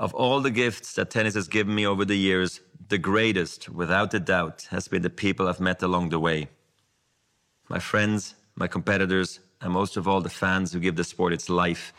Of 0.00 0.14
all 0.14 0.40
the 0.40 0.50
gifts 0.50 0.94
that 0.94 1.10
tennis 1.10 1.34
has 1.34 1.46
given 1.46 1.74
me 1.74 1.86
over 1.86 2.06
the 2.06 2.16
years, 2.16 2.62
the 2.88 2.96
greatest, 2.96 3.68
without 3.68 4.14
a 4.14 4.18
doubt, 4.18 4.66
has 4.70 4.88
been 4.88 5.02
the 5.02 5.10
people 5.10 5.46
I've 5.46 5.60
met 5.60 5.82
along 5.82 6.08
the 6.08 6.18
way. 6.18 6.48
My 7.68 7.80
friends, 7.80 8.34
my 8.54 8.66
competitors, 8.66 9.40
and 9.60 9.70
most 9.74 9.98
of 9.98 10.08
all 10.08 10.22
the 10.22 10.30
fans 10.30 10.72
who 10.72 10.80
give 10.80 10.96
the 10.96 11.04
sport 11.04 11.34
its 11.34 11.50
life. 11.50 11.92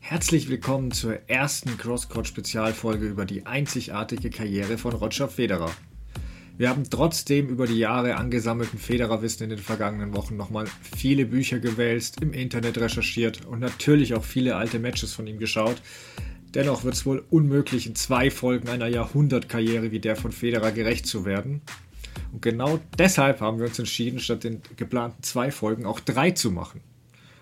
Herzlich 0.00 0.48
willkommen 0.48 0.92
zur 0.92 1.18
ersten 1.28 1.76
Crosscourt-Spezialfolge 1.76 3.04
über 3.04 3.26
die 3.26 3.44
einzigartige 3.44 4.30
Karriere 4.30 4.78
von 4.78 4.94
Roger 4.94 5.28
Federer. 5.28 5.70
Wir 6.58 6.68
haben 6.68 6.84
trotzdem 6.88 7.48
über 7.48 7.66
die 7.66 7.78
Jahre 7.78 8.16
angesammelten 8.16 8.78
Federerwissen 8.78 9.44
in 9.44 9.50
den 9.50 9.58
vergangenen 9.58 10.14
Wochen 10.14 10.36
nochmal 10.36 10.66
viele 10.96 11.24
Bücher 11.24 11.58
gewälzt, 11.58 12.20
im 12.20 12.32
Internet 12.32 12.78
recherchiert 12.78 13.46
und 13.46 13.60
natürlich 13.60 14.14
auch 14.14 14.24
viele 14.24 14.56
alte 14.56 14.78
Matches 14.78 15.14
von 15.14 15.26
ihm 15.26 15.38
geschaut. 15.38 15.76
Dennoch 16.54 16.84
wird 16.84 16.94
es 16.94 17.06
wohl 17.06 17.24
unmöglich, 17.30 17.86
in 17.86 17.94
zwei 17.94 18.30
Folgen 18.30 18.68
einer 18.68 18.86
Jahrhundertkarriere 18.86 19.90
wie 19.90 20.00
der 20.00 20.16
von 20.16 20.32
Federer 20.32 20.72
gerecht 20.72 21.06
zu 21.06 21.24
werden. 21.24 21.62
Und 22.32 22.42
genau 22.42 22.78
deshalb 22.98 23.40
haben 23.40 23.58
wir 23.58 23.66
uns 23.66 23.78
entschieden, 23.78 24.20
statt 24.20 24.44
den 24.44 24.60
geplanten 24.76 25.22
zwei 25.22 25.50
Folgen 25.50 25.86
auch 25.86 26.00
drei 26.00 26.32
zu 26.32 26.50
machen. 26.50 26.82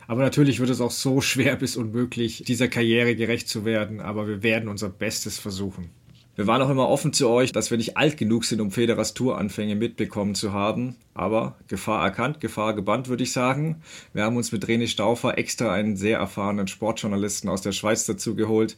Aber 0.06 0.22
natürlich 0.22 0.60
wird 0.60 0.70
es 0.70 0.80
auch 0.80 0.90
so 0.90 1.20
schwer 1.20 1.56
bis 1.56 1.76
unmöglich, 1.76 2.44
dieser 2.46 2.68
Karriere 2.68 3.16
gerecht 3.16 3.48
zu 3.48 3.64
werden, 3.64 4.00
aber 4.00 4.28
wir 4.28 4.42
werden 4.44 4.68
unser 4.68 4.88
Bestes 4.88 5.38
versuchen. 5.38 5.90
Wir 6.36 6.46
waren 6.46 6.62
auch 6.62 6.70
immer 6.70 6.88
offen 6.88 7.12
zu 7.12 7.28
euch, 7.28 7.52
dass 7.52 7.70
wir 7.70 7.78
nicht 7.78 7.96
alt 7.96 8.16
genug 8.16 8.44
sind, 8.44 8.60
um 8.60 8.70
Federers 8.70 9.14
Touranfänge 9.14 9.74
mitbekommen 9.74 10.34
zu 10.34 10.52
haben. 10.52 10.96
Aber 11.12 11.56
Gefahr 11.66 12.02
erkannt, 12.02 12.40
Gefahr 12.40 12.74
gebannt, 12.74 13.08
würde 13.08 13.24
ich 13.24 13.32
sagen. 13.32 13.82
Wir 14.14 14.24
haben 14.24 14.36
uns 14.36 14.52
mit 14.52 14.64
René 14.64 14.86
Stauffer 14.86 15.38
extra 15.38 15.72
einen 15.72 15.96
sehr 15.96 16.18
erfahrenen 16.18 16.68
Sportjournalisten 16.68 17.50
aus 17.50 17.62
der 17.62 17.72
Schweiz 17.72 18.06
dazu 18.06 18.36
geholt, 18.36 18.76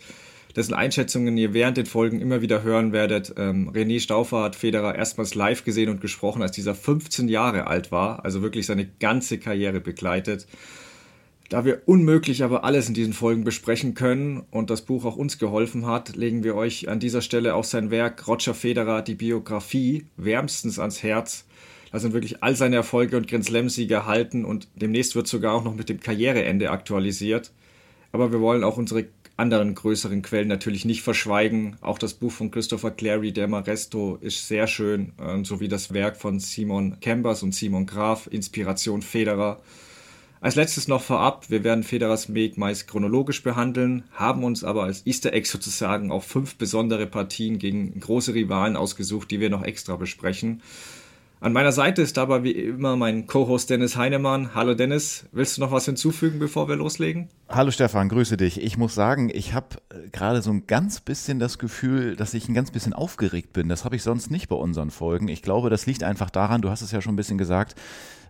dessen 0.56 0.74
Einschätzungen 0.74 1.36
ihr 1.36 1.52
während 1.52 1.76
den 1.76 1.86
Folgen 1.86 2.20
immer 2.20 2.40
wieder 2.40 2.62
hören 2.62 2.92
werdet. 2.92 3.34
Ähm, 3.36 3.70
René 3.70 4.00
Stauffer 4.00 4.42
hat 4.42 4.56
Federer 4.56 4.94
erstmals 4.94 5.34
live 5.34 5.62
gesehen 5.62 5.90
und 5.90 6.00
gesprochen, 6.00 6.42
als 6.42 6.52
dieser 6.52 6.74
15 6.74 7.28
Jahre 7.28 7.66
alt 7.66 7.92
war, 7.92 8.24
also 8.24 8.42
wirklich 8.42 8.64
seine 8.66 8.86
ganze 8.98 9.38
Karriere 9.38 9.80
begleitet. 9.80 10.46
Da 11.52 11.66
wir 11.66 11.82
unmöglich 11.84 12.42
aber 12.42 12.64
alles 12.64 12.88
in 12.88 12.94
diesen 12.94 13.12
Folgen 13.12 13.44
besprechen 13.44 13.92
können 13.92 14.42
und 14.50 14.70
das 14.70 14.80
Buch 14.80 15.04
auch 15.04 15.16
uns 15.16 15.36
geholfen 15.36 15.84
hat, 15.84 16.16
legen 16.16 16.44
wir 16.44 16.54
euch 16.54 16.88
an 16.88 16.98
dieser 16.98 17.20
Stelle 17.20 17.54
auch 17.54 17.64
sein 17.64 17.90
Werk 17.90 18.26
Roger 18.26 18.54
Federer, 18.54 19.02
die 19.02 19.16
Biografie, 19.16 20.06
wärmstens 20.16 20.78
ans 20.78 21.02
Herz. 21.02 21.44
Da 21.90 21.98
sind 21.98 22.14
wirklich 22.14 22.42
all 22.42 22.56
seine 22.56 22.76
Erfolge 22.76 23.18
und 23.18 23.28
Grand 23.28 23.44
Slam-Siege 23.44 23.92
erhalten 23.92 24.46
und 24.46 24.66
demnächst 24.76 25.14
wird 25.14 25.26
sogar 25.26 25.52
auch 25.52 25.62
noch 25.62 25.74
mit 25.74 25.90
dem 25.90 26.00
Karriereende 26.00 26.70
aktualisiert. 26.70 27.52
Aber 28.12 28.32
wir 28.32 28.40
wollen 28.40 28.64
auch 28.64 28.78
unsere 28.78 29.08
anderen 29.36 29.74
größeren 29.74 30.22
Quellen 30.22 30.48
natürlich 30.48 30.86
nicht 30.86 31.02
verschweigen. 31.02 31.76
Auch 31.82 31.98
das 31.98 32.14
Buch 32.14 32.32
von 32.32 32.50
Christopher 32.50 32.92
Clary, 32.92 33.30
Der 33.30 33.46
Maresto, 33.46 34.16
ist 34.22 34.48
sehr 34.48 34.66
schön, 34.66 35.12
äh, 35.18 35.44
sowie 35.44 35.68
das 35.68 35.92
Werk 35.92 36.16
von 36.16 36.40
Simon 36.40 36.98
Kembers 37.00 37.42
und 37.42 37.54
Simon 37.54 37.84
Graf, 37.84 38.26
Inspiration 38.30 39.02
Federer. 39.02 39.60
Als 40.42 40.56
letztes 40.56 40.88
noch 40.88 41.02
vorab, 41.02 41.50
wir 41.50 41.62
werden 41.62 41.84
Federers 41.84 42.34
Weg 42.34 42.58
meist 42.58 42.88
chronologisch 42.88 43.44
behandeln, 43.44 44.02
haben 44.10 44.42
uns 44.42 44.64
aber 44.64 44.82
als 44.82 45.06
Easter 45.06 45.32
Egg 45.32 45.48
sozusagen 45.48 46.10
auch 46.10 46.24
fünf 46.24 46.56
besondere 46.56 47.06
Partien 47.06 47.60
gegen 47.60 48.00
große 48.00 48.34
Rivalen 48.34 48.76
ausgesucht, 48.76 49.30
die 49.30 49.38
wir 49.38 49.50
noch 49.50 49.62
extra 49.62 49.94
besprechen. 49.94 50.60
An 51.42 51.52
meiner 51.52 51.72
Seite 51.72 52.02
ist 52.02 52.18
dabei 52.18 52.44
wie 52.44 52.52
immer 52.52 52.94
mein 52.94 53.26
Co-Host 53.26 53.68
Dennis 53.68 53.96
Heinemann. 53.96 54.54
Hallo 54.54 54.74
Dennis, 54.74 55.26
willst 55.32 55.56
du 55.56 55.60
noch 55.60 55.72
was 55.72 55.86
hinzufügen, 55.86 56.38
bevor 56.38 56.68
wir 56.68 56.76
loslegen? 56.76 57.30
Hallo 57.48 57.72
Stefan, 57.72 58.08
grüße 58.08 58.36
dich. 58.36 58.62
Ich 58.62 58.78
muss 58.78 58.94
sagen, 58.94 59.28
ich 59.28 59.52
habe 59.52 59.78
äh, 59.90 60.08
gerade 60.10 60.40
so 60.40 60.52
ein 60.52 60.68
ganz 60.68 61.00
bisschen 61.00 61.40
das 61.40 61.58
Gefühl, 61.58 62.14
dass 62.14 62.34
ich 62.34 62.48
ein 62.48 62.54
ganz 62.54 62.70
bisschen 62.70 62.92
aufgeregt 62.92 63.52
bin. 63.52 63.68
Das 63.68 63.84
habe 63.84 63.96
ich 63.96 64.04
sonst 64.04 64.30
nicht 64.30 64.48
bei 64.48 64.54
unseren 64.54 64.92
Folgen. 64.92 65.26
Ich 65.26 65.42
glaube, 65.42 65.68
das 65.68 65.84
liegt 65.84 66.04
einfach 66.04 66.30
daran, 66.30 66.62
du 66.62 66.70
hast 66.70 66.80
es 66.80 66.92
ja 66.92 67.02
schon 67.02 67.14
ein 67.14 67.16
bisschen 67.16 67.38
gesagt, 67.38 67.74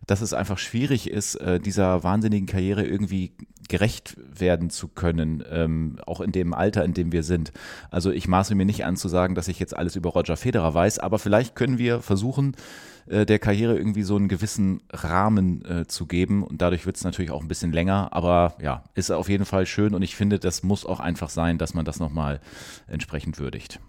dass 0.06 0.22
es 0.22 0.32
einfach 0.32 0.56
schwierig 0.56 1.10
ist, 1.10 1.34
äh, 1.34 1.60
dieser 1.60 2.02
wahnsinnigen 2.02 2.46
Karriere 2.46 2.82
irgendwie 2.82 3.34
gerecht 3.72 4.18
werden 4.18 4.68
zu 4.68 4.86
können, 4.86 5.42
ähm, 5.50 5.98
auch 6.06 6.20
in 6.20 6.30
dem 6.30 6.52
Alter, 6.52 6.84
in 6.84 6.92
dem 6.92 7.10
wir 7.10 7.22
sind. 7.22 7.52
Also 7.90 8.10
ich 8.10 8.28
maße 8.28 8.54
mir 8.54 8.66
nicht 8.66 8.84
an 8.84 8.96
zu 8.96 9.08
sagen, 9.08 9.34
dass 9.34 9.48
ich 9.48 9.58
jetzt 9.58 9.74
alles 9.74 9.96
über 9.96 10.10
Roger 10.10 10.36
Federer 10.36 10.74
weiß, 10.74 10.98
aber 10.98 11.18
vielleicht 11.18 11.56
können 11.56 11.78
wir 11.78 12.02
versuchen, 12.02 12.54
äh, 13.06 13.24
der 13.24 13.38
Karriere 13.38 13.74
irgendwie 13.74 14.02
so 14.02 14.16
einen 14.16 14.28
gewissen 14.28 14.82
Rahmen 14.92 15.64
äh, 15.64 15.86
zu 15.86 16.04
geben 16.04 16.42
und 16.42 16.60
dadurch 16.60 16.84
wird 16.84 16.96
es 16.96 17.04
natürlich 17.04 17.30
auch 17.30 17.40
ein 17.40 17.48
bisschen 17.48 17.72
länger, 17.72 18.10
aber 18.12 18.56
ja, 18.60 18.84
ist 18.94 19.10
auf 19.10 19.30
jeden 19.30 19.46
Fall 19.46 19.64
schön 19.64 19.94
und 19.94 20.02
ich 20.02 20.16
finde, 20.16 20.38
das 20.38 20.62
muss 20.62 20.84
auch 20.84 21.00
einfach 21.00 21.30
sein, 21.30 21.56
dass 21.56 21.72
man 21.72 21.86
das 21.86 21.98
nochmal 21.98 22.40
entsprechend 22.88 23.38
würdigt. 23.38 23.80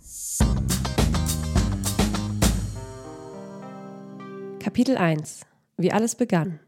Kapitel 4.62 4.96
1 4.96 5.42
wie 5.76 5.92
alles 5.92 6.16
begann. 6.16 6.62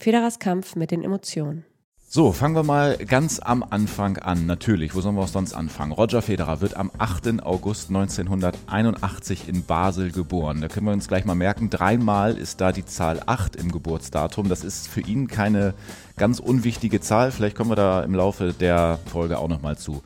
Federers 0.00 0.40
Kampf 0.40 0.74
mit 0.74 0.90
den 0.90 1.04
Emotionen. 1.04 1.64
So, 2.08 2.30
fangen 2.30 2.54
wir 2.54 2.62
mal 2.62 2.96
ganz 2.98 3.40
am 3.40 3.64
Anfang 3.68 4.16
an. 4.18 4.46
Natürlich, 4.46 4.94
wo 4.94 5.00
sollen 5.00 5.16
wir 5.16 5.22
auch 5.22 5.28
sonst 5.28 5.54
anfangen? 5.54 5.90
Roger 5.90 6.22
Federer 6.22 6.60
wird 6.60 6.76
am 6.76 6.92
8. 6.96 7.42
August 7.42 7.88
1981 7.88 9.48
in 9.48 9.64
Basel 9.64 10.12
geboren. 10.12 10.60
Da 10.60 10.68
können 10.68 10.86
wir 10.86 10.92
uns 10.92 11.08
gleich 11.08 11.24
mal 11.24 11.34
merken, 11.34 11.68
dreimal 11.68 12.36
ist 12.36 12.60
da 12.60 12.70
die 12.70 12.84
Zahl 12.84 13.20
8 13.26 13.56
im 13.56 13.72
Geburtsdatum. 13.72 14.48
Das 14.48 14.62
ist 14.62 14.86
für 14.86 15.00
ihn 15.00 15.26
keine 15.26 15.74
ganz 16.16 16.38
unwichtige 16.38 17.00
Zahl. 17.00 17.32
Vielleicht 17.32 17.56
kommen 17.56 17.72
wir 17.72 17.76
da 17.76 18.04
im 18.04 18.14
Laufe 18.14 18.52
der 18.52 19.00
Folge 19.10 19.38
auch 19.38 19.48
nochmal 19.48 19.76
zu. 19.76 20.04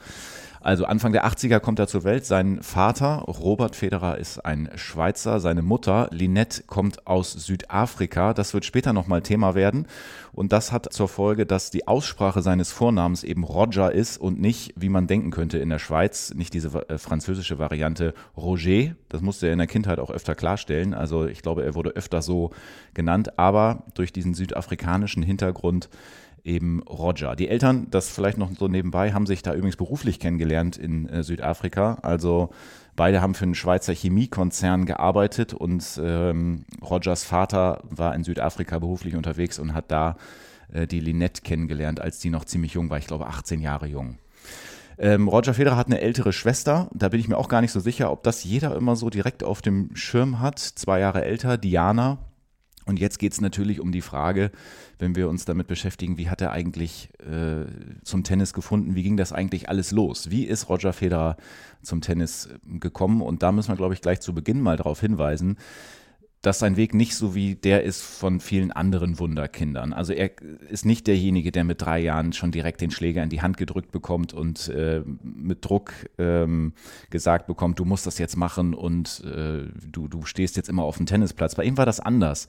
Also 0.62 0.84
Anfang 0.84 1.12
der 1.12 1.26
80er 1.26 1.58
kommt 1.58 1.78
er 1.78 1.86
zur 1.86 2.04
Welt. 2.04 2.26
Sein 2.26 2.62
Vater, 2.62 3.24
Robert 3.26 3.76
Federer, 3.76 4.18
ist 4.18 4.44
ein 4.44 4.68
Schweizer. 4.74 5.40
Seine 5.40 5.62
Mutter, 5.62 6.08
Linette, 6.12 6.64
kommt 6.64 7.06
aus 7.06 7.32
Südafrika. 7.32 8.34
Das 8.34 8.52
wird 8.52 8.66
später 8.66 8.92
nochmal 8.92 9.22
Thema 9.22 9.54
werden. 9.54 9.86
Und 10.32 10.52
das 10.52 10.70
hat 10.70 10.92
zur 10.92 11.08
Folge, 11.08 11.46
dass 11.46 11.70
die 11.70 11.88
Aussprache 11.88 12.42
seines 12.42 12.72
Vornamens 12.72 13.24
eben 13.24 13.42
Roger 13.42 13.90
ist 13.90 14.18
und 14.18 14.38
nicht, 14.38 14.74
wie 14.76 14.90
man 14.90 15.06
denken 15.06 15.30
könnte 15.30 15.56
in 15.58 15.70
der 15.70 15.78
Schweiz, 15.78 16.34
nicht 16.34 16.52
diese 16.52 16.86
äh, 16.88 16.98
französische 16.98 17.58
Variante 17.58 18.12
Roger. 18.36 18.94
Das 19.08 19.22
musste 19.22 19.46
er 19.46 19.54
in 19.54 19.58
der 19.58 19.66
Kindheit 19.66 19.98
auch 19.98 20.10
öfter 20.10 20.34
klarstellen. 20.34 20.92
Also 20.92 21.26
ich 21.26 21.40
glaube, 21.40 21.64
er 21.64 21.74
wurde 21.74 21.90
öfter 21.90 22.20
so 22.20 22.50
genannt. 22.92 23.38
Aber 23.38 23.84
durch 23.94 24.12
diesen 24.12 24.34
südafrikanischen 24.34 25.22
Hintergrund 25.22 25.88
eben 26.44 26.82
Roger. 26.82 27.36
Die 27.36 27.48
Eltern, 27.48 27.88
das 27.90 28.08
vielleicht 28.08 28.38
noch 28.38 28.50
so 28.58 28.68
nebenbei, 28.68 29.12
haben 29.12 29.26
sich 29.26 29.42
da 29.42 29.54
übrigens 29.54 29.76
beruflich 29.76 30.18
kennengelernt 30.20 30.76
in 30.76 31.08
äh, 31.08 31.22
Südafrika. 31.22 31.98
Also 32.02 32.50
beide 32.96 33.20
haben 33.20 33.34
für 33.34 33.44
einen 33.44 33.54
Schweizer 33.54 33.92
Chemiekonzern 33.92 34.86
gearbeitet 34.86 35.54
und 35.54 36.00
ähm, 36.02 36.64
Rogers 36.82 37.24
Vater 37.24 37.82
war 37.84 38.14
in 38.14 38.24
Südafrika 38.24 38.78
beruflich 38.78 39.16
unterwegs 39.16 39.58
und 39.58 39.74
hat 39.74 39.90
da 39.90 40.16
äh, 40.72 40.86
die 40.86 41.00
Linette 41.00 41.42
kennengelernt, 41.42 42.00
als 42.00 42.18
die 42.18 42.30
noch 42.30 42.44
ziemlich 42.44 42.74
jung 42.74 42.90
war, 42.90 42.98
ich 42.98 43.06
glaube 43.06 43.26
18 43.26 43.60
Jahre 43.60 43.86
jung. 43.86 44.18
Ähm, 44.98 45.28
Roger 45.28 45.54
Federer 45.54 45.76
hat 45.76 45.86
eine 45.86 46.00
ältere 46.00 46.32
Schwester, 46.32 46.90
da 46.92 47.08
bin 47.08 47.20
ich 47.20 47.28
mir 47.28 47.38
auch 47.38 47.48
gar 47.48 47.62
nicht 47.62 47.72
so 47.72 47.80
sicher, 47.80 48.12
ob 48.12 48.22
das 48.22 48.44
jeder 48.44 48.76
immer 48.76 48.96
so 48.96 49.08
direkt 49.08 49.42
auf 49.42 49.62
dem 49.62 49.96
Schirm 49.96 50.40
hat. 50.40 50.58
Zwei 50.58 51.00
Jahre 51.00 51.24
älter, 51.24 51.56
Diana, 51.56 52.18
und 52.84 52.98
jetzt 52.98 53.18
geht 53.18 53.32
es 53.32 53.40
natürlich 53.40 53.80
um 53.80 53.92
die 53.92 54.00
Frage, 54.00 54.50
wenn 55.00 55.16
wir 55.16 55.28
uns 55.28 55.44
damit 55.44 55.66
beschäftigen, 55.66 56.18
wie 56.18 56.28
hat 56.28 56.40
er 56.40 56.52
eigentlich 56.52 57.08
äh, 57.20 57.64
zum 58.04 58.22
Tennis 58.22 58.52
gefunden? 58.52 58.94
Wie 58.94 59.02
ging 59.02 59.16
das 59.16 59.32
eigentlich 59.32 59.68
alles 59.68 59.90
los? 59.90 60.30
Wie 60.30 60.44
ist 60.44 60.68
Roger 60.68 60.92
Federer 60.92 61.36
zum 61.82 62.00
Tennis 62.00 62.48
gekommen? 62.64 63.22
Und 63.22 63.42
da 63.42 63.50
müssen 63.50 63.70
wir, 63.70 63.76
glaube 63.76 63.94
ich, 63.94 64.02
gleich 64.02 64.20
zu 64.20 64.34
Beginn 64.34 64.60
mal 64.60 64.76
darauf 64.76 65.00
hinweisen, 65.00 65.56
dass 66.42 66.58
sein 66.58 66.76
Weg 66.76 66.94
nicht 66.94 67.14
so 67.14 67.34
wie 67.34 67.54
der 67.54 67.84
ist 67.84 68.02
von 68.02 68.40
vielen 68.40 68.72
anderen 68.72 69.18
Wunderkindern. 69.18 69.92
Also 69.92 70.14
er 70.14 70.30
ist 70.70 70.86
nicht 70.86 71.06
derjenige, 71.06 71.52
der 71.52 71.64
mit 71.64 71.82
drei 71.82 71.98
Jahren 71.98 72.32
schon 72.32 72.50
direkt 72.50 72.80
den 72.80 72.90
Schläger 72.90 73.22
in 73.22 73.28
die 73.28 73.42
Hand 73.42 73.58
gedrückt 73.58 73.92
bekommt 73.92 74.32
und 74.32 74.68
äh, 74.68 75.02
mit 75.22 75.64
Druck 75.64 75.92
ähm, 76.16 76.72
gesagt 77.10 77.46
bekommt, 77.46 77.78
du 77.78 77.84
musst 77.84 78.06
das 78.06 78.16
jetzt 78.16 78.36
machen 78.36 78.72
und 78.72 79.22
äh, 79.24 79.64
du, 79.86 80.08
du 80.08 80.22
stehst 80.24 80.56
jetzt 80.56 80.70
immer 80.70 80.84
auf 80.84 80.96
dem 80.96 81.04
Tennisplatz. 81.04 81.54
Bei 81.54 81.64
ihm 81.64 81.76
war 81.76 81.86
das 81.86 82.00
anders. 82.00 82.48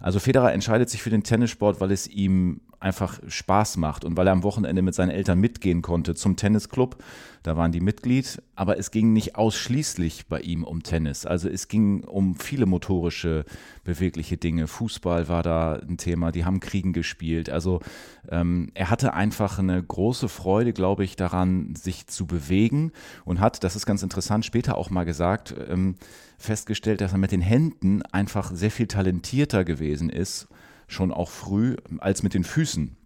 Also 0.00 0.18
Federer 0.18 0.52
entscheidet 0.52 0.90
sich 0.90 1.02
für 1.02 1.10
den 1.10 1.22
Tennissport, 1.22 1.80
weil 1.80 1.92
es 1.92 2.06
ihm 2.08 2.60
einfach 2.80 3.20
Spaß 3.28 3.76
macht 3.76 4.04
und 4.04 4.16
weil 4.16 4.26
er 4.26 4.32
am 4.32 4.42
Wochenende 4.42 4.82
mit 4.82 4.94
seinen 4.94 5.10
Eltern 5.10 5.38
mitgehen 5.38 5.82
konnte 5.82 6.14
zum 6.14 6.36
Tennisclub 6.36 6.96
da 7.42 7.56
waren 7.56 7.72
die 7.72 7.80
Mitglied, 7.80 8.42
aber 8.54 8.78
es 8.78 8.90
ging 8.90 9.14
nicht 9.14 9.36
ausschließlich 9.36 10.26
bei 10.26 10.40
ihm 10.40 10.62
um 10.62 10.82
Tennis. 10.82 11.24
Also 11.24 11.48
es 11.48 11.68
ging 11.68 12.04
um 12.04 12.34
viele 12.34 12.66
motorische, 12.66 13.46
bewegliche 13.82 14.36
Dinge. 14.36 14.66
Fußball 14.66 15.28
war 15.28 15.42
da 15.42 15.76
ein 15.76 15.96
Thema, 15.96 16.32
die 16.32 16.44
haben 16.44 16.60
Kriegen 16.60 16.92
gespielt. 16.92 17.48
Also 17.48 17.80
ähm, 18.28 18.70
er 18.74 18.90
hatte 18.90 19.14
einfach 19.14 19.58
eine 19.58 19.82
große 19.82 20.28
Freude, 20.28 20.74
glaube 20.74 21.02
ich, 21.02 21.16
daran, 21.16 21.74
sich 21.74 22.06
zu 22.06 22.26
bewegen 22.26 22.92
und 23.24 23.40
hat, 23.40 23.64
das 23.64 23.74
ist 23.74 23.86
ganz 23.86 24.02
interessant, 24.02 24.44
später 24.44 24.76
auch 24.76 24.90
mal 24.90 25.04
gesagt, 25.04 25.54
ähm, 25.70 25.94
festgestellt, 26.36 27.00
dass 27.00 27.12
er 27.12 27.18
mit 27.18 27.32
den 27.32 27.40
Händen 27.40 28.02
einfach 28.02 28.50
sehr 28.52 28.70
viel 28.70 28.86
talentierter 28.86 29.64
gewesen 29.64 30.10
ist, 30.10 30.46
schon 30.90 31.12
auch 31.12 31.30
früh, 31.30 31.76
als 31.98 32.22
mit 32.22 32.34
den 32.34 32.44
Füßen. 32.44 32.96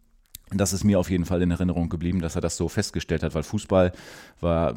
Das 0.51 0.73
ist 0.73 0.85
mir 0.85 0.99
auf 0.99 1.11
jeden 1.11 1.25
Fall 1.25 1.43
in 1.43 1.51
Erinnerung 1.51 1.89
geblieben, 1.89 2.21
dass 2.21 2.37
er 2.37 2.41
das 2.41 2.57
so 2.57 2.69
festgestellt 2.69 3.23
hat, 3.23 3.35
weil 3.35 3.43
Fußball 3.43 3.93
war 4.41 4.73
äh, 4.73 4.75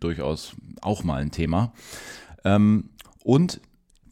durchaus 0.00 0.54
auch 0.80 1.04
mal 1.04 1.20
ein 1.20 1.30
Thema. 1.30 1.72
Ähm, 2.44 2.90
und 3.22 3.60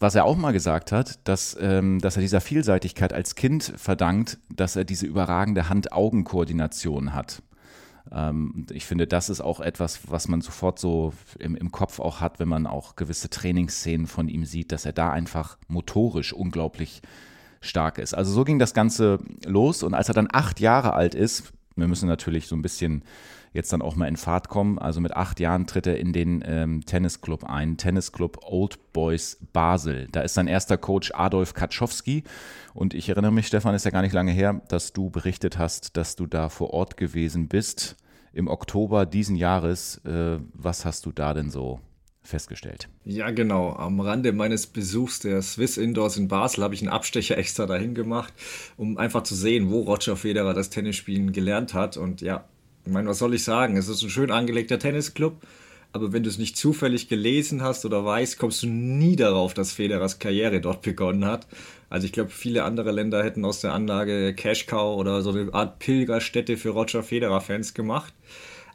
was 0.00 0.14
er 0.14 0.24
auch 0.24 0.36
mal 0.36 0.52
gesagt 0.52 0.92
hat, 0.92 1.18
dass, 1.26 1.56
ähm, 1.60 1.98
dass 2.00 2.16
er 2.16 2.22
dieser 2.22 2.40
Vielseitigkeit 2.40 3.12
als 3.12 3.34
Kind 3.34 3.72
verdankt, 3.76 4.38
dass 4.54 4.76
er 4.76 4.84
diese 4.84 5.06
überragende 5.06 5.68
Hand-Augen-Koordination 5.68 7.14
hat. 7.14 7.42
Ähm, 8.12 8.66
ich 8.70 8.86
finde, 8.86 9.06
das 9.06 9.28
ist 9.28 9.40
auch 9.40 9.60
etwas, 9.60 10.00
was 10.08 10.28
man 10.28 10.40
sofort 10.40 10.78
so 10.78 11.12
im, 11.38 11.56
im 11.56 11.72
Kopf 11.72 11.98
auch 11.98 12.20
hat, 12.20 12.38
wenn 12.38 12.48
man 12.48 12.66
auch 12.66 12.96
gewisse 12.96 13.28
Trainingsszenen 13.28 14.06
von 14.06 14.28
ihm 14.28 14.44
sieht, 14.44 14.72
dass 14.72 14.84
er 14.84 14.92
da 14.92 15.10
einfach 15.10 15.58
motorisch 15.66 16.32
unglaublich 16.32 17.02
stark 17.60 17.98
ist. 17.98 18.14
Also 18.14 18.32
so 18.32 18.44
ging 18.44 18.58
das 18.58 18.74
Ganze 18.74 19.18
los 19.44 19.82
und 19.82 19.94
als 19.94 20.08
er 20.08 20.14
dann 20.14 20.28
acht 20.30 20.60
Jahre 20.60 20.92
alt 20.94 21.14
ist, 21.14 21.52
wir 21.76 21.88
müssen 21.88 22.08
natürlich 22.08 22.46
so 22.46 22.56
ein 22.56 22.62
bisschen 22.62 23.04
jetzt 23.52 23.72
dann 23.72 23.82
auch 23.82 23.96
mal 23.96 24.06
in 24.06 24.16
Fahrt 24.16 24.48
kommen. 24.48 24.78
Also 24.78 25.00
mit 25.00 25.16
acht 25.16 25.40
Jahren 25.40 25.66
tritt 25.66 25.86
er 25.86 25.98
in 25.98 26.12
den 26.12 26.42
ähm, 26.46 26.84
Tennisclub 26.84 27.44
ein, 27.44 27.76
Tennisclub 27.76 28.38
Old 28.42 28.92
Boys 28.92 29.38
Basel. 29.52 30.08
Da 30.12 30.20
ist 30.20 30.34
sein 30.34 30.48
erster 30.48 30.76
Coach 30.76 31.12
Adolf 31.14 31.54
Kaczowski. 31.54 32.24
Und 32.74 32.94
ich 32.94 33.08
erinnere 33.08 33.32
mich, 33.32 33.46
Stefan, 33.46 33.74
ist 33.74 33.84
ja 33.84 33.90
gar 33.90 34.02
nicht 34.02 34.12
lange 34.12 34.32
her, 34.32 34.60
dass 34.68 34.92
du 34.92 35.10
berichtet 35.10 35.58
hast, 35.58 35.96
dass 35.96 36.16
du 36.16 36.26
da 36.26 36.48
vor 36.48 36.70
Ort 36.70 36.96
gewesen 36.96 37.48
bist 37.48 37.96
im 38.32 38.48
Oktober 38.48 39.06
diesen 39.06 39.36
Jahres. 39.36 39.98
Äh, 40.04 40.38
was 40.52 40.84
hast 40.84 41.06
du 41.06 41.12
da 41.12 41.34
denn 41.34 41.50
so 41.50 41.80
festgestellt. 42.28 42.88
Ja, 43.04 43.30
genau. 43.30 43.72
Am 43.72 44.00
Rande 44.00 44.32
meines 44.32 44.66
Besuchs 44.66 45.20
der 45.20 45.42
Swiss 45.42 45.76
Indoors 45.76 46.16
in 46.16 46.28
Basel 46.28 46.62
habe 46.62 46.74
ich 46.74 46.82
einen 46.82 46.90
Abstecher 46.90 47.38
extra 47.38 47.66
dahin 47.66 47.94
gemacht, 47.94 48.32
um 48.76 48.98
einfach 48.98 49.22
zu 49.22 49.34
sehen, 49.34 49.70
wo 49.70 49.80
Roger 49.80 50.16
Federer 50.16 50.54
das 50.54 50.70
Tennisspielen 50.70 51.32
gelernt 51.32 51.74
hat. 51.74 51.96
Und 51.96 52.20
ja, 52.20 52.44
ich 52.84 52.92
meine, 52.92 53.08
was 53.08 53.18
soll 53.18 53.34
ich 53.34 53.44
sagen? 53.44 53.76
Es 53.76 53.88
ist 53.88 54.02
ein 54.02 54.10
schön 54.10 54.30
angelegter 54.30 54.78
Tennisclub, 54.78 55.42
aber 55.92 56.12
wenn 56.12 56.22
du 56.22 56.28
es 56.28 56.38
nicht 56.38 56.56
zufällig 56.56 57.08
gelesen 57.08 57.62
hast 57.62 57.84
oder 57.84 58.04
weißt, 58.04 58.38
kommst 58.38 58.62
du 58.62 58.66
nie 58.66 59.16
darauf, 59.16 59.54
dass 59.54 59.72
Federers 59.72 60.18
Karriere 60.18 60.60
dort 60.60 60.82
begonnen 60.82 61.24
hat. 61.24 61.46
Also 61.88 62.06
ich 62.06 62.12
glaube, 62.12 62.30
viele 62.30 62.64
andere 62.64 62.92
Länder 62.92 63.24
hätten 63.24 63.44
aus 63.44 63.62
der 63.62 63.72
Anlage 63.72 64.34
Cash 64.34 64.66
Cow 64.66 64.98
oder 64.98 65.22
so 65.22 65.30
eine 65.30 65.52
Art 65.54 65.78
Pilgerstätte 65.78 66.58
für 66.58 66.70
Roger 66.70 67.02
Federer-Fans 67.02 67.72
gemacht. 67.72 68.12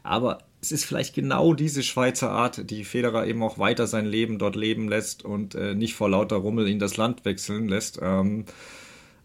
Aber 0.02 0.38
es 0.64 0.72
ist 0.72 0.86
vielleicht 0.86 1.14
genau 1.14 1.52
diese 1.52 1.82
Schweizer 1.82 2.30
Art, 2.30 2.70
die 2.70 2.84
Federer 2.84 3.26
eben 3.26 3.42
auch 3.42 3.58
weiter 3.58 3.86
sein 3.86 4.06
Leben 4.06 4.38
dort 4.38 4.56
leben 4.56 4.88
lässt 4.88 5.22
und 5.22 5.54
äh, 5.54 5.74
nicht 5.74 5.92
vor 5.92 6.08
lauter 6.08 6.36
Rummel 6.36 6.66
in 6.68 6.78
das 6.78 6.96
Land 6.96 7.26
wechseln 7.26 7.68
lässt. 7.68 7.98
Ähm, 8.00 8.46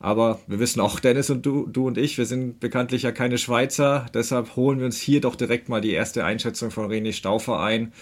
aber 0.02 0.42
wir 0.48 0.60
wissen 0.60 0.82
auch, 0.82 1.00
Dennis 1.00 1.30
und 1.30 1.46
du, 1.46 1.66
du 1.66 1.88
und 1.88 1.98
ich, 1.98 2.18
wir 2.18 2.26
sind 2.26 2.60
bekanntlich 2.60 3.04
ja 3.04 3.14
keine 3.14 3.38
Schweizer. 3.38 4.06
Deshalb 4.14 4.58
holen 4.58 4.80
wir 4.80 4.86
uns 4.86 5.00
hier 5.00 5.22
doch 5.22 5.38
direkt 5.38 5.70
mal 5.70 5.80
die 5.80 5.92
erste 5.92 6.26
Einschätzung 6.26 6.72
von 6.72 6.92
René 6.92 7.14
Stauffer 7.14 7.62
ein, 7.62 7.94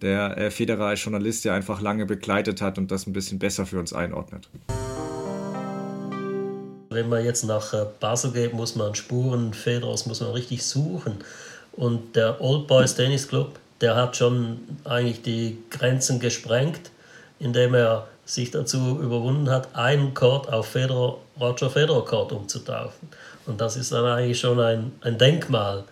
der 0.00 0.38
äh, 0.38 0.50
Federer 0.50 0.86
als 0.86 1.04
Journalist 1.04 1.44
ja 1.44 1.54
einfach 1.54 1.82
lange 1.82 2.06
begleitet 2.06 2.62
hat 2.62 2.78
und 2.78 2.90
das 2.90 3.06
ein 3.06 3.12
bisschen 3.12 3.38
besser 3.38 3.66
für 3.66 3.78
uns 3.78 3.92
einordnet. 3.92 4.48
Wenn 6.88 7.10
man 7.10 7.22
jetzt 7.22 7.44
nach 7.44 7.74
äh, 7.74 7.84
Basel 8.00 8.32
geht, 8.32 8.54
muss 8.54 8.74
man 8.74 8.94
Spuren 8.94 9.52
Federers 9.52 10.06
muss 10.06 10.22
man 10.22 10.30
richtig 10.30 10.64
suchen. 10.64 11.18
Und 11.76 12.16
der 12.16 12.40
Old 12.40 12.66
Boys 12.66 12.94
Tennis 12.94 13.28
Club, 13.28 13.58
der 13.80 13.96
hat 13.96 14.16
schon 14.16 14.60
eigentlich 14.84 15.22
die 15.22 15.58
Grenzen 15.70 16.18
gesprengt, 16.18 16.90
indem 17.38 17.74
er 17.74 18.08
sich 18.24 18.50
dazu 18.50 18.98
überwunden 19.00 19.50
hat, 19.50 19.74
einen 19.74 20.14
Chord 20.14 20.52
auf 20.52 20.68
Federer, 20.68 21.18
Roger 21.38 21.70
Federer 21.70 22.04
Chord 22.04 22.32
umzutaufen. 22.32 23.08
Und 23.46 23.60
das 23.60 23.76
ist 23.76 23.92
dann 23.92 24.04
eigentlich 24.04 24.40
schon 24.40 24.58
ein, 24.58 24.92
ein 25.02 25.16
Denkmal. 25.16 25.84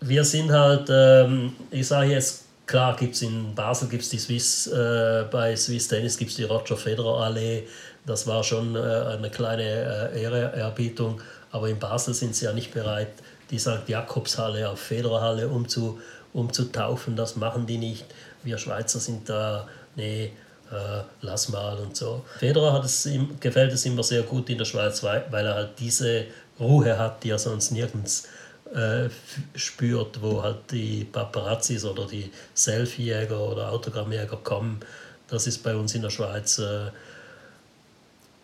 Wir 0.00 0.24
sind 0.24 0.52
halt, 0.52 0.88
ähm, 0.90 1.54
ich 1.70 1.86
sage 1.86 2.10
jetzt, 2.10 2.44
klar 2.66 2.94
gibt 2.96 3.14
es 3.14 3.22
in 3.22 3.54
Basel 3.54 3.88
gibt's 3.88 4.10
die 4.10 4.18
Swiss, 4.18 4.66
äh, 4.66 5.24
bei 5.30 5.56
Swiss 5.56 5.88
Tennis 5.88 6.18
gibt 6.18 6.32
es 6.32 6.36
die 6.36 6.44
Roger 6.44 6.76
Federer 6.76 7.22
Allee. 7.22 7.62
Das 8.04 8.26
war 8.26 8.44
schon 8.44 8.76
äh, 8.76 8.78
eine 8.78 9.30
kleine 9.30 10.10
äh, 10.12 10.22
Ehrerbietung. 10.22 11.22
Aber 11.50 11.70
in 11.70 11.78
Basel 11.78 12.12
sind 12.12 12.36
sie 12.36 12.44
ja 12.44 12.52
nicht 12.52 12.74
bereit, 12.74 13.08
die 13.50 13.58
St. 13.58 13.88
Jakobshalle 13.88 14.68
auf 14.68 14.80
Federerhalle 14.80 15.48
umzu, 15.48 16.00
umzutaufen. 16.32 17.16
Das 17.16 17.36
machen 17.36 17.66
die 17.66 17.78
nicht. 17.78 18.04
Wir 18.42 18.58
Schweizer 18.58 19.00
sind 19.00 19.28
da, 19.28 19.68
nee, 19.94 20.32
äh, 20.70 21.02
lass 21.20 21.48
mal 21.48 21.78
und 21.78 21.96
so. 21.96 22.24
Federer 22.38 22.72
hat 22.72 22.84
es 22.84 23.06
ihm, 23.06 23.38
gefällt 23.40 23.72
es 23.72 23.86
immer 23.86 24.02
sehr 24.02 24.22
gut 24.22 24.50
in 24.50 24.58
der 24.58 24.64
Schweiz, 24.64 25.02
weil, 25.02 25.24
er 25.32 25.54
halt 25.54 25.78
diese 25.78 26.26
Ruhe 26.58 26.98
hat, 26.98 27.22
die 27.22 27.30
er 27.30 27.38
sonst 27.38 27.70
nirgends 27.70 28.28
äh, 28.74 29.08
spürt, 29.54 30.20
wo 30.22 30.42
halt 30.42 30.70
die 30.72 31.04
Paparazzis 31.04 31.84
oder 31.84 32.06
die 32.06 32.30
Selfiejäger 32.54 33.38
oder 33.38 33.70
Autogrammjäger 33.70 34.38
kommen. 34.38 34.80
Das 35.28 35.46
ist 35.46 35.62
bei 35.62 35.74
uns 35.74 35.94
in 35.94 36.02
der 36.02 36.10
Schweiz 36.10 36.58
äh, 36.58 36.90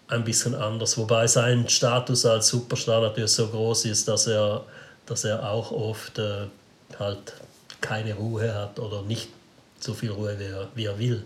ein 0.09 0.25
bisschen 0.25 0.55
anders. 0.55 0.97
Wobei 0.99 1.27
sein 1.27 1.69
Status 1.69 2.27
als 2.27 2.49
Superstar 2.49 3.01
natürlich 3.01 3.33
so 3.33 3.49
groß 3.49 3.87
ist, 3.87 4.07
dass 4.09 4.27
er, 4.27 4.65
dass 5.07 5.25
er 5.25 5.51
auch 5.51 5.73
oft 5.73 6.19
äh, 6.19 6.47
halt 6.99 7.35
keine 7.81 8.15
Ruhe 8.15 8.55
hat 8.55 8.79
oder 8.79 9.03
nicht 9.03 9.29
so 9.79 9.95
viel 9.95 10.11
Ruhe, 10.11 10.37
wie 10.39 10.45
er, 10.45 10.69
wie 10.75 10.85
er 10.85 10.99
will. 10.99 11.25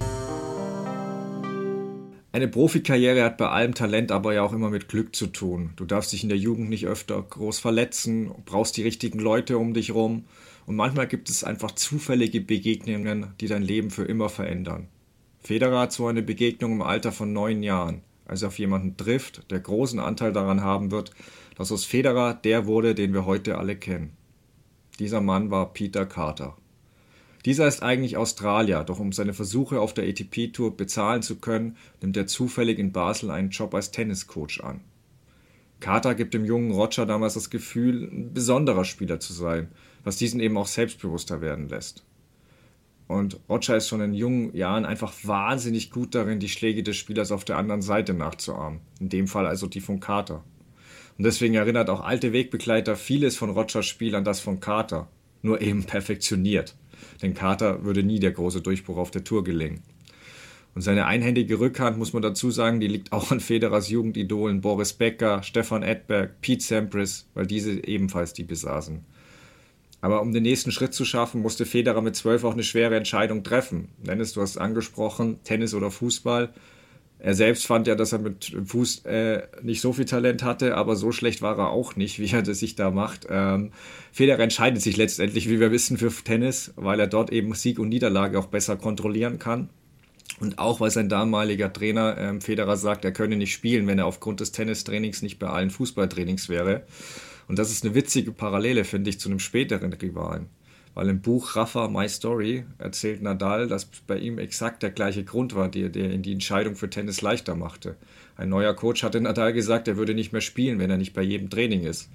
Eine 2.33 2.49
Profikarriere 2.49 3.23
hat 3.25 3.39
bei 3.39 3.49
allem 3.49 3.75
Talent 3.75 4.13
aber 4.13 4.35
ja 4.35 4.43
auch 4.43 4.53
immer 4.53 4.69
mit 4.69 4.89
Glück 4.89 5.17
zu 5.17 5.29
tun. 5.29 5.71
Du 5.77 5.87
darfst 5.87 6.13
dich 6.13 6.23
in 6.23 6.29
der 6.29 6.37
Jugend 6.37 6.69
nicht 6.69 6.87
öfter 6.87 7.23
groß 7.23 7.59
verletzen, 7.59 8.31
brauchst 8.45 8.77
die 8.77 8.83
richtigen 8.83 9.21
Leute 9.21 9.57
um 9.57 9.73
dich 9.73 9.95
rum 9.95 10.27
und 10.67 10.77
manchmal 10.77 11.07
gibt 11.07 11.31
es 11.31 11.45
einfach 11.45 11.71
zufällige 11.71 12.43
Begegnungen, 12.43 13.33
die 13.41 13.47
dein 13.47 13.63
Leben 13.63 13.91
für 13.91 14.05
immer 14.05 14.29
verändern. 14.29 14.89
Federer 15.43 15.81
hat 15.81 15.93
so 15.93 16.09
eine 16.09 16.23
Begegnung 16.23 16.73
im 16.73 16.83
Alter 16.83 17.13
von 17.13 17.33
neun 17.33 17.63
Jahren, 17.63 18.03
als 18.27 18.43
er 18.43 18.49
auf 18.49 18.59
jemanden 18.59 18.97
trifft, 18.97 19.51
der 19.51 19.61
großen 19.61 20.01
Anteil 20.01 20.33
daran 20.33 20.61
haben 20.61 20.91
wird, 20.91 21.13
dass 21.57 21.73
aus 21.73 21.85
Federer 21.85 22.35
der 22.35 22.67
wurde, 22.67 22.95
den 22.95 23.13
wir 23.13 23.27
heute 23.27 23.59
alle 23.59 23.77
kennen. 23.77 24.13
Dieser 24.99 25.21
Mann 25.21 25.51
war 25.51 25.73
Peter 25.73 26.07
Carter. 26.07 26.57
Dieser 27.45 27.67
ist 27.67 27.83
eigentlich 27.83 28.17
Australier, 28.17 28.85
doch 28.85 28.99
um 28.99 29.13
seine 29.13 29.35
Versuche 29.35 29.81
auf 29.81 29.95
der 29.95 30.05
ATP-Tour 30.09 30.77
bezahlen 30.77 31.23
zu 31.23 31.37
können, 31.37 31.77
nimmt 32.03 32.17
er 32.17 32.27
zufällig 32.27 32.79
in 32.79 32.93
Basel 32.93 33.31
einen 33.31 33.51
Job 33.51 33.75
als 33.75 33.91
Tenniscoach 33.91 34.63
an. 34.63 34.81
Carter 35.81 36.15
gibt 36.15 36.35
dem 36.35 36.45
jungen 36.45 36.73
Roger 36.73 37.07
damals 37.07 37.35
das 37.35 37.51
Gefühl, 37.51 38.09
ein 38.11 38.33
besonderer 38.33 38.85
Spieler 38.85 39.21
zu 39.21 39.33
sein, 39.33 39.69
was 40.05 40.17
diesen 40.17 40.41
eben 40.41 40.57
auch 40.57 40.67
selbstbewusster 40.67 41.41
werden 41.41 41.69
lässt. 41.69 42.05
Und 43.07 43.39
Roger 43.49 43.77
ist 43.77 43.89
schon 43.89 44.01
in 44.01 44.15
jungen 44.15 44.57
Jahren 44.57 44.85
einfach 44.85 45.13
wahnsinnig 45.23 45.91
gut 45.91 46.15
darin, 46.15 46.41
die 46.41 46.49
Schläge 46.49 46.83
des 46.83 46.97
Spielers 46.97 47.31
auf 47.31 47.45
der 47.45 47.59
anderen 47.59 47.83
Seite 47.83 48.15
nachzuahmen. 48.15 48.81
In 48.99 49.09
dem 49.09 49.29
Fall 49.29 49.47
also 49.47 49.67
die 49.69 49.81
von 49.81 50.01
Carter. 50.01 50.43
Und 51.19 51.25
deswegen 51.25 51.55
erinnert 51.55 51.91
auch 51.91 52.03
alte 52.03 52.33
Wegbegleiter 52.33 52.97
vieles 52.97 53.37
von 53.37 53.51
Rogers 53.51 53.87
Spiel 53.87 54.15
an 54.15 54.25
das 54.25 54.41
von 54.41 54.61
Carter, 54.61 55.09
nur 55.43 55.61
eben 55.61 55.85
perfektioniert 55.85 56.77
denn 57.23 57.35
Carter 57.35 57.85
würde 57.85 58.03
nie 58.03 58.19
der 58.19 58.33
große 58.33 58.61
Durchbruch 58.61 58.97
auf 58.97 59.11
der 59.11 59.25
Tour 59.25 59.45
gelingen. 59.45 59.83
Und 60.75 60.83
seine 60.83 61.07
einhändige 61.07 61.59
Rückhand, 61.59 61.97
muss 61.97 62.13
man 62.13 62.23
dazu 62.23 62.51
sagen, 62.51 62.81
die 62.81 62.89
liegt 62.89 63.13
auch 63.13 63.31
an 63.31 63.41
Federers 63.41 63.89
Jugendidolen 63.89 64.61
Boris 64.61 64.93
Becker, 64.93 65.43
Stefan 65.43 65.83
Edberg, 65.83 66.41
Pete 66.43 66.63
Sampras, 66.63 67.29
weil 67.33 67.47
diese 67.47 67.87
ebenfalls 67.87 68.35
die 68.35 68.45
besaßen. 68.45 69.05
Aber 70.03 70.21
um 70.21 70.33
den 70.33 70.43
nächsten 70.43 70.73
Schritt 70.73 70.93
zu 70.93 71.07
schaffen, 71.07 71.41
musste 71.41 71.65
Federer 71.65 72.03
mit 72.03 72.15
zwölf 72.15 72.45
auch 72.45 72.53
eine 72.53 72.63
schwere 72.63 72.97
Entscheidung 72.97 73.43
treffen. 73.43 73.89
Dennis, 73.99 74.35
du 74.35 74.43
hast 74.43 74.59
angesprochen, 74.59 75.43
Tennis 75.45 75.73
oder 75.73 75.91
Fußball. 75.91 76.53
Er 77.27 77.35
selbst 77.35 77.67
fand 77.67 77.89
ja, 77.89 77.97
dass 77.97 78.13
er 78.13 78.21
mit 78.21 78.57
Fuß 78.67 79.05
äh, 79.05 79.43
nicht 79.61 79.81
so 79.81 79.93
viel 79.93 80.05
Talent 80.05 80.45
hatte, 80.45 80.77
aber 80.77 80.95
so 80.95 81.11
schlecht 81.11 81.43
war 81.43 81.59
er 81.59 81.71
auch 81.71 81.97
nicht, 81.97 82.19
wie 82.21 82.33
er 82.33 82.43
das 82.43 82.61
sich 82.61 82.77
da 82.77 82.93
macht. 82.93 83.27
Ähm, 83.29 83.73
Federer 84.13 84.45
entscheidet 84.45 84.81
sich 84.81 84.97
letztendlich, 84.97 85.51
wie 85.51 85.59
wir 85.59 85.73
wissen, 85.73 85.99
für 85.99 86.13
Tennis, 86.23 86.73
weil 86.77 87.01
er 87.01 87.09
dort 87.09 87.33
eben 87.33 87.53
Sieg 87.55 87.81
und 87.81 87.89
Niederlage 87.89 88.39
auch 88.39 88.47
besser 88.47 88.77
kontrollieren 88.77 89.41
kann. 89.41 89.71
Und 90.39 90.61
auch, 90.61 90.79
weil 90.79 90.93
sein 90.93 91.09
damaliger 91.09 91.73
Trainer 91.73 92.17
ähm, 92.17 92.41
Federer 92.41 92.77
sagt, 92.77 93.05
er 93.05 93.11
könne 93.11 93.35
nicht 93.35 93.53
spielen, 93.53 93.89
wenn 93.89 93.99
er 93.99 94.07
aufgrund 94.07 94.39
des 94.39 94.53
Tennistrainings 94.53 95.21
nicht 95.23 95.41
bei 95.41 95.49
allen 95.49 95.71
Fußballtrainings 95.71 96.49
wäre. 96.49 96.85
Und 97.49 97.59
das 97.59 97.73
ist 97.73 97.85
eine 97.85 97.97
witzige 97.97 98.31
Parallele, 98.31 98.85
finde 98.85 99.11
ich, 99.11 99.19
zu 99.19 99.29
einem 99.29 99.41
späteren 99.41 99.93
Rivalen. 99.93 100.47
Weil 100.97 101.11
im 101.11 101.21
Buch 101.21 101.57
Rafa 101.57 101.89
My 101.89 102.09
Story 102.09 102.65
erzählt 102.79 103.21
Nadal, 103.21 103.69
dass 103.69 103.85
bei 103.85 104.17
ihm 104.17 104.39
exakt 104.39 104.83
der 104.83 104.91
gleiche 104.91 105.25
Grund 105.25 105.55
war, 105.55 105.69
der, 105.69 105.91
der 105.91 106.11
ihn 106.11 106.23
die 106.23 106.33
Entscheidung 106.33 106.75
für 106.75 106.89
Tennis 106.89 107.21
leichter 107.21 107.55
machte. 107.55 107.97
Ein 108.35 108.49
neuer 108.49 108.73
Coach 108.73 109.03
hatte 109.03 109.21
Nadal 109.21 109.53
gesagt, 109.53 109.89
er 109.89 109.99
würde 109.99 110.15
nicht 110.15 110.33
mehr 110.33 110.41
spielen, 110.41 110.79
wenn 110.79 110.91
er 110.91 110.97
nicht 110.97 111.13
bei 111.13 111.21
jedem 111.21 111.51
Training 111.51 111.83
ist. 111.83 112.09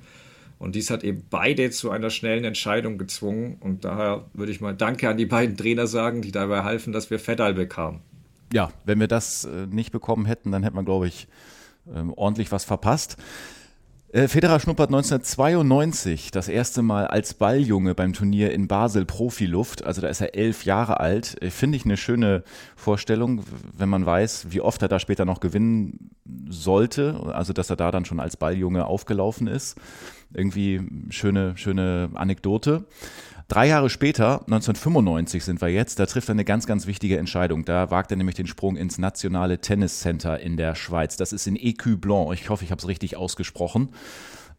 Und 0.57 0.73
dies 0.73 0.89
hat 0.89 1.03
eben 1.03 1.21
beide 1.29 1.69
zu 1.69 1.91
einer 1.91 2.09
schnellen 2.09 2.43
Entscheidung 2.43 2.97
gezwungen. 2.97 3.57
Und 3.59 3.85
daher 3.85 4.25
würde 4.33 4.51
ich 4.51 4.61
mal 4.61 4.73
Danke 4.73 5.09
an 5.09 5.17
die 5.17 5.27
beiden 5.27 5.55
Trainer 5.55 5.85
sagen, 5.85 6.23
die 6.23 6.31
dabei 6.31 6.63
halfen, 6.63 6.91
dass 6.91 7.11
wir 7.11 7.19
Fedal 7.19 7.53
bekamen. 7.53 7.99
Ja, 8.51 8.71
wenn 8.85 8.99
wir 8.99 9.07
das 9.07 9.45
äh, 9.45 9.67
nicht 9.67 9.91
bekommen 9.91 10.25
hätten, 10.25 10.51
dann 10.51 10.63
hätte 10.63 10.75
man, 10.75 10.85
glaube 10.85 11.07
ich, 11.07 11.27
ähm, 11.93 12.11
ordentlich 12.15 12.51
was 12.51 12.65
verpasst. 12.65 13.17
Äh, 14.13 14.27
Federer 14.27 14.59
schnuppert 14.59 14.89
1992 14.89 16.31
das 16.31 16.49
erste 16.49 16.81
Mal 16.81 17.07
als 17.07 17.33
Balljunge 17.33 17.95
beim 17.95 18.11
Turnier 18.11 18.51
in 18.51 18.67
Basel 18.67 19.05
Profiluft. 19.05 19.85
Also 19.85 20.01
da 20.01 20.09
ist 20.09 20.19
er 20.19 20.35
elf 20.35 20.65
Jahre 20.65 20.99
alt. 20.99 21.41
Äh, 21.41 21.49
finde 21.49 21.77
ich 21.77 21.85
eine 21.85 21.95
schöne 21.95 22.43
Vorstellung, 22.75 23.43
wenn 23.77 23.87
man 23.87 24.05
weiß, 24.05 24.47
wie 24.49 24.59
oft 24.59 24.81
er 24.81 24.89
da 24.89 24.99
später 24.99 25.23
noch 25.23 25.39
gewinnen 25.39 26.11
sollte. 26.49 27.31
Also 27.33 27.53
dass 27.53 27.69
er 27.69 27.77
da 27.77 27.89
dann 27.89 28.03
schon 28.03 28.19
als 28.19 28.35
Balljunge 28.35 28.85
aufgelaufen 28.85 29.47
ist. 29.47 29.77
Irgendwie 30.33 30.81
schöne, 31.09 31.55
schöne 31.55 32.09
Anekdote. 32.13 32.83
Drei 33.51 33.67
Jahre 33.67 33.89
später, 33.89 34.43
1995 34.45 35.43
sind 35.43 35.59
wir 35.59 35.67
jetzt, 35.67 35.99
da 35.99 36.05
trifft 36.05 36.29
er 36.29 36.35
eine 36.35 36.45
ganz, 36.45 36.67
ganz 36.67 36.87
wichtige 36.87 37.17
Entscheidung. 37.17 37.65
Da 37.65 37.91
wagt 37.91 38.09
er 38.09 38.15
nämlich 38.15 38.37
den 38.37 38.47
Sprung 38.47 38.77
ins 38.77 38.97
nationale 38.97 39.59
Tenniscenter 39.59 40.39
in 40.39 40.55
der 40.55 40.73
Schweiz. 40.73 41.17
Das 41.17 41.33
ist 41.33 41.47
in 41.47 41.57
Écu 41.57 41.97
Blanc. 41.97 42.31
Ich 42.31 42.49
hoffe, 42.49 42.63
ich 42.63 42.71
habe 42.71 42.79
es 42.79 42.87
richtig 42.87 43.17
ausgesprochen. 43.17 43.89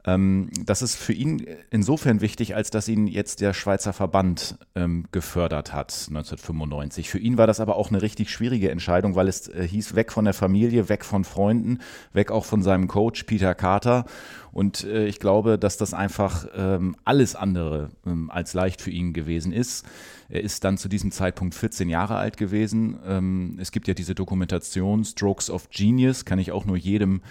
Ähm, 0.05 0.51
das 0.65 0.83
ist 0.83 0.97
für 0.97 1.13
ihn 1.13 1.47
insofern 1.71 2.21
wichtig, 2.21 2.57
als 2.57 2.71
dass 2.71 2.89
ihn 2.89 3.07
jetzt 3.07 3.41
der 3.41 3.53
Schweizer 3.53 3.93
Verband 3.93 4.57
ähm, 4.75 5.05
gefördert 5.13 5.73
hat, 5.73 5.93
1995. 6.09 7.09
Für 7.09 7.19
ihn 7.19 7.39
war 7.39 7.47
das 7.47 7.61
aber 7.61 7.77
auch 7.77 7.91
eine 7.91 8.03
richtig 8.03 8.31
schwierige 8.31 8.71
Entscheidung, 8.71 9.15
weil 9.15 9.29
es 9.29 9.49
äh, 9.49 9.67
hieß, 9.67 9.95
weg 9.95 10.13
von 10.13 10.25
der 10.25 10.35
Familie, 10.35 10.89
weg 10.89 11.05
von 11.05 11.25
Freunden, 11.25 11.79
weg 12.13 12.33
auch 12.33 12.45
von 12.45 12.63
seinem 12.63 12.89
Coach 12.89 13.25
Peter 13.25 13.55
Carter. 13.55 14.05
Und 14.51 14.85
äh, 14.85 15.07
ich 15.07 15.21
glaube, 15.21 15.57
dass 15.57 15.77
das 15.77 15.95
einfach 15.95 16.47
ähm, 16.57 16.97
alles 17.05 17.37
andere 17.37 17.91
ähm, 18.05 18.29
als 18.31 18.55
leicht 18.55 18.83
für 18.83 18.91
ihn 18.91 19.13
gewesen 19.13 19.53
ist. 19.53 19.87
Er 20.29 20.43
ist 20.43 20.65
dann 20.65 20.79
zu 20.79 20.89
diesem 20.89 21.13
Zeitpunkt 21.13 21.55
14 21.55 21.89
Jahre 21.89 22.17
alt 22.17 22.37
gewesen. 22.37 22.99
Ähm, 23.07 23.57
es 23.61 23.71
gibt 23.71 23.87
ja 23.87 23.95
diese 23.95 24.15
Dokumentation 24.15 25.05
Strokes 25.05 25.49
of 25.49 25.71
Genius, 25.71 26.25
kann 26.25 26.41
ich 26.41 26.51
auch 26.51 26.65
nur 26.65 26.77
jedem 26.77 27.23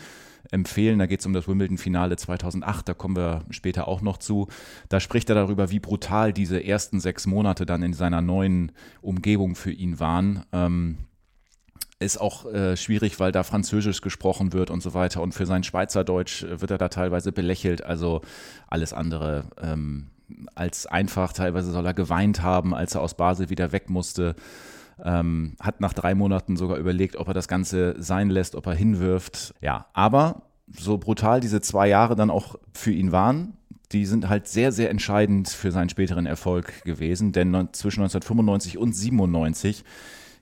empfehlen. 0.49 0.99
Da 0.99 1.05
geht 1.05 1.19
es 1.19 1.25
um 1.25 1.33
das 1.33 1.47
Wimbledon-Finale 1.47 2.17
2008, 2.17 2.89
da 2.89 2.93
kommen 2.93 3.15
wir 3.15 3.43
später 3.49 3.87
auch 3.87 4.01
noch 4.01 4.17
zu. 4.17 4.47
Da 4.89 4.99
spricht 4.99 5.29
er 5.29 5.35
darüber, 5.35 5.71
wie 5.71 5.79
brutal 5.79 6.33
diese 6.33 6.63
ersten 6.63 6.99
sechs 6.99 7.27
Monate 7.27 7.65
dann 7.65 7.83
in 7.83 7.93
seiner 7.93 8.21
neuen 8.21 8.71
Umgebung 9.01 9.55
für 9.55 9.71
ihn 9.71 9.99
waren. 9.99 10.43
Ähm, 10.51 10.97
ist 11.99 12.19
auch 12.19 12.51
äh, 12.51 12.75
schwierig, 12.75 13.19
weil 13.19 13.31
da 13.31 13.43
Französisch 13.43 14.01
gesprochen 14.01 14.53
wird 14.53 14.71
und 14.71 14.81
so 14.81 14.93
weiter. 14.93 15.21
Und 15.21 15.33
für 15.33 15.45
sein 15.45 15.63
Schweizerdeutsch 15.63 16.43
wird 16.43 16.71
er 16.71 16.77
da 16.79 16.89
teilweise 16.89 17.31
belächelt. 17.31 17.83
Also 17.83 18.21
alles 18.67 18.91
andere 18.91 19.45
ähm, 19.61 20.07
als 20.55 20.87
einfach. 20.87 21.33
Teilweise 21.33 21.71
soll 21.71 21.85
er 21.85 21.93
geweint 21.93 22.41
haben, 22.41 22.73
als 22.73 22.95
er 22.95 23.01
aus 23.01 23.13
Basel 23.13 23.49
wieder 23.49 23.71
weg 23.71 23.89
musste. 23.89 24.35
Ähm, 25.03 25.55
hat 25.59 25.81
nach 25.81 25.93
drei 25.93 26.13
Monaten 26.15 26.57
sogar 26.57 26.77
überlegt, 26.77 27.15
ob 27.15 27.27
er 27.27 27.33
das 27.33 27.47
Ganze 27.47 27.95
sein 27.97 28.29
lässt, 28.29 28.55
ob 28.55 28.67
er 28.67 28.75
hinwirft. 28.75 29.53
Ja, 29.61 29.87
aber 29.93 30.43
so 30.67 30.97
brutal 30.97 31.39
diese 31.39 31.61
zwei 31.61 31.87
Jahre 31.87 32.15
dann 32.15 32.29
auch 32.29 32.55
für 32.73 32.91
ihn 32.91 33.11
waren, 33.11 33.53
die 33.91 34.05
sind 34.05 34.29
halt 34.29 34.47
sehr, 34.47 34.71
sehr 34.71 34.89
entscheidend 34.89 35.49
für 35.49 35.71
seinen 35.71 35.89
späteren 35.89 36.25
Erfolg 36.25 36.83
gewesen, 36.83 37.31
denn 37.31 37.51
zwischen 37.73 38.01
1995 38.01 38.77
und 38.77 38.95
97 38.95 39.83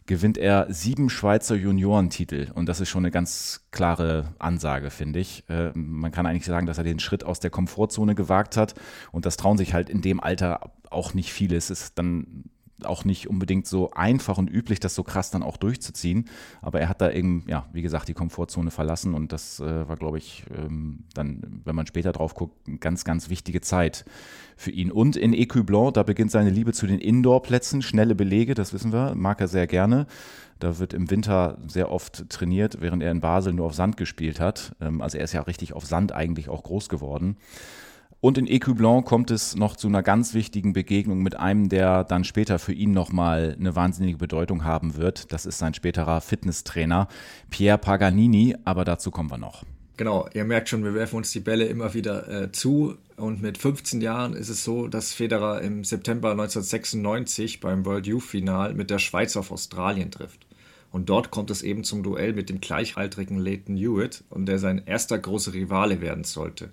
gewinnt 0.06 0.40
er 0.40 0.66
sieben 0.70 1.10
Schweizer 1.10 1.56
Juniorentitel 1.56 2.48
und 2.56 2.68
das 2.68 2.80
ist 2.80 2.90
schon 2.90 3.04
eine 3.04 3.12
ganz 3.12 3.68
klare 3.70 4.34
Ansage, 4.40 4.90
finde 4.90 5.20
ich. 5.20 5.44
Äh, 5.50 5.72
man 5.76 6.12
kann 6.12 6.26
eigentlich 6.26 6.46
sagen, 6.46 6.66
dass 6.66 6.80
er 6.80 6.84
den 6.84 7.00
Schritt 7.00 7.24
aus 7.24 7.40
der 7.40 7.52
Komfortzone 7.52 8.16
gewagt 8.16 8.58
hat 8.58 8.74
und 9.12 9.28
das 9.28 9.38
trauen 9.38 9.58
sich 9.58 9.74
halt 9.76 9.88
in 9.88 10.02
dem 10.02 10.20
Alter 10.20 10.72
auch 10.90 11.14
nicht 11.14 11.32
viele. 11.32 11.56
Es 11.56 11.70
ist 11.70 12.00
dann 12.00 12.46
auch 12.86 13.06
nicht 13.06 13.30
unbedingt 13.30 13.68
so 13.68 13.92
einfach 13.92 14.38
und 14.38 14.50
üblich, 14.50 14.80
das 14.80 14.96
so 14.96 15.04
krass 15.04 15.32
dann 15.32 15.44
auch 15.44 15.58
durchzuziehen. 15.58 16.26
Aber 16.62 16.80
er 16.80 16.90
hat 16.90 17.02
da 17.02 17.12
eben, 17.12 17.44
ja, 17.48 17.66
wie 17.74 17.82
gesagt, 17.82 18.08
die 18.08 18.14
Komfortzone 18.14 18.72
verlassen 18.72 19.14
und 19.14 19.32
das 19.32 19.60
äh, 19.60 19.88
war, 19.88 19.96
glaube 19.96 20.18
ich, 20.18 20.44
ähm, 20.56 21.06
dann, 21.14 21.62
wenn 21.66 21.76
man 21.76 21.88
später 21.88 22.12
drauf 22.12 22.36
guckt, 22.36 22.68
eine 22.68 22.78
ganz, 22.78 23.04
ganz 23.04 23.30
wichtige 23.30 23.62
Zeit 23.62 24.06
für 24.56 24.72
ihn. 24.72 24.92
Und 24.92 25.16
in 25.16 25.34
Ecu 25.34 25.64
Blanc, 25.64 25.94
da 25.94 26.04
beginnt 26.04 26.32
seine 26.32 26.50
Liebe 26.50 26.74
zu 26.74 26.88
den 26.88 27.00
Indoor-Plätzen, 27.00 27.82
schnelle 27.82 28.16
Belege, 28.16 28.54
das 28.54 28.74
wissen 28.74 28.92
wir, 28.92 29.16
mag 29.16 29.40
er 29.42 29.48
sehr 29.48 29.68
gerne. 29.68 30.08
Da 30.60 30.78
wird 30.78 30.94
im 30.94 31.10
Winter 31.10 31.58
sehr 31.68 31.90
oft 31.90 32.30
trainiert, 32.30 32.82
während 32.82 33.02
er 33.02 33.12
in 33.12 33.22
Basel 33.22 33.54
nur 33.54 33.68
auf 33.68 33.74
Sand 33.74 33.96
gespielt 33.96 34.40
hat. 34.40 34.76
Ähm, 34.82 35.02
also 35.02 35.18
er 35.18 35.24
ist 35.24 35.34
ja 35.34 35.42
richtig 35.42 35.74
auf 35.74 35.86
Sand 35.86 36.12
eigentlich 36.12 36.50
auch 36.50 36.64
groß 36.64 36.90
geworden. 36.90 37.38
Und 38.22 38.38
in 38.38 38.60
Blanc 38.76 39.06
kommt 39.06 39.32
es 39.32 39.56
noch 39.56 39.78
zu 39.78 39.88
einer 39.88 40.04
ganz 40.04 40.34
wichtigen 40.34 40.74
Begegnung 40.74 41.24
mit 41.24 41.40
einem, 41.40 41.70
der 41.70 42.04
dann 42.04 42.26
später 42.26 42.60
für 42.60 42.74
ihn 42.74 42.92
nochmal 42.92 43.56
eine 43.58 43.78
wahnsinnige 43.78 44.18
Bedeutung 44.18 44.66
haben 44.66 44.98
wird. 44.98 45.32
Das 45.32 45.46
ist 45.46 45.58
sein 45.58 45.74
späterer 45.74 46.20
Fitnesstrainer 46.20 47.08
Pierre 47.50 47.78
Paganini, 47.78 48.58
aber 48.66 48.84
dazu 48.84 49.10
kommen 49.10 49.32
wir 49.32 49.38
noch. 49.38 49.64
Genau, 49.96 50.28
ihr 50.34 50.44
merkt 50.44 50.68
schon, 50.68 50.84
wir 50.84 50.94
werfen 50.94 51.16
uns 51.16 51.32
die 51.32 51.40
Bälle 51.40 51.66
immer 51.66 51.94
wieder 51.94 52.28
äh, 52.28 52.52
zu. 52.52 52.96
Und 53.16 53.42
mit 53.42 53.58
15 53.58 54.02
Jahren 54.02 54.34
ist 54.34 54.50
es 54.50 54.66
so, 54.66 54.88
dass 54.90 55.14
Federer 55.14 55.62
im 55.62 55.86
September 55.86 56.32
1996 56.32 57.62
beim 57.62 57.86
World 57.86 58.06
Youth 58.06 58.24
Final 58.24 58.74
mit 58.74 58.90
der 58.90 59.00
Schweiz 59.00 59.38
auf 59.38 59.52
Australien 59.52 60.12
trifft. 60.12 60.46
Und 60.92 61.10
dort 61.10 61.32
kommt 61.32 61.52
es 61.52 61.62
eben 61.62 61.84
zum 61.84 62.04
Duell 62.04 62.34
mit 62.34 62.50
dem 62.50 62.60
gleichaltrigen 62.60 63.38
Leighton 63.38 63.78
Hewitt 63.78 64.24
und 64.30 64.46
der 64.46 64.60
sein 64.60 64.82
erster 64.86 65.18
großer 65.18 65.54
Rivale 65.54 66.02
werden 66.02 66.24
sollte. 66.24 66.72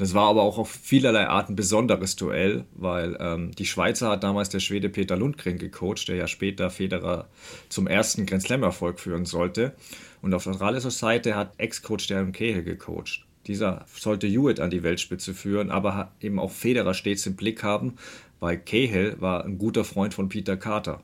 Das 0.00 0.14
war 0.14 0.30
aber 0.30 0.40
auch 0.44 0.56
auf 0.56 0.70
vielerlei 0.70 1.28
Art 1.28 1.50
ein 1.50 1.56
besonderes 1.56 2.16
Duell, 2.16 2.64
weil 2.72 3.18
ähm, 3.20 3.50
die 3.50 3.66
Schweizer 3.66 4.08
hat 4.08 4.24
damals 4.24 4.48
der 4.48 4.60
Schwede 4.60 4.88
Peter 4.88 5.14
Lundgren 5.14 5.58
gecoacht, 5.58 6.08
der 6.08 6.16
ja 6.16 6.26
später 6.26 6.70
Federer 6.70 7.28
zum 7.68 7.86
ersten 7.86 8.24
Grand 8.24 8.42
Slam-Erfolg 8.42 8.98
führen 8.98 9.26
sollte. 9.26 9.74
Und 10.22 10.32
auf 10.32 10.46
australischer 10.46 10.90
Seite 10.90 11.36
hat 11.36 11.52
Ex-Coach 11.58 12.06
Darren 12.06 12.32
Cahill 12.32 12.62
gecoacht. 12.62 13.26
Dieser 13.46 13.84
sollte 13.94 14.26
Hewitt 14.26 14.58
an 14.58 14.70
die 14.70 14.82
Weltspitze 14.82 15.34
führen, 15.34 15.70
aber 15.70 16.12
eben 16.22 16.38
auch 16.38 16.50
Federer 16.50 16.94
stets 16.94 17.26
im 17.26 17.36
Blick 17.36 17.62
haben, 17.62 17.96
weil 18.38 18.56
Cahill 18.56 19.16
war 19.20 19.44
ein 19.44 19.58
guter 19.58 19.84
Freund 19.84 20.14
von 20.14 20.30
Peter 20.30 20.56
Carter. 20.56 21.02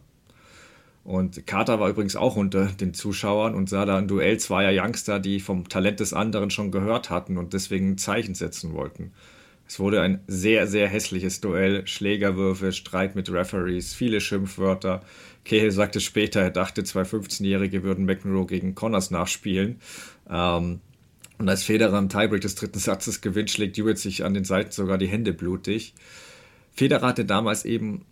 Und 1.06 1.46
Carter 1.46 1.78
war 1.78 1.88
übrigens 1.88 2.16
auch 2.16 2.34
unter 2.34 2.66
den 2.66 2.92
Zuschauern 2.92 3.54
und 3.54 3.68
sah 3.68 3.84
da 3.84 3.96
ein 3.96 4.08
Duell 4.08 4.40
zweier 4.40 4.72
Youngster, 4.74 5.20
die 5.20 5.38
vom 5.38 5.68
Talent 5.68 6.00
des 6.00 6.12
anderen 6.12 6.50
schon 6.50 6.72
gehört 6.72 7.10
hatten 7.10 7.38
und 7.38 7.52
deswegen 7.52 7.90
ein 7.90 7.98
Zeichen 7.98 8.34
setzen 8.34 8.72
wollten. 8.72 9.12
Es 9.68 9.78
wurde 9.78 10.00
ein 10.00 10.18
sehr, 10.26 10.66
sehr 10.66 10.88
hässliches 10.88 11.40
Duell, 11.40 11.86
Schlägerwürfe, 11.86 12.72
Streit 12.72 13.14
mit 13.14 13.30
Referees, 13.30 13.94
viele 13.94 14.20
Schimpfwörter. 14.20 15.04
Cahill 15.44 15.70
sagte 15.70 16.00
später, 16.00 16.40
er 16.40 16.50
dachte, 16.50 16.82
zwei 16.82 17.02
15-Jährige 17.02 17.84
würden 17.84 18.04
McEnroe 18.04 18.46
gegen 18.46 18.74
Connors 18.74 19.12
nachspielen. 19.12 19.80
Ähm, 20.28 20.80
und 21.38 21.48
als 21.48 21.62
Federer 21.62 21.98
im 21.98 22.08
Tiebreak 22.08 22.40
des 22.40 22.56
dritten 22.56 22.80
Satzes 22.80 23.20
gewinnt, 23.20 23.52
schlägt 23.52 23.76
Hewitt 23.76 23.98
sich 24.00 24.24
an 24.24 24.34
den 24.34 24.44
Seiten 24.44 24.72
sogar 24.72 24.98
die 24.98 25.06
Hände 25.06 25.32
blutig. 25.32 25.94
Federer 26.72 27.06
hatte 27.06 27.24
damals 27.24 27.64
eben 27.64 28.04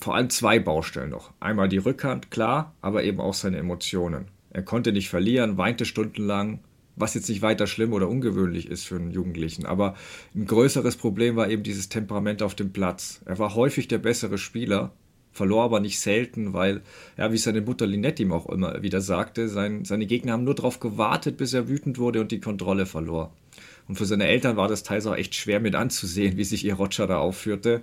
vor 0.00 0.14
allem 0.14 0.30
zwei 0.30 0.58
Baustellen 0.58 1.10
noch. 1.10 1.32
Einmal 1.40 1.68
die 1.68 1.78
Rückhand, 1.78 2.30
klar, 2.30 2.74
aber 2.80 3.04
eben 3.04 3.20
auch 3.20 3.34
seine 3.34 3.58
Emotionen. 3.58 4.26
Er 4.50 4.62
konnte 4.62 4.92
nicht 4.92 5.08
verlieren, 5.08 5.56
weinte 5.56 5.84
stundenlang, 5.84 6.60
was 6.96 7.14
jetzt 7.14 7.28
nicht 7.28 7.42
weiter 7.42 7.66
schlimm 7.66 7.92
oder 7.92 8.08
ungewöhnlich 8.08 8.68
ist 8.68 8.84
für 8.84 8.96
einen 8.96 9.10
Jugendlichen. 9.10 9.64
Aber 9.64 9.94
ein 10.34 10.46
größeres 10.46 10.96
Problem 10.96 11.36
war 11.36 11.48
eben 11.48 11.62
dieses 11.62 11.88
Temperament 11.88 12.42
auf 12.42 12.54
dem 12.54 12.72
Platz. 12.72 13.22
Er 13.24 13.38
war 13.38 13.54
häufig 13.54 13.88
der 13.88 13.98
bessere 13.98 14.38
Spieler, 14.38 14.92
verlor 15.32 15.64
aber 15.64 15.80
nicht 15.80 15.98
selten, 16.00 16.52
weil, 16.52 16.82
ja, 17.16 17.32
wie 17.32 17.38
seine 17.38 17.62
Mutter 17.62 17.86
Linette 17.86 18.22
ihm 18.22 18.32
auch 18.32 18.46
immer 18.48 18.82
wieder 18.82 19.00
sagte, 19.00 19.48
sein, 19.48 19.84
seine 19.84 20.06
Gegner 20.06 20.32
haben 20.32 20.44
nur 20.44 20.54
darauf 20.54 20.80
gewartet, 20.80 21.38
bis 21.38 21.54
er 21.54 21.68
wütend 21.68 21.98
wurde 21.98 22.20
und 22.20 22.30
die 22.30 22.40
Kontrolle 22.40 22.84
verlor. 22.84 23.32
Und 23.88 23.96
für 23.96 24.04
seine 24.04 24.26
Eltern 24.26 24.56
war 24.56 24.68
das 24.68 24.82
teils 24.82 25.06
auch 25.06 25.16
echt 25.16 25.34
schwer 25.34 25.60
mit 25.60 25.74
anzusehen, 25.74 26.36
wie 26.36 26.44
sich 26.44 26.64
ihr 26.64 26.74
Roger 26.74 27.06
da 27.06 27.18
aufführte. 27.18 27.82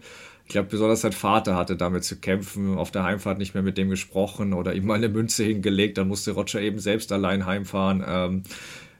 Ich 0.50 0.54
glaube, 0.54 0.70
besonders 0.70 1.02
sein 1.02 1.12
Vater 1.12 1.56
hatte 1.56 1.76
damit 1.76 2.04
zu 2.04 2.16
kämpfen, 2.16 2.76
auf 2.76 2.90
der 2.90 3.04
Heimfahrt 3.04 3.38
nicht 3.38 3.54
mehr 3.54 3.62
mit 3.62 3.78
dem 3.78 3.88
gesprochen 3.92 4.54
oder 4.54 4.74
ihm 4.74 4.88
mal 4.88 4.96
eine 4.96 5.08
Münze 5.08 5.44
hingelegt, 5.44 6.00
dann 6.00 6.08
musste 6.08 6.32
Roger 6.32 6.60
eben 6.60 6.80
selbst 6.80 7.12
allein 7.12 7.46
heimfahren. 7.46 8.04
Ähm, 8.04 8.44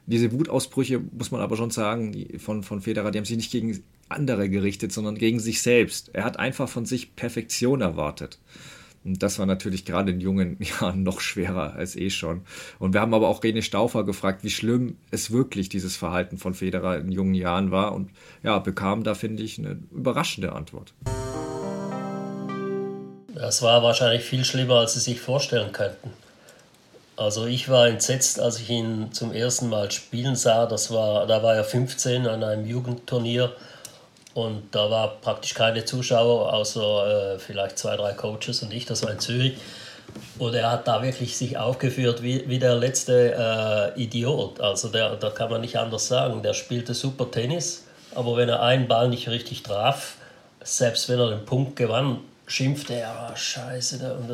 diese 0.06 0.30
Wutausbrüche, 0.30 1.00
muss 1.10 1.32
man 1.32 1.40
aber 1.40 1.56
schon 1.56 1.72
sagen, 1.72 2.14
von, 2.38 2.62
von 2.62 2.80
Federer, 2.80 3.10
die 3.10 3.18
haben 3.18 3.24
sich 3.24 3.36
nicht 3.36 3.50
gegen 3.50 3.82
andere 4.08 4.48
gerichtet, 4.48 4.92
sondern 4.92 5.16
gegen 5.16 5.40
sich 5.40 5.60
selbst. 5.60 6.10
Er 6.14 6.22
hat 6.22 6.38
einfach 6.38 6.68
von 6.68 6.86
sich 6.86 7.16
Perfektion 7.16 7.80
erwartet. 7.80 8.38
Und 9.04 9.20
das 9.20 9.40
war 9.40 9.46
natürlich 9.46 9.84
gerade 9.84 10.12
in 10.12 10.20
jungen 10.20 10.56
Jahren 10.80 11.02
noch 11.02 11.20
schwerer 11.20 11.74
als 11.74 11.96
eh 11.96 12.10
schon. 12.10 12.42
Und 12.78 12.94
wir 12.94 13.00
haben 13.00 13.12
aber 13.12 13.26
auch 13.26 13.42
René 13.42 13.62
Stauffer 13.62 14.04
gefragt, 14.04 14.44
wie 14.44 14.50
schlimm 14.50 14.98
es 15.10 15.32
wirklich 15.32 15.68
dieses 15.68 15.96
Verhalten 15.96 16.38
von 16.38 16.54
Federer 16.54 16.98
in 16.98 17.10
jungen 17.10 17.34
Jahren 17.34 17.72
war. 17.72 17.92
Und 17.92 18.10
ja, 18.44 18.56
bekam 18.60 19.02
da, 19.02 19.16
finde 19.16 19.42
ich, 19.42 19.58
eine 19.58 19.82
überraschende 19.90 20.52
Antwort. 20.52 20.94
Das 23.40 23.62
war 23.62 23.82
wahrscheinlich 23.82 24.22
viel 24.22 24.44
schlimmer, 24.44 24.76
als 24.76 24.94
Sie 24.94 25.00
sich 25.00 25.20
vorstellen 25.20 25.72
könnten. 25.72 26.12
Also 27.16 27.46
ich 27.46 27.68
war 27.68 27.88
entsetzt, 27.88 28.40
als 28.40 28.60
ich 28.60 28.70
ihn 28.70 29.12
zum 29.12 29.32
ersten 29.32 29.68
Mal 29.68 29.90
spielen 29.90 30.36
sah. 30.36 30.66
Das 30.66 30.90
war, 30.90 31.26
da 31.26 31.42
war 31.42 31.54
er 31.54 31.64
15 31.64 32.26
an 32.26 32.42
einem 32.42 32.66
Jugendturnier 32.66 33.52
und 34.34 34.62
da 34.72 34.90
war 34.90 35.20
praktisch 35.20 35.54
keine 35.54 35.84
Zuschauer, 35.84 36.52
außer 36.52 37.34
äh, 37.34 37.38
vielleicht 37.38 37.78
zwei, 37.78 37.96
drei 37.96 38.12
Coaches 38.12 38.62
und 38.62 38.72
ich, 38.72 38.86
das 38.86 39.02
war 39.02 39.10
in 39.10 39.20
Zürich. 39.20 39.54
Und 40.38 40.54
er 40.54 40.70
hat 40.70 40.88
da 40.88 41.02
wirklich 41.02 41.36
sich 41.36 41.56
aufgeführt 41.56 42.22
wie, 42.22 42.48
wie 42.48 42.58
der 42.58 42.74
letzte 42.74 43.92
äh, 43.96 44.02
Idiot. 44.02 44.60
Also 44.60 44.88
der, 44.88 45.16
da 45.16 45.30
kann 45.30 45.50
man 45.50 45.60
nicht 45.60 45.78
anders 45.78 46.08
sagen. 46.08 46.42
Der 46.42 46.54
spielte 46.54 46.94
super 46.94 47.30
Tennis 47.30 47.84
aber 48.14 48.36
wenn 48.36 48.48
er 48.48 48.62
einen 48.62 48.88
Ball 48.88 49.08
nicht 49.08 49.28
richtig 49.28 49.62
traf, 49.62 50.16
selbst 50.62 51.08
wenn 51.08 51.18
er 51.18 51.30
den 51.30 51.44
Punkt 51.44 51.76
gewann, 51.76 52.18
schimpfte 52.50 52.94
er, 52.94 53.30
oh, 53.30 53.36
scheiße, 53.36 54.14
und, 54.14 54.30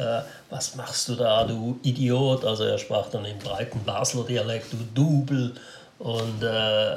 äh, 0.00 0.20
was 0.50 0.74
machst 0.74 1.08
du 1.08 1.14
da, 1.14 1.44
du 1.44 1.78
Idiot? 1.82 2.44
Also 2.44 2.64
er 2.64 2.78
sprach 2.78 3.08
dann 3.08 3.24
im 3.24 3.38
breiten 3.38 3.84
Basler 3.84 4.24
Dialekt, 4.24 4.72
du 4.72 4.78
Double. 4.94 5.54
Und 5.98 6.42
äh, 6.42 6.96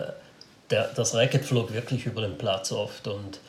der, 0.71 0.89
das 0.95 1.13
Racket 1.13 1.45
flog 1.45 1.71
wirklich 1.71 2.05
über 2.07 2.21
den 2.21 2.37
Platz 2.37 2.71
oft. 2.71 3.07
Und 3.07 3.39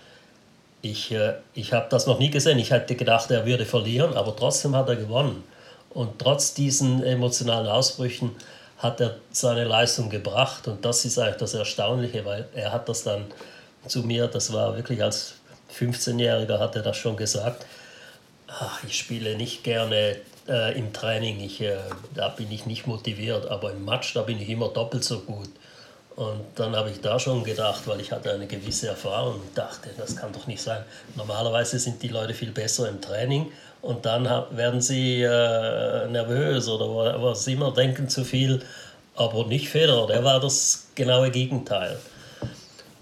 ich, 0.83 1.11
äh, 1.13 1.35
ich 1.55 1.73
habe 1.73 1.87
das 1.89 2.07
noch 2.07 2.19
nie 2.19 2.31
gesehen. 2.31 2.59
Ich 2.59 2.71
hätte 2.71 2.95
gedacht, 2.95 3.31
er 3.31 3.47
würde 3.47 3.65
verlieren, 3.65 4.15
aber 4.15 4.37
trotzdem 4.37 4.77
hat 4.77 4.89
er 4.89 4.97
gewonnen. 4.97 5.43
Und 5.91 6.19
trotz 6.19 6.53
diesen 6.53 7.03
emotionalen 7.03 7.67
Ausbrüchen 7.67 8.33
hat 8.77 9.01
er 9.01 9.17
seine 9.31 9.65
Leistung 9.65 10.11
gebracht. 10.11 10.69
Und 10.69 10.85
das 10.85 11.07
ist 11.07 11.19
eigentlich 11.19 11.37
das 11.37 11.55
Erstaunliche, 11.55 12.27
weil 12.27 12.47
er 12.55 12.73
hat 12.73 12.91
das 12.91 13.03
dann 13.03 13.25
zu 13.87 14.01
mir, 14.03 14.27
das 14.27 14.53
war 14.53 14.77
wirklich 14.77 15.03
als 15.03 15.36
15-Jähriger, 15.79 16.59
hat 16.59 16.77
er 16.77 16.83
das 16.83 16.97
schon 16.97 17.17
gesagt. 17.17 17.67
Ach, 18.49 18.83
ich 18.85 18.97
spiele 18.97 19.37
nicht 19.37 19.65
gerne 19.65 20.17
äh, 20.49 20.79
im 20.79 20.93
Training, 20.93 21.41
ich, 21.41 21.61
äh, 21.61 21.77
da 22.15 22.29
bin 22.29 22.51
ich 22.51 22.67
nicht 22.67 22.87
motiviert, 22.87 23.47
aber 23.49 23.73
im 23.73 23.85
Match, 23.85 24.15
da 24.15 24.23
bin 24.23 24.41
ich 24.41 24.49
immer 24.49 24.69
doppelt 24.69 25.05
so 25.05 25.21
gut. 25.21 25.51
Und 26.17 26.41
dann 26.55 26.75
habe 26.75 26.91
ich 26.91 27.03
da 27.03 27.19
schon 27.19 27.45
gedacht, 27.45 27.87
weil 27.87 28.01
ich 28.01 28.11
hatte 28.11 28.33
eine 28.33 28.47
gewisse 28.47 28.89
Erfahrung 28.89 29.35
und 29.35 29.59
dachte, 29.59 29.91
das 29.99 30.17
kann 30.17 30.33
doch 30.33 30.47
nicht 30.47 30.63
sein. 30.63 30.83
Normalerweise 31.15 31.79
sind 31.79 32.03
die 32.03 32.09
Leute 32.09 32.33
viel 32.33 32.53
besser 32.53 32.89
im 32.89 33.03
Training 33.03 33.53
und 33.83 34.07
dann 34.07 34.25
werden 34.57 34.81
sie 34.81 35.23
äh, 35.23 36.09
nervös 36.09 36.69
oder 36.69 37.23
was 37.23 37.47
immer, 37.47 37.73
denken 37.73 38.09
zu 38.09 38.25
viel. 38.25 38.63
Aber 39.15 39.47
nicht 39.47 39.69
Federer, 39.69 40.07
der 40.07 40.25
war 40.25 40.41
das 40.41 40.89
genaue 40.95 41.31
Gegenteil. 41.31 41.99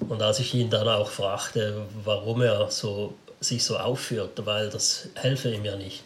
Und 0.09 0.23
als 0.23 0.39
ich 0.41 0.55
ihn 0.55 0.71
dann 0.71 0.89
auch 0.89 1.11
fragte, 1.11 1.87
warum 2.05 2.43
er 2.43 2.71
so, 2.71 3.15
sich 3.41 3.65
so 3.65 3.77
aufführt, 3.77 4.45
weil 4.45 4.71
das 4.71 5.09
helfe 5.15 5.51
ihm 5.51 5.65
ja 5.65 5.77
nicht, 5.77 6.03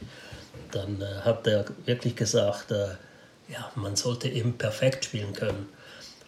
dann 0.70 1.00
äh, 1.00 1.20
hat 1.24 1.46
er 1.46 1.64
wirklich 1.86 2.16
gesagt, 2.16 2.70
äh, 2.70 2.88
ja, 3.48 3.70
man 3.74 3.96
sollte 3.96 4.28
eben 4.28 4.58
perfekt 4.58 5.06
spielen 5.06 5.32
können. 5.32 5.68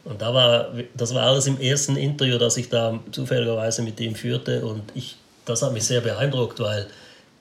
Und 0.04 0.22
da 0.22 0.32
war, 0.32 0.72
das 0.94 1.14
war 1.14 1.24
alles 1.24 1.46
im 1.46 1.60
ersten 1.60 1.96
Interview, 1.96 2.38
das 2.38 2.56
ich 2.56 2.70
da 2.70 2.98
zufälligerweise 3.12 3.82
mit 3.82 4.00
ihm 4.00 4.14
führte. 4.14 4.64
Und 4.64 4.84
ich, 4.94 5.16
das 5.44 5.62
hat 5.62 5.72
mich 5.72 5.84
sehr 5.84 6.00
beeindruckt, 6.00 6.58
weil 6.60 6.86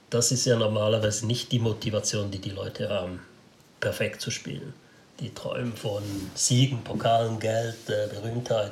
das 0.10 0.32
ist 0.32 0.46
ja 0.46 0.58
normalerweise 0.58 1.26
nicht 1.26 1.52
die 1.52 1.60
Motivation, 1.60 2.32
die 2.32 2.40
die 2.40 2.50
Leute 2.50 2.90
haben, 2.90 3.22
perfekt 3.80 4.22
zu 4.22 4.32
spielen. 4.32 4.74
Die 5.20 5.34
träumen 5.34 5.76
von 5.76 6.04
Siegen, 6.36 6.84
Pokalen, 6.84 7.40
Geld, 7.40 7.76
äh, 7.88 8.08
Berühmtheit. 8.08 8.72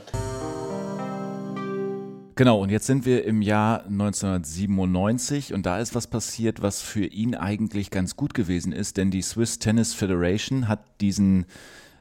Genau, 2.37 2.61
und 2.61 2.69
jetzt 2.69 2.85
sind 2.85 3.07
wir 3.07 3.25
im 3.25 3.41
Jahr 3.41 3.85
1997 3.85 5.55
und 5.55 5.65
da 5.65 5.79
ist 5.79 5.95
was 5.95 6.05
passiert, 6.05 6.61
was 6.61 6.83
für 6.83 7.03
ihn 7.03 7.33
eigentlich 7.33 7.89
ganz 7.89 8.15
gut 8.15 8.35
gewesen 8.35 8.73
ist, 8.73 8.97
denn 8.97 9.09
die 9.09 9.23
Swiss 9.23 9.57
Tennis 9.57 9.95
Federation 9.95 10.67
hat 10.67 10.81
diesen 11.01 11.47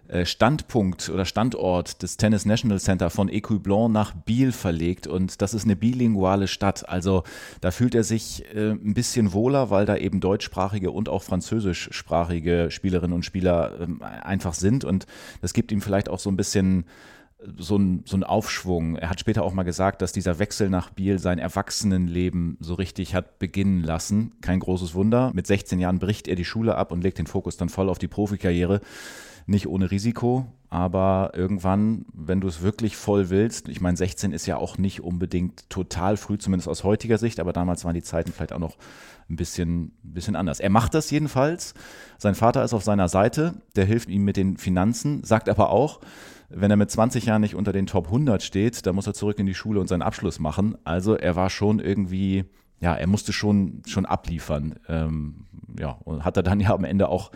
äh, 0.08 0.26
Standpunkt 0.26 1.08
oder 1.08 1.24
Standort 1.24 2.02
des 2.02 2.18
Tennis 2.18 2.44
National 2.44 2.78
Center 2.78 3.08
von 3.08 3.30
Ecublon 3.30 3.90
nach 3.90 4.12
Biel 4.12 4.52
verlegt 4.52 5.06
und 5.06 5.40
das 5.40 5.54
ist 5.54 5.64
eine 5.64 5.74
bilinguale 5.74 6.48
Stadt. 6.48 6.86
Also 6.86 7.22
da 7.62 7.70
fühlt 7.70 7.94
er 7.94 8.04
sich 8.04 8.44
äh, 8.54 8.72
ein 8.72 8.92
bisschen 8.92 9.32
wohler, 9.32 9.70
weil 9.70 9.86
da 9.86 9.96
eben 9.96 10.20
deutschsprachige 10.20 10.90
und 10.90 11.08
auch 11.08 11.22
französischsprachige 11.22 12.70
Spielerinnen 12.70 13.14
und 13.14 13.24
Spieler 13.24 13.72
äh, 13.80 14.04
einfach 14.04 14.52
sind 14.52 14.84
und 14.84 15.06
das 15.40 15.54
gibt 15.54 15.72
ihm 15.72 15.80
vielleicht 15.80 16.10
auch 16.10 16.18
so 16.18 16.28
ein 16.28 16.36
bisschen 16.36 16.84
so 17.58 17.76
ein, 17.76 18.02
so 18.06 18.16
ein 18.16 18.24
Aufschwung. 18.24 18.96
Er 18.96 19.10
hat 19.10 19.20
später 19.20 19.42
auch 19.42 19.52
mal 19.52 19.62
gesagt, 19.62 20.02
dass 20.02 20.12
dieser 20.12 20.38
Wechsel 20.38 20.70
nach 20.70 20.90
Biel 20.90 21.18
sein 21.18 21.38
Erwachsenenleben 21.38 22.56
so 22.60 22.74
richtig 22.74 23.14
hat 23.14 23.38
beginnen 23.38 23.82
lassen. 23.82 24.32
Kein 24.40 24.60
großes 24.60 24.94
Wunder. 24.94 25.30
Mit 25.34 25.46
16 25.46 25.78
Jahren 25.78 25.98
bricht 25.98 26.28
er 26.28 26.36
die 26.36 26.44
Schule 26.44 26.76
ab 26.76 26.92
und 26.92 27.02
legt 27.02 27.18
den 27.18 27.26
Fokus 27.26 27.56
dann 27.56 27.68
voll 27.68 27.88
auf 27.88 27.98
die 27.98 28.08
Profikarriere 28.08 28.80
nicht 29.46 29.68
ohne 29.68 29.90
Risiko, 29.90 30.46
aber 30.70 31.30
irgendwann, 31.34 32.04
wenn 32.12 32.40
du 32.40 32.48
es 32.48 32.62
wirklich 32.62 32.96
voll 32.96 33.30
willst, 33.30 33.68
ich 33.68 33.80
meine, 33.80 33.96
16 33.96 34.32
ist 34.32 34.46
ja 34.46 34.56
auch 34.56 34.76
nicht 34.76 35.02
unbedingt 35.02 35.70
total 35.70 36.16
früh, 36.16 36.36
zumindest 36.36 36.68
aus 36.68 36.82
heutiger 36.82 37.16
Sicht, 37.18 37.38
aber 37.38 37.52
damals 37.52 37.84
waren 37.84 37.94
die 37.94 38.02
Zeiten 38.02 38.32
vielleicht 38.32 38.52
auch 38.52 38.58
noch 38.58 38.76
ein 39.30 39.36
bisschen, 39.36 39.92
ein 40.04 40.14
bisschen 40.14 40.36
anders. 40.36 40.60
Er 40.60 40.70
macht 40.70 40.94
das 40.94 41.10
jedenfalls. 41.10 41.74
Sein 42.18 42.34
Vater 42.34 42.64
ist 42.64 42.74
auf 42.74 42.82
seiner 42.82 43.08
Seite, 43.08 43.54
der 43.76 43.84
hilft 43.84 44.08
ihm 44.08 44.24
mit 44.24 44.36
den 44.36 44.56
Finanzen, 44.56 45.22
sagt 45.22 45.48
aber 45.48 45.70
auch, 45.70 46.00
wenn 46.48 46.70
er 46.70 46.76
mit 46.76 46.90
20 46.90 47.26
Jahren 47.26 47.40
nicht 47.40 47.54
unter 47.54 47.72
den 47.72 47.86
Top 47.86 48.06
100 48.06 48.42
steht, 48.42 48.86
dann 48.86 48.94
muss 48.94 49.06
er 49.06 49.14
zurück 49.14 49.38
in 49.38 49.46
die 49.46 49.54
Schule 49.54 49.80
und 49.80 49.88
seinen 49.88 50.02
Abschluss 50.02 50.38
machen. 50.38 50.76
Also 50.84 51.16
er 51.16 51.36
war 51.36 51.50
schon 51.50 51.80
irgendwie, 51.80 52.44
ja, 52.80 52.94
er 52.94 53.06
musste 53.06 53.32
schon, 53.32 53.82
schon 53.86 54.06
abliefern. 54.06 54.76
Ähm, 54.88 55.46
ja, 55.78 55.98
und 56.04 56.24
hat 56.24 56.36
er 56.36 56.42
dann 56.42 56.60
ja 56.60 56.74
am 56.74 56.84
Ende 56.84 57.08
auch 57.08 57.30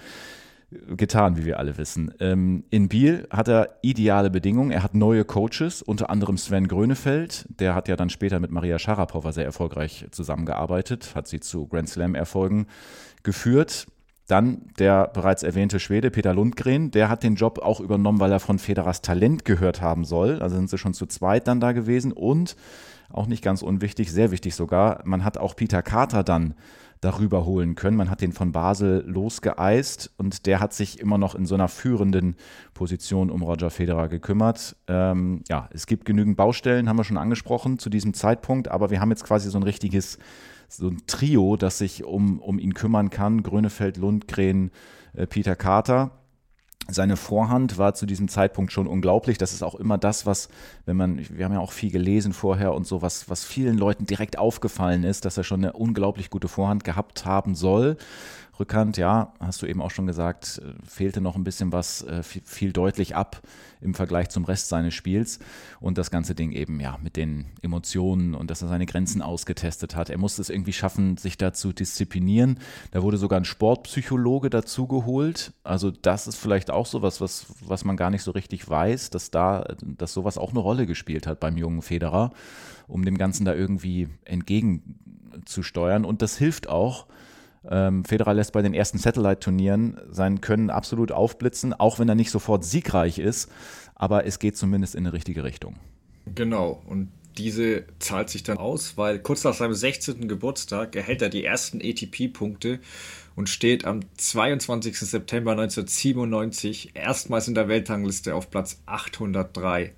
getan, 0.70 1.36
wie 1.36 1.44
wir 1.44 1.58
alle 1.58 1.76
wissen. 1.78 2.14
Ähm, 2.20 2.64
in 2.70 2.88
Biel 2.88 3.26
hat 3.30 3.48
er 3.48 3.78
ideale 3.82 4.30
Bedingungen. 4.30 4.70
Er 4.70 4.82
hat 4.84 4.94
neue 4.94 5.24
Coaches, 5.24 5.82
unter 5.82 6.10
anderem 6.10 6.36
Sven 6.36 6.68
Grönefeld. 6.68 7.46
Der 7.48 7.74
hat 7.74 7.88
ja 7.88 7.96
dann 7.96 8.10
später 8.10 8.38
mit 8.38 8.52
Maria 8.52 8.78
Sharapova 8.78 9.32
sehr 9.32 9.44
erfolgreich 9.44 10.06
zusammengearbeitet, 10.12 11.14
hat 11.14 11.26
sie 11.26 11.40
zu 11.40 11.66
Grand 11.66 11.88
Slam-Erfolgen 11.88 12.66
geführt. 13.24 13.88
Dann 14.30 14.62
der 14.78 15.08
bereits 15.08 15.42
erwähnte 15.42 15.80
Schwede 15.80 16.10
Peter 16.10 16.32
Lundgren, 16.32 16.90
der 16.90 17.08
hat 17.08 17.22
den 17.22 17.34
Job 17.34 17.58
auch 17.58 17.80
übernommen, 17.80 18.20
weil 18.20 18.30
er 18.30 18.40
von 18.40 18.58
Federers 18.58 19.02
Talent 19.02 19.44
gehört 19.44 19.80
haben 19.80 20.04
soll. 20.04 20.40
Also 20.40 20.56
sind 20.56 20.70
sie 20.70 20.78
schon 20.78 20.94
zu 20.94 21.06
zweit 21.06 21.48
dann 21.48 21.58
da 21.58 21.72
gewesen. 21.72 22.12
Und 22.12 22.56
auch 23.12 23.26
nicht 23.26 23.42
ganz 23.42 23.62
unwichtig, 23.62 24.12
sehr 24.12 24.30
wichtig 24.30 24.54
sogar, 24.54 25.00
man 25.04 25.24
hat 25.24 25.36
auch 25.36 25.56
Peter 25.56 25.82
Carter 25.82 26.22
dann 26.22 26.54
darüber 27.00 27.46
holen 27.46 27.74
können. 27.76 27.96
Man 27.96 28.10
hat 28.10 28.20
den 28.20 28.32
von 28.32 28.52
Basel 28.52 29.02
losgeeist 29.06 30.12
und 30.18 30.46
der 30.46 30.60
hat 30.60 30.74
sich 30.74 31.00
immer 31.00 31.16
noch 31.16 31.34
in 31.34 31.46
so 31.46 31.54
einer 31.54 31.68
führenden 31.68 32.36
Position 32.74 33.30
um 33.30 33.42
Roger 33.42 33.70
Federer 33.70 34.08
gekümmert. 34.08 34.76
Ähm, 34.86 35.42
ja, 35.48 35.68
es 35.72 35.86
gibt 35.86 36.04
genügend 36.04 36.36
Baustellen, 36.36 36.88
haben 36.88 36.98
wir 36.98 37.04
schon 37.04 37.16
angesprochen 37.16 37.78
zu 37.78 37.88
diesem 37.88 38.12
Zeitpunkt, 38.12 38.68
aber 38.68 38.90
wir 38.90 39.00
haben 39.00 39.10
jetzt 39.10 39.24
quasi 39.24 39.50
so 39.50 39.58
ein 39.58 39.62
richtiges, 39.62 40.18
so 40.78 40.88
ein 40.88 41.02
Trio, 41.06 41.56
das 41.56 41.78
sich 41.78 42.04
um, 42.04 42.40
um 42.40 42.58
ihn 42.58 42.74
kümmern 42.74 43.10
kann. 43.10 43.42
Grönefeld, 43.42 43.96
Lundgren, 43.96 44.70
äh, 45.14 45.26
Peter 45.26 45.56
Carter 45.56 46.12
seine 46.88 47.16
Vorhand 47.16 47.78
war 47.78 47.94
zu 47.94 48.06
diesem 48.06 48.28
Zeitpunkt 48.28 48.72
schon 48.72 48.86
unglaublich. 48.86 49.38
Das 49.38 49.52
ist 49.52 49.62
auch 49.62 49.74
immer 49.74 49.98
das, 49.98 50.26
was, 50.26 50.48
wenn 50.86 50.96
man, 50.96 51.20
wir 51.30 51.44
haben 51.44 51.52
ja 51.52 51.60
auch 51.60 51.72
viel 51.72 51.90
gelesen 51.90 52.32
vorher 52.32 52.74
und 52.74 52.86
so, 52.86 53.02
was, 53.02 53.28
was 53.28 53.44
vielen 53.44 53.78
Leuten 53.78 54.06
direkt 54.06 54.38
aufgefallen 54.38 55.04
ist, 55.04 55.24
dass 55.24 55.36
er 55.36 55.44
schon 55.44 55.62
eine 55.62 55.72
unglaublich 55.72 56.30
gute 56.30 56.48
Vorhand 56.48 56.84
gehabt 56.84 57.24
haben 57.24 57.54
soll. 57.54 57.96
Rückhand, 58.58 58.96
ja, 58.96 59.32
hast 59.40 59.62
du 59.62 59.66
eben 59.66 59.80
auch 59.80 59.90
schon 59.90 60.06
gesagt, 60.06 60.60
äh, 60.64 60.74
fehlte 60.86 61.20
noch 61.20 61.36
ein 61.36 61.44
bisschen 61.44 61.72
was, 61.72 62.02
äh, 62.02 62.22
fiel 62.22 62.72
deutlich 62.72 63.16
ab 63.16 63.42
im 63.80 63.94
Vergleich 63.94 64.28
zum 64.28 64.44
Rest 64.44 64.68
seines 64.68 64.94
Spiels. 64.94 65.38
Und 65.80 65.96
das 65.96 66.10
ganze 66.10 66.34
Ding 66.34 66.52
eben, 66.52 66.80
ja, 66.80 66.98
mit 67.02 67.16
den 67.16 67.46
Emotionen 67.62 68.34
und 68.34 68.50
dass 68.50 68.62
er 68.62 68.68
seine 68.68 68.86
Grenzen 68.86 69.22
ausgetestet 69.22 69.96
hat. 69.96 70.10
Er 70.10 70.18
musste 70.18 70.42
es 70.42 70.50
irgendwie 70.50 70.72
schaffen, 70.72 71.16
sich 71.16 71.38
da 71.38 71.52
zu 71.52 71.72
disziplinieren. 71.72 72.58
Da 72.90 73.02
wurde 73.02 73.16
sogar 73.16 73.40
ein 73.40 73.44
Sportpsychologe 73.44 74.50
dazugeholt. 74.50 75.52
Also 75.64 75.90
das 75.90 76.26
ist 76.26 76.36
vielleicht 76.36 76.70
auch 76.70 76.86
sowas, 76.86 77.20
was, 77.20 77.46
was 77.60 77.84
man 77.84 77.96
gar 77.96 78.10
nicht 78.10 78.22
so 78.22 78.32
richtig 78.32 78.68
weiß, 78.68 79.10
dass 79.10 79.30
da, 79.30 79.64
dass 79.82 80.12
sowas 80.12 80.36
auch 80.36 80.50
eine 80.50 80.60
Rolle 80.60 80.86
gespielt 80.86 81.26
hat 81.26 81.40
beim 81.40 81.56
jungen 81.56 81.82
Federer, 81.82 82.30
um 82.88 83.04
dem 83.04 83.16
Ganzen 83.16 83.44
da 83.44 83.54
irgendwie 83.54 84.08
entgegenzusteuern. 84.24 86.04
Und 86.04 86.20
das 86.20 86.36
hilft 86.36 86.68
auch, 86.68 87.06
ähm, 87.68 88.04
Federer 88.04 88.34
lässt 88.34 88.52
bei 88.52 88.62
den 88.62 88.74
ersten 88.74 88.98
Satellite-Turnieren 88.98 90.00
sein 90.10 90.40
Können 90.40 90.70
absolut 90.70 91.12
aufblitzen, 91.12 91.74
auch 91.74 91.98
wenn 91.98 92.08
er 92.08 92.14
nicht 92.14 92.30
sofort 92.30 92.64
siegreich 92.64 93.18
ist. 93.18 93.50
Aber 93.94 94.26
es 94.26 94.38
geht 94.38 94.56
zumindest 94.56 94.94
in 94.94 95.04
eine 95.04 95.12
richtige 95.12 95.44
Richtung. 95.44 95.76
Genau. 96.34 96.82
Und 96.86 97.08
diese 97.36 97.84
zahlt 97.98 98.28
sich 98.28 98.42
dann 98.42 98.58
aus, 98.58 98.96
weil 98.96 99.18
kurz 99.18 99.44
nach 99.44 99.54
seinem 99.54 99.74
16. 99.74 100.28
Geburtstag 100.28 100.96
erhält 100.96 101.22
er 101.22 101.28
die 101.28 101.44
ersten 101.44 101.80
ATP-Punkte 101.80 102.80
und 103.36 103.48
steht 103.48 103.84
am 103.84 104.00
22. 104.16 104.98
September 104.98 105.52
1997 105.52 106.90
erstmals 106.94 107.48
in 107.48 107.54
der 107.54 107.68
Weltrangliste 107.68 108.34
auf 108.34 108.50
Platz 108.50 108.82
803. 108.86 109.92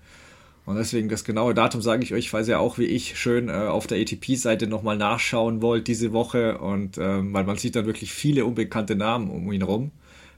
Und 0.64 0.77
deswegen 0.77 1.09
das 1.09 1.25
genaue 1.25 1.55
Datum 1.55 1.83
sage 1.83 2.05
ich 2.05 2.14
euch, 2.14 2.31
falls 2.31 2.46
ihr 2.46 2.61
auch 2.61 2.79
wie 2.79 2.85
ich 2.85 3.18
schön 3.18 3.48
äh, 3.48 3.53
auf 3.53 3.87
der 3.88 4.01
ATP-Seite 4.01 4.68
nochmal 4.68 4.96
nachschauen 4.96 5.61
wollt 5.61 5.88
diese 5.88 6.12
Woche. 6.12 6.59
Und 6.59 6.98
ähm, 6.98 7.33
weil 7.33 7.44
man 7.44 7.57
sieht 7.57 7.75
dann 7.75 7.87
wirklich 7.87 8.12
viele 8.12 8.44
unbekannte 8.44 8.94
Namen 8.94 9.29
um 9.29 9.51
ihn 9.51 9.62
rum. 9.62 9.90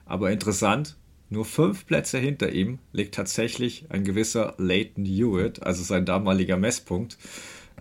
Aber 0.07 0.31
interessant, 0.31 0.97
nur 1.29 1.45
fünf 1.45 1.87
Plätze 1.87 2.19
hinter 2.19 2.53
ihm 2.53 2.79
liegt 2.93 3.15
tatsächlich 3.15 3.87
ein 3.91 4.05
gewisser 4.05 4.55
Leighton 4.57 5.05
Hewitt, 5.05 5.63
also 5.63 5.83
sein 5.83 6.07
damaliger 6.07 6.57
Messpunkt. 6.57 7.19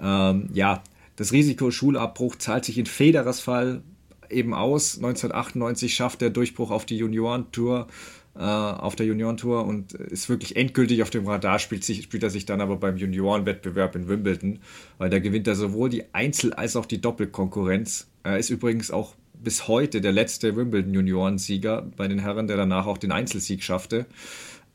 Ähm, 0.01 0.49
ja, 0.53 0.83
das 1.15 1.31
Risiko 1.31 1.71
Schulabbruch 1.71 2.37
zahlt 2.37 2.65
sich 2.65 2.77
in 2.77 2.85
Federers 2.85 3.39
Fall 3.39 3.83
eben 4.29 4.53
aus. 4.53 4.95
1998 4.97 5.93
schafft 5.93 6.21
er 6.21 6.29
Durchbruch 6.29 6.71
auf 6.71 6.85
die 6.85 6.97
Juniorentour 6.97 7.87
auf 8.35 8.95
der 8.95 9.05
Juniorentour 9.05 9.65
und 9.65 9.93
ist 9.93 10.27
wirklich 10.27 10.55
endgültig 10.55 11.03
auf 11.03 11.11
dem 11.11 11.27
Radar, 11.27 11.59
spielt, 11.59 11.83
sich, 11.83 12.03
spielt 12.03 12.23
er 12.23 12.31
sich 12.31 12.45
dann 12.45 12.61
aber 12.61 12.77
beim 12.77 12.97
Juniorenwettbewerb 12.97 13.95
in 13.95 14.07
Wimbledon, 14.07 14.59
weil 14.97 15.11
da 15.11 15.19
gewinnt 15.19 15.47
er 15.47 15.55
sowohl 15.55 15.89
die 15.89 16.13
Einzel- 16.13 16.53
als 16.53 16.75
auch 16.75 16.87
die 16.87 16.99
Doppelkonkurrenz. 16.99 18.07
Er 18.23 18.39
ist 18.39 18.49
übrigens 18.49 18.89
auch 18.89 19.13
bis 19.43 19.67
heute 19.67 20.01
der 20.01 20.13
letzte 20.13 20.55
Wimbledon-Juniorensieger 20.55 21.91
bei 21.95 22.07
den 22.07 22.19
Herren, 22.19 22.47
der 22.47 22.57
danach 22.57 22.87
auch 22.87 22.97
den 22.97 23.11
Einzelsieg 23.11 23.61
schaffte. 23.61 24.05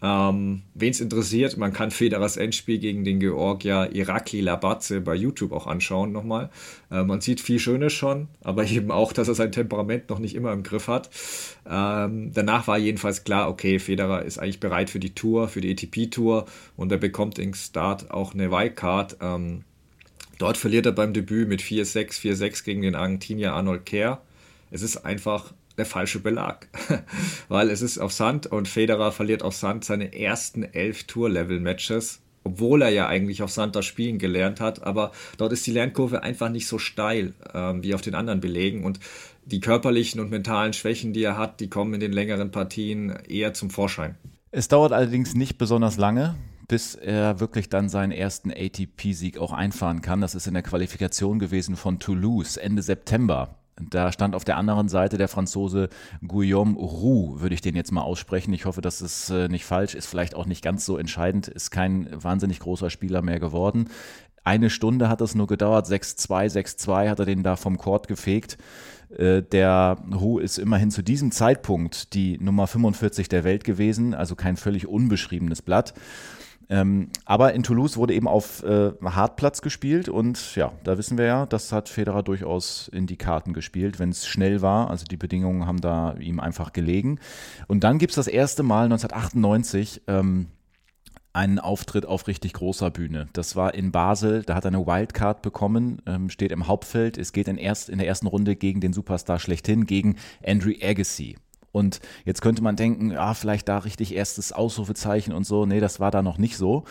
Ähm, 0.00 0.62
Wen 0.74 0.90
es 0.90 1.00
interessiert, 1.00 1.56
man 1.56 1.72
kann 1.72 1.90
Federers 1.90 2.36
Endspiel 2.36 2.78
gegen 2.78 3.02
den 3.04 3.18
Georgier 3.18 3.90
Irakli 3.92 4.40
Labatze 4.40 5.00
bei 5.00 5.14
YouTube 5.14 5.50
auch 5.50 5.66
anschauen 5.66 6.12
nochmal. 6.12 6.50
Äh, 6.90 7.02
man 7.02 7.20
sieht 7.20 7.40
viel 7.40 7.58
Schönes 7.58 7.92
schon, 7.92 8.28
aber 8.40 8.64
eben 8.70 8.92
auch, 8.92 9.12
dass 9.12 9.26
er 9.26 9.34
sein 9.34 9.50
Temperament 9.50 10.08
noch 10.08 10.20
nicht 10.20 10.36
immer 10.36 10.52
im 10.52 10.62
Griff 10.62 10.86
hat. 10.86 11.10
Ähm, 11.68 12.30
danach 12.32 12.68
war 12.68 12.78
jedenfalls 12.78 13.24
klar, 13.24 13.48
okay, 13.48 13.80
Federer 13.80 14.22
ist 14.22 14.38
eigentlich 14.38 14.60
bereit 14.60 14.88
für 14.90 15.00
die 15.00 15.14
Tour, 15.14 15.48
für 15.48 15.60
die 15.60 15.72
ATP-Tour 15.72 16.46
und 16.76 16.92
er 16.92 16.98
bekommt 16.98 17.40
im 17.40 17.54
Start 17.54 18.12
auch 18.12 18.34
eine 18.34 18.52
Wildcard. 18.52 19.16
Ähm, 19.20 19.64
dort 20.38 20.56
verliert 20.56 20.86
er 20.86 20.92
beim 20.92 21.12
Debüt 21.12 21.48
mit 21.48 21.60
4-6, 21.60 22.20
4-6 22.20 22.64
gegen 22.64 22.82
den 22.82 22.94
Argentinier 22.94 23.52
Arnold 23.52 23.84
Kerr. 23.84 24.22
Es 24.70 24.82
ist 24.82 24.98
einfach 24.98 25.54
der 25.78 25.86
falsche 25.86 26.18
Belag, 26.18 26.68
weil 27.48 27.70
es 27.70 27.80
ist 27.80 27.98
auf 27.98 28.12
Sand 28.12 28.46
und 28.46 28.68
Federer 28.68 29.12
verliert 29.12 29.42
auf 29.42 29.54
Sand 29.54 29.84
seine 29.84 30.12
ersten 30.12 30.64
elf 30.64 31.04
Tour-Level-Matches, 31.04 32.20
obwohl 32.44 32.82
er 32.82 32.90
ja 32.90 33.06
eigentlich 33.06 33.42
auf 33.42 33.50
Sand 33.50 33.76
das 33.76 33.86
Spielen 33.86 34.18
gelernt 34.18 34.60
hat, 34.60 34.82
aber 34.82 35.12
dort 35.36 35.52
ist 35.52 35.66
die 35.66 35.72
Lernkurve 35.72 36.22
einfach 36.22 36.50
nicht 36.50 36.66
so 36.66 36.78
steil 36.78 37.34
ähm, 37.54 37.82
wie 37.82 37.94
auf 37.94 38.02
den 38.02 38.14
anderen 38.14 38.40
Belegen 38.40 38.84
und 38.84 39.00
die 39.44 39.60
körperlichen 39.60 40.20
und 40.20 40.30
mentalen 40.30 40.72
Schwächen, 40.72 41.12
die 41.12 41.22
er 41.22 41.38
hat, 41.38 41.60
die 41.60 41.70
kommen 41.70 41.94
in 41.94 42.00
den 42.00 42.12
längeren 42.12 42.50
Partien 42.50 43.10
eher 43.28 43.54
zum 43.54 43.70
Vorschein. 43.70 44.16
Es 44.50 44.68
dauert 44.68 44.92
allerdings 44.92 45.34
nicht 45.34 45.58
besonders 45.58 45.96
lange, 45.96 46.34
bis 46.68 46.94
er 46.94 47.40
wirklich 47.40 47.68
dann 47.68 47.88
seinen 47.88 48.12
ersten 48.12 48.50
ATP-Sieg 48.50 49.38
auch 49.38 49.52
einfahren 49.52 50.02
kann. 50.02 50.20
Das 50.20 50.34
ist 50.34 50.46
in 50.46 50.54
der 50.54 50.62
Qualifikation 50.62 51.38
gewesen 51.38 51.76
von 51.76 51.98
Toulouse 51.98 52.56
Ende 52.56 52.82
September. 52.82 53.57
Da 53.80 54.12
stand 54.12 54.34
auf 54.34 54.44
der 54.44 54.56
anderen 54.56 54.88
Seite 54.88 55.18
der 55.18 55.28
Franzose 55.28 55.88
Guillaume 56.26 56.76
Roux, 56.76 57.40
würde 57.40 57.54
ich 57.54 57.60
den 57.60 57.76
jetzt 57.76 57.92
mal 57.92 58.02
aussprechen. 58.02 58.52
Ich 58.52 58.64
hoffe, 58.64 58.80
dass 58.80 59.00
es 59.00 59.30
äh, 59.30 59.48
nicht 59.48 59.64
falsch 59.64 59.94
ist, 59.94 60.06
vielleicht 60.06 60.34
auch 60.34 60.46
nicht 60.46 60.62
ganz 60.62 60.84
so 60.84 60.96
entscheidend, 60.96 61.48
ist 61.48 61.70
kein 61.70 62.08
wahnsinnig 62.12 62.60
großer 62.60 62.90
Spieler 62.90 63.22
mehr 63.22 63.40
geworden. 63.40 63.88
Eine 64.44 64.70
Stunde 64.70 65.08
hat 65.08 65.20
es 65.20 65.34
nur 65.34 65.46
gedauert, 65.46 65.86
6-2, 65.86 66.52
6-2 66.52 67.10
hat 67.10 67.18
er 67.18 67.26
den 67.26 67.42
da 67.42 67.56
vom 67.56 67.76
Court 67.76 68.08
gefegt. 68.08 68.56
Äh, 69.16 69.42
der 69.42 69.98
Roux 70.12 70.38
ist 70.38 70.58
immerhin 70.58 70.90
zu 70.90 71.02
diesem 71.02 71.32
Zeitpunkt 71.32 72.14
die 72.14 72.38
Nummer 72.38 72.66
45 72.66 73.28
der 73.28 73.44
Welt 73.44 73.64
gewesen, 73.64 74.14
also 74.14 74.36
kein 74.36 74.56
völlig 74.56 74.86
unbeschriebenes 74.86 75.62
Blatt. 75.62 75.94
Ähm, 76.70 77.08
aber 77.24 77.54
in 77.54 77.62
Toulouse 77.62 77.96
wurde 77.96 78.14
eben 78.14 78.28
auf 78.28 78.62
äh, 78.62 78.92
Hartplatz 79.02 79.62
gespielt 79.62 80.08
und 80.08 80.54
ja, 80.54 80.72
da 80.84 80.98
wissen 80.98 81.16
wir 81.16 81.24
ja, 81.24 81.46
das 81.46 81.72
hat 81.72 81.88
Federer 81.88 82.22
durchaus 82.22 82.88
in 82.88 83.06
die 83.06 83.16
Karten 83.16 83.54
gespielt, 83.54 83.98
wenn 83.98 84.10
es 84.10 84.26
schnell 84.26 84.60
war. 84.60 84.90
Also 84.90 85.06
die 85.06 85.16
Bedingungen 85.16 85.66
haben 85.66 85.80
da 85.80 86.14
ihm 86.20 86.40
einfach 86.40 86.72
gelegen. 86.72 87.20
Und 87.68 87.84
dann 87.84 87.98
gibt 87.98 88.10
es 88.10 88.16
das 88.16 88.26
erste 88.26 88.62
Mal 88.62 88.84
1998 88.84 90.02
ähm, 90.08 90.48
einen 91.32 91.58
Auftritt 91.58 92.04
auf 92.04 92.26
richtig 92.26 92.54
großer 92.54 92.90
Bühne. 92.90 93.28
Das 93.32 93.56
war 93.56 93.72
in 93.72 93.92
Basel, 93.92 94.42
da 94.42 94.54
hat 94.54 94.64
er 94.64 94.68
eine 94.68 94.86
Wildcard 94.86 95.40
bekommen, 95.40 96.02
ähm, 96.06 96.30
steht 96.30 96.52
im 96.52 96.66
Hauptfeld. 96.66 97.16
Es 97.16 97.32
geht 97.32 97.48
in, 97.48 97.58
erst, 97.58 97.88
in 97.88 97.98
der 97.98 98.08
ersten 98.08 98.26
Runde 98.26 98.56
gegen 98.56 98.80
den 98.80 98.92
Superstar 98.92 99.38
schlechthin, 99.38 99.86
gegen 99.86 100.16
Andrew 100.44 100.72
Agassi. 100.82 101.36
Und 101.70 102.00
jetzt 102.24 102.40
könnte 102.40 102.62
man 102.62 102.76
denken, 102.76 103.10
ja, 103.10 103.34
vielleicht 103.34 103.68
da 103.68 103.78
richtig 103.78 104.14
erstes 104.14 104.52
Ausrufezeichen 104.52 105.32
und 105.32 105.44
so. 105.44 105.66
Nee, 105.66 105.80
das 105.80 106.00
war 106.00 106.10
da 106.10 106.22
noch 106.22 106.38
nicht 106.38 106.56
so. 106.56 106.84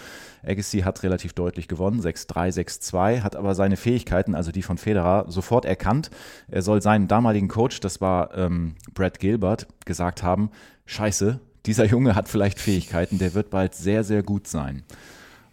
Agassi 0.46 0.82
hat 0.82 1.04
relativ 1.04 1.34
deutlich 1.34 1.68
gewonnen, 1.68 2.00
6-3, 2.00 2.54
6-2, 2.54 3.22
hat 3.22 3.36
aber 3.36 3.56
seine 3.56 3.76
Fähigkeiten, 3.76 4.36
also 4.36 4.52
die 4.52 4.62
von 4.62 4.78
Federer, 4.78 5.26
sofort 5.28 5.66
erkannt. 5.66 6.10
Er 6.48 6.62
soll 6.62 6.82
seinem 6.82 7.08
damaligen 7.08 7.48
Coach, 7.48 7.80
das 7.80 8.02
war 8.02 8.36
ähm, 8.38 8.76
Brad 8.94 9.20
Gilbert, 9.20 9.68
gesagt 9.86 10.24
haben, 10.24 10.52
scheiße, 10.86 11.40
dieser 11.66 11.86
Junge 11.88 12.16
hat 12.16 12.30
vielleicht 12.30 12.60
Fähigkeiten, 12.60 13.18
der 13.18 13.34
wird 13.34 13.50
bald 13.50 13.74
sehr, 13.76 14.04
sehr 14.04 14.24
gut 14.24 14.48
sein. 14.48 14.84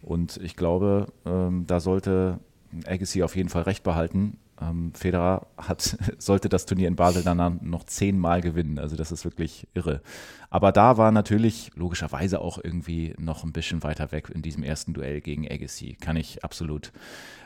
Und 0.01 0.37
ich 0.37 0.55
glaube, 0.55 1.07
ähm, 1.25 1.65
da 1.65 1.79
sollte 1.79 2.39
Agassi 2.85 3.23
auf 3.23 3.35
jeden 3.35 3.49
Fall 3.49 3.63
recht 3.63 3.83
behalten. 3.83 4.37
Ähm, 4.61 4.93
Federer 4.93 5.47
hat, 5.57 5.97
sollte 6.17 6.49
das 6.49 6.65
Turnier 6.65 6.87
in 6.87 6.95
Basel 6.95 7.23
dann 7.23 7.59
noch 7.61 7.83
zehnmal 7.83 8.41
gewinnen. 8.41 8.79
Also 8.79 8.95
das 8.95 9.11
ist 9.11 9.25
wirklich 9.25 9.67
irre. 9.73 10.01
Aber 10.49 10.71
da 10.71 10.97
war 10.97 11.11
natürlich 11.11 11.71
logischerweise 11.75 12.39
auch 12.39 12.59
irgendwie 12.63 13.13
noch 13.17 13.43
ein 13.43 13.51
bisschen 13.51 13.83
weiter 13.83 14.11
weg 14.11 14.31
in 14.33 14.41
diesem 14.41 14.63
ersten 14.63 14.93
Duell 14.93 15.21
gegen 15.21 15.49
Agassi. 15.49 15.97
Kann 15.99 16.15
ich 16.15 16.43
absolut 16.43 16.93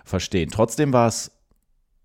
verstehen. 0.06 0.50
Trotzdem 0.52 0.93
war 0.93 1.08
es 1.08 1.32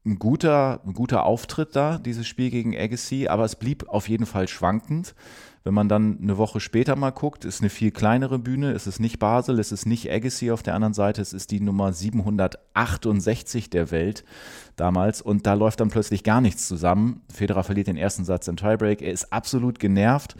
ein 0.06 0.18
guter, 0.18 0.80
ein 0.86 0.92
guter 0.92 1.24
Auftritt 1.24 1.74
da, 1.74 1.98
dieses 1.98 2.26
Spiel 2.26 2.50
gegen 2.50 2.76
Agassi, 2.76 3.28
aber 3.28 3.44
es 3.44 3.56
blieb 3.56 3.88
auf 3.88 4.08
jeden 4.08 4.26
Fall 4.26 4.48
schwankend. 4.48 5.14
Wenn 5.62 5.72
man 5.72 5.88
dann 5.88 6.18
eine 6.20 6.36
Woche 6.36 6.60
später 6.60 6.94
mal 6.94 7.10
guckt, 7.10 7.46
ist 7.46 7.62
eine 7.62 7.70
viel 7.70 7.90
kleinere 7.90 8.38
Bühne. 8.38 8.72
Es 8.72 8.86
ist 8.86 9.00
nicht 9.00 9.18
Basel, 9.18 9.58
es 9.58 9.72
ist 9.72 9.86
nicht 9.86 10.10
Agassi 10.10 10.50
auf 10.50 10.62
der 10.62 10.74
anderen 10.74 10.92
Seite, 10.92 11.22
es 11.22 11.32
ist 11.32 11.50
die 11.50 11.60
Nummer 11.60 11.94
768 11.94 13.70
der 13.70 13.90
Welt 13.90 14.24
damals 14.76 15.22
und 15.22 15.46
da 15.46 15.54
läuft 15.54 15.80
dann 15.80 15.90
plötzlich 15.90 16.24
gar 16.24 16.40
nichts 16.40 16.68
zusammen. 16.68 17.22
Federer 17.32 17.64
verliert 17.64 17.86
den 17.86 17.96
ersten 17.96 18.24
Satz 18.24 18.48
im 18.48 18.56
Tiebreak, 18.56 19.02
er 19.02 19.12
ist 19.12 19.32
absolut 19.32 19.78
genervt 19.78 20.36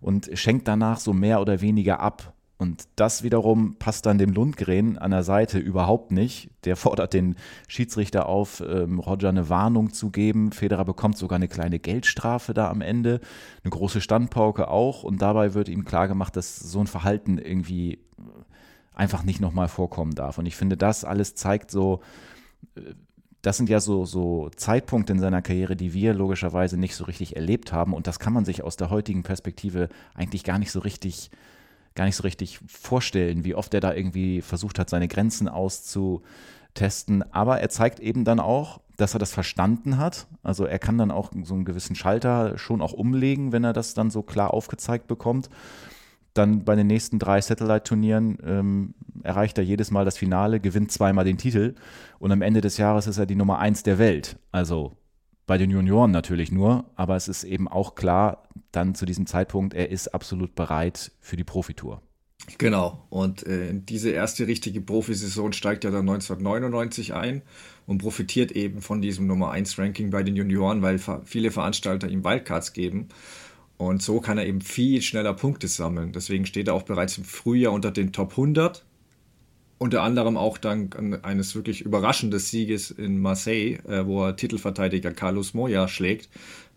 und 0.00 0.30
schenkt 0.34 0.68
danach 0.68 0.98
so 1.00 1.12
mehr 1.12 1.40
oder 1.40 1.60
weniger 1.60 2.00
ab. 2.00 2.34
Und 2.56 2.84
das 2.96 3.24
wiederum 3.24 3.76
passt 3.78 4.06
dann 4.06 4.16
dem 4.16 4.32
Lundgren 4.32 4.96
an 4.96 5.10
der 5.10 5.24
Seite 5.24 5.58
überhaupt 5.58 6.12
nicht. 6.12 6.50
Der 6.64 6.76
fordert 6.76 7.12
den 7.12 7.34
Schiedsrichter 7.66 8.26
auf, 8.26 8.62
ähm, 8.66 9.00
Roger 9.00 9.28
eine 9.28 9.48
Warnung 9.48 9.92
zu 9.92 10.10
geben. 10.10 10.52
Federer 10.52 10.84
bekommt 10.84 11.18
sogar 11.18 11.36
eine 11.36 11.48
kleine 11.48 11.80
Geldstrafe 11.80 12.54
da 12.54 12.70
am 12.70 12.80
Ende, 12.80 13.20
eine 13.64 13.70
große 13.70 14.00
Standpauke 14.00 14.68
auch. 14.68 15.02
Und 15.02 15.20
dabei 15.20 15.54
wird 15.54 15.68
ihm 15.68 15.84
klargemacht, 15.84 16.36
dass 16.36 16.56
so 16.56 16.78
ein 16.78 16.86
Verhalten 16.86 17.38
irgendwie 17.38 17.98
einfach 18.94 19.24
nicht 19.24 19.40
nochmal 19.40 19.68
vorkommen 19.68 20.14
darf. 20.14 20.38
Und 20.38 20.46
ich 20.46 20.54
finde, 20.56 20.76
das 20.76 21.04
alles 21.04 21.34
zeigt 21.34 21.70
so, 21.70 22.00
äh, 22.76 22.94
das 23.44 23.58
sind 23.58 23.68
ja 23.68 23.78
so, 23.78 24.04
so 24.04 24.48
Zeitpunkte 24.56 25.12
in 25.12 25.20
seiner 25.20 25.42
Karriere, 25.42 25.76
die 25.76 25.92
wir 25.92 26.14
logischerweise 26.14 26.78
nicht 26.78 26.96
so 26.96 27.04
richtig 27.04 27.36
erlebt 27.36 27.72
haben. 27.72 27.92
Und 27.92 28.06
das 28.06 28.18
kann 28.18 28.32
man 28.32 28.44
sich 28.44 28.64
aus 28.64 28.76
der 28.76 28.90
heutigen 28.90 29.22
Perspektive 29.22 29.88
eigentlich 30.14 30.44
gar 30.44 30.58
nicht 30.58 30.70
so 30.70 30.80
richtig 30.80 31.30
gar 31.94 32.06
nicht 32.06 32.16
so 32.16 32.24
richtig 32.24 32.58
vorstellen, 32.66 33.44
wie 33.44 33.54
oft 33.54 33.72
er 33.72 33.80
da 33.80 33.94
irgendwie 33.94 34.40
versucht 34.40 34.78
hat, 34.78 34.90
seine 34.90 35.08
Grenzen 35.08 35.48
auszutesten. 35.48 37.24
Aber 37.32 37.60
er 37.60 37.68
zeigt 37.68 38.00
eben 38.00 38.24
dann 38.24 38.40
auch, 38.40 38.80
dass 38.96 39.14
er 39.14 39.20
das 39.20 39.32
verstanden 39.32 39.96
hat. 39.96 40.26
Also 40.42 40.64
er 40.64 40.78
kann 40.78 40.98
dann 40.98 41.10
auch 41.10 41.30
so 41.44 41.54
einen 41.54 41.64
gewissen 41.64 41.94
Schalter 41.94 42.58
schon 42.58 42.80
auch 42.80 42.92
umlegen, 42.92 43.52
wenn 43.52 43.64
er 43.64 43.72
das 43.72 43.94
dann 43.94 44.10
so 44.10 44.22
klar 44.22 44.52
aufgezeigt 44.52 45.06
bekommt. 45.06 45.48
Dann 46.34 46.64
bei 46.64 46.74
den 46.74 46.88
nächsten 46.88 47.18
drei 47.18 47.40
Satellite-Turnieren 47.40 48.38
ähm, 48.44 48.94
erreicht 49.22 49.56
er 49.56 49.64
jedes 49.64 49.90
Mal 49.90 50.04
das 50.04 50.18
Finale, 50.18 50.60
gewinnt 50.60 50.90
zweimal 50.90 51.24
den 51.24 51.38
Titel 51.38 51.74
und 52.18 52.32
am 52.32 52.42
Ende 52.42 52.60
des 52.60 52.76
Jahres 52.76 53.06
ist 53.06 53.18
er 53.18 53.26
die 53.26 53.36
Nummer 53.36 53.60
eins 53.60 53.84
der 53.84 53.98
Welt. 53.98 54.36
Also 54.50 54.96
bei 55.46 55.58
den 55.58 55.70
Junioren 55.70 56.10
natürlich 56.10 56.50
nur, 56.50 56.86
aber 56.96 57.16
es 57.16 57.28
ist 57.28 57.44
eben 57.44 57.68
auch 57.68 57.94
klar, 57.94 58.48
dann 58.72 58.94
zu 58.94 59.06
diesem 59.06 59.26
Zeitpunkt, 59.26 59.74
er 59.74 59.90
ist 59.90 60.08
absolut 60.08 60.54
bereit 60.54 61.12
für 61.20 61.36
die 61.36 61.44
Profitour. 61.44 62.02
Genau, 62.58 63.06
und 63.08 63.46
äh, 63.46 63.72
diese 63.72 64.10
erste 64.10 64.46
richtige 64.46 64.80
Profisaison 64.80 65.52
steigt 65.52 65.84
ja 65.84 65.90
dann 65.90 66.08
1999 66.08 67.14
ein 67.14 67.42
und 67.86 67.98
profitiert 67.98 68.52
eben 68.52 68.82
von 68.82 69.00
diesem 69.00 69.26
Nummer 69.26 69.50
1 69.50 69.78
Ranking 69.78 70.10
bei 70.10 70.22
den 70.22 70.36
Junioren, 70.36 70.82
weil 70.82 70.98
viele 71.24 71.50
Veranstalter 71.50 72.08
ihm 72.08 72.24
Wildcards 72.24 72.74
geben. 72.74 73.08
Und 73.76 74.02
so 74.02 74.20
kann 74.20 74.38
er 74.38 74.46
eben 74.46 74.60
viel 74.60 75.02
schneller 75.02 75.34
Punkte 75.34 75.68
sammeln. 75.68 76.12
Deswegen 76.12 76.46
steht 76.46 76.68
er 76.68 76.74
auch 76.74 76.82
bereits 76.82 77.18
im 77.18 77.24
Frühjahr 77.24 77.72
unter 77.72 77.90
den 77.90 78.12
Top 78.12 78.32
100 78.32 78.84
unter 79.78 80.02
anderem 80.02 80.36
auch 80.36 80.56
dank 80.56 80.96
eines 81.22 81.54
wirklich 81.54 81.82
überraschenden 81.82 82.38
Sieges 82.38 82.90
in 82.90 83.18
Marseille, 83.18 83.78
äh, 83.86 84.06
wo 84.06 84.24
er 84.24 84.36
Titelverteidiger 84.36 85.12
Carlos 85.12 85.52
Moya 85.52 85.88
schlägt. 85.88 86.28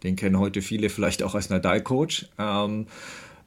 Den 0.03 0.15
kennen 0.15 0.39
heute 0.39 0.62
viele 0.62 0.89
vielleicht 0.89 1.23
auch 1.23 1.36
als 1.36 1.49
Nadal-Coach. 1.49 2.27
Ähm, 2.38 2.88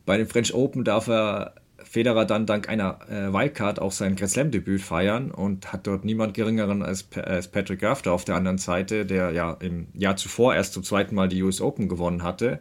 bei 0.06 0.16
den 0.16 0.26
French 0.26 0.54
Open 0.54 0.84
darf 0.84 1.08
er 1.08 1.54
Federer 1.82 2.24
dann 2.24 2.46
dank 2.46 2.68
einer 2.68 3.00
äh, 3.10 3.32
Wildcard 3.32 3.80
auch 3.80 3.92
sein 3.92 4.16
Grand 4.16 4.30
Slam-Debüt 4.30 4.80
feiern 4.80 5.30
und 5.30 5.72
hat 5.72 5.86
dort 5.86 6.04
niemand 6.04 6.34
geringeren 6.34 6.82
als, 6.82 7.08
als 7.16 7.48
Patrick 7.48 7.82
Rafter 7.82 8.12
auf 8.12 8.24
der 8.24 8.36
anderen 8.36 8.58
Seite, 8.58 9.04
der 9.04 9.32
ja 9.32 9.52
im 9.60 9.88
Jahr 9.94 10.16
zuvor 10.16 10.54
erst 10.54 10.72
zum 10.72 10.84
zweiten 10.84 11.14
Mal 11.14 11.28
die 11.28 11.42
US 11.42 11.60
Open 11.60 11.88
gewonnen 11.88 12.22
hatte. 12.22 12.60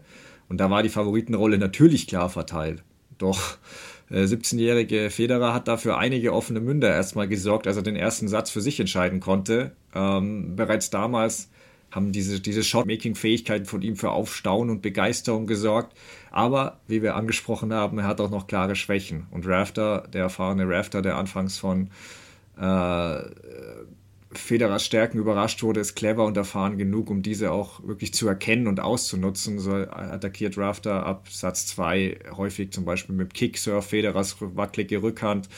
Und 0.50 0.58
da 0.58 0.70
war 0.70 0.84
die 0.84 0.90
Favoritenrolle 0.90 1.58
natürlich 1.58 2.08
klar 2.08 2.30
verteilt. 2.30 2.84
Doch 3.18 3.58
17-jährige 4.12 5.06
äh, 5.06 5.10
Federer 5.10 5.54
hat 5.54 5.68
dafür 5.68 5.98
einige 5.98 6.34
offene 6.34 6.60
Münder 6.60 6.90
erstmal 6.90 7.28
gesorgt, 7.28 7.68
als 7.68 7.78
er 7.78 7.84
den 7.84 7.96
ersten 7.96 8.28
Satz 8.28 8.50
für 8.50 8.62
sich 8.62 8.80
entscheiden 8.80 9.20
konnte. 9.20 9.72
Ähm, 9.94 10.56
bereits 10.56 10.90
damals 10.90 11.50
haben 11.92 12.12
diese, 12.12 12.40
diese 12.40 12.64
Shotmaking-Fähigkeiten 12.64 13.66
von 13.66 13.82
ihm 13.82 13.96
für 13.96 14.12
Aufstauen 14.12 14.70
und 14.70 14.82
Begeisterung 14.82 15.48
gesorgt. 15.48 15.96
Aber 16.32 16.80
wie 16.88 17.02
wir 17.02 17.16
angesprochen 17.16 17.74
haben, 17.74 18.00
er 18.00 18.08
hat 18.08 18.22
auch 18.22 18.30
noch 18.30 18.48
klare 18.48 18.76
Schwächen. 18.76 19.28
Und 19.32 19.48
Rafter, 19.48 20.08
der 20.14 20.24
erfahrene 20.24 20.68
Rafter, 20.68 21.02
der 21.02 21.18
anfangs 21.18 21.58
von 21.58 21.90
äh, 22.60 23.22
Federers 24.32 24.86
Stärken 24.86 25.18
überrascht 25.18 25.64
wurde, 25.64 25.80
ist 25.80 25.96
clever 25.96 26.26
und 26.26 26.38
erfahren 26.38 26.78
genug, 26.78 27.10
um 27.10 27.24
diese 27.24 27.52
auch 27.52 27.82
wirklich 27.84 28.14
zu 28.14 28.28
erkennen 28.28 28.68
und 28.68 28.80
auszunutzen. 28.80 29.58
So 29.60 29.72
attackiert 29.74 30.58
Rafter 30.58 31.06
ab 31.06 31.28
Satz 31.30 31.66
2 31.68 32.20
häufig 32.38 32.72
zum 32.72 32.86
Beispiel 32.86 33.16
mit 33.16 33.34
Kicksurf, 33.34 33.88
Federers 33.88 34.38
wackelige 34.40 35.02
Rückhand 35.02 35.50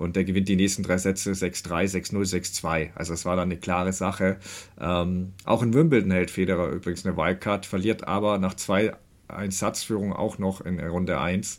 und 0.00 0.16
der 0.16 0.24
gewinnt 0.24 0.48
die 0.48 0.56
nächsten 0.56 0.82
drei 0.82 0.96
Sätze 0.96 1.32
6-3, 1.32 2.12
6-0, 2.12 2.62
6-2. 2.62 2.90
Also 2.94 3.12
es 3.12 3.24
war 3.24 3.36
dann 3.36 3.50
eine 3.50 3.58
klare 3.58 3.92
Sache. 3.92 4.38
Ähm, 4.80 5.34
auch 5.44 5.62
in 5.62 5.74
Wimbledon 5.74 6.12
hält 6.12 6.30
Federer 6.30 6.68
übrigens 6.68 7.04
eine 7.04 7.16
Wildcard, 7.16 7.66
verliert 7.66 8.08
aber 8.08 8.38
nach 8.38 8.54
zwei 8.54 8.94
Einsatzführungen 9.28 10.12
auch 10.12 10.38
noch 10.38 10.60
in 10.60 10.80
Runde 10.80 11.20
1. 11.20 11.58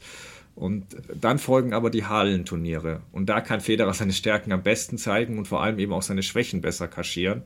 Und 0.55 0.85
dann 1.19 1.39
folgen 1.39 1.73
aber 1.73 1.89
die 1.89 2.05
Hallenturniere. 2.05 3.01
Und 3.11 3.27
da 3.27 3.41
kann 3.41 3.61
Federer 3.61 3.93
seine 3.93 4.13
Stärken 4.13 4.51
am 4.51 4.63
besten 4.63 4.97
zeigen 4.97 5.37
und 5.37 5.47
vor 5.47 5.63
allem 5.63 5.79
eben 5.79 5.93
auch 5.93 6.01
seine 6.01 6.23
Schwächen 6.23 6.61
besser 6.61 6.87
kaschieren. 6.87 7.43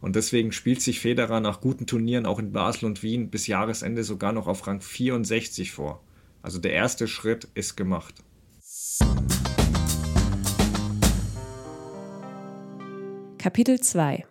Und 0.00 0.16
deswegen 0.16 0.52
spielt 0.52 0.82
sich 0.82 1.00
Federer 1.00 1.40
nach 1.40 1.60
guten 1.60 1.86
Turnieren 1.86 2.26
auch 2.26 2.38
in 2.38 2.52
Basel 2.52 2.86
und 2.86 3.02
Wien 3.02 3.30
bis 3.30 3.46
Jahresende 3.46 4.04
sogar 4.04 4.32
noch 4.32 4.46
auf 4.46 4.66
Rang 4.66 4.80
64 4.80 5.72
vor. 5.72 6.02
Also 6.42 6.58
der 6.58 6.72
erste 6.72 7.08
Schritt 7.08 7.48
ist 7.54 7.76
gemacht. 7.76 8.14
Kapitel 13.38 13.80
2 13.80 14.24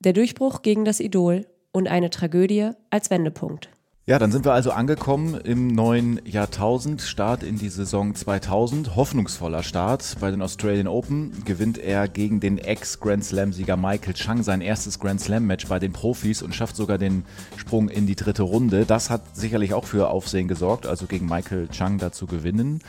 Der 0.00 0.12
Durchbruch 0.12 0.62
gegen 0.62 0.84
das 0.84 1.00
Idol 1.00 1.46
und 1.72 1.88
eine 1.88 2.10
Tragödie 2.10 2.70
als 2.90 3.10
Wendepunkt. 3.10 3.70
Ja, 4.04 4.18
dann 4.18 4.32
sind 4.32 4.44
wir 4.44 4.52
also 4.52 4.72
angekommen 4.72 5.36
im 5.36 5.68
neuen 5.68 6.20
Jahrtausend, 6.26 7.02
Start 7.02 7.44
in 7.44 7.56
die 7.56 7.68
Saison 7.68 8.16
2000, 8.16 8.96
hoffnungsvoller 8.96 9.62
Start. 9.62 10.16
Bei 10.18 10.32
den 10.32 10.42
Australian 10.42 10.88
Open 10.88 11.44
gewinnt 11.44 11.78
er 11.78 12.08
gegen 12.08 12.40
den 12.40 12.58
Ex-Grand 12.58 13.24
Slam-Sieger 13.24 13.76
Michael 13.76 14.14
Chang 14.14 14.42
sein 14.42 14.60
erstes 14.60 14.98
Grand 14.98 15.20
Slam-Match 15.20 15.68
bei 15.68 15.78
den 15.78 15.92
Profis 15.92 16.42
und 16.42 16.52
schafft 16.52 16.74
sogar 16.74 16.98
den 16.98 17.24
Sprung 17.56 17.88
in 17.88 18.08
die 18.08 18.16
dritte 18.16 18.42
Runde. 18.42 18.86
Das 18.86 19.08
hat 19.08 19.36
sicherlich 19.36 19.72
auch 19.72 19.84
für 19.84 20.10
Aufsehen 20.10 20.48
gesorgt, 20.48 20.84
also 20.84 21.06
gegen 21.06 21.26
Michael 21.26 21.68
Chang 21.68 21.98
da 21.98 22.10
zu 22.10 22.26
gewinnen 22.26 22.80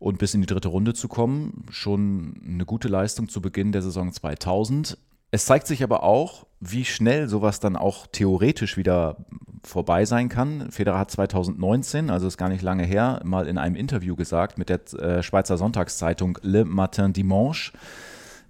und 0.00 0.18
bis 0.18 0.34
in 0.34 0.40
die 0.40 0.48
dritte 0.48 0.66
Runde 0.66 0.94
zu 0.94 1.06
kommen. 1.06 1.64
Schon 1.70 2.42
eine 2.44 2.64
gute 2.64 2.88
Leistung 2.88 3.28
zu 3.28 3.40
Beginn 3.40 3.70
der 3.70 3.82
Saison 3.82 4.12
2000. 4.12 4.98
Es 5.30 5.46
zeigt 5.46 5.68
sich 5.68 5.84
aber 5.84 6.02
auch, 6.02 6.44
wie 6.70 6.84
schnell 6.84 7.28
sowas 7.28 7.60
dann 7.60 7.76
auch 7.76 8.06
theoretisch 8.06 8.76
wieder 8.76 9.16
vorbei 9.62 10.04
sein 10.04 10.28
kann. 10.28 10.70
Federer 10.70 10.98
hat 10.98 11.10
2019, 11.10 12.10
also 12.10 12.26
ist 12.26 12.36
gar 12.36 12.48
nicht 12.48 12.62
lange 12.62 12.84
her, 12.84 13.20
mal 13.24 13.46
in 13.46 13.58
einem 13.58 13.76
Interview 13.76 14.14
gesagt 14.16 14.58
mit 14.58 14.68
der 14.68 14.80
äh, 14.94 15.22
Schweizer 15.22 15.56
Sonntagszeitung 15.56 16.38
Le 16.42 16.64
Matin 16.64 17.12
Dimanche, 17.12 17.72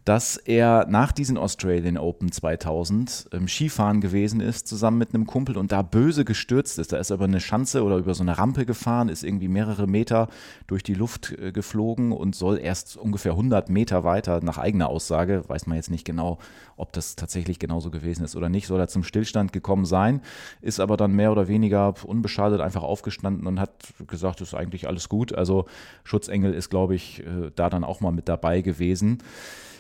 dass 0.05 0.37
er 0.37 0.87
nach 0.87 1.13
diesen 1.13 1.39
Australian 1.39 1.97
Open 1.97 2.31
2000 2.31 3.31
ähm, 3.33 3.49
Skifahren 3.49 4.03
gewesen 4.03 4.41
ist, 4.41 4.69
zusammen 4.69 4.99
mit 4.99 5.15
einem 5.15 5.27
Kumpel 5.27 5.57
und 5.57 5.73
da 5.73 5.81
böse 5.81 6.27
gestürzt 6.27 6.79
ist. 6.79 6.93
Da 6.93 6.99
ist 6.99 7.11
er 7.11 7.17
über 7.17 7.25
eine 7.25 7.41
Schanze 7.41 7.83
oder 7.83 7.97
über 7.97 8.15
so 8.15 8.23
eine 8.23 8.37
Rampe 8.37 8.67
gefahren, 8.67 9.09
ist 9.09 9.25
irgendwie 9.25 9.49
mehrere 9.49 9.87
Meter 9.87 10.29
durch 10.67 10.83
die 10.83 10.95
Luft 10.95 11.33
äh, 11.33 11.53
geflogen 11.53 12.13
und 12.13 12.35
soll 12.35 12.59
erst 12.59 12.99
ungefähr 12.99 13.33
100 13.33 13.71
Meter 13.71 14.05
weiter, 14.05 14.41
nach 14.43 14.59
eigener 14.59 14.89
Aussage, 14.89 15.43
weiß 15.49 15.67
man 15.67 15.77
jetzt 15.77 15.91
nicht 15.91 16.05
genau, 16.05 16.39
ob 16.77 16.93
das 16.93 17.17
tatsächlich 17.17 17.59
genauso 17.59 17.91
gewesen 17.91 18.25
ist 18.25 18.37
oder 18.37 18.51
nicht, 18.51 18.67
soll 18.67 18.81
er 18.81 18.89
zum 18.89 19.05
Stillstand 19.05 19.55
gekommen 19.55 19.87
sein, 19.87 20.21
ist 20.61 20.81
aber 20.81 20.99
dann 20.99 21.13
mehr 21.13 21.33
oder 21.33 21.49
weniger 21.49 21.95
unbeschadet 22.05 22.61
einfach 22.61 22.83
aufgestanden 22.83 23.47
und 23.47 23.59
hat 23.59 23.73
gesagt, 24.07 24.43
es 24.43 24.49
ist 24.49 24.55
eigentlich 24.55 24.87
alles 24.87 25.09
gut. 25.09 25.35
Also 25.35 25.65
Schutzengel 26.03 26.53
ist, 26.53 26.69
glaube 26.69 26.95
ich, 26.95 27.21
äh, 27.21 27.51
da 27.55 27.71
dann 27.71 27.85
auch 27.85 28.01
mal 28.01 28.13
mit 28.13 28.29
dabei 28.29 28.61
gewesen. 28.61 29.23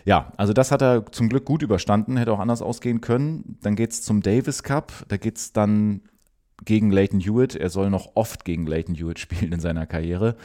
Ja, 0.05 0.33
also 0.37 0.53
das 0.53 0.71
hat 0.71 0.83
er 0.83 1.07
zum 1.12 1.29
Glück 1.29 1.45
gut 1.47 1.62
überstanden, 1.62 2.17
hätte 2.17 2.33
auch 2.33 2.38
anders 2.38 2.61
ausgehen 2.62 3.01
können. 3.01 3.59
Dann 3.62 3.75
geht 3.75 3.93
es 3.93 4.03
zum 4.03 4.23
Davis 4.23 4.62
Cup, 4.62 4.93
da 5.09 5.17
geht 5.17 5.38
es 5.38 5.53
dann 5.53 6.03
gegen 6.64 6.90
Leighton 6.90 7.21
Hewitt. 7.21 7.57
Er 7.57 7.71
soll 7.71 7.90
noch 7.90 8.11
oft 8.14 8.45
gegen 8.45 8.67
Leighton 8.67 8.95
Hewitt 8.95 9.19
spielen 9.19 9.53
in 9.53 9.61
seiner 9.61 9.87
Karriere. 9.87 10.37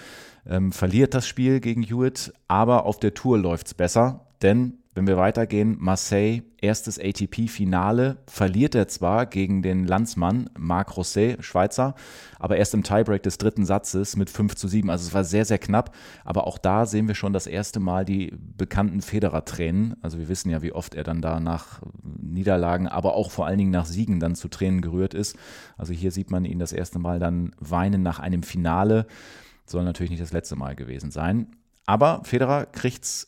Ähm, 0.45 0.71
verliert 0.71 1.13
das 1.13 1.27
Spiel 1.27 1.59
gegen 1.59 1.83
Hewitt, 1.83 2.33
aber 2.47 2.85
auf 2.85 2.99
der 2.99 3.13
Tour 3.13 3.37
läuft 3.37 3.67
es 3.67 3.73
besser, 3.73 4.27
denn 4.41 4.78
wenn 4.95 5.05
wir 5.05 5.17
weitergehen, 5.17 5.77
Marseille, 5.79 6.41
erstes 6.59 6.99
ATP-Finale, 6.99 8.17
verliert 8.25 8.73
er 8.73 8.87
zwar 8.87 9.27
gegen 9.27 9.61
den 9.61 9.85
Landsmann 9.85 10.49
Marc 10.57 10.97
Rosset, 10.97 11.43
Schweizer, 11.45 11.93
aber 12.39 12.57
erst 12.57 12.73
im 12.73 12.81
Tiebreak 12.81 13.21
des 13.21 13.37
dritten 13.37 13.65
Satzes 13.65 14.15
mit 14.15 14.31
5 14.31 14.55
zu 14.55 14.67
7. 14.67 14.89
Also 14.89 15.07
es 15.07 15.13
war 15.13 15.23
sehr, 15.23 15.45
sehr 15.45 15.59
knapp. 15.59 15.95
Aber 16.25 16.47
auch 16.47 16.57
da 16.57 16.87
sehen 16.87 17.07
wir 17.07 17.13
schon 17.13 17.33
das 17.33 17.45
erste 17.45 17.79
Mal 17.79 18.03
die 18.03 18.33
bekannten 18.35 19.01
Federer-Tränen. 19.01 19.95
Also 20.01 20.17
wir 20.17 20.27
wissen 20.27 20.49
ja, 20.49 20.63
wie 20.63 20.73
oft 20.73 20.95
er 20.95 21.03
dann 21.03 21.21
da 21.21 21.39
nach 21.39 21.81
Niederlagen, 22.03 22.87
aber 22.87 23.13
auch 23.13 23.29
vor 23.29 23.45
allen 23.45 23.59
Dingen 23.59 23.71
nach 23.71 23.85
Siegen 23.85 24.19
dann 24.19 24.35
zu 24.35 24.47
Tränen 24.47 24.81
gerührt 24.81 25.13
ist. 25.13 25.37
Also 25.77 25.93
hier 25.93 26.11
sieht 26.11 26.31
man 26.31 26.45
ihn 26.45 26.59
das 26.59 26.73
erste 26.73 26.97
Mal 26.97 27.19
dann 27.19 27.51
weinen 27.59 28.01
nach 28.01 28.17
einem 28.17 28.41
Finale. 28.41 29.05
Soll 29.67 29.83
natürlich 29.83 30.09
nicht 30.09 30.23
das 30.23 30.33
letzte 30.33 30.55
Mal 30.55 30.75
gewesen 30.75 31.11
sein. 31.11 31.55
Aber 31.85 32.21
Federer 32.23 32.65
kriegt 32.65 33.03
es 33.03 33.27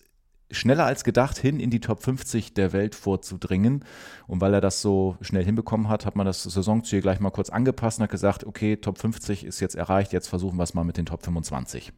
schneller 0.52 0.86
als 0.86 1.04
gedacht 1.04 1.38
hin 1.38 1.60
in 1.60 1.70
die 1.70 1.80
Top 1.80 2.04
50 2.04 2.54
der 2.54 2.74
Welt 2.74 2.96
vorzudringen. 2.96 3.84
Und 4.28 4.42
weil 4.42 4.54
er 4.54 4.62
das 4.62 4.82
so 4.82 5.18
schnell 5.22 5.46
hinbekommen 5.46 5.90
hat, 5.90 6.06
hat 6.06 6.16
man 6.16 6.26
das 6.26 6.44
Saisonziel 6.44 7.02
gleich 7.02 7.20
mal 7.20 7.32
kurz 7.32 7.50
angepasst 7.50 8.00
und 8.00 8.04
hat 8.04 8.12
gesagt, 8.12 8.46
okay, 8.46 8.78
Top 8.78 8.98
50 8.98 9.46
ist 9.46 9.60
jetzt 9.60 9.76
erreicht, 9.76 10.14
jetzt 10.14 10.28
versuchen 10.28 10.58
wir 10.58 10.64
es 10.64 10.74
mal 10.74 10.84
mit 10.84 10.98
den 10.98 11.06
Top 11.06 11.24
25. 11.24 11.94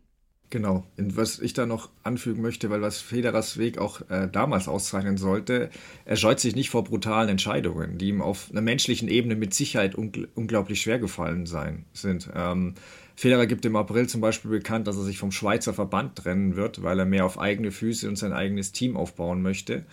Genau. 0.54 0.84
Und 0.98 1.18
was 1.18 1.39
ich 1.39 1.54
da 1.54 1.66
noch 1.66 1.89
anfügen 2.04 2.44
möchte, 2.44 2.70
weil 2.70 2.84
was 2.84 3.02
Federers 3.02 3.58
Weg 3.58 3.80
auch 3.80 4.08
äh, 4.12 4.30
damals 4.32 4.68
auszeichnen 4.68 5.18
sollte, 5.18 5.72
er 6.06 6.16
scheut 6.16 6.39
sich 6.39 6.56
nicht 6.56 6.70
vor 6.70 6.84
brutalen 6.84 7.28
Entscheidungen, 7.28 7.98
die 7.98 8.10
ihm 8.10 8.22
auf 8.22 8.52
einer 8.52 8.62
menschlichen 8.62 9.08
Ebene 9.08 9.36
mit 9.36 9.56
Sicherheit 9.56 9.96
ungl 9.96 10.28
unglaublich 10.36 10.80
schwer 10.80 11.00
gefallen 11.00 11.48
sein, 11.48 11.86
sind. 11.94 12.30
Ähm, 12.36 12.76
Federer 13.15 13.45
gibt 13.45 13.65
im 13.65 13.76
April 13.76 14.08
zum 14.08 14.21
Beispiel 14.21 14.52
bekannt, 14.52 14.88
dass 14.88 14.97
er 14.97 15.04
sich 15.04 15.19
vom 15.19 15.32
Schweizer 15.32 15.73
Verband 15.73 16.15
trennen 16.15 16.56
wird, 16.56 16.84
weil 16.84 16.99
er 16.99 17.06
mehr 17.06 17.26
auf 17.26 17.39
eigene 17.39 17.71
Füße 17.71 18.08
und 18.08 18.15
sein 18.15 18.34
eigenes 18.34 18.71
Team 18.71 18.97
aufbauen 18.97 19.41
möchte. 19.41 19.86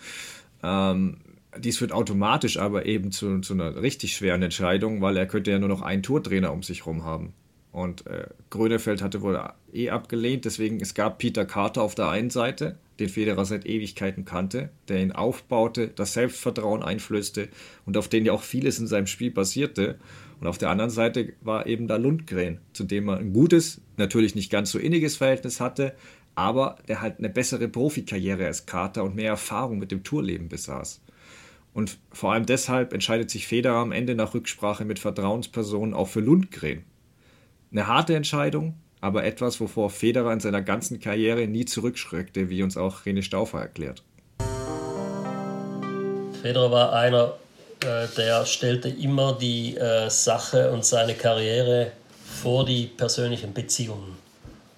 Ähm, 0.63 1.17
dies 1.57 1.77
führt 1.77 1.91
automatisch 1.91 2.57
aber 2.57 2.85
eben 2.85 3.11
zu, 3.11 3.39
zu, 3.39 3.53
einer 3.53 3.81
richtig 3.81 4.15
schweren 4.15 4.41
Entscheidung, 4.41 5.01
weil 5.01 5.17
er 5.17 5.25
könnte 5.25 5.51
ja 5.51 5.59
nur 5.59 5.69
noch 5.69 5.81
einen 5.81 6.03
Tourtrainer 6.03 6.51
um 6.51 6.63
sich 6.63 6.79
herum 6.79 7.03
haben. 7.03 7.33
Und 7.71 8.05
äh, 8.07 8.27
Grönefeld 8.49 9.01
hatte 9.01 9.21
wohl 9.21 9.39
eh 9.73 9.89
abgelehnt, 9.89 10.43
deswegen 10.45 10.81
es 10.81 10.93
gab 10.93 11.19
Peter 11.19 11.45
Carter 11.45 11.81
auf 11.81 11.95
der 11.95 12.09
einen 12.09 12.29
Seite, 12.29 12.77
den 12.99 13.07
Federer 13.07 13.45
seit 13.45 13.65
Ewigkeiten 13.65 14.25
kannte, 14.25 14.69
der 14.89 15.01
ihn 15.01 15.13
aufbaute, 15.13 15.87
das 15.87 16.13
Selbstvertrauen 16.13 16.83
einflößte 16.83 17.47
und 17.85 17.97
auf 17.97 18.09
den 18.09 18.25
ja 18.25 18.33
auch 18.33 18.43
vieles 18.43 18.79
in 18.79 18.87
seinem 18.87 19.07
Spiel 19.07 19.31
basierte. 19.31 19.99
Und 20.41 20.47
auf 20.47 20.57
der 20.57 20.71
anderen 20.71 20.89
Seite 20.89 21.33
war 21.41 21.67
eben 21.67 21.87
da 21.87 21.97
Lundgren, 21.97 22.59
zu 22.73 22.83
dem 22.83 23.09
er 23.09 23.17
ein 23.17 23.31
gutes, 23.31 23.79
natürlich 23.97 24.33
nicht 24.33 24.51
ganz 24.51 24.71
so 24.71 24.79
inniges 24.79 25.15
Verhältnis 25.15 25.61
hatte, 25.61 25.93
aber 26.33 26.77
der 26.87 26.99
halt 26.99 27.19
eine 27.19 27.29
bessere 27.29 27.67
Profikarriere 27.67 28.47
als 28.47 28.65
Carter 28.65 29.03
und 29.03 29.15
mehr 29.15 29.29
Erfahrung 29.29 29.77
mit 29.77 29.91
dem 29.91 30.03
Tourleben 30.03 30.49
besaß. 30.49 31.01
Und 31.73 31.99
vor 32.11 32.33
allem 32.33 32.47
deshalb 32.47 32.91
entscheidet 32.91 33.29
sich 33.29 33.45
Federer 33.45 33.77
am 33.77 33.91
Ende 33.91 34.15
nach 34.15 34.33
Rücksprache 34.33 34.83
mit 34.83 34.97
Vertrauenspersonen 34.97 35.93
auch 35.93 36.07
für 36.07 36.21
Lundgren. 36.21 36.85
Eine 37.71 37.85
harte 37.85 38.15
Entscheidung, 38.15 38.73
aber 38.99 39.23
etwas, 39.23 39.61
wovor 39.61 39.91
Federer 39.91 40.33
in 40.33 40.39
seiner 40.39 40.63
ganzen 40.63 40.99
Karriere 40.99 41.47
nie 41.47 41.65
zurückschreckte, 41.65 42.49
wie 42.49 42.63
uns 42.63 42.77
auch 42.77 43.03
René 43.03 43.21
Stauffer 43.21 43.59
erklärt. 43.59 44.03
Federer 46.41 46.71
war 46.71 46.93
einer 46.93 47.35
äh, 47.83 48.07
der 48.15 48.45
stellte 48.45 48.89
immer 48.89 49.33
die 49.33 49.75
äh, 49.77 50.09
Sache 50.09 50.71
und 50.71 50.85
seine 50.85 51.15
Karriere 51.15 51.91
vor 52.41 52.65
die 52.65 52.85
persönlichen 52.85 53.53
Beziehungen. 53.53 54.17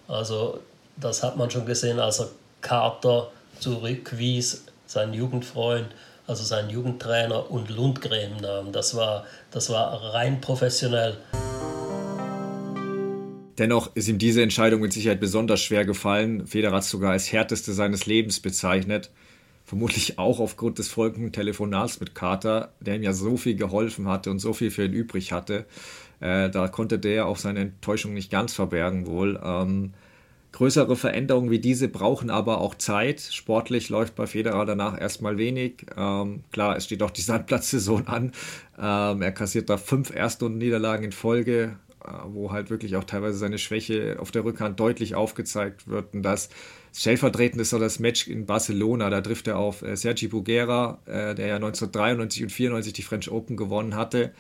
Also 0.08 0.60
das 0.98 1.24
hat 1.24 1.38
man 1.38 1.50
schon 1.50 1.66
gesehen, 1.66 2.00
als 2.00 2.20
er 2.20 2.30
Carter 2.62 3.32
zurückwies, 3.60 4.66
sein 4.86 5.14
Jugendfreund, 5.14 5.88
also 6.28 6.44
sein 6.44 6.70
Jugendtrainer 6.70 7.52
und 7.52 7.70
Lundgren 7.70 8.38
nahm. 8.42 8.72
Das 8.72 8.96
war, 8.96 9.26
das 9.52 9.70
war 9.70 10.14
rein 10.14 10.40
professionell. 10.40 11.18
Dennoch 13.58 13.96
ist 13.96 14.08
ihm 14.08 14.18
diese 14.18 14.42
Entscheidung 14.42 14.82
mit 14.82 14.94
Sicherheit 14.94 15.20
besonders 15.20 15.62
schwer 15.62 15.86
gefallen. 15.86 16.48
Federer 16.48 16.78
hat 16.78 16.84
sogar 16.84 17.12
als 17.12 17.32
härteste 17.32 17.74
seines 17.74 18.06
Lebens 18.06 18.40
bezeichnet 18.40 19.12
vermutlich 19.74 20.20
auch 20.20 20.40
aufgrund 20.40 20.78
des 20.78 20.88
folgenden 20.88 21.32
Telefonats 21.32 22.00
mit 22.00 22.14
Carter, 22.14 22.74
der 22.80 22.96
ihm 22.96 23.02
ja 23.02 23.12
so 23.12 23.38
viel 23.38 23.56
geholfen 23.56 24.08
hatte 24.08 24.30
und 24.30 24.38
so 24.38 24.54
viel 24.54 24.70
für 24.70 24.86
ihn 24.86 24.94
übrig 24.94 25.32
hatte. 25.32 25.66
Äh, 26.20 26.52
da 26.52 26.68
konnte 26.68 27.00
der 27.00 27.26
auch 27.26 27.38
seine 27.38 27.62
Enttäuschung 27.62 28.14
nicht 28.14 28.30
ganz 28.30 28.54
verbergen 28.54 29.08
wohl. 29.08 29.42
Ähm, 29.44 29.96
größere 30.52 30.96
Veränderungen 30.96 31.50
wie 31.50 31.58
diese 31.58 31.88
brauchen 31.88 32.30
aber 32.30 32.62
auch 32.62 32.76
Zeit. 32.76 33.20
Sportlich 33.20 33.90
läuft 33.90 34.14
bei 34.14 34.28
Federer 34.28 34.68
danach 34.68 35.02
erstmal 35.02 35.40
wenig. 35.40 35.88
Ähm, 35.98 36.44
klar, 36.52 36.78
es 36.78 36.86
steht 36.86 37.02
auch 37.02 37.10
die 37.10 37.22
Sandplatzsaison 37.24 38.06
an. 38.06 38.32
Ähm, 38.78 39.24
er 39.24 39.32
kassiert 39.32 39.72
da 39.72 39.78
fünf 39.78 40.14
Erstrundenniederlagen 40.16 41.06
in 41.06 41.12
Folge 41.12 41.78
wo 42.26 42.52
halt 42.52 42.70
wirklich 42.70 42.98
auch 42.98 43.06
teilweise 43.06 43.38
seine 43.38 43.58
Schwäche 43.58 44.18
auf 44.20 44.30
der 44.30 44.44
Rückhand 44.44 44.78
deutlich 44.78 45.16
aufgezeigt 45.16 45.88
wird. 45.88 46.14
Und 46.14 46.24
das 46.24 46.50
stellvertretend 46.94 47.62
ist 47.62 47.74
das 47.74 48.00
Match 48.00 48.28
in 48.28 48.46
Barcelona. 48.46 49.10
Da 49.10 49.22
trifft 49.22 49.48
er 49.48 49.58
auf 49.58 49.82
äh, 49.82 49.96
Sergi 49.96 50.28
Buguera, 50.28 51.00
äh, 51.06 51.36
der 51.36 51.48
ja 51.48 51.56
1993 51.56 52.44
und 52.44 52.50
94 52.50 52.94
die 52.94 53.04
French 53.04 53.32
Open 53.32 53.58
gewonnen 53.58 53.96
hatte 53.96 54.34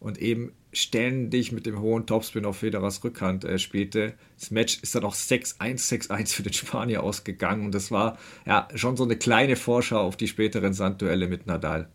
und 0.00 0.18
eben 0.18 0.52
ständig 0.72 1.52
mit 1.52 1.66
dem 1.66 1.80
hohen 1.80 2.06
Topspin 2.06 2.44
auf 2.44 2.58
Federers 2.58 3.04
Rückhand 3.04 3.44
äh, 3.44 3.58
spielte. 3.58 4.14
Das 4.38 4.50
Match 4.50 4.78
ist 4.82 4.94
dann 4.94 5.04
auch 5.04 5.14
6-1, 5.14 5.58
6-1 5.58 6.34
für 6.34 6.42
den 6.42 6.52
Spanier 6.52 7.02
ausgegangen 7.02 7.66
und 7.66 7.74
das 7.74 7.90
war 7.90 8.18
ja 8.46 8.68
schon 8.74 8.96
so 8.96 9.04
eine 9.04 9.16
kleine 9.16 9.56
Vorschau 9.56 10.00
auf 10.00 10.16
die 10.16 10.28
späteren 10.28 10.72
Sandduelle 10.72 11.28
mit 11.28 11.46
Nadal. 11.46 11.88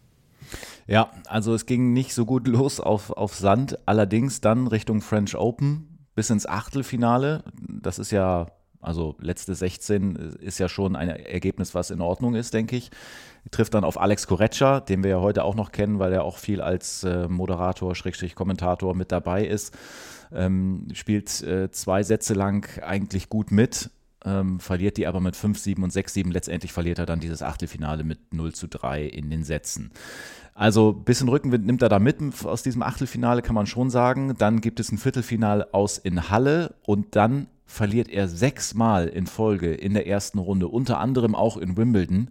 Ja, 0.87 1.11
also 1.25 1.55
es 1.55 1.65
ging 1.65 1.93
nicht 1.93 2.13
so 2.13 2.25
gut 2.25 2.47
los 2.47 2.79
auf, 2.79 3.09
auf 3.09 3.33
Sand, 3.33 3.79
allerdings 3.87 4.41
dann 4.41 4.67
Richtung 4.67 5.01
French 5.01 5.35
Open 5.35 6.07
bis 6.13 6.29
ins 6.29 6.45
Achtelfinale. 6.45 7.43
Das 7.57 7.97
ist 7.97 8.11
ja, 8.11 8.47
also 8.85 9.15
letzte 9.19 9.55
16 9.55 10.15
ist 10.39 10.59
ja 10.59 10.69
schon 10.69 10.95
ein 10.95 11.09
Ergebnis, 11.09 11.75
was 11.75 11.91
in 11.91 12.01
Ordnung 12.01 12.35
ist, 12.35 12.53
denke 12.53 12.75
ich 12.75 12.91
trifft 13.51 13.73
dann 13.73 13.83
auf 13.83 13.99
Alex 13.99 14.27
Korecza, 14.27 14.79
den 14.79 15.03
wir 15.03 15.11
ja 15.11 15.21
heute 15.21 15.43
auch 15.43 15.55
noch 15.55 15.71
kennen, 15.71 15.99
weil 15.99 16.13
er 16.13 16.23
auch 16.23 16.37
viel 16.37 16.61
als 16.61 17.03
äh, 17.03 17.27
Moderator, 17.27 17.95
Schrägstrich 17.95 18.35
Kommentator 18.35 18.95
mit 18.95 19.11
dabei 19.11 19.45
ist. 19.45 19.75
Ähm, 20.33 20.87
spielt 20.93 21.41
äh, 21.43 21.71
zwei 21.71 22.03
Sätze 22.03 22.33
lang 22.33 22.67
eigentlich 22.81 23.29
gut 23.29 23.51
mit, 23.51 23.91
ähm, 24.25 24.59
verliert 24.59 24.97
die 24.97 25.05
aber 25.05 25.19
mit 25.19 25.35
5-7 25.35 25.83
und 25.83 25.93
6-7. 25.93 26.31
Letztendlich 26.31 26.73
verliert 26.73 26.99
er 26.99 27.05
dann 27.05 27.19
dieses 27.19 27.43
Achtelfinale 27.43 28.03
mit 28.03 28.33
0 28.33 28.53
zu 28.53 28.67
3 28.67 29.03
in 29.03 29.29
den 29.29 29.43
Sätzen. 29.43 29.91
Also 30.55 30.91
ein 30.91 31.03
bisschen 31.03 31.29
Rückenwind 31.29 31.65
nimmt 31.65 31.81
er 31.81 31.89
da 31.89 31.99
mit 31.99 32.17
aus 32.45 32.63
diesem 32.63 32.81
Achtelfinale, 32.81 33.41
kann 33.41 33.55
man 33.55 33.67
schon 33.67 33.89
sagen. 33.89 34.35
Dann 34.37 34.61
gibt 34.61 34.79
es 34.79 34.91
ein 34.91 34.97
Viertelfinale 34.97 35.73
aus 35.73 35.97
in 35.97 36.29
Halle 36.29 36.75
und 36.85 37.15
dann 37.15 37.47
verliert 37.65 38.09
er 38.09 38.27
sechsmal 38.27 39.07
in 39.07 39.27
Folge 39.27 39.73
in 39.73 39.93
der 39.93 40.07
ersten 40.07 40.39
Runde, 40.39 40.67
unter 40.67 40.99
anderem 40.99 41.35
auch 41.35 41.57
in 41.57 41.77
Wimbledon. 41.77 42.29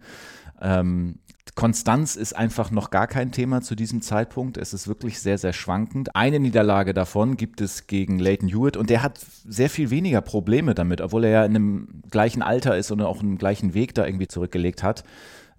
Ähm, 0.61 1.19
Konstanz 1.55 2.17
ist 2.17 2.35
einfach 2.35 2.73
noch 2.73 2.91
gar 2.91 3.07
kein 3.07 3.31
Thema 3.31 3.61
zu 3.61 3.77
diesem 3.77 4.03
Zeitpunkt. 4.03 4.57
Es 4.57 4.75
ist 4.75 4.89
wirklich 4.89 5.21
sehr, 5.21 5.39
sehr 5.39 5.53
schwankend. 5.53 6.17
Eine 6.17 6.41
Niederlage 6.41 6.95
davon 6.95 7.37
gibt 7.37 7.61
es 7.61 7.87
gegen 7.87 8.19
Leighton 8.19 8.49
Hewitt 8.49 8.77
und 8.77 8.91
der 8.91 9.03
hat 9.03 9.19
sehr 9.19 9.71
viel 9.71 9.91
weniger 9.91 10.21
Probleme 10.21 10.75
damit, 10.75 11.01
obwohl 11.01 11.25
er 11.25 11.31
ja 11.31 11.45
in 11.45 11.55
einem 11.55 12.03
gleichen 12.11 12.43
Alter 12.43 12.77
ist 12.77 12.91
und 12.91 13.01
auch 13.03 13.21
einen 13.21 13.39
gleichen 13.39 13.75
Weg 13.75 13.95
da 13.95 14.05
irgendwie 14.05 14.27
zurückgelegt 14.27 14.83
hat. 14.83 15.05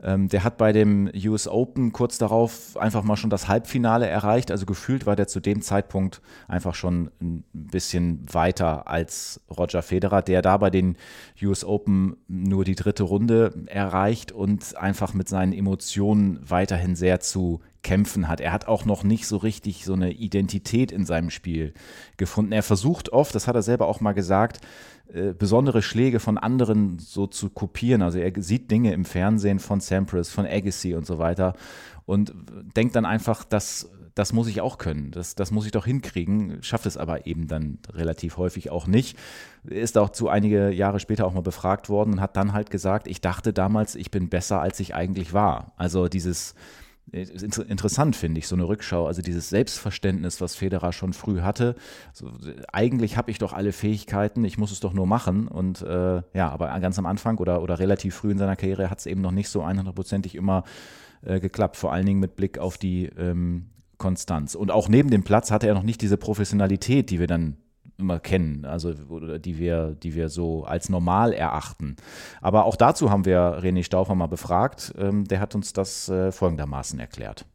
Ähm, 0.05 0.29
der 0.29 0.43
hat 0.43 0.57
bei 0.57 0.71
dem 0.71 1.09
US 1.25 1.47
Open 1.47 1.91
kurz 1.91 2.19
darauf 2.19 2.77
einfach 2.77 3.03
mal 3.03 3.17
schon 3.17 3.31
das 3.31 3.47
Halbfinale 3.47 4.07
erreicht. 4.07 4.51
Also 4.51 4.67
gefühlt 4.67 5.07
war 5.07 5.15
der 5.15 5.27
zu 5.27 5.39
dem 5.39 5.63
Zeitpunkt 5.63 6.21
einfach 6.47 6.75
schon 6.75 7.09
ein 7.19 7.43
bisschen 7.53 8.23
weiter 8.31 8.87
als 8.87 9.41
Roger 9.49 9.81
Federer, 9.81 10.21
der 10.21 10.43
da 10.43 10.57
bei 10.57 10.69
den 10.69 10.95
US 11.41 11.65
Open 11.65 12.17
nur 12.27 12.63
die 12.65 12.75
dritte 12.75 13.03
Runde 13.03 13.65
erreicht 13.65 14.31
und 14.31 14.77
einfach 14.77 15.15
mit 15.15 15.27
seinen 15.27 15.53
Emotionen 15.53 16.39
weiterhin 16.47 16.95
sehr 16.95 17.19
zu 17.19 17.61
kämpfen 17.81 18.27
hat. 18.27 18.41
Er 18.41 18.51
hat 18.51 18.67
auch 18.67 18.85
noch 18.85 19.03
nicht 19.03 19.27
so 19.27 19.37
richtig 19.37 19.85
so 19.85 19.93
eine 19.93 20.11
Identität 20.11 20.91
in 20.91 21.05
seinem 21.05 21.29
Spiel 21.29 21.73
gefunden. 22.17 22.51
Er 22.51 22.63
versucht 22.63 23.09
oft, 23.09 23.33
das 23.33 23.47
hat 23.47 23.55
er 23.55 23.61
selber 23.61 23.87
auch 23.87 24.01
mal 24.01 24.13
gesagt, 24.13 24.59
äh, 25.13 25.33
besondere 25.33 25.81
Schläge 25.81 26.19
von 26.19 26.37
anderen 26.37 26.99
so 26.99 27.27
zu 27.27 27.49
kopieren. 27.49 28.01
Also 28.01 28.19
er 28.19 28.31
sieht 28.41 28.71
Dinge 28.71 28.93
im 28.93 29.05
Fernsehen 29.05 29.59
von 29.59 29.79
Sampras, 29.79 30.29
von 30.29 30.45
Agassi 30.45 30.95
und 30.95 31.05
so 31.05 31.19
weiter 31.19 31.53
und 32.05 32.33
denkt 32.75 32.95
dann 32.95 33.05
einfach, 33.05 33.43
das, 33.43 33.89
das 34.13 34.31
muss 34.31 34.47
ich 34.47 34.61
auch 34.61 34.77
können, 34.77 35.11
das, 35.11 35.35
das 35.35 35.51
muss 35.51 35.65
ich 35.65 35.71
doch 35.71 35.85
hinkriegen, 35.85 36.61
schafft 36.61 36.85
es 36.85 36.97
aber 36.97 37.27
eben 37.27 37.47
dann 37.47 37.79
relativ 37.91 38.37
häufig 38.37 38.69
auch 38.71 38.87
nicht. 38.87 39.17
Ist 39.63 39.97
auch 39.97 40.09
zu 40.09 40.29
einige 40.29 40.69
Jahre 40.69 40.99
später 40.99 41.25
auch 41.25 41.33
mal 41.33 41.41
befragt 41.41 41.89
worden 41.89 42.13
und 42.13 42.21
hat 42.21 42.37
dann 42.37 42.53
halt 42.53 42.69
gesagt, 42.69 43.07
ich 43.07 43.21
dachte 43.21 43.53
damals, 43.53 43.95
ich 43.95 44.11
bin 44.11 44.29
besser, 44.29 44.61
als 44.61 44.79
ich 44.79 44.93
eigentlich 44.93 45.33
war. 45.33 45.73
Also 45.77 46.07
dieses 46.07 46.55
interessant, 47.11 48.15
finde 48.15 48.39
ich, 48.39 48.47
so 48.47 48.55
eine 48.55 48.67
Rückschau. 48.67 49.05
Also 49.07 49.21
dieses 49.21 49.49
Selbstverständnis, 49.49 50.41
was 50.41 50.55
Federer 50.55 50.91
schon 50.91 51.13
früh 51.13 51.41
hatte. 51.41 51.75
So, 52.13 52.31
eigentlich 52.71 53.15
habe 53.15 53.31
ich 53.31 53.37
doch 53.37 53.53
alle 53.53 53.71
Fähigkeiten, 53.71 54.43
ich 54.43 54.57
muss 54.57 54.71
es 54.71 54.79
doch 54.79 54.93
nur 54.93 55.07
machen. 55.07 55.47
Und 55.47 55.81
äh, 55.81 56.21
ja, 56.33 56.49
aber 56.49 56.77
ganz 56.79 56.97
am 56.99 57.05
Anfang 57.05 57.37
oder, 57.37 57.61
oder 57.61 57.79
relativ 57.79 58.15
früh 58.15 58.31
in 58.31 58.37
seiner 58.37 58.55
Karriere 58.55 58.89
hat 58.89 58.99
es 58.99 59.05
eben 59.05 59.21
noch 59.21 59.31
nicht 59.31 59.49
so 59.49 59.63
100%ig 59.63 60.35
immer 60.35 60.63
äh, 61.23 61.39
geklappt. 61.39 61.77
Vor 61.77 61.93
allen 61.93 62.05
Dingen 62.05 62.19
mit 62.19 62.35
Blick 62.35 62.57
auf 62.57 62.77
die 62.77 63.05
ähm, 63.17 63.67
Konstanz. 63.97 64.55
Und 64.55 64.71
auch 64.71 64.89
neben 64.89 65.09
dem 65.09 65.23
Platz 65.23 65.51
hatte 65.51 65.67
er 65.67 65.73
noch 65.73 65.83
nicht 65.83 66.01
diese 66.01 66.17
Professionalität, 66.17 67.09
die 67.09 67.19
wir 67.19 67.27
dann 67.27 67.57
immer 67.97 68.19
kennen, 68.19 68.65
also 68.65 68.93
die 68.93 69.57
wir, 69.57 69.95
die 70.01 70.15
wir 70.15 70.29
so 70.29 70.65
als 70.65 70.89
normal 70.89 71.33
erachten. 71.33 71.95
Aber 72.41 72.65
auch 72.65 72.75
dazu 72.75 73.09
haben 73.09 73.25
wir 73.25 73.59
René 73.59 73.83
Stauffer 73.83 74.15
mal 74.15 74.27
befragt. 74.27 74.93
Ähm, 74.97 75.25
der 75.27 75.39
hat 75.39 75.55
uns 75.55 75.73
das 75.73 76.09
äh, 76.09 76.31
folgendermaßen 76.31 76.99
erklärt. 76.99 77.45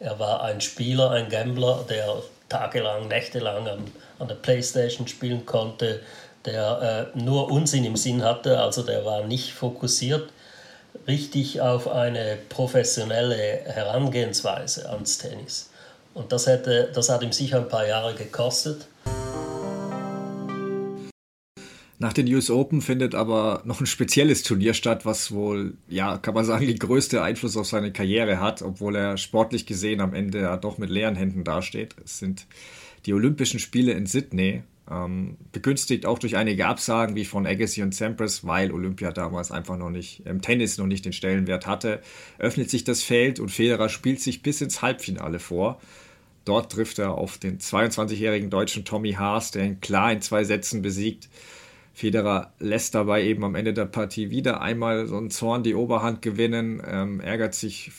Er 0.00 0.18
war 0.18 0.42
ein 0.42 0.60
Spieler, 0.60 1.10
ein 1.10 1.28
Gambler, 1.28 1.84
der 1.88 2.16
tagelang, 2.48 3.08
nächtelang 3.08 3.68
an, 3.68 3.84
an 4.18 4.28
der 4.28 4.34
Playstation 4.34 5.06
spielen 5.06 5.46
konnte, 5.46 6.00
der 6.46 7.12
äh, 7.14 7.18
nur 7.18 7.50
Unsinn 7.50 7.84
im 7.84 7.96
Sinn 7.96 8.24
hatte, 8.24 8.60
also 8.60 8.82
der 8.82 9.04
war 9.04 9.24
nicht 9.24 9.52
fokussiert 9.52 10.30
richtig 11.06 11.60
auf 11.60 11.88
eine 11.88 12.38
professionelle 12.48 13.60
Herangehensweise 13.66 14.88
ans 14.90 15.18
Tennis. 15.18 15.69
Und 16.14 16.32
das, 16.32 16.46
hätte, 16.46 16.90
das 16.94 17.08
hat 17.08 17.22
ihm 17.22 17.32
sicher 17.32 17.58
ein 17.58 17.68
paar 17.68 17.86
Jahre 17.86 18.14
gekostet. 18.14 18.88
Nach 22.02 22.14
den 22.14 22.32
US 22.34 22.48
Open 22.50 22.80
findet 22.80 23.14
aber 23.14 23.60
noch 23.66 23.80
ein 23.80 23.86
spezielles 23.86 24.42
Turnier 24.42 24.72
statt, 24.72 25.04
was 25.04 25.32
wohl, 25.32 25.74
ja, 25.86 26.16
kann 26.16 26.32
man 26.32 26.46
sagen, 26.46 26.66
den 26.66 26.78
größten 26.78 27.18
Einfluss 27.18 27.58
auf 27.58 27.66
seine 27.66 27.92
Karriere 27.92 28.40
hat, 28.40 28.62
obwohl 28.62 28.96
er 28.96 29.18
sportlich 29.18 29.66
gesehen 29.66 30.00
am 30.00 30.14
Ende 30.14 30.40
ja 30.40 30.56
doch 30.56 30.78
mit 30.78 30.88
leeren 30.88 31.14
Händen 31.14 31.44
dasteht. 31.44 31.94
Es 32.02 32.18
sind 32.18 32.46
die 33.04 33.12
Olympischen 33.12 33.60
Spiele 33.60 33.92
in 33.92 34.06
Sydney 34.06 34.62
ähm, 34.90 35.36
begünstigt 35.52 36.06
auch 36.06 36.18
durch 36.18 36.36
einige 36.36 36.66
Absagen 36.66 37.16
wie 37.16 37.24
von 37.24 37.46
Agassi 37.46 37.82
und 37.82 37.94
Sampras, 37.94 38.46
weil 38.46 38.72
Olympia 38.72 39.12
damals 39.12 39.50
einfach 39.50 39.76
noch 39.76 39.90
nicht 39.90 40.26
im 40.26 40.40
Tennis 40.40 40.78
noch 40.78 40.86
nicht 40.86 41.04
den 41.04 41.12
Stellenwert 41.12 41.66
hatte, 41.66 42.00
öffnet 42.38 42.70
sich 42.70 42.84
das 42.84 43.02
Feld 43.02 43.40
und 43.40 43.50
Federer 43.50 43.88
spielt 43.88 44.20
sich 44.20 44.42
bis 44.42 44.60
ins 44.60 44.82
Halbfinale 44.82 45.38
vor. 45.38 45.80
Dort 46.44 46.72
trifft 46.72 46.98
er 46.98 47.12
auf 47.12 47.38
den 47.38 47.58
22-jährigen 47.58 48.50
deutschen 48.50 48.84
Tommy 48.84 49.12
Haas, 49.12 49.50
der 49.50 49.64
ihn 49.64 49.80
klar 49.80 50.12
in 50.12 50.22
zwei 50.22 50.44
Sätzen 50.44 50.82
besiegt. 50.82 51.28
Federer 51.92 52.52
lässt 52.58 52.94
dabei 52.94 53.24
eben 53.24 53.44
am 53.44 53.54
Ende 53.54 53.74
der 53.74 53.86
Partie 53.86 54.30
wieder 54.30 54.60
einmal 54.60 55.06
so 55.06 55.16
einen 55.16 55.30
Zorn 55.30 55.62
die 55.62 55.74
Oberhand 55.74 56.22
gewinnen, 56.22 56.82
ähm, 56.86 57.20
ärgert 57.20 57.54
sich 57.54 57.90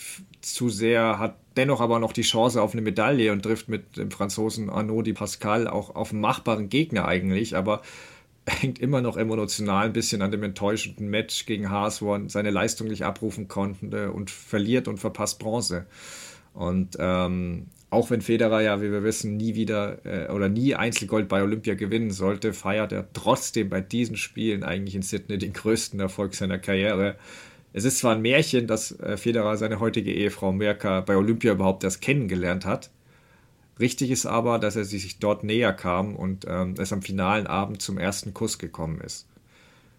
zu 0.41 0.69
sehr, 0.69 1.19
hat 1.19 1.35
dennoch 1.57 1.81
aber 1.81 1.99
noch 1.99 2.13
die 2.13 2.21
Chance 2.21 2.61
auf 2.61 2.73
eine 2.73 2.81
Medaille 2.81 3.31
und 3.31 3.43
trifft 3.43 3.69
mit 3.69 3.97
dem 3.97 4.09
Franzosen 4.11 4.69
Arnaud 4.69 5.05
Di 5.05 5.13
Pascal 5.13 5.67
auch 5.67 5.95
auf 5.95 6.11
einen 6.11 6.21
machbaren 6.21 6.69
Gegner 6.69 7.07
eigentlich, 7.07 7.55
aber 7.55 7.81
hängt 8.47 8.79
immer 8.79 9.01
noch 9.01 9.17
emotional 9.17 9.85
ein 9.85 9.93
bisschen 9.93 10.21
an 10.21 10.31
dem 10.31 10.43
enttäuschenden 10.43 11.09
Match 11.09 11.45
gegen 11.45 11.69
Haas, 11.69 12.01
wo 12.01 12.15
er 12.15 12.29
seine 12.29 12.49
Leistung 12.49 12.87
nicht 12.87 13.05
abrufen 13.05 13.47
konnte 13.47 14.11
und 14.11 14.31
verliert 14.31 14.87
und 14.87 14.97
verpasst 14.97 15.39
Bronze. 15.39 15.85
Und 16.53 16.97
ähm, 16.99 17.67
auch 17.91 18.09
wenn 18.09 18.21
Federer 18.21 18.61
ja, 18.61 18.81
wie 18.81 18.89
wir 18.89 19.03
wissen, 19.03 19.35
nie 19.35 19.53
wieder 19.55 20.05
äh, 20.05 20.31
oder 20.31 20.47
nie 20.47 20.75
Einzelgold 20.75 21.27
bei 21.27 21.43
Olympia 21.43 21.75
gewinnen 21.75 22.11
sollte, 22.11 22.53
feiert 22.53 22.93
er 22.93 23.11
trotzdem 23.11 23.69
bei 23.69 23.81
diesen 23.81 24.15
Spielen 24.15 24.63
eigentlich 24.63 24.95
in 24.95 25.01
Sydney 25.01 25.37
den 25.37 25.51
größten 25.51 25.99
Erfolg 25.99 26.33
seiner 26.33 26.57
Karriere. 26.57 27.17
Es 27.73 27.83
ist 27.83 27.99
zwar 27.99 28.15
ein 28.15 28.21
Märchen, 28.21 28.65
dass 28.65 28.97
äh, 29.01 29.17
Federer 29.17 29.57
seine 29.57 29.81
heutige 29.81 30.13
Ehefrau 30.13 30.53
Merka 30.53 31.01
bei 31.01 31.17
Olympia 31.17 31.51
überhaupt 31.51 31.83
erst 31.83 32.01
kennengelernt 32.01 32.65
hat. 32.65 32.89
Richtig 33.77 34.09
ist 34.09 34.25
aber, 34.25 34.57
dass 34.57 34.77
er 34.77 34.85
sich 34.85 35.19
dort 35.19 35.43
näher 35.43 35.73
kam 35.73 36.15
und 36.15 36.45
ähm, 36.47 36.75
es 36.77 36.93
am 36.93 37.01
finalen 37.01 37.45
Abend 37.45 37.81
zum 37.81 37.97
ersten 37.97 38.33
Kuss 38.33 38.57
gekommen 38.57 39.01
ist. 39.01 39.27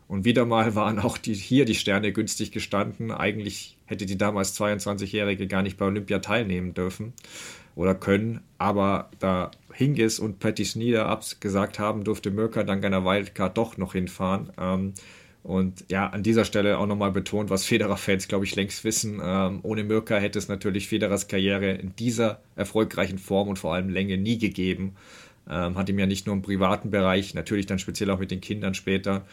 Und 0.08 0.24
wieder 0.24 0.46
mal 0.46 0.74
waren 0.74 0.98
auch 0.98 1.18
die, 1.18 1.34
hier 1.34 1.66
die 1.66 1.74
Sterne 1.74 2.12
günstig 2.12 2.52
gestanden. 2.52 3.10
Eigentlich 3.10 3.76
hätte 3.84 4.06
die 4.06 4.16
damals 4.16 4.58
22-Jährige 4.58 5.46
gar 5.46 5.62
nicht 5.62 5.76
bei 5.76 5.84
Olympia 5.84 6.20
teilnehmen 6.20 6.72
dürfen 6.72 7.12
oder 7.74 7.94
können. 7.94 8.40
Aber 8.58 9.10
da 9.18 9.50
Hingis 9.72 10.18
und 10.18 10.38
Patty 10.38 10.64
Sneeder 10.64 11.06
abgesagt 11.06 11.78
haben, 11.78 12.04
durfte 12.04 12.30
Mirka 12.30 12.62
dank 12.62 12.84
einer 12.84 13.04
Wildcard 13.04 13.56
doch 13.56 13.76
noch 13.76 13.92
hinfahren. 13.92 14.52
Ähm, 14.58 14.94
und 15.42 15.84
ja, 15.90 16.06
an 16.06 16.22
dieser 16.22 16.44
Stelle 16.44 16.78
auch 16.78 16.86
nochmal 16.86 17.10
betont, 17.10 17.50
was 17.50 17.64
Federer-Fans, 17.64 18.28
glaube 18.28 18.44
ich, 18.44 18.54
längst 18.54 18.84
wissen. 18.84 19.20
Ähm, 19.22 19.60
ohne 19.62 19.82
Mirka 19.82 20.16
hätte 20.16 20.38
es 20.38 20.48
natürlich 20.48 20.88
Federers 20.88 21.26
Karriere 21.26 21.72
in 21.72 21.96
dieser 21.96 22.40
erfolgreichen 22.54 23.18
Form 23.18 23.48
und 23.48 23.58
vor 23.58 23.74
allem 23.74 23.88
Länge 23.88 24.18
nie 24.18 24.38
gegeben. 24.38 24.94
Ähm, 25.50 25.76
hat 25.76 25.88
ihm 25.88 25.98
ja 25.98 26.06
nicht 26.06 26.26
nur 26.26 26.36
im 26.36 26.42
privaten 26.42 26.90
Bereich, 26.90 27.34
natürlich 27.34 27.66
dann 27.66 27.80
speziell 27.80 28.10
auch 28.10 28.20
mit 28.20 28.30
den 28.30 28.40
Kindern 28.40 28.74
später, 28.74 29.24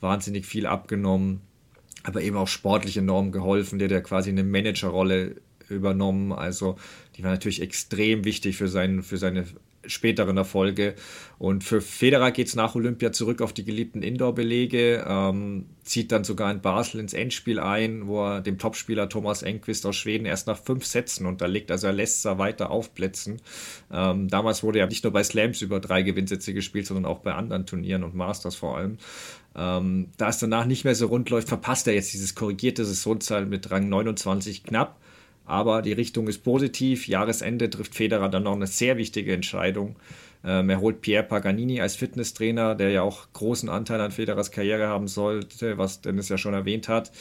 wahnsinnig 0.00 0.46
viel 0.46 0.66
abgenommen, 0.66 1.40
aber 2.04 2.22
eben 2.22 2.36
auch 2.36 2.46
sportlich 2.46 2.96
enorm 2.96 3.32
geholfen, 3.32 3.80
der 3.80 3.88
der 3.88 4.02
quasi 4.02 4.30
eine 4.30 4.44
Managerrolle 4.44 5.34
übernommen. 5.68 6.32
Also 6.32 6.76
die 7.16 7.22
war 7.22 7.30
natürlich 7.30 7.62
extrem 7.62 8.24
wichtig 8.24 8.56
für, 8.56 8.68
sein, 8.68 9.02
für 9.02 9.16
seine 9.16 9.46
späteren 9.86 10.36
Erfolge. 10.36 10.94
Und 11.38 11.64
für 11.64 11.80
Federer 11.80 12.30
geht 12.30 12.48
es 12.48 12.56
nach 12.56 12.74
Olympia 12.74 13.12
zurück 13.12 13.42
auf 13.42 13.52
die 13.52 13.64
geliebten 13.64 14.02
Indoor-Belege, 14.02 15.04
ähm, 15.06 15.66
zieht 15.84 16.12
dann 16.12 16.24
sogar 16.24 16.50
in 16.50 16.60
Basel 16.60 17.00
ins 17.00 17.12
Endspiel 17.12 17.60
ein, 17.60 18.06
wo 18.06 18.24
er 18.24 18.40
dem 18.40 18.58
Topspieler 18.58 19.08
Thomas 19.08 19.42
Enquist 19.42 19.86
aus 19.86 19.96
Schweden 19.96 20.26
erst 20.26 20.46
nach 20.46 20.58
fünf 20.58 20.84
Sätzen 20.84 21.26
unterliegt. 21.26 21.70
Also 21.70 21.86
er 21.86 21.92
lässt 21.92 22.24
es 22.24 22.38
weiter 22.38 22.70
aufblitzen. 22.70 23.40
Ähm, 23.92 24.28
damals 24.28 24.62
wurde 24.62 24.78
ja 24.78 24.86
nicht 24.86 25.04
nur 25.04 25.12
bei 25.12 25.22
Slams 25.22 25.62
über 25.62 25.80
drei 25.80 26.02
Gewinnsätze 26.02 26.54
gespielt, 26.54 26.86
sondern 26.86 27.06
auch 27.06 27.20
bei 27.20 27.34
anderen 27.34 27.66
Turnieren 27.66 28.02
und 28.02 28.14
Masters 28.14 28.56
vor 28.56 28.76
allem. 28.76 28.98
Ähm, 29.54 30.08
da 30.16 30.28
es 30.28 30.38
danach 30.38 30.66
nicht 30.66 30.84
mehr 30.84 30.94
so 30.94 31.06
rund 31.06 31.30
läuft, 31.30 31.48
verpasst 31.48 31.86
er 31.86 31.94
jetzt 31.94 32.12
dieses 32.12 32.34
korrigierte 32.34 32.84
Saisonzahl 32.84 33.46
mit 33.46 33.70
Rang 33.70 33.88
29 33.88 34.64
knapp. 34.64 34.98
Aber 35.46 35.80
die 35.80 35.92
Richtung 35.92 36.28
ist 36.28 36.44
positiv. 36.44 37.08
Jahresende 37.08 37.70
trifft 37.70 37.94
Federer 37.94 38.28
dann 38.28 38.42
noch 38.42 38.54
eine 38.54 38.66
sehr 38.66 38.96
wichtige 38.96 39.32
Entscheidung. 39.32 39.96
Ähm, 40.44 40.68
er 40.68 40.80
holt 40.80 41.00
Pierre 41.00 41.24
Paganini 41.24 41.80
als 41.80 41.96
Fitnesstrainer, 41.96 42.74
der 42.74 42.90
ja 42.90 43.02
auch 43.02 43.32
großen 43.32 43.68
Anteil 43.68 44.00
an 44.00 44.10
Federers 44.10 44.50
Karriere 44.50 44.88
haben 44.88 45.08
sollte, 45.08 45.78
was 45.78 46.02
Dennis 46.02 46.28
ja 46.28 46.36
schon 46.36 46.54
erwähnt 46.54 46.88
hat. 46.88 47.12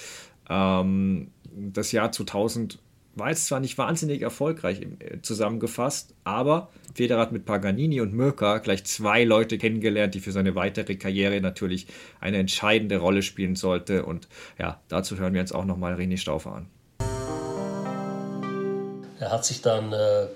Ähm, 0.49 1.31
das 1.51 1.91
Jahr 1.91 2.11
2000 2.11 2.79
war 3.15 3.29
jetzt 3.29 3.45
zwar 3.45 3.61
nicht 3.61 3.77
wahnsinnig 3.77 4.21
erfolgreich 4.21 4.81
äh, 4.81 5.21
zusammengefasst, 5.21 6.13
aber 6.23 6.69
Federer 6.93 7.21
hat 7.21 7.31
mit 7.31 7.45
Paganini 7.45 8.01
und 8.01 8.13
Mirka 8.13 8.57
gleich 8.57 8.83
zwei 8.83 9.23
Leute 9.23 9.57
kennengelernt, 9.57 10.13
die 10.15 10.19
für 10.19 10.31
seine 10.31 10.55
weitere 10.55 10.95
Karriere 10.95 11.39
natürlich 11.41 11.87
eine 12.19 12.37
entscheidende 12.37 12.97
Rolle 12.97 13.21
spielen 13.21 13.55
sollte. 13.55 14.05
Und 14.05 14.27
ja, 14.59 14.81
dazu 14.89 15.17
hören 15.17 15.33
wir 15.33 15.41
uns 15.41 15.53
auch 15.53 15.65
nochmal 15.65 15.95
René 15.95 16.17
Stauffer 16.17 16.53
an. 16.53 16.67
Er 19.19 19.31
hat 19.31 19.45
sich 19.45 19.61
dann 19.61 19.93
äh, 19.93 20.27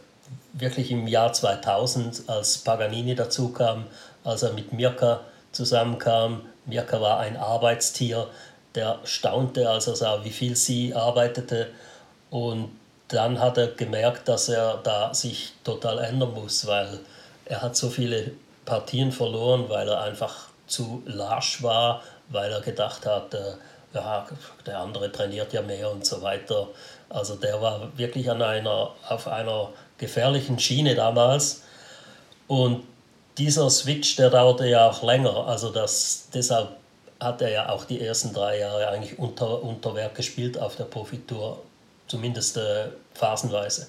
wirklich 0.53 0.91
im 0.91 1.07
Jahr 1.07 1.34
2000, 1.34 2.23
als 2.27 2.59
Paganini 2.59 3.15
dazu 3.15 3.49
kam, 3.49 3.88
als 4.23 4.43
er 4.43 4.53
mit 4.53 4.73
Mirka 4.73 5.21
zusammenkam, 5.51 6.41
Mirka 6.65 7.01
war 7.01 7.19
ein 7.19 7.38
Arbeitstier, 7.38 8.27
der 8.75 8.99
staunte, 9.03 9.69
als 9.69 9.88
er 9.88 9.95
sah, 9.95 10.23
wie 10.23 10.30
viel 10.30 10.55
sie 10.55 10.93
arbeitete. 10.93 11.67
Und 12.30 12.69
dann 13.07 13.39
hat 13.39 13.57
er 13.57 13.67
gemerkt, 13.67 14.27
dass 14.27 14.49
er 14.49 14.77
da 14.84 15.13
sich 15.13 15.53
total 15.63 15.99
ändern 15.99 16.34
muss, 16.34 16.67
weil 16.67 16.99
er 17.45 17.61
hat 17.61 17.75
so 17.75 17.89
viele 17.89 18.32
Partien 18.65 19.11
verloren, 19.11 19.67
weil 19.67 19.88
er 19.88 20.01
einfach 20.01 20.49
zu 20.67 21.01
lasch 21.07 21.63
war, 21.63 22.03
weil 22.30 22.51
er 22.51 22.61
gedacht 22.61 23.07
hat, 23.07 23.34
äh, 23.34 23.53
ja, 23.93 24.27
der 24.67 24.80
andere 24.80 25.11
trainiert 25.11 25.51
ja 25.53 25.63
mehr 25.63 25.89
und 25.89 26.05
so 26.05 26.21
weiter. 26.21 26.67
Also 27.10 27.36
der 27.36 27.62
war 27.62 27.91
wirklich 27.97 28.30
an 28.30 28.41
einer, 28.41 28.91
auf 29.07 29.28
einer 29.28 29.70
gefährlichen 29.97 30.60
Schiene 30.60 30.95
damals. 30.95 31.64
Und 32.47 32.84
dieser 33.38 33.70
Switch, 33.70 34.16
der 34.16 34.30
dauerte 34.30 34.68
ja 34.68 34.89
auch 34.89 35.01
länger. 35.03 35.47
Also 35.47 35.72
das, 35.72 36.28
deshalb 36.34 36.70
hat 37.20 37.41
er 37.41 37.51
ja 37.51 37.70
auch 37.70 37.86
die 37.86 37.99
ersten 38.01 38.34
drei 38.34 38.60
Jahre 38.60 38.89
eigentlich 38.89 39.18
unter, 39.18 39.64
unter 39.64 39.95
Werk 39.95 40.16
gespielt 40.16 40.60
auf 40.60 40.76
der 40.76 40.86
Profitour, 40.86 41.60
zumindest 42.07 42.57
äh, 42.57 42.88
phasenweise. 43.14 43.88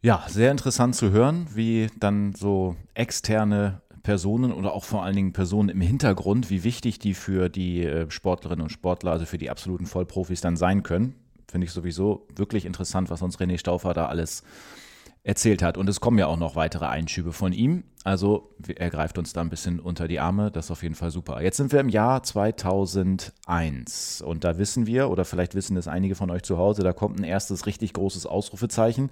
Ja, 0.00 0.24
sehr 0.28 0.50
interessant 0.50 0.96
zu 0.96 1.10
hören, 1.10 1.46
wie 1.54 1.88
dann 1.98 2.34
so 2.34 2.74
externe 2.94 3.80
Personen 4.02 4.52
oder 4.52 4.72
auch 4.72 4.84
vor 4.84 5.04
allen 5.04 5.14
Dingen 5.14 5.32
Personen 5.32 5.68
im 5.68 5.80
Hintergrund, 5.80 6.50
wie 6.50 6.64
wichtig 6.64 6.98
die 6.98 7.14
für 7.14 7.48
die 7.48 7.84
äh, 7.84 8.10
Sportlerinnen 8.10 8.62
und 8.62 8.70
Sportler, 8.70 9.12
also 9.12 9.26
für 9.26 9.38
die 9.38 9.50
absoluten 9.50 9.86
Vollprofis 9.86 10.40
dann 10.40 10.56
sein 10.56 10.82
können. 10.82 11.14
Finde 11.48 11.66
ich 11.66 11.72
sowieso 11.72 12.26
wirklich 12.34 12.64
interessant, 12.64 13.10
was 13.10 13.22
uns 13.22 13.38
René 13.38 13.58
Stauffer 13.58 13.94
da 13.94 14.06
alles 14.06 14.42
erzählt 15.24 15.62
hat. 15.62 15.78
Und 15.78 15.88
es 15.88 16.00
kommen 16.00 16.18
ja 16.18 16.26
auch 16.26 16.36
noch 16.36 16.56
weitere 16.56 16.86
Einschübe 16.86 17.32
von 17.32 17.52
ihm. 17.52 17.84
Also 18.02 18.50
er 18.76 18.90
greift 18.90 19.18
uns 19.18 19.32
da 19.32 19.40
ein 19.40 19.50
bisschen 19.50 19.78
unter 19.78 20.08
die 20.08 20.18
Arme. 20.18 20.50
Das 20.50 20.64
ist 20.64 20.70
auf 20.72 20.82
jeden 20.82 20.96
Fall 20.96 21.12
super. 21.12 21.40
Jetzt 21.40 21.58
sind 21.58 21.70
wir 21.70 21.78
im 21.78 21.88
Jahr 21.88 22.24
2001 22.24 24.22
und 24.22 24.42
da 24.42 24.58
wissen 24.58 24.86
wir, 24.86 25.08
oder 25.08 25.24
vielleicht 25.24 25.54
wissen 25.54 25.76
es 25.76 25.86
einige 25.86 26.16
von 26.16 26.28
euch 26.30 26.42
zu 26.42 26.58
Hause, 26.58 26.82
da 26.82 26.92
kommt 26.92 27.20
ein 27.20 27.24
erstes 27.24 27.66
richtig 27.66 27.92
großes 27.92 28.26
Ausrufezeichen. 28.26 29.10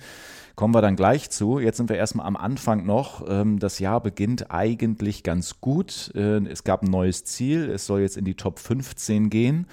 Kommen 0.57 0.75
wir 0.75 0.83
dann 0.83 0.97
gleich 0.97 1.31
zu. 1.31 1.61
Jetzt 1.61 1.77
sind 1.77 1.89
wir 1.89 1.97
erstmal 1.97 2.27
am 2.27 2.37
Anfang 2.37 2.85
noch. 2.85 3.25
Ähm, 3.29 3.61
das 3.61 3.79
Jahr 3.79 4.03
beginnt 4.03 4.51
eigentlich 4.51 5.23
ganz 5.23 5.61
gut. 5.61 6.11
Äh, 6.17 6.45
es 6.49 6.65
gab 6.65 6.83
ein 6.83 6.91
neues 6.91 7.25
Ziel. 7.25 7.71
Es 7.71 7.87
soll 7.87 8.01
jetzt 8.01 8.17
in 8.17 8.25
die 8.25 8.35
Top 8.35 8.59
15 8.59 9.31
gehen. 9.31 9.69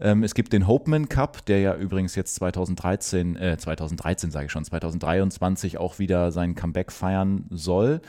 Ähm, 0.00 0.22
es 0.22 0.34
gibt 0.34 0.52
den 0.52 0.66
Hopeman 0.66 1.08
Cup, 1.08 1.44
der 1.46 1.60
ja 1.60 1.74
übrigens 1.74 2.14
jetzt 2.14 2.34
2013, 2.36 3.36
äh, 3.36 3.56
2013 3.58 4.30
sage 4.30 4.46
ich 4.46 4.52
schon, 4.52 4.64
2023 4.64 5.78
auch 5.78 5.98
wieder 5.98 6.32
sein 6.32 6.54
Comeback 6.54 6.92
feiern 6.92 7.46
soll. 7.50 8.00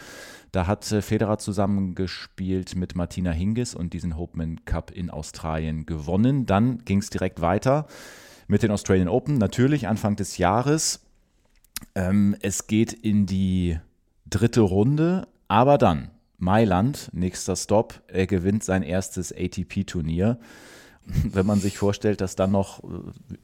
Da 0.51 0.67
hat 0.67 0.89
äh, 0.91 1.01
Federer 1.01 1.39
zusammengespielt 1.39 2.75
mit 2.75 2.95
Martina 2.95 3.31
Hingis 3.31 3.75
und 3.75 3.93
diesen 3.93 4.17
Hopeman 4.17 4.65
Cup 4.65 4.91
in 4.91 5.09
Australien 5.09 5.85
gewonnen. 5.85 6.45
Dann 6.45 6.85
ging 6.85 6.99
es 6.99 7.09
direkt 7.09 7.41
weiter 7.41 7.87
mit 8.47 8.63
den 8.63 8.71
Australian 8.71 9.07
Open, 9.07 9.37
natürlich 9.37 9.87
Anfang 9.87 10.15
des 10.15 10.37
Jahres. 10.37 11.01
Ähm, 11.95 12.35
es 12.41 12.67
geht 12.67 12.93
in 12.93 13.25
die 13.25 13.79
dritte 14.25 14.61
Runde, 14.61 15.27
aber 15.47 15.77
dann 15.77 16.11
Mailand, 16.37 17.09
nächster 17.13 17.55
Stop. 17.55 18.01
Er 18.07 18.27
gewinnt 18.27 18.63
sein 18.63 18.83
erstes 18.83 19.33
ATP-Turnier 19.33 20.37
wenn 21.31 21.45
man 21.45 21.59
sich 21.59 21.77
vorstellt, 21.77 22.21
dass 22.21 22.35
dann 22.35 22.51
noch 22.51 22.83
äh, 22.83 22.87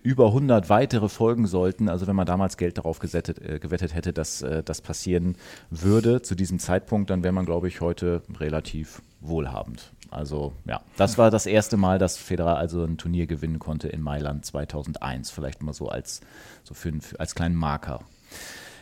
über 0.01 0.27
100 0.27 0.69
weitere 0.69 1.09
folgen 1.09 1.47
sollten, 1.47 1.89
also 1.89 2.07
wenn 2.07 2.15
man 2.15 2.25
damals 2.25 2.57
Geld 2.57 2.77
darauf 2.77 2.99
gesettet, 2.99 3.39
äh, 3.39 3.59
gewettet 3.59 3.93
hätte, 3.93 4.13
dass 4.13 4.41
äh, 4.41 4.63
das 4.63 4.81
passieren 4.81 5.35
würde 5.69 6.21
zu 6.21 6.35
diesem 6.35 6.59
Zeitpunkt, 6.59 7.09
dann 7.09 7.23
wäre 7.23 7.33
man, 7.33 7.45
glaube 7.45 7.67
ich, 7.67 7.81
heute 7.81 8.21
relativ 8.39 9.01
wohlhabend. 9.21 9.91
Also 10.11 10.53
ja, 10.65 10.81
das 10.97 11.17
war 11.17 11.29
das 11.29 11.45
erste 11.45 11.77
Mal, 11.77 11.99
dass 11.99 12.17
Federer 12.17 12.57
also 12.57 12.83
ein 12.83 12.97
Turnier 12.97 13.27
gewinnen 13.27 13.59
konnte 13.59 13.89
in 13.89 14.01
Mailand 14.01 14.45
2001. 14.45 15.29
Vielleicht 15.29 15.61
mal 15.61 15.73
so 15.73 15.89
als, 15.89 16.21
so 16.63 16.73
für, 16.73 16.93
als 17.19 17.35
kleinen 17.35 17.55
Marker. 17.55 17.99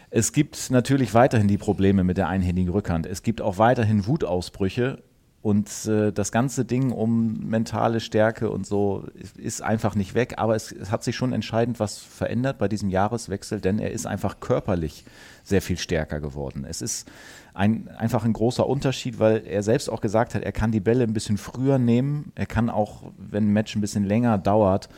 Es 0.10 0.32
gibt 0.32 0.72
natürlich 0.72 1.14
weiterhin 1.14 1.50
die 1.50 1.58
Probleme 1.58 2.06
mit 2.06 2.18
der 2.18 2.30
einhändigen 2.30 2.72
Rückhand. 2.72 3.06
Es 3.06 3.24
gibt 3.24 3.42
auch 3.42 3.58
weiterhin 3.58 4.08
Wutausbrüche 4.08 5.04
und 5.48 5.86
äh, 5.86 6.12
das 6.12 6.34
ganze 6.34 6.66
Ding 6.66 6.92
um 6.92 7.40
mentale 7.48 8.02
Stärke 8.02 8.50
und 8.50 8.68
so 8.68 9.06
ist 9.38 9.62
einfach 9.62 9.96
nicht 9.96 10.14
weg. 10.14 10.34
Aber 10.36 10.58
es, 10.58 10.74
es, 10.74 10.92
hat 10.92 11.06
sich 11.06 11.16
schon 11.16 11.32
entscheidend 11.32 11.80
was 11.80 12.00
verändert 12.00 12.58
bei 12.58 12.68
diesem 12.68 12.90
Jahreswechsel, 12.90 13.62
denn 13.62 13.80
er 13.80 13.92
ist 13.92 14.06
einfach 14.06 14.42
körperlich 14.42 15.06
sehr 15.46 15.62
viel 15.62 15.78
stärker 15.78 16.20
geworden. 16.20 16.66
Es 16.70 16.82
ist 16.82 17.10
ein, 17.58 17.88
einfach 17.98 18.24
ein 18.24 18.34
großer 18.34 18.68
Unterschied, 18.68 19.18
weil 19.18 19.44
er 19.48 19.64
selbst 19.64 19.90
auch 19.90 20.00
gesagt 20.00 20.36
hat, 20.36 20.44
er 20.44 20.52
kann 20.52 20.72
die 20.72 20.80
Bälle 20.80 21.04
ein 21.04 21.14
bisschen 21.14 21.38
früher 21.38 21.80
nehmen. 21.80 22.32
Er 22.36 22.46
kann 22.46 22.70
auch, 22.70 23.12
wenn 23.18 23.48
ein 23.48 23.54
Match 23.54 23.76
ein 23.76 23.82
bisschen 23.82 24.04
länger 24.04 24.38
dauert, 24.38 24.90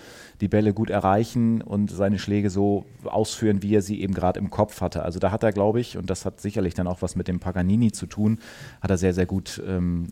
die 0.41 0.49
Bälle 0.49 0.74
gut 0.74 0.89
erreichen 0.89 1.62
und 1.62 1.89
seine 1.89 2.20
Schläge 2.20 2.49
so 2.49 2.84
ausführen, 3.05 3.64
wie 3.64 3.76
er 3.76 3.82
sie 3.82 4.01
eben 4.01 4.14
gerade 4.14 4.41
im 4.41 4.49
Kopf 4.49 4.82
hatte. 4.82 5.03
Also 5.03 5.20
da 5.20 5.32
hat 5.32 5.43
er, 5.43 5.53
glaube 5.53 5.80
ich, 5.80 5.97
und 5.97 6.10
das 6.10 6.26
hat 6.26 6.41
sicherlich 6.41 6.74
dann 6.74 6.88
auch 6.88 7.01
was 7.01 7.16
mit 7.16 7.30
dem 7.30 7.39
Paganini 7.39 7.93
zu 7.93 8.07
tun, 8.07 8.39
hat 8.82 8.91
er 8.91 8.97
sehr, 8.97 9.14
sehr 9.14 9.26
gut 9.26 9.64
ähm, 9.66 10.07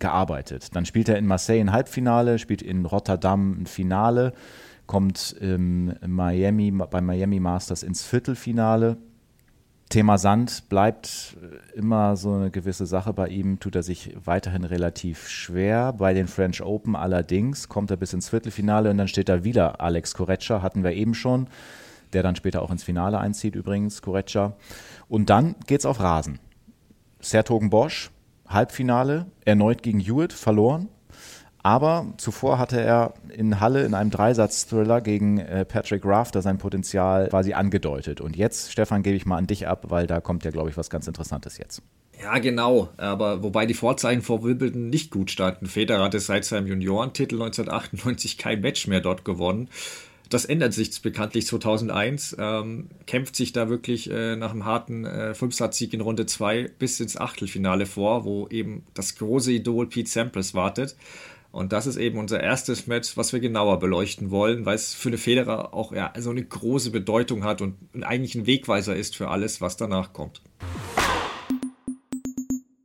gearbeitet. 0.00 0.74
Dann 0.74 0.84
spielt 0.84 1.08
er 1.08 1.16
in 1.16 1.26
Marseille 1.28 1.60
ein 1.60 1.70
Halbfinale, 1.70 2.40
spielt 2.40 2.62
in 2.62 2.86
Rotterdam 2.86 3.62
ein 3.62 3.66
Finale, 3.66 4.32
kommt 4.86 5.36
ähm, 5.40 5.94
Miami, 6.04 6.72
bei 6.72 7.00
Miami 7.00 7.38
Masters 7.38 7.84
ins 7.84 8.02
Viertelfinale 8.02 8.96
Thema 9.92 10.16
Sand 10.16 10.70
bleibt 10.70 11.36
äh, 11.42 11.78
immer 11.78 12.16
so 12.16 12.32
eine 12.32 12.50
gewisse 12.50 12.86
Sache 12.86 13.12
bei 13.12 13.28
ihm, 13.28 13.60
tut 13.60 13.76
er 13.76 13.82
sich 13.82 14.16
weiterhin 14.24 14.64
relativ 14.64 15.28
schwer. 15.28 15.92
Bei 15.92 16.14
den 16.14 16.28
French 16.28 16.62
Open 16.62 16.96
allerdings 16.96 17.68
kommt 17.68 17.90
er 17.90 17.98
bis 17.98 18.14
ins 18.14 18.30
Viertelfinale 18.30 18.88
und 18.88 18.96
dann 18.96 19.06
steht 19.06 19.28
da 19.28 19.44
wieder 19.44 19.82
Alex 19.82 20.14
Correccia, 20.14 20.62
hatten 20.62 20.82
wir 20.82 20.92
eben 20.92 21.12
schon, 21.12 21.46
der 22.14 22.22
dann 22.22 22.36
später 22.36 22.62
auch 22.62 22.70
ins 22.70 22.82
Finale 22.82 23.18
einzieht 23.18 23.54
übrigens, 23.54 24.00
Correccia. 24.00 24.54
Und 25.10 25.28
dann 25.28 25.56
geht's 25.66 25.84
auf 25.84 26.00
Rasen. 26.00 26.38
Sertogen 27.20 27.68
Bosch, 27.68 28.10
Halbfinale, 28.48 29.26
erneut 29.44 29.82
gegen 29.82 30.00
Hewitt, 30.00 30.32
verloren. 30.32 30.88
Aber 31.62 32.12
zuvor 32.16 32.58
hatte 32.58 32.80
er 32.80 33.14
in 33.36 33.60
Halle 33.60 33.84
in 33.84 33.94
einem 33.94 34.10
Dreisatz-Thriller 34.10 35.00
gegen 35.00 35.38
äh, 35.38 35.64
Patrick 35.64 36.04
Rafter 36.04 36.42
sein 36.42 36.58
Potenzial 36.58 37.28
quasi 37.28 37.52
angedeutet. 37.52 38.20
Und 38.20 38.36
jetzt, 38.36 38.72
Stefan, 38.72 39.02
gebe 39.02 39.16
ich 39.16 39.26
mal 39.26 39.36
an 39.36 39.46
dich 39.46 39.68
ab, 39.68 39.86
weil 39.88 40.06
da 40.06 40.20
kommt 40.20 40.44
ja, 40.44 40.50
glaube 40.50 40.70
ich, 40.70 40.76
was 40.76 40.90
ganz 40.90 41.06
Interessantes 41.06 41.58
jetzt. 41.58 41.82
Ja, 42.20 42.38
genau. 42.38 42.88
Aber 42.96 43.42
wobei 43.42 43.66
die 43.66 43.74
Vorzeichen 43.74 44.22
vor 44.22 44.42
Wimbledon 44.42 44.90
nicht 44.90 45.10
gut 45.10 45.30
standen. 45.30 45.66
Federer 45.66 46.04
hatte 46.04 46.20
seit 46.20 46.44
seinem 46.44 46.66
Juniorentitel 46.66 47.36
1998 47.36 48.38
kein 48.38 48.60
Match 48.60 48.86
mehr 48.88 49.00
dort 49.00 49.24
gewonnen. 49.24 49.68
Das 50.32 50.46
ändert 50.46 50.72
sich 50.72 51.02
bekanntlich 51.02 51.46
2001. 51.46 52.36
Ähm, 52.38 52.88
kämpft 53.06 53.36
sich 53.36 53.52
da 53.52 53.68
wirklich 53.68 54.10
äh, 54.10 54.34
nach 54.34 54.52
einem 54.52 54.64
harten 54.64 55.04
äh, 55.04 55.34
Fünfsatzsieg 55.34 55.92
in 55.92 56.00
Runde 56.00 56.24
2 56.24 56.70
bis 56.78 57.00
ins 57.00 57.18
Achtelfinale 57.18 57.86
vor, 57.86 58.24
wo 58.24 58.48
eben 58.48 58.82
das 58.94 59.16
große 59.16 59.52
Idol 59.52 59.88
Pete 59.88 60.08
Sampras 60.08 60.54
wartet. 60.54 60.96
Und 61.52 61.72
das 61.72 61.86
ist 61.86 61.98
eben 61.98 62.18
unser 62.18 62.40
erstes 62.40 62.86
Match, 62.86 63.16
was 63.18 63.34
wir 63.34 63.40
genauer 63.40 63.78
beleuchten 63.78 64.30
wollen, 64.30 64.64
weil 64.64 64.74
es 64.74 64.94
für 64.94 65.10
eine 65.10 65.18
Federer 65.18 65.74
auch 65.74 65.92
ja, 65.92 66.12
so 66.18 66.30
eine 66.30 66.42
große 66.42 66.90
Bedeutung 66.90 67.44
hat 67.44 67.60
und 67.60 67.76
eigentlich 68.00 68.34
ein 68.34 68.46
Wegweiser 68.46 68.96
ist 68.96 69.16
für 69.16 69.28
alles, 69.28 69.60
was 69.60 69.76
danach 69.76 70.14
kommt. 70.14 70.40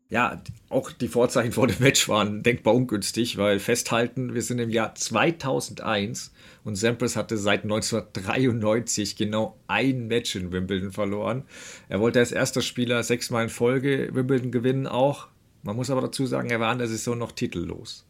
Ja, 0.09 0.41
auch 0.70 0.91
die 0.91 1.07
Vorzeichen 1.07 1.51
vor 1.53 1.68
dem 1.68 1.80
Match 1.80 2.07
waren 2.09 2.43
denkbar 2.43 2.76
ungünstig, 2.76 3.38
weil 3.38 3.59
festhalten, 3.59 4.34
wir 4.34 4.41
sind 4.41 4.59
im 4.59 4.70
Jahr 4.70 4.95
2001 4.95 6.34
und 6.63 6.76
Sampras 6.76 7.15
hatte 7.15 7.38
seit 7.38 7.63
1993 7.63 9.15
genau 9.15 9.57
ein 9.68 10.07
Match 10.07 10.36
in 10.36 10.51
Wimbledon 10.51 10.91
verloren. 10.91 11.43
Er 11.88 12.01
wollte 12.01 12.20
als 12.20 12.34
erster 12.34 12.61
Spieler 12.61 13.03
sechsmal 13.03 13.43
in 13.43 13.49
Folge 13.49 14.09
Wimbledon 14.13 14.51
gewinnen 14.51 14.88
auch. 14.88 15.28
Man 15.63 15.76
muss 15.76 15.89
aber 15.89 16.01
dazu 16.01 16.26
sagen, 16.26 16.49
er 16.49 16.59
war 16.59 16.72
in 16.72 16.80
der 16.80 16.88
Saison 16.88 17.18
noch 17.18 17.32
titellos. 17.32 18.07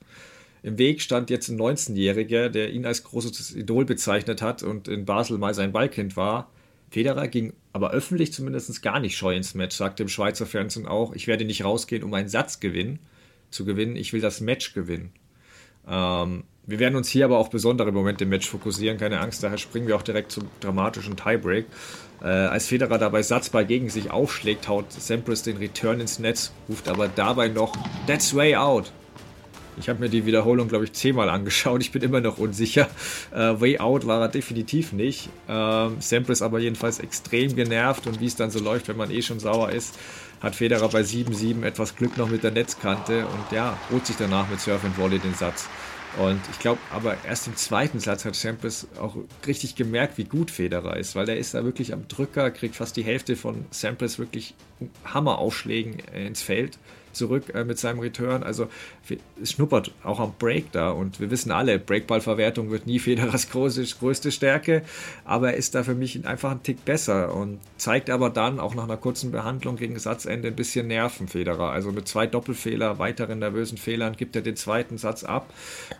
Im 0.68 0.78
Weg 0.78 1.01
stand 1.01 1.30
jetzt 1.30 1.47
ein 1.47 1.57
19-Jähriger, 1.57 2.49
der 2.49 2.74
ihn 2.74 2.86
als 2.86 3.05
großes 3.05 3.55
Idol 3.55 3.86
bezeichnet 3.86 4.41
hat 4.41 4.63
und 4.63 4.89
in 4.89 5.05
Basel 5.05 5.38
mal 5.38 5.53
sein 5.53 5.72
Ballkind 5.72 6.18
war. 6.18 6.51
Federer 6.89 7.30
ging 7.30 7.53
aber 7.72 7.91
öffentlich 7.91 8.34
zumindest 8.34 8.82
gar 8.82 8.99
nicht 8.99 9.15
scheu 9.15 9.34
ins 9.34 9.55
Match, 9.55 9.78
sagte 9.78 10.03
im 10.03 10.09
Schweizer 10.09 10.45
Fernsehen 10.45 10.86
auch, 10.86 11.13
ich 11.13 11.26
werde 11.26 11.45
nicht 11.45 11.63
rausgehen, 11.63 12.03
um 12.03 12.13
einen 12.13 12.28
Satzgewinn 12.28 12.99
zu 13.49 13.63
gewinnen, 13.63 13.95
ich 13.95 14.11
will 14.11 14.20
das 14.20 14.41
Match 14.41 14.74
gewinnen. 14.74 15.13
Ähm, 15.88 16.43
wir 16.65 16.80
werden 16.80 16.97
uns 16.97 17.07
hier 17.07 17.24
aber 17.24 17.38
auf 17.38 17.49
besondere 17.49 17.93
Momente 17.93 18.26
im 18.26 18.30
Match 18.30 18.49
fokussieren, 18.49 18.97
keine 18.97 19.22
Angst, 19.22 19.43
daher 19.43 19.57
springen 19.57 19.88
wir 19.88 19.95
auch 19.95 20.03
direkt 20.03 20.34
zum 20.34 20.49
dramatischen 20.59 21.15
Tiebreak. 21.15 21.65
Äh, 22.22 22.26
als 22.26 22.68
Federer 22.68 22.97
dabei 22.97 23.22
Satzball 23.22 23.65
gegen 23.65 23.89
sich 23.89 24.11
aufschlägt, 24.11 24.68
haut 24.68 24.91
Sampras 24.91 25.43
den 25.43 25.55
Return 25.55 26.01
ins 26.01 26.20
Netz, 26.20 26.51
ruft 26.68 26.89
aber 26.89 27.07
dabei 27.07 27.47
noch 27.47 27.72
That's 28.05 28.36
way 28.36 28.57
out. 28.57 28.91
Ich 29.80 29.89
habe 29.89 29.99
mir 29.99 30.09
die 30.09 30.25
Wiederholung, 30.25 30.67
glaube 30.67 30.86
ich, 30.86 30.93
zehnmal 30.93 31.30
angeschaut. 31.30 31.82
Ich 31.82 31.91
bin 31.91 32.01
immer 32.01 32.21
noch 32.21 32.38
unsicher. 32.38 32.88
Äh, 33.34 33.59
way 33.59 33.80
out 33.80 34.07
war 34.07 34.21
er 34.21 34.28
definitiv 34.28 34.93
nicht. 34.93 35.30
Ähm, 35.47 35.97
Sampras 35.99 36.41
aber 36.41 36.59
jedenfalls 36.59 36.99
extrem 36.99 37.55
genervt 37.55 38.07
und 38.07 38.19
wie 38.19 38.25
es 38.25 38.36
dann 38.36 38.51
so 38.51 38.59
läuft, 38.59 38.88
wenn 38.88 38.97
man 38.97 39.11
eh 39.11 39.21
schon 39.21 39.39
sauer 39.39 39.71
ist, 39.71 39.95
hat 40.41 40.55
Federer 40.55 40.89
bei 40.89 41.01
7-7 41.01 41.63
etwas 41.63 41.95
Glück 41.95 42.17
noch 42.17 42.30
mit 42.30 42.43
der 42.43 42.51
Netzkante 42.51 43.25
und 43.25 43.55
ja, 43.55 43.78
holt 43.91 44.05
sich 44.05 44.15
danach 44.17 44.49
mit 44.49 44.59
Surf 44.59 44.84
and 44.84 44.97
Volley 44.97 45.19
den 45.19 45.34
Satz. 45.34 45.67
Und 46.17 46.39
ich 46.51 46.59
glaube, 46.59 46.80
aber 46.91 47.15
erst 47.25 47.47
im 47.47 47.55
zweiten 47.55 47.99
Satz 47.99 48.25
hat 48.25 48.36
Sampras 48.36 48.88
auch 48.99 49.15
richtig 49.45 49.75
gemerkt, 49.75 50.17
wie 50.17 50.23
gut 50.23 50.49
Federer 50.49 50.97
ist, 50.97 51.15
weil 51.15 51.30
er 51.30 51.38
ist 51.38 51.53
da 51.53 51.63
wirklich 51.63 51.93
am 51.93 52.07
Drücker, 52.07 52.49
kriegt 52.49 52.75
fast 52.75 52.97
die 52.97 53.03
Hälfte 53.03 53.36
von 53.36 53.65
Sampras 53.69 54.17
wirklich 54.17 54.55
Hammeraufschlägen 55.05 55.99
ins 56.15 56.41
Feld 56.41 56.80
zurück 57.18 57.53
äh, 57.53 57.63
mit 57.63 57.80
seinem 57.80 57.99
Return. 57.99 58.43
Also 58.43 58.68
es 59.41 59.51
schnuppert 59.51 59.91
auch 60.03 60.20
am 60.20 60.34
Break 60.39 60.72
da 60.72 60.91
und 60.91 61.20
wir 61.20 61.32
wissen 61.32 61.51
alle, 61.51 61.80
Breakballverwertung 61.80 62.70
wird 62.72 62.88
nie 62.88 62.99
Federers 62.99 63.49
große, 63.49 63.84
größte 63.99 64.32
Stärke, 64.32 64.84
aber 65.26 65.51
er 65.51 65.57
ist 65.57 65.76
da 65.76 65.84
für 65.84 65.95
mich 65.95 66.26
einfach 66.26 66.51
ein 66.51 66.63
Tick 66.63 66.86
besser 66.86 67.34
und 67.34 67.59
zeigt 67.78 68.09
aber 68.09 68.30
dann 68.30 68.59
auch 68.59 68.76
nach 68.76 68.84
einer 68.84 68.97
kurzen 68.97 69.32
Behandlung 69.32 69.76
gegen 69.78 69.97
Satzende 69.99 70.47
ein 70.49 70.55
bisschen 70.55 70.88
Nerven 70.88 71.28
Federer. 71.28 71.72
Also 71.72 71.91
mit 71.91 72.07
zwei 72.07 72.28
Doppelfehler, 72.28 72.99
weiteren 72.99 73.39
nervösen 73.39 73.78
Fehlern 73.78 74.15
gibt 74.15 74.36
er 74.36 74.41
den 74.41 74.55
zweiten 74.55 74.97
Satz 74.97 75.24
ab. 75.24 75.53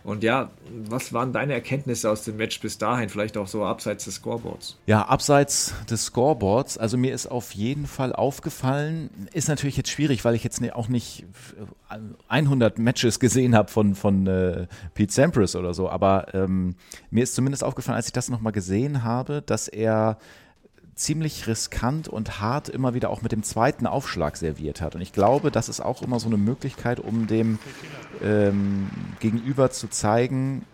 Und 0.04 0.22
ja, 0.22 0.50
was 0.88 1.12
waren 1.12 1.32
deine 1.32 1.54
Erkenntnisse 1.54 2.10
aus 2.10 2.24
dem 2.24 2.36
Match 2.36 2.60
bis 2.60 2.78
dahin? 2.78 3.08
Vielleicht 3.08 3.36
auch 3.36 3.48
so 3.48 3.64
abseits 3.64 4.04
des 4.04 4.16
Scoreboards? 4.16 4.78
Ja, 4.86 5.02
abseits 5.02 5.74
des 5.90 6.06
Scoreboards. 6.06 6.78
Also 6.78 6.96
mir 6.96 7.14
ist 7.14 7.26
auf 7.26 7.52
jeden 7.52 7.86
Fall 7.86 8.12
aufgefallen, 8.12 9.10
ist 9.32 9.48
natürlich 9.48 9.76
jetzt 9.76 9.90
schwierig, 9.90 10.24
weil 10.24 10.34
ich 10.34 10.44
jetzt 10.44 10.60
ne, 10.60 10.74
auch 10.74 10.88
nicht 10.88 11.07
nicht 11.08 11.24
100 12.28 12.78
Matches 12.78 13.20
gesehen 13.20 13.54
habe 13.54 13.70
von, 13.70 13.94
von 13.94 14.26
äh, 14.26 14.66
Pete 14.94 15.12
Sampras 15.12 15.56
oder 15.56 15.74
so, 15.74 15.88
aber 15.88 16.34
ähm, 16.34 16.74
mir 17.10 17.22
ist 17.22 17.34
zumindest 17.34 17.64
aufgefallen, 17.64 17.96
als 17.96 18.06
ich 18.06 18.12
das 18.12 18.28
nochmal 18.28 18.52
gesehen 18.52 19.04
habe, 19.04 19.42
dass 19.42 19.68
er 19.68 20.18
ziemlich 20.94 21.46
riskant 21.46 22.08
und 22.08 22.40
hart 22.40 22.68
immer 22.68 22.92
wieder 22.92 23.10
auch 23.10 23.22
mit 23.22 23.30
dem 23.30 23.44
zweiten 23.44 23.86
Aufschlag 23.86 24.36
serviert 24.36 24.80
hat. 24.80 24.96
Und 24.96 25.00
ich 25.00 25.12
glaube, 25.12 25.52
das 25.52 25.68
ist 25.68 25.80
auch 25.80 26.02
immer 26.02 26.18
so 26.18 26.26
eine 26.26 26.36
Möglichkeit, 26.36 26.98
um 26.98 27.28
dem 27.28 27.60
ähm, 28.20 28.90
Gegenüber 29.20 29.70
zu 29.70 29.88
zeigen, 29.88 30.64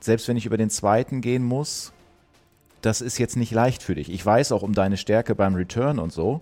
selbst 0.00 0.26
wenn 0.26 0.38
ich 0.38 0.46
über 0.46 0.56
den 0.56 0.70
zweiten 0.70 1.20
gehen 1.20 1.44
muss, 1.44 1.92
das 2.80 3.00
ist 3.00 3.18
jetzt 3.18 3.36
nicht 3.36 3.52
leicht 3.52 3.82
für 3.82 3.94
dich. 3.94 4.10
Ich 4.10 4.24
weiß 4.24 4.52
auch 4.52 4.62
um 4.62 4.72
deine 4.72 4.96
Stärke 4.96 5.34
beim 5.34 5.54
Return 5.54 5.98
und 5.98 6.12
so, 6.12 6.40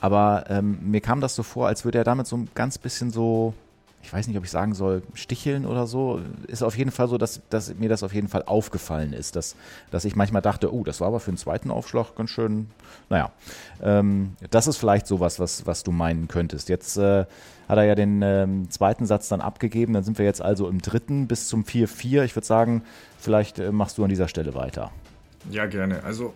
aber 0.00 0.44
ähm, 0.48 0.78
mir 0.82 1.00
kam 1.00 1.20
das 1.20 1.34
so 1.34 1.42
vor, 1.42 1.66
als 1.66 1.84
würde 1.84 1.98
er 1.98 2.04
damit 2.04 2.26
so 2.26 2.36
ein 2.36 2.48
ganz 2.54 2.78
bisschen 2.78 3.10
so, 3.10 3.54
ich 4.02 4.12
weiß 4.12 4.28
nicht, 4.28 4.38
ob 4.38 4.44
ich 4.44 4.50
sagen 4.50 4.74
soll, 4.74 5.02
sticheln 5.14 5.66
oder 5.66 5.86
so. 5.86 6.20
Ist 6.46 6.62
auf 6.62 6.78
jeden 6.78 6.92
Fall 6.92 7.08
so, 7.08 7.18
dass, 7.18 7.40
dass 7.50 7.74
mir 7.74 7.88
das 7.88 8.04
auf 8.04 8.14
jeden 8.14 8.28
Fall 8.28 8.44
aufgefallen 8.44 9.12
ist, 9.12 9.34
dass, 9.34 9.56
dass 9.90 10.04
ich 10.04 10.14
manchmal 10.14 10.40
dachte, 10.40 10.72
oh, 10.72 10.84
das 10.84 11.00
war 11.00 11.08
aber 11.08 11.18
für 11.18 11.28
einen 11.28 11.36
zweiten 11.36 11.70
Aufschlag 11.70 12.14
ganz 12.14 12.30
schön. 12.30 12.68
Naja, 13.10 13.32
ähm, 13.82 14.36
das 14.50 14.68
ist 14.68 14.76
vielleicht 14.76 15.06
sowas, 15.06 15.40
was, 15.40 15.66
was 15.66 15.82
du 15.82 15.90
meinen 15.90 16.28
könntest. 16.28 16.68
Jetzt 16.68 16.96
äh, 16.96 17.26
hat 17.68 17.76
er 17.76 17.84
ja 17.84 17.96
den 17.96 18.22
ähm, 18.22 18.70
zweiten 18.70 19.04
Satz 19.04 19.28
dann 19.28 19.40
abgegeben, 19.40 19.94
dann 19.94 20.04
sind 20.04 20.18
wir 20.18 20.24
jetzt 20.24 20.40
also 20.40 20.68
im 20.68 20.80
dritten 20.80 21.26
bis 21.26 21.48
zum 21.48 21.64
4-4. 21.64 22.22
Ich 22.22 22.36
würde 22.36 22.46
sagen, 22.46 22.82
vielleicht 23.18 23.58
äh, 23.58 23.72
machst 23.72 23.98
du 23.98 24.04
an 24.04 24.10
dieser 24.10 24.28
Stelle 24.28 24.54
weiter. 24.54 24.92
Ja, 25.50 25.66
gerne. 25.66 26.04
Also 26.04 26.34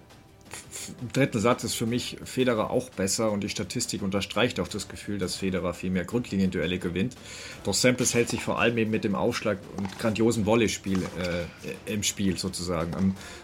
im 1.01 1.13
dritten 1.13 1.39
Satz 1.39 1.65
ist 1.65 1.75
für 1.75 1.87
mich 1.87 2.17
Federer 2.25 2.71
auch 2.71 2.91
besser 2.91 3.31
und 3.31 3.43
die 3.43 3.49
Statistik 3.49 4.03
unterstreicht 4.03 4.61
auch 4.61 4.69
das 4.69 4.89
Gefühl, 4.89 5.19
dass 5.19 5.37
Federer 5.37 5.75
viel 5.75 5.91
mehr 5.91 6.05
Grundlinienduelle 6.05 6.79
gewinnt. 6.79 7.17
Doch 7.65 7.75
Samples 7.75 8.15
hält 8.15 8.29
sich 8.29 8.43
vor 8.43 8.59
allem 8.59 8.79
eben 8.79 8.91
mit 8.91 9.05
dem 9.05 9.15
Aufschlag 9.15 9.59
und 9.77 9.99
grandiosen 9.99 10.45
Volleyspiel 10.45 11.03
äh, 11.03 11.93
im 11.93 12.03
Spiel 12.03 12.39
sozusagen. 12.39 12.95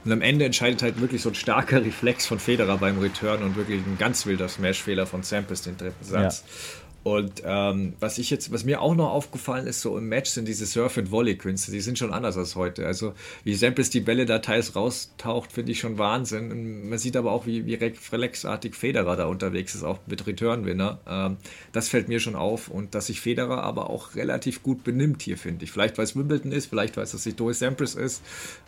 Und 0.05 0.13
am 0.13 0.23
Ende 0.23 0.45
entscheidet 0.45 0.83
halt 0.83 1.01
wirklich 1.01 1.23
so 1.23 1.29
ein 1.29 1.35
starker 1.35 1.85
Reflex 1.85 2.27
von 2.27 2.39
Federer 2.39 2.79
beim 2.79 2.99
Return 2.99 3.43
und 3.43 3.57
wirklich 3.57 3.81
ein 3.85 3.99
ganz 3.99 4.27
wilder 4.27 4.49
Smash-Fehler 4.49 5.07
von 5.07 5.23
Samples 5.23 5.63
den 5.63 5.77
dritten 5.77 6.05
Satz. 6.05 6.45
Ja. 6.47 6.88
Und 7.05 7.43
ähm, 7.45 7.95
was 8.01 8.19
ich 8.19 8.29
jetzt, 8.29 8.53
was 8.53 8.65
mir 8.65 8.83
auch 8.83 8.95
noch 8.95 9.11
aufgefallen 9.11 9.67
ist, 9.67 9.81
so 9.81 9.97
im 9.97 10.09
Match 10.09 10.31
sind 10.31 10.47
diese 10.47 10.67
Surf- 10.67 10.99
and 10.99 11.11
Volley-Künste, 11.11 11.71
die 11.71 11.81
sind 11.81 11.99
schon 11.99 12.13
anders 12.13 12.37
als 12.37 12.57
heute. 12.57 12.87
Also 12.87 13.15
wie 13.45 13.55
Samples 13.55 13.89
die 13.89 14.01
Bälle 14.01 14.27
da 14.27 14.41
teils 14.41 14.77
raustaucht, 14.77 15.53
finde 15.53 15.73
ich 15.73 15.79
schon 15.79 15.97
Wahnsinn. 15.97 16.51
Und 16.51 16.89
man 16.91 16.99
sieht 16.99 17.17
aber 17.17 17.33
auch, 17.33 17.47
wie, 17.47 17.65
wie 17.67 17.75
reflexartig 17.75 18.75
Federer 18.75 19.17
da 19.17 19.27
unterwegs 19.27 19.75
ist, 19.75 19.85
auch 19.85 19.99
mit 20.07 20.27
Return-Winner. 20.27 20.99
Ähm, 21.09 21.37
das 21.73 21.89
fällt 21.89 22.09
mir 22.09 22.21
schon 22.21 22.35
auf. 22.35 22.69
Und 22.69 22.95
dass 22.95 23.07
sich 23.07 23.21
Federer 23.21 23.63
aber 23.63 23.91
auch 23.91 24.15
relativ 24.15 24.63
gut 24.63 24.85
benimmt 24.85 25.23
hier, 25.23 25.39
finde 25.39 25.65
ich. 25.65 25.71
Vielleicht, 25.71 25.99
weil 25.99 26.05
es 26.05 26.17
Wimbledon 26.17 26.53
ist, 26.53 26.67
vielleicht, 26.67 26.97
weil 26.97 27.05
es 27.05 27.13
das 27.13 27.25
Doe 27.37 27.55
Sampras 27.55 27.95
ist. 27.95 28.23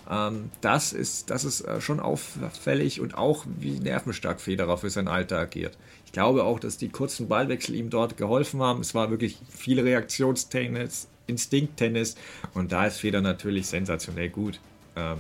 Ähm, 0.09 0.51
das 0.61 0.93
ist, 0.93 1.31
das 1.31 1.45
ist 1.45 1.63
äh, 1.63 1.81
schon 1.81 2.01
auffällig 2.01 3.01
und 3.01 3.17
auch, 3.17 3.45
wie 3.59 3.81
nervenstark 3.81 4.41
Federer 4.41 4.79
für 4.79 4.91
sein 4.91 5.09
Alter 5.09 5.39
agiert. 5.39 5.77
Ich 6.11 6.15
glaube 6.15 6.43
auch, 6.43 6.59
dass 6.59 6.77
die 6.77 6.89
kurzen 6.89 7.29
Ballwechsel 7.29 7.77
ihm 7.77 7.89
dort 7.89 8.17
geholfen 8.17 8.61
haben. 8.61 8.81
Es 8.81 8.97
war 8.97 9.11
wirklich 9.13 9.39
viel 9.49 9.79
Reaktionstennis, 9.79 11.07
Instinkttennis 11.29 12.17
und 12.53 12.73
da 12.73 12.87
ist 12.87 12.99
Feder 12.99 13.21
natürlich 13.21 13.69
sensationell 13.69 14.29
gut. 14.29 14.59
Ähm, 14.97 15.19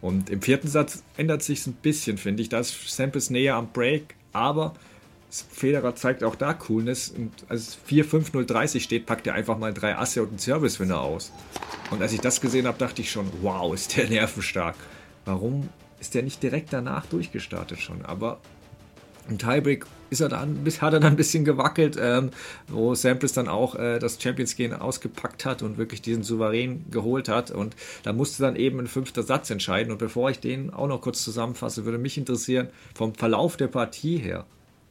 und 0.00 0.30
im 0.30 0.40
vierten 0.40 0.68
Satz 0.68 1.02
ändert 1.18 1.42
sich 1.42 1.66
ein 1.66 1.74
bisschen, 1.74 2.16
finde 2.16 2.42
ich. 2.42 2.48
Da 2.48 2.60
ist 2.60 2.88
Samples 2.88 3.28
näher 3.28 3.56
am 3.56 3.72
Break, 3.72 4.14
aber 4.32 4.72
Federer 5.28 5.94
zeigt 5.96 6.24
auch 6.24 6.34
da 6.34 6.54
Coolness. 6.54 7.10
Und 7.10 7.30
als 7.50 7.76
4-5-0-30 7.86 8.80
steht, 8.80 9.04
packt 9.04 9.26
er 9.26 9.34
einfach 9.34 9.58
mal 9.58 9.74
drei 9.74 9.98
Asse 9.98 10.22
und 10.22 10.30
einen 10.30 10.38
Service-Winner 10.38 10.98
aus. 10.98 11.30
Und 11.90 12.00
als 12.00 12.14
ich 12.14 12.20
das 12.22 12.40
gesehen 12.40 12.66
habe, 12.66 12.78
dachte 12.78 13.02
ich 13.02 13.10
schon, 13.10 13.30
wow, 13.42 13.74
ist 13.74 13.98
der 13.98 14.08
nervenstark. 14.08 14.76
Warum 15.26 15.68
ist 16.00 16.14
der 16.14 16.22
nicht 16.22 16.42
direkt 16.42 16.72
danach 16.72 17.04
durchgestartet 17.04 17.80
schon? 17.80 18.02
Aber 18.06 18.40
im 19.28 19.36
Tiebreak 19.36 19.84
ist 20.12 20.20
er 20.20 20.28
dann, 20.28 20.64
hat 20.80 20.92
er 20.92 21.00
dann 21.00 21.14
ein 21.14 21.16
bisschen 21.16 21.44
gewackelt, 21.44 21.98
ähm, 22.00 22.30
wo 22.68 22.94
Samples 22.94 23.32
dann 23.32 23.48
auch 23.48 23.74
äh, 23.74 23.98
das 23.98 24.22
Champions 24.22 24.54
Game 24.54 24.72
ausgepackt 24.72 25.44
hat 25.44 25.62
und 25.62 25.78
wirklich 25.78 26.02
diesen 26.02 26.22
Souverän 26.22 26.84
geholt 26.90 27.28
hat. 27.28 27.50
Und 27.50 27.74
da 28.04 28.12
musste 28.12 28.42
dann 28.42 28.54
eben 28.54 28.78
ein 28.78 28.86
fünfter 28.86 29.22
Satz 29.22 29.50
entscheiden. 29.50 29.90
Und 29.90 29.98
bevor 29.98 30.30
ich 30.30 30.38
den 30.38 30.72
auch 30.72 30.86
noch 30.86 31.00
kurz 31.00 31.24
zusammenfasse, 31.24 31.84
würde 31.84 31.98
mich 31.98 32.18
interessieren, 32.18 32.68
vom 32.94 33.14
Verlauf 33.14 33.56
der 33.56 33.68
Partie 33.68 34.18
her, 34.18 34.46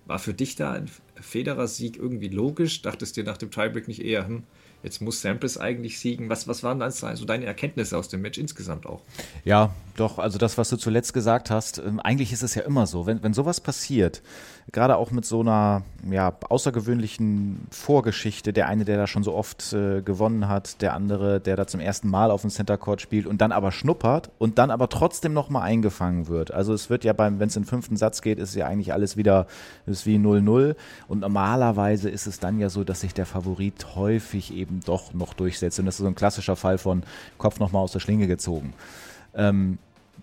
war 0.07 0.19
für 0.19 0.33
dich 0.33 0.55
da 0.55 0.71
ein 0.71 0.89
Federer-Sieg 1.15 1.97
irgendwie 1.97 2.27
logisch? 2.27 2.81
Dachtest 2.81 3.15
du 3.15 3.21
dir 3.21 3.29
nach 3.29 3.37
dem 3.37 3.51
Tiebreak 3.51 3.87
nicht 3.87 4.03
eher, 4.03 4.27
hm, 4.27 4.43
jetzt 4.83 5.01
muss 5.01 5.21
Samples 5.21 5.57
eigentlich 5.57 5.99
siegen. 5.99 6.29
Was, 6.29 6.47
was 6.47 6.63
waren 6.63 6.79
dann 6.79 6.91
so 6.91 7.25
deine 7.25 7.45
Erkenntnisse 7.45 7.97
aus 7.97 8.09
dem 8.09 8.21
Match 8.21 8.39
insgesamt 8.39 8.87
auch? 8.87 9.01
Ja, 9.45 9.73
Doch, 9.97 10.19
also 10.19 10.37
das, 10.37 10.57
was 10.57 10.69
du 10.69 10.77
zuletzt 10.77 11.13
gesagt 11.13 11.49
hast, 11.49 11.79
ähm, 11.79 11.99
eigentlich 11.99 12.31
ist 12.31 12.43
es 12.43 12.55
ja 12.55 12.61
immer 12.61 12.87
so, 12.87 13.05
wenn, 13.05 13.21
wenn 13.23 13.33
sowas 13.33 13.59
passiert, 13.59 14.21
gerade 14.71 14.95
auch 14.95 15.11
mit 15.11 15.25
so 15.25 15.41
einer 15.41 15.83
ja, 16.09 16.33
außergewöhnlichen 16.47 17.67
Vorgeschichte, 17.71 18.53
der 18.53 18.67
eine, 18.67 18.85
der 18.85 18.97
da 18.97 19.07
schon 19.07 19.23
so 19.23 19.33
oft 19.33 19.73
äh, 19.73 20.01
gewonnen 20.01 20.47
hat, 20.47 20.81
der 20.81 20.93
andere, 20.93 21.41
der 21.41 21.57
da 21.57 21.67
zum 21.67 21.81
ersten 21.81 22.09
Mal 22.09 22.31
auf 22.31 22.41
dem 22.41 22.49
Center 22.49 22.77
Court 22.77 23.01
spielt 23.01 23.27
und 23.27 23.41
dann 23.41 23.51
aber 23.51 23.71
schnuppert 23.71 24.31
und 24.37 24.57
dann 24.59 24.71
aber 24.71 24.87
trotzdem 24.87 25.33
nochmal 25.33 25.63
eingefangen 25.63 26.27
wird. 26.27 26.53
Also 26.53 26.73
es 26.73 26.89
wird 26.89 27.03
ja 27.03 27.11
beim, 27.11 27.39
wenn 27.39 27.49
es 27.49 27.55
in 27.57 27.63
den 27.63 27.67
fünften 27.69 27.97
Satz 27.97 28.21
geht, 28.21 28.39
ist 28.39 28.55
ja 28.55 28.67
eigentlich 28.67 28.93
alles 28.93 29.17
wieder, 29.17 29.47
ist 29.85 30.05
wie 30.05 30.15
0-0 30.15 30.75
und 31.09 31.19
normalerweise 31.19 32.09
ist 32.09 32.27
es 32.27 32.39
dann 32.39 32.59
ja 32.59 32.69
so, 32.69 32.85
dass 32.85 33.01
sich 33.01 33.13
der 33.13 33.25
Favorit 33.25 33.95
häufig 33.95 34.53
eben 34.53 34.79
doch 34.85 35.13
noch 35.13 35.33
durchsetzt 35.33 35.79
und 35.79 35.85
das 35.85 35.95
ist 35.95 36.01
so 36.01 36.07
ein 36.07 36.15
klassischer 36.15 36.55
Fall 36.55 36.77
von 36.77 37.03
Kopf 37.37 37.59
nochmal 37.59 37.83
aus 37.83 37.91
der 37.91 37.99
Schlinge 37.99 38.27
gezogen. 38.27 38.73
Ähm, 39.35 39.77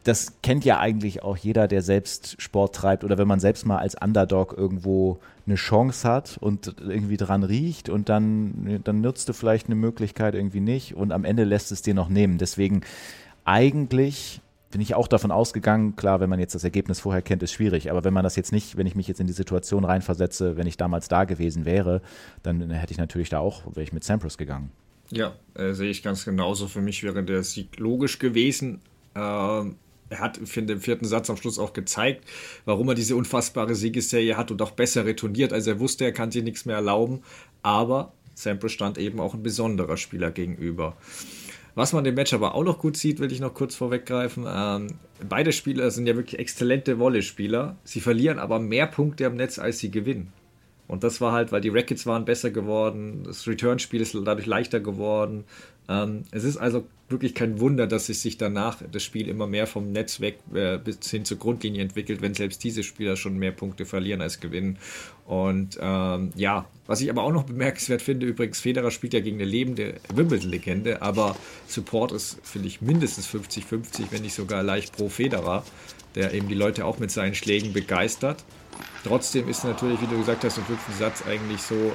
das 0.05 0.41
kennt 0.43 0.65
ja 0.65 0.79
eigentlich 0.79 1.23
auch 1.23 1.37
jeder, 1.37 1.69
der 1.69 1.83
selbst 1.83 2.41
Sport 2.41 2.75
treibt 2.75 3.05
oder 3.05 3.19
wenn 3.19 3.29
man 3.29 3.41
selbst 3.41 3.67
mal 3.67 3.79
als 3.79 3.95
Underdog 3.95 4.55
irgendwo 4.57 5.19
eine 5.47 5.57
Chance 5.57 6.09
hat 6.09 6.39
und 6.41 6.77
irgendwie 6.81 7.17
dran 7.17 7.43
riecht 7.43 7.89
und 7.89 8.09
dann, 8.09 8.81
dann 8.85 9.01
nutzt 9.01 9.29
du 9.29 9.33
vielleicht 9.33 9.67
eine 9.67 9.75
Möglichkeit 9.75 10.35
irgendwie 10.35 10.61
nicht 10.61 10.95
und 10.95 11.13
am 11.13 11.25
Ende 11.25 11.45
lässt 11.45 11.73
es 11.73 11.83
dir 11.83 11.95
noch 11.95 12.09
nehmen. 12.09 12.39
Deswegen 12.39 12.83
eigentlich 13.45 14.41
bin 14.71 14.81
ich 14.81 14.95
auch 14.95 15.09
davon 15.09 15.31
ausgegangen, 15.31 15.97
klar, 15.97 16.21
wenn 16.21 16.29
man 16.29 16.41
jetzt 16.41 16.55
das 16.55 16.65
Ergebnis 16.65 17.01
vorher 17.01 17.23
kennt, 17.23 17.43
ist 17.43 17.53
schwierig, 17.53 17.91
aber 17.91 18.05
wenn 18.05 18.13
man 18.13 18.25
das 18.25 18.37
jetzt 18.37 18.53
nicht, 18.53 18.77
wenn 18.77 18.87
ich 18.87 18.95
mich 18.95 19.09
jetzt 19.09 19.21
in 19.21 19.27
die 19.27 19.33
Situation 19.33 19.85
reinversetze, 19.85 20.57
wenn 20.57 20.67
ich 20.67 20.77
damals 20.77 21.09
da 21.09 21.25
gewesen 21.25 21.65
wäre, 21.65 22.03
dann 22.43 22.71
hätte 22.71 22.93
ich 22.93 22.99
natürlich 22.99 23.31
da 23.31 23.39
auch, 23.39 23.67
wäre 23.67 23.83
ich 23.83 23.93
mit 23.93 24.05
Sampras 24.05 24.37
gegangen. 24.37 24.71
Ja, 25.11 25.35
äh, 25.55 25.73
sehe 25.73 25.91
ich 25.91 26.03
ganz 26.03 26.27
genauso. 26.27 26.69
Für 26.69 26.83
mich 26.83 27.03
wäre 27.03 27.25
der 27.25 27.43
Sieg 27.43 27.79
logisch 27.79 28.19
gewesen. 28.19 28.81
Ähm, 29.19 29.77
er 30.11 30.21
hat, 30.21 30.41
finde 30.45 30.73
im 30.75 30.81
vierten 30.81 31.05
Satz 31.05 31.29
am 31.29 31.37
Schluss 31.37 31.59
auch 31.59 31.73
gezeigt, 31.73 32.25
warum 32.65 32.89
er 32.89 32.95
diese 32.95 33.17
unfassbare 33.17 33.75
Siegesserie 33.75 34.37
hat 34.37 34.51
und 34.51 34.63
auch 34.63 34.71
besser 34.71 35.05
retourniert, 35.05 35.53
als 35.53 35.67
er 35.67 35.81
wusste, 35.81 36.05
er 36.05 36.13
kann 36.13 36.31
sich 36.31 36.43
nichts 36.43 36.65
mehr 36.65 36.77
erlauben. 36.77 37.23
Aber 37.63 38.13
Sampras 38.35 38.73
stand 38.73 38.99
eben 38.99 39.21
auch 39.21 39.35
ein 39.35 39.43
besonderer 39.43 39.97
Spieler 39.97 40.31
gegenüber. 40.31 40.97
Was 41.75 41.93
man 41.93 42.05
dem 42.05 42.15
Match 42.15 42.33
aber 42.33 42.55
auch 42.55 42.65
noch 42.65 42.79
gut 42.79 42.97
sieht, 42.97 43.21
will 43.21 43.31
ich 43.31 43.41
noch 43.41 43.55
kurz 43.55 43.77
vorweggreifen. 43.77 44.47
Ähm, 44.49 44.89
beide 45.29 45.53
Spieler 45.53 45.91
sind 45.91 46.07
ja 46.07 46.17
wirklich 46.17 46.41
exzellente 46.41 46.99
Volleyspieler. 46.99 47.77
Sie 47.85 48.01
verlieren 48.01 48.39
aber 48.39 48.59
mehr 48.59 48.87
Punkte 48.87 49.27
am 49.27 49.37
Netz, 49.37 49.59
als 49.59 49.79
sie 49.79 49.91
gewinnen. 49.91 50.33
Und 50.89 51.05
das 51.05 51.21
war 51.21 51.33
halt, 51.33 51.53
weil 51.53 51.61
die 51.61 51.69
Rackets 51.69 52.07
waren 52.07 52.25
besser 52.25 52.51
geworden, 52.51 53.23
das 53.25 53.47
Return-Spiel 53.47 54.01
ist 54.01 54.15
dadurch 54.15 54.47
leichter 54.47 54.81
geworden. 54.81 55.45
Ähm, 55.89 56.25
es 56.31 56.45
ist 56.45 56.59
also 56.59 56.85
wirklich 57.09 57.35
kein 57.35 57.61
Wunder, 57.61 57.87
dass 57.87 58.07
sich 58.07 58.37
danach 58.37 58.83
das 58.93 59.03
Spiel 59.03 59.29
immer 59.29 59.47
mehr 59.47 59.67
vom 59.67 59.93
Netz 59.93 60.21
weg 60.21 60.39
äh, 60.53 60.77
bis 60.77 61.11
hin 61.11 61.25
zur 61.25 61.39
Grundlinie 61.39 61.81
entwickelt, 61.81 62.21
wenn 62.21 62.35
selbst 62.35 62.63
diese 62.63 62.83
Spieler 62.83 63.17
schon 63.17 63.39
mehr 63.39 63.53
Punkte 63.53 63.87
verlieren 63.87 64.21
als 64.21 64.41
gewinnen. 64.41 64.79
Und 65.27 65.79
ähm, 65.81 66.31
ja, 66.37 66.67
was 66.87 67.01
ich 67.01 67.09
aber 67.09 67.23
auch 67.23 67.33
noch 67.33 67.45
bemerkenswert 67.45 68.03
finde, 68.03 68.27
übrigens, 68.27 68.61
Federer 68.61 68.91
spielt 68.91 69.15
ja 69.15 69.21
gegen 69.21 69.39
eine 69.39 69.47
lebende 69.47 69.95
Wimbledon-Legende, 70.15 71.01
aber 71.01 71.37
Support 71.67 72.13
ist, 72.13 72.39
finde 72.43 72.69
ich, 72.69 72.83
mindestens 72.83 73.27
50-50, 73.29 74.07
wenn 74.11 74.23
nicht 74.23 74.35
sogar 74.35 74.63
leicht 74.63 74.95
pro 74.95 75.09
Federer, 75.09 75.65
der 76.15 76.35
eben 76.35 76.49
die 76.49 76.55
Leute 76.55 76.85
auch 76.85 76.99
mit 76.99 77.11
seinen 77.11 77.35
Schlägen 77.35 77.73
begeistert. 77.73 78.45
Trotzdem 79.05 79.49
ist 79.49 79.65
natürlich, 79.65 80.01
wie 80.03 80.07
du 80.07 80.19
gesagt 80.19 80.45
hast, 80.45 80.59
im 80.59 80.65
fünften 80.65 80.93
Satz 80.93 81.25
eigentlich 81.27 81.63
so, 81.63 81.93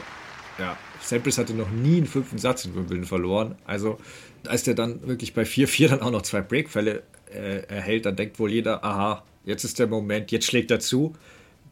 ja, 0.57 0.77
Sampras 1.03 1.37
hatte 1.37 1.53
noch 1.53 1.69
nie 1.69 1.97
einen 1.97 2.05
fünften 2.05 2.37
Satz 2.37 2.65
in 2.65 2.75
Wimbledon 2.75 3.05
verloren. 3.05 3.55
Also, 3.65 3.99
als 4.47 4.63
der 4.63 4.73
dann 4.73 5.05
wirklich 5.07 5.33
bei 5.33 5.43
4-4 5.43 5.89
dann 5.89 6.01
auch 6.01 6.11
noch 6.11 6.21
zwei 6.21 6.41
Breakfälle 6.41 7.03
äh, 7.33 7.63
erhält, 7.67 8.05
dann 8.05 8.15
denkt 8.15 8.39
wohl 8.39 8.51
jeder, 8.51 8.83
aha, 8.83 9.23
jetzt 9.45 9.63
ist 9.63 9.79
der 9.79 9.87
Moment, 9.87 10.31
jetzt 10.31 10.45
schlägt 10.45 10.71
er 10.71 10.79
zu. 10.79 11.13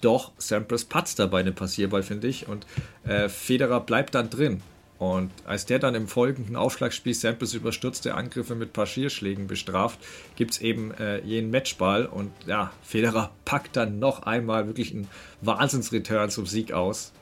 Doch 0.01 0.31
Sampras 0.37 0.83
patzt 0.83 1.19
dabei 1.19 1.41
einen 1.41 1.55
Passierball, 1.55 2.03
finde 2.03 2.27
ich. 2.27 2.47
Und 2.47 2.65
äh, 3.05 3.29
Federer 3.29 3.81
bleibt 3.81 4.15
dann 4.15 4.29
drin. 4.29 4.61
Und 5.01 5.31
als 5.45 5.65
der 5.65 5.79
dann 5.79 5.95
im 5.95 6.07
folgenden 6.07 6.55
Aufschlagspiel 6.55 7.15
Samples 7.15 7.55
überstürzte 7.55 8.13
Angriffe 8.13 8.53
mit 8.53 8.71
Passierschlägen 8.71 9.47
bestraft, 9.47 9.99
gibt 10.35 10.51
es 10.51 10.61
eben 10.61 10.91
äh, 10.91 11.19
jenen 11.21 11.49
Matchball 11.49 12.05
und 12.05 12.31
ja, 12.45 12.71
Federer 12.83 13.31
packt 13.43 13.75
dann 13.77 13.97
noch 13.97 14.23
einmal 14.23 14.67
wirklich 14.67 14.93
einen 14.93 15.07
Wahnsinnsreturn 15.41 16.29
zum 16.29 16.45
Sieg 16.45 16.71
aus. 16.73 17.13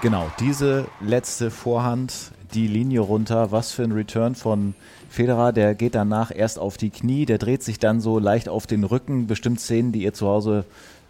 Genau, 0.00 0.30
diese 0.38 0.86
letzte 1.00 1.50
Vorhand, 1.50 2.30
die 2.54 2.68
Linie 2.68 3.00
runter, 3.00 3.50
was 3.50 3.72
für 3.72 3.82
ein 3.82 3.90
Return 3.90 4.36
von 4.36 4.74
Federer, 5.10 5.52
der 5.52 5.74
geht 5.74 5.96
danach 5.96 6.30
erst 6.32 6.60
auf 6.60 6.76
die 6.76 6.90
Knie, 6.90 7.26
der 7.26 7.38
dreht 7.38 7.64
sich 7.64 7.80
dann 7.80 8.00
so 8.00 8.20
leicht 8.20 8.48
auf 8.48 8.68
den 8.68 8.84
Rücken, 8.84 9.26
bestimmt 9.26 9.58
Szenen, 9.58 9.90
die 9.90 10.04
ihr 10.04 10.14
zu 10.14 10.28
Hause 10.28 10.64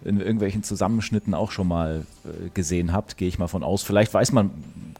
in 0.05 0.21
irgendwelchen 0.21 0.63
Zusammenschnitten 0.63 1.35
auch 1.35 1.51
schon 1.51 1.69
mal 1.69 2.07
äh, 2.25 2.49
gesehen 2.55 2.95
habt, 2.95 3.19
gehe 3.19 3.29
ich 3.29 3.39
mal 3.39 3.49
von 3.49 3.63
aus. 3.63 3.83
Vielleicht 3.83 4.15
weiß 4.15 4.33
man 4.33 4.51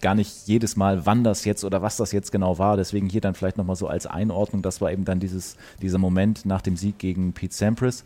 gar 0.03 0.15
nicht 0.15 0.47
jedes 0.47 0.77
Mal, 0.77 1.07
wann 1.07 1.25
das 1.25 1.47
jetzt 1.47 1.65
oder 1.65 1.81
was 1.81 1.97
das 1.97 2.13
jetzt 2.13 2.31
genau 2.31 2.59
war. 2.59 2.77
Deswegen 2.77 3.09
hier 3.09 3.21
dann 3.23 3.35
vielleicht 3.35 3.57
nochmal 3.57 3.77
so 3.77 3.87
als 3.87 4.07
Einordnung. 4.07 4.61
Das 4.61 4.81
war 4.83 4.93
eben 4.93 5.05
dann 5.05 5.21
dieses, 5.21 5.57
dieser 5.81 5.99
Moment 5.99 6.45
nach 6.45 6.61
dem 6.61 6.77
Sieg 6.77 6.99
gegen 6.99 7.33
Pete 7.33 7.55
Sampras. 7.55 8.05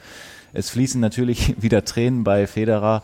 Es 0.52 0.70
fließen 0.70 1.00
natürlich 1.00 1.54
wieder 1.62 1.84
Tränen 1.84 2.24
bei 2.24 2.46
Federer. 2.46 3.02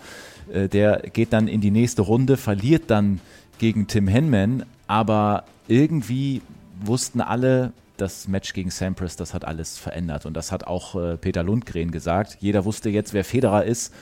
Äh, 0.53 0.69
der 0.69 1.03
geht 1.13 1.33
dann 1.33 1.49
in 1.49 1.61
die 1.61 1.71
nächste 1.71 2.03
Runde, 2.03 2.37
verliert 2.37 2.85
dann 2.89 3.21
gegen 3.59 3.87
Tim 3.87 4.09
Henman. 4.09 4.65
Aber 4.87 5.45
irgendwie 5.67 6.43
wussten 6.81 7.21
alle, 7.21 7.73
das 7.97 8.29
Match 8.29 8.53
gegen 8.53 8.71
Sampras, 8.71 9.17
das 9.17 9.35
hat 9.35 9.45
alles 9.45 9.77
verändert. 9.77 10.25
Und 10.25 10.35
das 10.35 10.53
hat 10.53 10.67
auch 10.67 10.95
äh, 10.95 11.17
Peter 11.17 11.43
Lundgren 11.43 11.91
gesagt. 11.91 12.39
Jeder 12.41 12.65
wusste 12.65 12.89
jetzt, 12.91 13.13
wer 13.13 13.25
Federer 13.25 13.65
ist. 13.65 13.93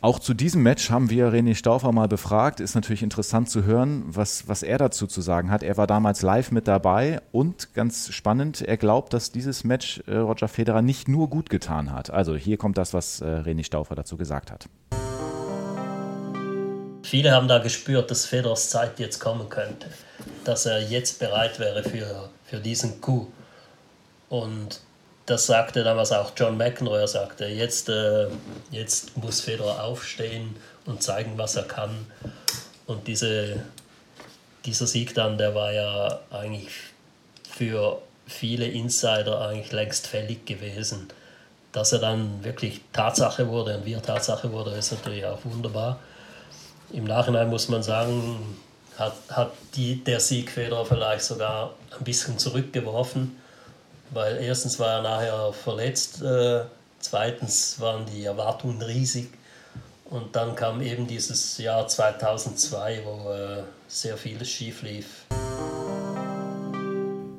Auch 0.00 0.18
zu 0.18 0.34
diesem 0.34 0.62
Match 0.62 0.90
haben 0.90 1.08
wir 1.08 1.32
René 1.32 1.54
Stauffer 1.54 1.90
mal 1.90 2.08
befragt. 2.08 2.60
Ist 2.60 2.74
natürlich 2.74 3.02
interessant 3.02 3.48
zu 3.48 3.64
hören, 3.64 4.02
was, 4.06 4.46
was 4.48 4.62
er 4.62 4.76
dazu 4.76 5.06
zu 5.06 5.22
sagen 5.22 5.50
hat. 5.50 5.62
Er 5.62 5.78
war 5.78 5.86
damals 5.86 6.20
live 6.20 6.52
mit 6.52 6.68
dabei 6.68 7.22
und 7.32 7.72
ganz 7.72 8.12
spannend, 8.12 8.60
er 8.60 8.76
glaubt, 8.76 9.14
dass 9.14 9.32
dieses 9.32 9.64
Match 9.64 10.02
äh, 10.06 10.16
Roger 10.16 10.48
Federer 10.48 10.82
nicht 10.82 11.08
nur 11.08 11.30
gut 11.30 11.48
getan 11.48 11.90
hat. 11.90 12.10
Also 12.10 12.36
hier 12.36 12.58
kommt 12.58 12.76
das, 12.76 12.92
was 12.92 13.22
äh, 13.22 13.24
René 13.24 13.64
Stauffer 13.64 13.94
dazu 13.94 14.18
gesagt 14.18 14.50
hat. 14.50 14.68
Viele 17.04 17.32
haben 17.32 17.48
da 17.48 17.58
gespürt, 17.58 18.10
dass 18.10 18.24
Federers 18.24 18.70
Zeit 18.70 18.98
jetzt 18.98 19.18
kommen 19.20 19.50
könnte, 19.50 19.88
dass 20.44 20.64
er 20.64 20.80
jetzt 20.80 21.18
bereit 21.18 21.58
wäre 21.58 21.84
für, 21.84 22.30
für 22.46 22.56
diesen 22.56 23.02
Coup. 23.02 23.30
Und 24.30 24.80
das 25.26 25.44
sagte 25.44 25.84
damals 25.84 26.12
auch 26.12 26.32
John 26.34 26.56
McEnroe, 26.56 27.00
er 27.00 27.06
sagte, 27.06 27.44
jetzt, 27.44 27.90
äh, 27.90 28.28
jetzt 28.70 29.18
muss 29.18 29.42
Federer 29.42 29.84
aufstehen 29.84 30.56
und 30.86 31.02
zeigen, 31.02 31.36
was 31.36 31.56
er 31.56 31.64
kann. 31.64 32.06
Und 32.86 33.06
diese, 33.06 33.62
dieser 34.64 34.86
Sieg 34.86 35.14
dann, 35.14 35.36
der 35.36 35.54
war 35.54 35.72
ja 35.72 36.20
eigentlich 36.30 36.68
für 37.50 38.00
viele 38.26 38.66
Insider 38.66 39.46
eigentlich 39.46 39.72
längst 39.72 40.06
fällig 40.06 40.46
gewesen. 40.46 41.08
Dass 41.70 41.92
er 41.92 41.98
dann 41.98 42.42
wirklich 42.44 42.80
Tatsache 42.94 43.46
wurde 43.48 43.76
und 43.76 43.84
wir 43.84 44.00
Tatsache 44.00 44.50
wurde, 44.52 44.70
ist 44.70 44.90
natürlich 44.90 45.26
auch 45.26 45.44
wunderbar. 45.44 46.00
Im 46.94 47.04
Nachhinein 47.04 47.50
muss 47.50 47.68
man 47.68 47.82
sagen, 47.82 48.56
hat, 48.96 49.16
hat 49.28 49.52
die, 49.74 49.96
der 50.04 50.20
Sieg 50.20 50.48
Federer 50.48 50.86
vielleicht 50.86 51.24
sogar 51.24 51.74
ein 51.98 52.04
bisschen 52.04 52.38
zurückgeworfen, 52.38 53.36
weil 54.10 54.36
erstens 54.36 54.78
war 54.78 54.98
er 54.98 55.02
nachher 55.02 55.52
verletzt, 55.52 56.22
äh, 56.22 56.62
zweitens 57.00 57.80
waren 57.80 58.06
die 58.06 58.24
Erwartungen 58.24 58.80
riesig 58.80 59.26
und 60.04 60.36
dann 60.36 60.54
kam 60.54 60.80
eben 60.80 61.08
dieses 61.08 61.58
Jahr 61.58 61.88
2002, 61.88 63.02
wo 63.04 63.32
äh, 63.32 63.64
sehr 63.88 64.16
vieles 64.16 64.48
schief 64.48 64.82
lief. 64.82 65.26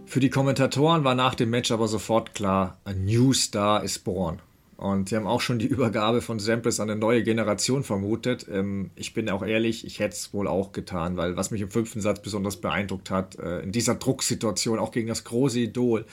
Für 0.06 0.20
die 0.20 0.30
Kommentatoren 0.30 1.06
war 1.06 1.16
nach 1.16 1.36
dem 1.36 1.50
Match 1.50 1.72
aber 1.72 1.88
sofort 1.88 2.36
klar, 2.36 2.78
ein 2.84 3.06
New 3.06 3.32
Star 3.32 3.84
ist 3.84 4.04
born. 4.04 4.42
Und 4.78 5.10
sie 5.10 5.16
haben 5.16 5.28
auch 5.28 5.42
schon 5.42 5.60
die 5.60 5.68
Übergabe 5.68 6.22
von 6.22 6.40
Samples 6.40 6.80
an 6.80 6.90
eine 6.90 7.00
neue 7.00 7.24
Generation 7.24 7.84
vermutet. 7.84 8.46
Ähm, 8.52 8.92
ich 8.96 9.14
bin 9.14 9.30
auch 9.30 9.46
ehrlich, 9.46 9.86
ich 9.86 10.00
hätte 10.00 10.16
es 10.16 10.34
wohl 10.34 10.48
auch 10.48 10.72
getan, 10.72 11.18
weil 11.18 11.38
was 11.38 11.52
mich 11.52 11.62
im 11.62 11.72
fünften 11.72 12.02
Satz 12.02 12.22
besonders 12.22 12.58
beeindruckt 12.58 13.10
hat, 13.10 13.38
äh, 13.40 13.60
in 13.60 13.72
dieser 13.72 13.96
Drucksituation, 13.96 14.80
auch 14.80 14.92
gegen 14.92 15.08
das 15.08 15.24
große 15.24 15.60
Idol, 15.60 16.06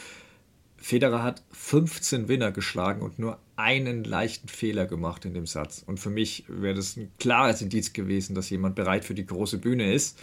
Federer 0.76 1.22
hat 1.22 1.42
15 1.52 2.26
Winner 2.26 2.50
geschlagen 2.50 3.02
und 3.02 3.18
nur 3.20 3.38
einen 3.54 4.02
leichten 4.02 4.48
Fehler 4.48 4.86
gemacht 4.86 5.24
in 5.24 5.32
dem 5.32 5.46
Satz. 5.46 5.84
Und 5.86 6.00
für 6.00 6.10
mich 6.10 6.44
wäre 6.48 6.74
das 6.74 6.96
ein 6.96 7.12
klares 7.20 7.62
Indiz 7.62 7.92
gewesen, 7.92 8.34
dass 8.34 8.50
jemand 8.50 8.74
bereit 8.74 9.04
für 9.04 9.14
die 9.14 9.24
große 9.24 9.58
Bühne 9.58 9.92
ist. 9.92 10.18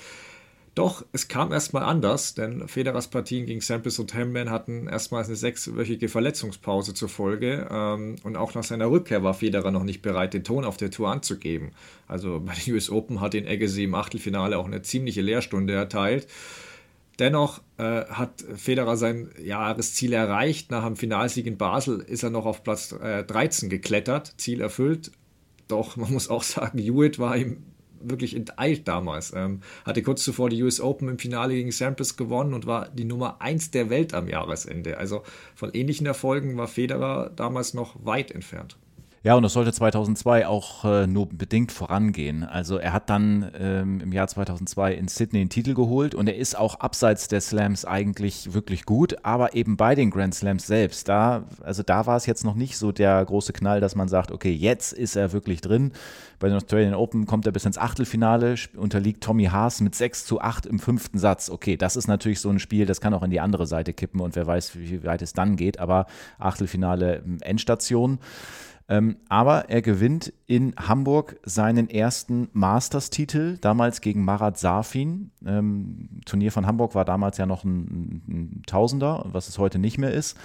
Doch, 0.75 1.05
es 1.11 1.27
kam 1.27 1.51
erstmal 1.51 1.83
anders, 1.83 2.35
denn 2.35 2.67
Federers 2.67 3.07
Partien 3.07 3.45
gegen 3.45 3.61
Samples 3.61 3.99
und 3.99 4.13
Hamman 4.13 4.49
hatten 4.49 4.87
erstmals 4.87 5.27
eine 5.27 5.35
sechswöchige 5.35 6.09
Verletzungspause 6.09 6.93
zur 6.93 7.09
Folge 7.09 7.67
ähm, 7.71 8.15
und 8.23 8.37
auch 8.37 8.53
nach 8.53 8.63
seiner 8.63 8.89
Rückkehr 8.89 9.23
war 9.23 9.33
Federer 9.33 9.71
noch 9.71 9.83
nicht 9.83 10.01
bereit, 10.01 10.33
den 10.33 10.43
Ton 10.43 10.65
auf 10.65 10.77
der 10.77 10.91
Tour 10.91 11.09
anzugeben. 11.09 11.71
Also 12.07 12.39
bei 12.39 12.53
den 12.53 12.73
US 12.73 12.89
Open 12.89 13.19
hat 13.19 13.33
ihn 13.33 13.47
Agassi 13.47 13.83
im 13.83 13.95
Achtelfinale 13.95 14.57
auch 14.57 14.65
eine 14.65 14.81
ziemliche 14.81 15.21
Lehrstunde 15.21 15.73
erteilt. 15.73 16.27
Dennoch 17.19 17.61
äh, 17.77 18.05
hat 18.05 18.45
Federer 18.55 18.95
sein 18.95 19.31
Jahresziel 19.43 20.13
erreicht. 20.13 20.71
Nach 20.71 20.85
dem 20.85 20.95
Finalsieg 20.95 21.45
in 21.47 21.57
Basel 21.57 21.99
ist 21.99 22.23
er 22.23 22.29
noch 22.29 22.45
auf 22.45 22.63
Platz 22.63 22.93
äh, 22.93 23.25
13 23.25 23.69
geklettert, 23.69 24.35
Ziel 24.37 24.61
erfüllt. 24.61 25.11
Doch 25.67 25.97
man 25.97 26.13
muss 26.13 26.29
auch 26.29 26.43
sagen, 26.43 26.79
Hewitt 26.79 27.19
war 27.19 27.35
ihm 27.35 27.63
wirklich 28.01 28.35
enteilt 28.35 28.87
damals. 28.87 29.33
Ähm, 29.35 29.61
hatte 29.85 30.01
kurz 30.01 30.23
zuvor 30.23 30.49
die 30.49 30.61
US 30.63 30.79
Open 30.79 31.09
im 31.09 31.19
Finale 31.19 31.53
gegen 31.53 31.71
Sampras 31.71 32.17
gewonnen 32.17 32.53
und 32.53 32.65
war 32.65 32.89
die 32.89 33.05
Nummer 33.05 33.41
1 33.41 33.71
der 33.71 33.89
Welt 33.89 34.13
am 34.13 34.27
Jahresende. 34.27 34.97
Also 34.97 35.23
von 35.55 35.71
ähnlichen 35.73 36.05
Erfolgen 36.05 36.57
war 36.57 36.67
Federer 36.67 37.31
damals 37.35 37.73
noch 37.73 37.95
weit 38.05 38.31
entfernt. 38.31 38.77
Ja, 39.21 39.35
und 39.35 39.43
das 39.43 39.51
sollte 39.51 39.73
2002 39.73 40.47
auch 40.47 40.85
äh, 40.85 41.05
nur 41.05 41.27
bedingt 41.27 41.73
vorangehen. 41.73 42.45
Also 42.45 42.77
er 42.77 42.93
hat 42.93 43.09
dann 43.09 43.51
ähm, 43.59 43.99
im 43.99 44.13
Jahr 44.13 44.29
2002 44.29 44.93
in 44.93 45.09
Sydney 45.09 45.41
einen 45.41 45.49
Titel 45.49 45.73
geholt 45.73 46.15
und 46.15 46.27
er 46.27 46.37
ist 46.37 46.57
auch 46.57 46.79
abseits 46.79 47.27
der 47.27 47.41
Slams 47.41 47.83
eigentlich 47.83 48.53
wirklich 48.53 48.85
gut, 48.85 49.17
aber 49.23 49.55
eben 49.55 49.75
bei 49.75 49.93
den 49.93 50.09
Grand 50.09 50.33
Slams 50.33 50.67
selbst, 50.67 51.09
da, 51.09 51.43
also 51.61 51.83
da 51.83 52.05
war 52.05 52.15
es 52.15 52.27
jetzt 52.27 52.45
noch 52.45 52.55
nicht 52.55 52.77
so 52.77 52.93
der 52.93 53.25
große 53.25 53.51
Knall, 53.51 53.81
dass 53.81 53.93
man 53.93 54.07
sagt, 54.07 54.31
okay, 54.31 54.53
jetzt 54.53 54.93
ist 54.93 55.17
er 55.17 55.33
wirklich 55.33 55.59
drin. 55.59 55.91
Bei 56.39 56.47
den 56.47 56.55
Australian 56.55 56.93
Open 56.93 57.25
kommt 57.25 57.45
er 57.45 57.51
bis 57.51 57.65
ins 57.65 57.77
Achtelfinale, 57.77 58.55
unterliegt 58.77 59.21
Tommy 59.21 59.45
Haas 59.47 59.81
mit 59.81 59.95
6 59.95 60.23
zu 60.23 60.39
8 60.39 60.65
im 60.65 60.79
fünften 60.79 61.19
Satz. 61.19 61.49
Okay, 61.49 61.75
das 61.75 61.97
ist 61.97 62.07
natürlich 62.07 62.39
so 62.39 62.49
ein 62.49 62.59
Spiel, 62.59 62.85
das 62.85 63.01
kann 63.01 63.13
auch 63.13 63.23
in 63.23 63.31
die 63.31 63.41
andere 63.41 63.67
Seite 63.67 63.91
kippen 63.91 64.21
und 64.21 64.37
wer 64.37 64.47
weiß, 64.47 64.77
wie 64.79 65.03
weit 65.03 65.21
es 65.21 65.33
dann 65.33 65.57
geht, 65.57 65.77
aber 65.77 66.05
Achtelfinale 66.37 67.21
Endstation. 67.41 68.19
Ähm, 68.89 69.17
aber 69.29 69.69
er 69.69 69.83
gewinnt 69.83 70.33
in 70.47 70.73
Hamburg 70.75 71.39
seinen 71.43 71.89
ersten 71.91 72.49
Masters-Titel, 72.53 73.57
damals 73.61 74.01
gegen 74.01 74.25
Marat 74.25 74.57
Safin. 74.57 75.29
Ähm, 75.45 76.09
Turnier 76.25 76.51
von 76.51 76.65
Hamburg 76.65 76.95
war 76.95 77.05
damals 77.05 77.37
ja 77.37 77.45
noch 77.45 77.63
ein, 77.63 78.23
ein 78.27 78.63
Tausender, 78.65 79.25
was 79.31 79.47
es 79.47 79.59
heute 79.59 79.77
nicht 79.77 79.99
mehr 79.99 80.11
ist. 80.11 80.35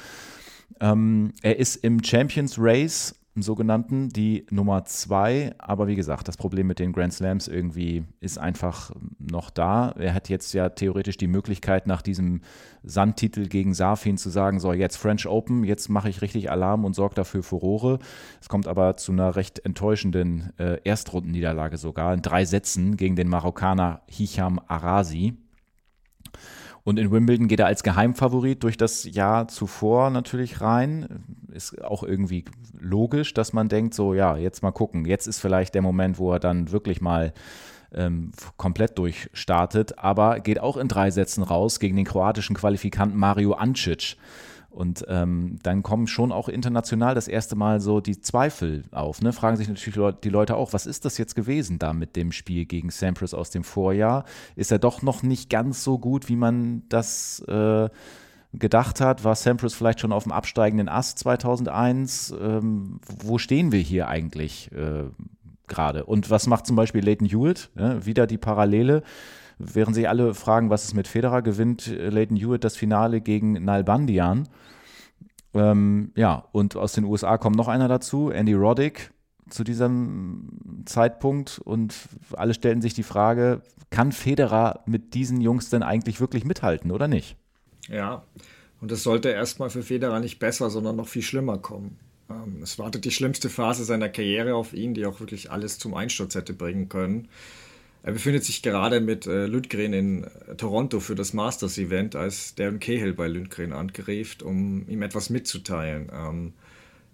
Ähm, 0.78 1.32
er 1.40 1.58
ist 1.58 1.76
im 1.76 2.04
Champions 2.04 2.56
Race 2.58 3.14
im 3.34 3.42
sogenannten, 3.42 4.08
die 4.10 4.46
Nummer 4.50 4.84
zwei. 4.84 5.54
Aber 5.58 5.86
wie 5.86 5.96
gesagt, 5.96 6.28
das 6.28 6.36
Problem 6.36 6.66
mit 6.66 6.78
den 6.78 6.92
Grand 6.92 7.12
Slams 7.12 7.48
irgendwie 7.48 8.04
ist 8.20 8.38
einfach 8.38 8.92
noch 9.18 9.50
da. 9.50 9.90
Er 9.98 10.14
hat 10.14 10.28
jetzt 10.28 10.52
ja 10.54 10.68
theoretisch 10.68 11.16
die 11.16 11.26
Möglichkeit, 11.26 11.86
nach 11.86 12.02
diesem 12.02 12.42
Sandtitel 12.82 13.46
gegen 13.48 13.74
Safin 13.74 14.18
zu 14.18 14.30
sagen, 14.30 14.60
so 14.60 14.72
jetzt 14.72 14.96
French 14.96 15.26
Open, 15.26 15.64
jetzt 15.64 15.88
mache 15.88 16.08
ich 16.08 16.22
richtig 16.22 16.50
Alarm 16.50 16.84
und 16.84 16.94
sorge 16.94 17.16
dafür 17.16 17.42
Furore. 17.42 17.98
Es 18.40 18.48
kommt 18.48 18.68
aber 18.68 18.96
zu 18.96 19.12
einer 19.12 19.36
recht 19.36 19.64
enttäuschenden 19.64 20.52
äh, 20.58 20.78
Erstrundenniederlage 20.84 21.76
sogar 21.76 22.14
in 22.14 22.22
drei 22.22 22.44
Sätzen 22.44 22.96
gegen 22.96 23.16
den 23.16 23.28
Marokkaner 23.28 24.02
Hicham 24.06 24.60
Arasi. 24.68 25.34
Und 26.84 26.98
in 26.98 27.10
Wimbledon 27.10 27.48
geht 27.48 27.60
er 27.60 27.66
als 27.66 27.82
Geheimfavorit 27.82 28.62
durch 28.62 28.76
das 28.76 29.04
Jahr 29.04 29.48
zuvor 29.48 30.10
natürlich 30.10 30.60
rein. 30.60 31.24
Ist 31.50 31.82
auch 31.82 32.02
irgendwie 32.02 32.44
logisch, 32.78 33.32
dass 33.32 33.54
man 33.54 33.70
denkt, 33.70 33.94
so 33.94 34.12
ja, 34.12 34.36
jetzt 34.36 34.62
mal 34.62 34.70
gucken. 34.70 35.06
Jetzt 35.06 35.26
ist 35.26 35.40
vielleicht 35.40 35.74
der 35.74 35.80
Moment, 35.80 36.18
wo 36.18 36.32
er 36.32 36.40
dann 36.40 36.72
wirklich 36.72 37.00
mal 37.00 37.32
ähm, 37.94 38.32
komplett 38.58 38.98
durchstartet. 38.98 39.98
Aber 39.98 40.40
geht 40.40 40.60
auch 40.60 40.76
in 40.76 40.88
drei 40.88 41.10
Sätzen 41.10 41.42
raus 41.42 41.80
gegen 41.80 41.96
den 41.96 42.04
kroatischen 42.04 42.54
Qualifikanten 42.54 43.18
Mario 43.18 43.54
Ancic. 43.54 44.16
Und 44.74 45.04
ähm, 45.08 45.58
dann 45.62 45.84
kommen 45.84 46.08
schon 46.08 46.32
auch 46.32 46.48
international 46.48 47.14
das 47.14 47.28
erste 47.28 47.54
Mal 47.54 47.80
so 47.80 48.00
die 48.00 48.20
Zweifel 48.20 48.82
auf. 48.90 49.22
Ne? 49.22 49.32
Fragen 49.32 49.56
sich 49.56 49.68
natürlich 49.68 50.16
die 50.24 50.28
Leute 50.30 50.56
auch, 50.56 50.72
was 50.72 50.86
ist 50.86 51.04
das 51.04 51.16
jetzt 51.16 51.36
gewesen 51.36 51.78
da 51.78 51.92
mit 51.92 52.16
dem 52.16 52.32
Spiel 52.32 52.64
gegen 52.64 52.90
Sampras 52.90 53.34
aus 53.34 53.50
dem 53.50 53.62
Vorjahr? 53.62 54.24
Ist 54.56 54.72
er 54.72 54.80
doch 54.80 55.00
noch 55.00 55.22
nicht 55.22 55.48
ganz 55.48 55.84
so 55.84 55.98
gut, 55.98 56.28
wie 56.28 56.34
man 56.34 56.82
das 56.88 57.38
äh, 57.46 57.88
gedacht 58.52 59.00
hat? 59.00 59.22
War 59.22 59.36
Sampras 59.36 59.74
vielleicht 59.74 60.00
schon 60.00 60.12
auf 60.12 60.24
dem 60.24 60.32
absteigenden 60.32 60.88
Ast 60.88 61.20
2001? 61.20 62.34
Ähm, 62.40 62.98
wo 63.06 63.38
stehen 63.38 63.70
wir 63.70 63.80
hier 63.80 64.08
eigentlich 64.08 64.72
äh, 64.72 65.04
gerade? 65.68 66.04
Und 66.04 66.30
was 66.30 66.48
macht 66.48 66.66
zum 66.66 66.74
Beispiel 66.74 67.04
Leighton 67.04 67.28
Hewitt? 67.28 67.70
Ja, 67.78 68.04
wieder 68.04 68.26
die 68.26 68.38
Parallele. 68.38 69.04
Während 69.58 69.94
sich 69.94 70.08
alle 70.08 70.34
fragen, 70.34 70.70
was 70.70 70.84
ist 70.84 70.94
mit 70.94 71.08
Federer, 71.08 71.42
gewinnt 71.42 71.86
Leighton 71.86 72.36
Hewitt 72.36 72.64
das 72.64 72.76
Finale 72.76 73.20
gegen 73.20 73.52
Nal 73.64 73.84
Bandian. 73.84 74.48
Ähm, 75.54 76.12
ja, 76.16 76.48
und 76.52 76.76
aus 76.76 76.92
den 76.92 77.04
USA 77.04 77.38
kommt 77.38 77.56
noch 77.56 77.68
einer 77.68 77.88
dazu, 77.88 78.30
Andy 78.30 78.54
Roddick, 78.54 79.12
zu 79.48 79.62
diesem 79.62 80.82
Zeitpunkt. 80.84 81.60
Und 81.64 81.94
alle 82.32 82.54
stellen 82.54 82.82
sich 82.82 82.94
die 82.94 83.02
Frage, 83.02 83.62
kann 83.90 84.12
Federer 84.12 84.82
mit 84.86 85.14
diesen 85.14 85.40
Jungs 85.40 85.70
denn 85.70 85.82
eigentlich 85.82 86.20
wirklich 86.20 86.44
mithalten 86.44 86.90
oder 86.90 87.06
nicht? 87.06 87.36
Ja, 87.88 88.24
und 88.80 88.90
es 88.90 89.02
sollte 89.02 89.28
erstmal 89.28 89.70
für 89.70 89.82
Federer 89.82 90.20
nicht 90.20 90.38
besser, 90.38 90.70
sondern 90.70 90.96
noch 90.96 91.08
viel 91.08 91.22
schlimmer 91.22 91.58
kommen. 91.58 91.98
Ähm, 92.28 92.60
es 92.62 92.78
wartet 92.78 93.04
die 93.04 93.10
schlimmste 93.10 93.48
Phase 93.48 93.84
seiner 93.84 94.08
Karriere 94.08 94.54
auf 94.54 94.72
ihn, 94.72 94.94
die 94.94 95.06
auch 95.06 95.20
wirklich 95.20 95.50
alles 95.50 95.78
zum 95.78 95.94
Einsturz 95.94 96.34
hätte 96.34 96.54
bringen 96.54 96.88
können. 96.88 97.28
Er 98.04 98.12
befindet 98.12 98.44
sich 98.44 98.60
gerade 98.60 99.00
mit 99.00 99.26
äh, 99.26 99.46
Lundgren 99.46 99.94
in 99.94 100.24
äh, 100.24 100.56
Toronto 100.56 101.00
für 101.00 101.14
das 101.14 101.32
Masters-Event, 101.32 102.14
als 102.16 102.54
Darren 102.54 102.78
Cahill 102.78 103.14
bei 103.14 103.26
Lundgren 103.28 103.72
angerieft, 103.72 104.42
um 104.42 104.86
ihm 104.90 105.00
etwas 105.00 105.30
mitzuteilen. 105.30 106.12
Ähm, 106.12 106.52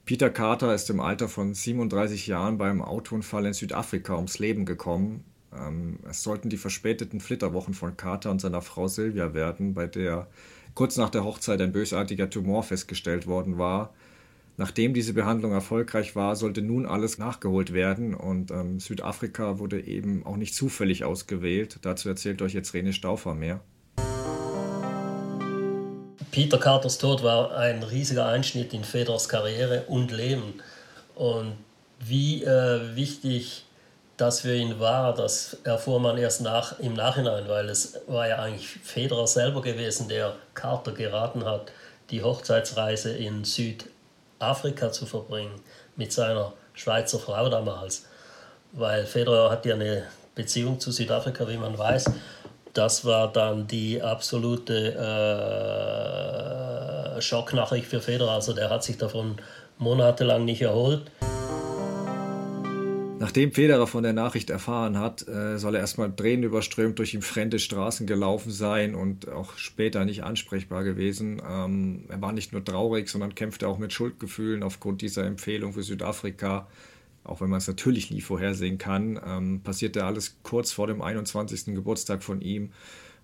Peter 0.04 0.30
Carter 0.30 0.74
ist 0.74 0.90
im 0.90 0.98
Alter 0.98 1.28
von 1.28 1.54
37 1.54 2.26
Jahren 2.26 2.58
beim 2.58 2.82
Autounfall 2.82 3.46
in 3.46 3.52
Südafrika 3.52 4.16
ums 4.16 4.40
Leben 4.40 4.64
gekommen. 4.64 5.22
Ähm, 5.56 6.00
es 6.08 6.24
sollten 6.24 6.48
die 6.48 6.56
verspäteten 6.56 7.20
Flitterwochen 7.20 7.74
von 7.74 7.96
Carter 7.96 8.32
und 8.32 8.40
seiner 8.40 8.60
Frau 8.60 8.88
Sylvia 8.88 9.32
werden, 9.32 9.74
bei 9.74 9.86
der 9.86 10.26
kurz 10.74 10.96
nach 10.96 11.10
der 11.10 11.22
Hochzeit 11.22 11.60
ein 11.60 11.70
bösartiger 11.70 12.28
Tumor 12.28 12.64
festgestellt 12.64 13.28
worden 13.28 13.58
war. 13.58 13.94
Nachdem 14.60 14.92
diese 14.92 15.14
Behandlung 15.14 15.52
erfolgreich 15.52 16.14
war, 16.16 16.36
sollte 16.36 16.60
nun 16.60 16.84
alles 16.84 17.16
nachgeholt 17.16 17.72
werden 17.72 18.12
und 18.12 18.50
ähm, 18.50 18.78
Südafrika 18.78 19.58
wurde 19.58 19.80
eben 19.80 20.26
auch 20.26 20.36
nicht 20.36 20.54
zufällig 20.54 21.02
ausgewählt. 21.02 21.78
Dazu 21.80 22.10
erzählt 22.10 22.42
euch 22.42 22.52
jetzt 22.52 22.74
Rene 22.74 22.92
Stauffer 22.92 23.34
mehr. 23.34 23.60
Peter 26.30 26.58
Carters 26.58 26.98
Tod 26.98 27.22
war 27.22 27.56
ein 27.56 27.82
riesiger 27.82 28.26
Einschnitt 28.26 28.74
in 28.74 28.84
Federers 28.84 29.30
Karriere 29.30 29.84
und 29.88 30.12
Leben. 30.12 30.52
Und 31.14 31.54
wie 31.98 32.44
äh, 32.44 32.94
wichtig 32.94 33.64
das 34.18 34.42
für 34.42 34.54
ihn 34.54 34.78
war, 34.78 35.14
das 35.14 35.56
erfuhr 35.64 36.00
man 36.00 36.18
erst 36.18 36.42
nach, 36.42 36.78
im 36.80 36.92
Nachhinein, 36.92 37.48
weil 37.48 37.70
es 37.70 37.98
war 38.08 38.28
ja 38.28 38.36
eigentlich 38.36 38.68
Federer 38.68 39.26
selber 39.26 39.62
gewesen, 39.62 40.10
der 40.10 40.36
Carter 40.52 40.92
geraten 40.92 41.46
hat, 41.46 41.72
die 42.10 42.22
Hochzeitsreise 42.22 43.16
in 43.16 43.44
Südafrika 43.44 43.88
Afrika 44.40 44.90
zu 44.90 45.06
verbringen 45.06 45.60
mit 45.96 46.12
seiner 46.12 46.52
Schweizer 46.74 47.18
Frau 47.18 47.48
damals. 47.48 48.06
Weil 48.72 49.06
Federer 49.06 49.50
hat 49.50 49.64
ja 49.66 49.74
eine 49.74 50.04
Beziehung 50.34 50.80
zu 50.80 50.90
Südafrika, 50.90 51.46
wie 51.48 51.56
man 51.56 51.78
weiß. 51.78 52.06
Das 52.72 53.04
war 53.04 53.32
dann 53.32 53.66
die 53.66 54.00
absolute 54.00 54.94
äh, 57.16 57.20
Schocknachricht 57.20 57.86
für 57.86 58.00
Federer. 58.00 58.32
Also 58.32 58.52
der 58.52 58.70
hat 58.70 58.84
sich 58.84 58.96
davon 58.96 59.36
monatelang 59.78 60.44
nicht 60.44 60.62
erholt. 60.62 61.10
Nachdem 63.20 63.52
Federer 63.52 63.86
von 63.86 64.02
der 64.02 64.14
Nachricht 64.14 64.48
erfahren 64.48 64.98
hat, 64.98 65.28
äh, 65.28 65.58
soll 65.58 65.74
er 65.74 65.82
erstmal 65.82 66.10
Tränen 66.10 66.42
überströmt 66.42 66.98
durch 66.98 67.12
ihm 67.12 67.20
fremde 67.20 67.58
Straßen 67.58 68.06
gelaufen 68.06 68.50
sein 68.50 68.94
und 68.94 69.28
auch 69.28 69.58
später 69.58 70.06
nicht 70.06 70.24
ansprechbar 70.24 70.84
gewesen. 70.84 71.42
Ähm, 71.46 72.06
er 72.08 72.22
war 72.22 72.32
nicht 72.32 72.54
nur 72.54 72.64
traurig, 72.64 73.10
sondern 73.10 73.34
kämpfte 73.34 73.68
auch 73.68 73.76
mit 73.76 73.92
Schuldgefühlen 73.92 74.62
aufgrund 74.62 75.02
dieser 75.02 75.26
Empfehlung 75.26 75.74
für 75.74 75.82
Südafrika. 75.82 76.66
Auch 77.22 77.42
wenn 77.42 77.50
man 77.50 77.58
es 77.58 77.68
natürlich 77.68 78.10
nie 78.10 78.22
vorhersehen 78.22 78.78
kann, 78.78 79.20
ähm, 79.22 79.60
passierte 79.62 80.06
alles 80.06 80.38
kurz 80.42 80.72
vor 80.72 80.86
dem 80.86 81.02
21. 81.02 81.74
Geburtstag 81.74 82.22
von 82.22 82.40
ihm. 82.40 82.70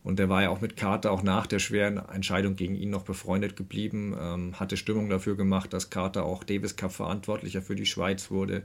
Und 0.04 0.20
er 0.20 0.28
war 0.28 0.42
ja 0.42 0.50
auch 0.50 0.60
mit 0.60 0.76
Carter 0.76 1.10
auch 1.10 1.22
nach 1.22 1.46
der 1.46 1.58
schweren 1.58 1.96
Entscheidung 1.96 2.54
gegen 2.54 2.76
ihn 2.76 2.90
noch 2.90 3.04
befreundet 3.04 3.56
geblieben, 3.56 4.14
ähm, 4.20 4.60
hatte 4.60 4.76
Stimmung 4.76 5.08
dafür 5.08 5.38
gemacht, 5.38 5.72
dass 5.72 5.88
Carter 5.88 6.26
auch 6.26 6.44
Davis 6.44 6.76
Cup 6.76 6.92
Verantwortlicher 6.92 7.62
für 7.62 7.76
die 7.76 7.86
Schweiz 7.86 8.30
wurde. 8.30 8.62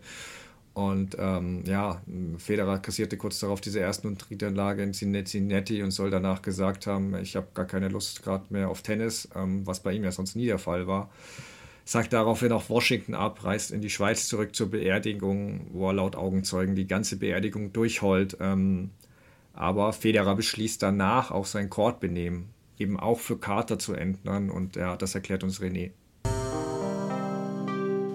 Und 0.73 1.17
ähm, 1.19 1.63
ja, 1.65 2.01
Federer 2.37 2.79
kassierte 2.79 3.17
kurz 3.17 3.39
darauf 3.39 3.59
diese 3.59 3.81
ersten 3.81 4.07
und 4.07 4.29
Drittanlage 4.29 4.83
in 4.83 4.93
Cincinnati 4.93 5.83
und 5.83 5.91
soll 5.91 6.09
danach 6.09 6.41
gesagt 6.41 6.87
haben, 6.87 7.13
ich 7.15 7.35
habe 7.35 7.47
gar 7.53 7.65
keine 7.65 7.89
Lust 7.89 8.23
gerade 8.23 8.45
mehr 8.49 8.69
auf 8.69 8.81
Tennis, 8.81 9.27
ähm, 9.35 9.67
was 9.67 9.81
bei 9.81 9.91
ihm 9.93 10.03
ja 10.05 10.11
sonst 10.11 10.35
nie 10.35 10.45
der 10.45 10.59
Fall 10.59 10.87
war. 10.87 11.09
Sagt 11.83 12.13
daraufhin 12.13 12.51
auch 12.53 12.69
Washington 12.69 13.15
ab, 13.15 13.43
reist 13.43 13.71
in 13.71 13.81
die 13.81 13.89
Schweiz 13.89 14.27
zurück 14.27 14.55
zur 14.55 14.71
Beerdigung, 14.71 15.67
wo 15.73 15.89
er 15.89 15.93
laut 15.93 16.15
Augenzeugen 16.15 16.75
die 16.75 16.87
ganze 16.87 17.17
Beerdigung 17.17 17.73
durchheult. 17.73 18.37
Ähm, 18.39 18.91
Aber 19.53 19.93
Federer 19.93 20.35
beschließt 20.35 20.81
danach 20.81 21.31
auch 21.31 21.45
sein 21.45 21.69
Courtbenehmen 21.69 22.49
eben 22.81 22.99
auch 22.99 23.19
für 23.19 23.37
Carter 23.37 23.79
zu 23.79 23.93
ändern 23.93 24.49
und 24.49 24.75
ja, 24.75 24.97
das 24.97 25.15
erklärt 25.15 25.43
uns 25.43 25.61
René. 25.61 25.91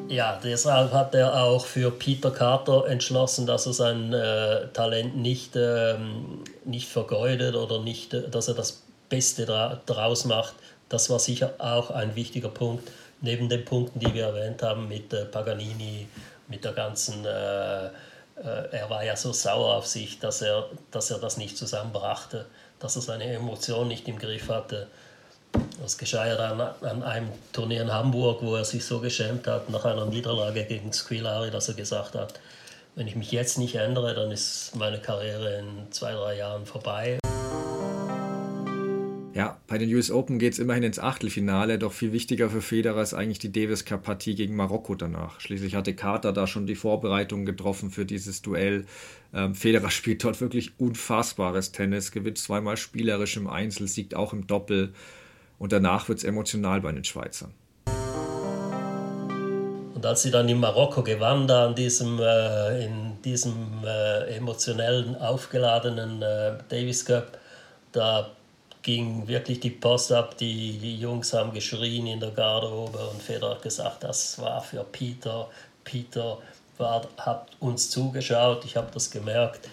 Ja, 0.09 0.39
deshalb 0.43 0.93
hat 0.93 1.15
er 1.15 1.43
auch 1.43 1.65
für 1.67 1.91
Peter 1.91 2.31
Carter 2.31 2.87
entschlossen, 2.87 3.47
dass 3.47 3.67
er 3.67 3.73
sein 3.73 4.13
äh, 4.13 4.69
Talent 4.73 5.17
nicht, 5.17 5.57
ähm, 5.57 6.45
nicht 6.65 6.89
vergeudet 6.89 7.55
oder 7.57 7.81
nicht, 7.81 8.15
äh, 8.15 8.29
dass 8.29 8.49
er 8.49 8.55
das 8.55 8.83
Beste 9.09 9.47
dra 9.47 9.81
daraus 9.87 10.25
macht. 10.25 10.55
Das 10.89 11.11
war 11.11 11.19
sicher 11.19 11.55
auch 11.59 11.91
ein 11.91 12.15
wichtiger 12.15 12.49
Punkt, 12.49 12.89
neben 13.21 13.49
den 13.49 13.65
Punkten, 13.65 13.99
die 13.99 14.15
wir 14.15 14.27
erwähnt 14.27 14.63
haben 14.63 14.89
mit 14.89 15.13
äh, 15.13 15.25
Paganini, 15.25 16.07
mit 16.49 16.65
der 16.65 16.73
ganzen, 16.73 17.25
äh, 17.25 17.87
äh, 17.87 17.91
er 18.71 18.89
war 18.89 19.05
ja 19.05 19.17
so 19.17 19.33
sauer 19.33 19.75
auf 19.75 19.87
sich, 19.87 20.21
dass 20.21 20.43
er, 20.43 20.67
dass 20.91 21.11
er 21.11 21.19
das 21.19 21.37
nicht 21.37 21.57
zusammenbrachte, 21.57 22.47
dass 22.79 22.97
er 22.97 23.03
seine 23.03 23.25
Emotionen 23.25 23.89
nicht 23.89 24.07
im 24.07 24.19
Griff 24.19 24.49
hatte. 24.49 24.87
Das 25.81 25.99
geschah 25.99 26.27
ja 26.27 26.37
dann 26.37 26.61
an 26.61 27.03
einem 27.03 27.29
Turnier 27.53 27.83
in 27.83 27.93
Hamburg, 27.93 28.43
wo 28.43 28.57
er 28.57 28.65
sich 28.65 28.85
so 28.85 29.01
geschämt 29.01 29.47
hat 29.47 29.71
nach 29.71 29.85
einer 29.85 30.07
Niederlage 30.07 30.65
gegen 30.65 30.93
Squilari, 30.93 31.51
dass 31.51 31.69
er 31.69 31.75
gesagt 31.75 32.15
hat, 32.15 32.41
wenn 32.97 33.07
ich 33.07 33.15
mich 33.15 33.31
jetzt 33.31 33.59
nicht 33.59 33.75
ändere, 33.77 34.15
dann 34.15 34.31
ist 34.31 34.73
meine 34.75 34.99
Karriere 34.99 35.59
in 35.59 35.93
zwei, 35.93 36.13
drei 36.13 36.39
Jahren 36.39 36.65
vorbei. 36.67 37.19
Ja, 39.37 39.61
bei 39.67 39.77
den 39.77 39.95
US 39.95 40.11
Open 40.11 40.39
geht 40.39 40.55
es 40.55 40.59
immerhin 40.59 40.83
ins 40.83 40.99
Achtelfinale, 40.99 41.79
doch 41.79 41.93
viel 41.93 42.15
wichtiger 42.15 42.49
für 42.49 42.63
Federer 42.63 43.03
ist 43.03 43.13
eigentlich 43.13 43.39
die 43.39 43.53
Davis 43.53 43.85
Cup 43.85 44.03
Partie 44.03 44.35
gegen 44.35 44.57
Marokko 44.57 44.95
danach. 44.95 45.41
Schließlich 45.41 45.75
hatte 45.75 45.95
Carter 45.95 46.33
da 46.33 46.47
schon 46.47 46.67
die 46.67 46.75
Vorbereitungen 46.75 47.45
getroffen 47.45 47.91
für 47.91 48.07
dieses 48.07 48.41
Duell. 48.41 48.87
Ähm, 49.35 49.55
Federer 49.55 49.91
spielt 49.93 50.25
dort 50.25 50.41
wirklich 50.41 50.81
unfassbares 50.81 51.73
Tennis, 51.73 52.13
gewinnt 52.13 52.39
zweimal 52.39 52.79
spielerisch 52.79 53.37
im 53.37 53.47
Einzel, 53.47 53.89
siegt 53.89 54.15
auch 54.15 54.33
im 54.33 54.47
Doppel. 54.47 54.95
Und 55.59 55.73
danach 55.73 56.09
wird 56.09 56.19
es 56.19 56.25
emotional 56.25 56.81
bei 56.81 56.93
den 56.93 57.05
Schweizern. 57.05 57.55
Und 59.95 60.05
als 60.05 60.23
sie 60.23 60.31
dann 60.31 60.49
in 60.49 60.61
Marokko 60.61 61.03
gewann, 61.03 61.49
da 61.49 61.69
in 61.69 61.75
diesem, 61.75 62.21
äh, 62.21 62.85
in 62.85 63.23
diesem 63.23 63.83
äh, 63.83 64.37
emotionellen, 64.37 65.17
aufgeladenen 65.17 66.21
äh, 66.21 66.53
Davis 66.69 67.05
Cup, 67.05 67.39
da 67.93 68.31
ging 68.83 69.27
wirklich 69.27 69.59
die 69.61 69.71
Post 69.71 70.13
ab. 70.13 70.37
Die, 70.37 70.79
die 70.79 70.97
Jungs 70.97 71.33
haben 71.33 71.53
geschrien 71.53 72.07
in 72.07 72.21
der 72.21 72.31
Garderobe 72.31 72.99
und 72.99 73.23
Federer 73.23 73.53
hat 73.53 73.63
gesagt, 73.63 74.05
das 74.05 74.39
war 74.39 74.61
für 74.61 74.85
Peter. 74.85 75.49
Peter 75.83 76.39
war, 76.77 77.09
hat 77.17 77.49
uns 77.61 77.89
zugeschaut, 77.89 78.67
ich 78.67 78.77
habe 78.77 78.89
das 78.93 79.11
gemerkt. 79.11 79.69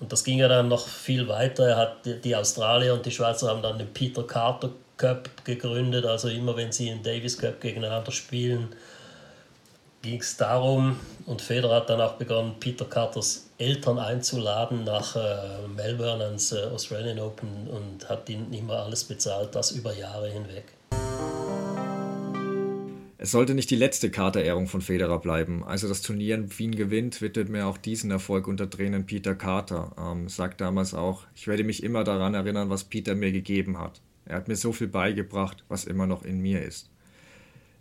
Und 0.00 0.10
das 0.10 0.24
ging 0.24 0.38
ja 0.38 0.48
dann 0.48 0.68
noch 0.68 0.88
viel 0.88 1.28
weiter. 1.28 1.68
Er 1.68 1.76
hat 1.76 2.24
die 2.24 2.34
Australier 2.34 2.94
und 2.94 3.04
die 3.06 3.10
Schweizer 3.10 3.50
haben 3.50 3.62
dann 3.62 3.78
den 3.78 3.92
Peter 3.92 4.22
Carter 4.22 4.70
Cup 4.96 5.44
gegründet. 5.44 6.04
Also 6.04 6.28
immer 6.28 6.56
wenn 6.56 6.72
sie 6.72 6.88
im 6.88 7.02
Davis 7.02 7.38
Cup 7.38 7.60
gegeneinander 7.60 8.12
spielen, 8.12 8.74
ging 10.02 10.20
es 10.20 10.36
darum, 10.36 10.96
und 11.24 11.40
Federer 11.40 11.76
hat 11.76 11.88
dann 11.88 12.00
auch 12.00 12.14
begonnen, 12.14 12.56
Peter 12.60 12.84
Carters 12.84 13.48
Eltern 13.56 13.98
einzuladen 13.98 14.84
nach 14.84 15.16
äh, 15.16 15.66
Melbourne 15.74 16.22
ans 16.24 16.52
äh, 16.52 16.64
Australian 16.64 17.18
Open 17.18 17.68
und 17.68 18.08
hat 18.08 18.28
ihnen 18.28 18.52
immer 18.52 18.80
alles 18.80 19.04
bezahlt, 19.04 19.54
das 19.54 19.72
über 19.72 19.94
Jahre 19.94 20.30
hinweg. 20.30 20.64
Es 23.16 23.30
sollte 23.30 23.54
nicht 23.54 23.70
die 23.70 23.76
letzte 23.76 24.10
Carter-Ehrung 24.10 24.66
von 24.66 24.82
Federer 24.82 25.18
bleiben. 25.18 25.64
Als 25.64 25.82
er 25.82 25.88
das 25.88 26.02
Turnier 26.02 26.34
in 26.34 26.58
Wien 26.58 26.76
gewinnt, 26.76 27.22
widmet 27.22 27.48
mir 27.48 27.66
auch 27.66 27.78
diesen 27.78 28.10
Erfolg 28.10 28.46
unter 28.46 28.68
Tränen 28.68 29.06
Peter 29.06 29.34
Carter. 29.34 29.92
Ähm, 29.98 30.28
sagt 30.28 30.60
damals 30.60 30.92
auch, 30.92 31.22
ich 31.34 31.46
werde 31.46 31.64
mich 31.64 31.82
immer 31.82 32.04
daran 32.04 32.34
erinnern, 32.34 32.68
was 32.68 32.84
Peter 32.84 33.14
mir 33.14 33.32
gegeben 33.32 33.78
hat. 33.78 34.02
Er 34.26 34.36
hat 34.36 34.48
mir 34.48 34.56
so 34.56 34.72
viel 34.72 34.88
beigebracht, 34.88 35.64
was 35.68 35.84
immer 35.84 36.06
noch 36.06 36.24
in 36.24 36.40
mir 36.40 36.62
ist. 36.62 36.90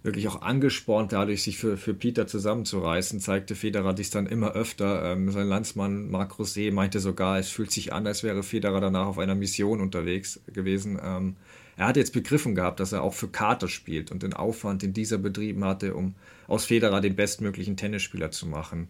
Wirklich 0.04 0.28
auch 0.28 0.42
angespornt 0.42 1.14
dadurch, 1.14 1.44
sich 1.44 1.58
für, 1.58 1.78
für 1.78 1.94
Peter 1.94 2.28
zusammenzureißen, 2.28 3.22
zeigte 3.22 3.56
Federer 3.56 3.94
dies 3.94 4.10
dann 4.10 4.28
immer 4.28 4.52
öfter. 4.52 5.14
Ähm, 5.14 5.32
sein 5.32 5.48
Landsmann 5.48 6.12
Marc 6.12 6.34
Rosé 6.34 6.74
meinte 6.74 7.00
sogar, 7.00 7.40
es 7.40 7.48
fühlt 7.50 7.72
sich 7.72 7.94
an, 7.94 8.06
als 8.06 8.22
wäre 8.22 8.44
Federer 8.44 8.82
danach 8.82 9.06
auf 9.06 9.18
einer 9.18 9.36
Mission 9.36 9.80
unterwegs 9.80 10.42
gewesen. 10.48 11.00
Ähm, 11.02 11.38
er 11.78 11.88
hat 11.88 11.96
jetzt 11.96 12.12
begriffen 12.12 12.54
gehabt, 12.54 12.82
dass 12.82 12.92
er 12.92 13.02
auch 13.02 13.14
für 13.14 13.30
Kater 13.30 13.70
spielt 13.70 14.12
und 14.12 14.24
den 14.24 14.34
Aufwand, 14.34 14.82
den 14.82 14.92
dieser 14.92 15.18
betrieben 15.18 15.64
hatte, 15.64 15.96
um 15.96 16.16
aus 16.48 16.66
Federer 16.66 17.00
den 17.00 17.16
bestmöglichen 17.16 17.78
Tennisspieler 17.78 18.30
zu 18.30 18.46
machen. 18.46 18.90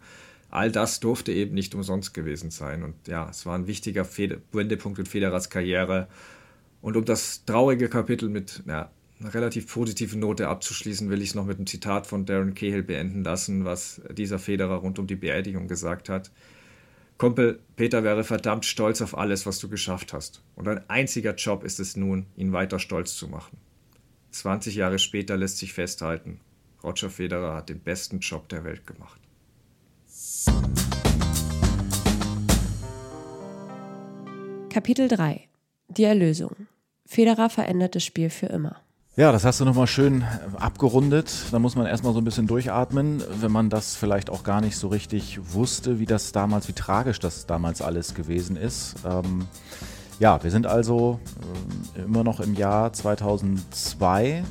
All 0.49 0.71
das 0.71 0.99
durfte 0.99 1.31
eben 1.31 1.53
nicht 1.53 1.73
umsonst 1.75 2.13
gewesen 2.13 2.51
sein. 2.51 2.83
Und 2.83 3.07
ja, 3.07 3.27
es 3.29 3.45
war 3.45 3.55
ein 3.55 3.67
wichtiger 3.67 4.07
Wendepunkt 4.51 4.99
in 4.99 5.05
Federers 5.05 5.49
Karriere. 5.49 6.07
Und 6.83 6.97
um 6.97 7.05
das 7.05 7.45
traurige 7.45 7.87
Kapitel 7.87 8.27
mit 8.27 8.61
ja, 8.67 8.91
einer 9.21 9.33
relativ 9.33 9.71
positiven 9.71 10.19
Note 10.19 10.49
abzuschließen, 10.49 11.09
will 11.09 11.21
ich 11.21 11.29
es 11.29 11.35
noch 11.35 11.45
mit 11.45 11.55
einem 11.55 11.65
Zitat 11.65 12.05
von 12.05 12.25
Darren 12.25 12.55
Cahill 12.55 12.83
beenden 12.83 13.23
lassen, 13.23 13.63
was 13.63 14.01
dieser 14.11 14.37
Federer 14.37 14.75
rund 14.75 14.99
um 14.99 15.07
die 15.07 15.15
Beerdigung 15.15 15.69
gesagt 15.69 16.09
hat. 16.09 16.29
Kumpel, 17.17 17.61
Peter 17.77 18.03
wäre 18.03 18.25
verdammt 18.25 18.65
stolz 18.65 19.01
auf 19.01 19.17
alles, 19.17 19.45
was 19.45 19.59
du 19.59 19.69
geschafft 19.69 20.11
hast. 20.11 20.43
Und 20.55 20.67
ein 20.67 20.81
einziger 20.89 21.35
Job 21.35 21.63
ist 21.63 21.79
es 21.79 21.95
nun, 21.95 22.25
ihn 22.35 22.51
weiter 22.51 22.79
stolz 22.79 23.15
zu 23.15 23.29
machen. 23.29 23.55
20 24.31 24.75
Jahre 24.75 24.99
später 24.99 25.37
lässt 25.37 25.59
sich 25.59 25.71
festhalten, 25.71 26.41
Roger 26.83 27.09
Federer 27.09 27.55
hat 27.55 27.69
den 27.69 27.79
besten 27.79 28.19
Job 28.19 28.49
der 28.49 28.65
Welt 28.65 28.85
gemacht. 28.85 29.21
Kapitel 34.69 35.07
3 35.07 35.47
Die 35.87 36.03
Erlösung 36.03 36.67
Federer 37.13 37.49
verändert 37.49 37.95
das 37.95 38.03
Spiel 38.03 38.29
für 38.29 38.47
immer. 38.47 38.77
Ja, 39.15 39.31
das 39.31 39.45
hast 39.45 39.59
du 39.59 39.65
nochmal 39.65 39.85
schön 39.85 40.23
abgerundet. 40.57 41.31
Da 41.51 41.59
muss 41.59 41.75
man 41.75 41.85
erstmal 41.85 42.13
so 42.13 42.19
ein 42.19 42.23
bisschen 42.23 42.47
durchatmen, 42.47 43.23
wenn 43.41 43.51
man 43.51 43.69
das 43.69 43.95
vielleicht 43.95 44.31
auch 44.31 44.43
gar 44.43 44.59
nicht 44.59 44.75
so 44.75 44.87
richtig 44.87 45.39
wusste, 45.53 45.99
wie 45.99 46.07
das 46.07 46.31
damals, 46.31 46.67
wie 46.67 46.73
tragisch 46.73 47.19
das 47.19 47.45
damals 47.45 47.83
alles 47.83 48.15
gewesen 48.15 48.55
ist. 48.55 48.95
Ähm, 49.05 49.45
ja, 50.19 50.43
wir 50.43 50.49
sind 50.49 50.65
also 50.65 51.19
äh, 51.95 52.01
immer 52.01 52.23
noch 52.23 52.39
im 52.39 52.55
Jahr 52.55 52.91
2002 52.91 54.43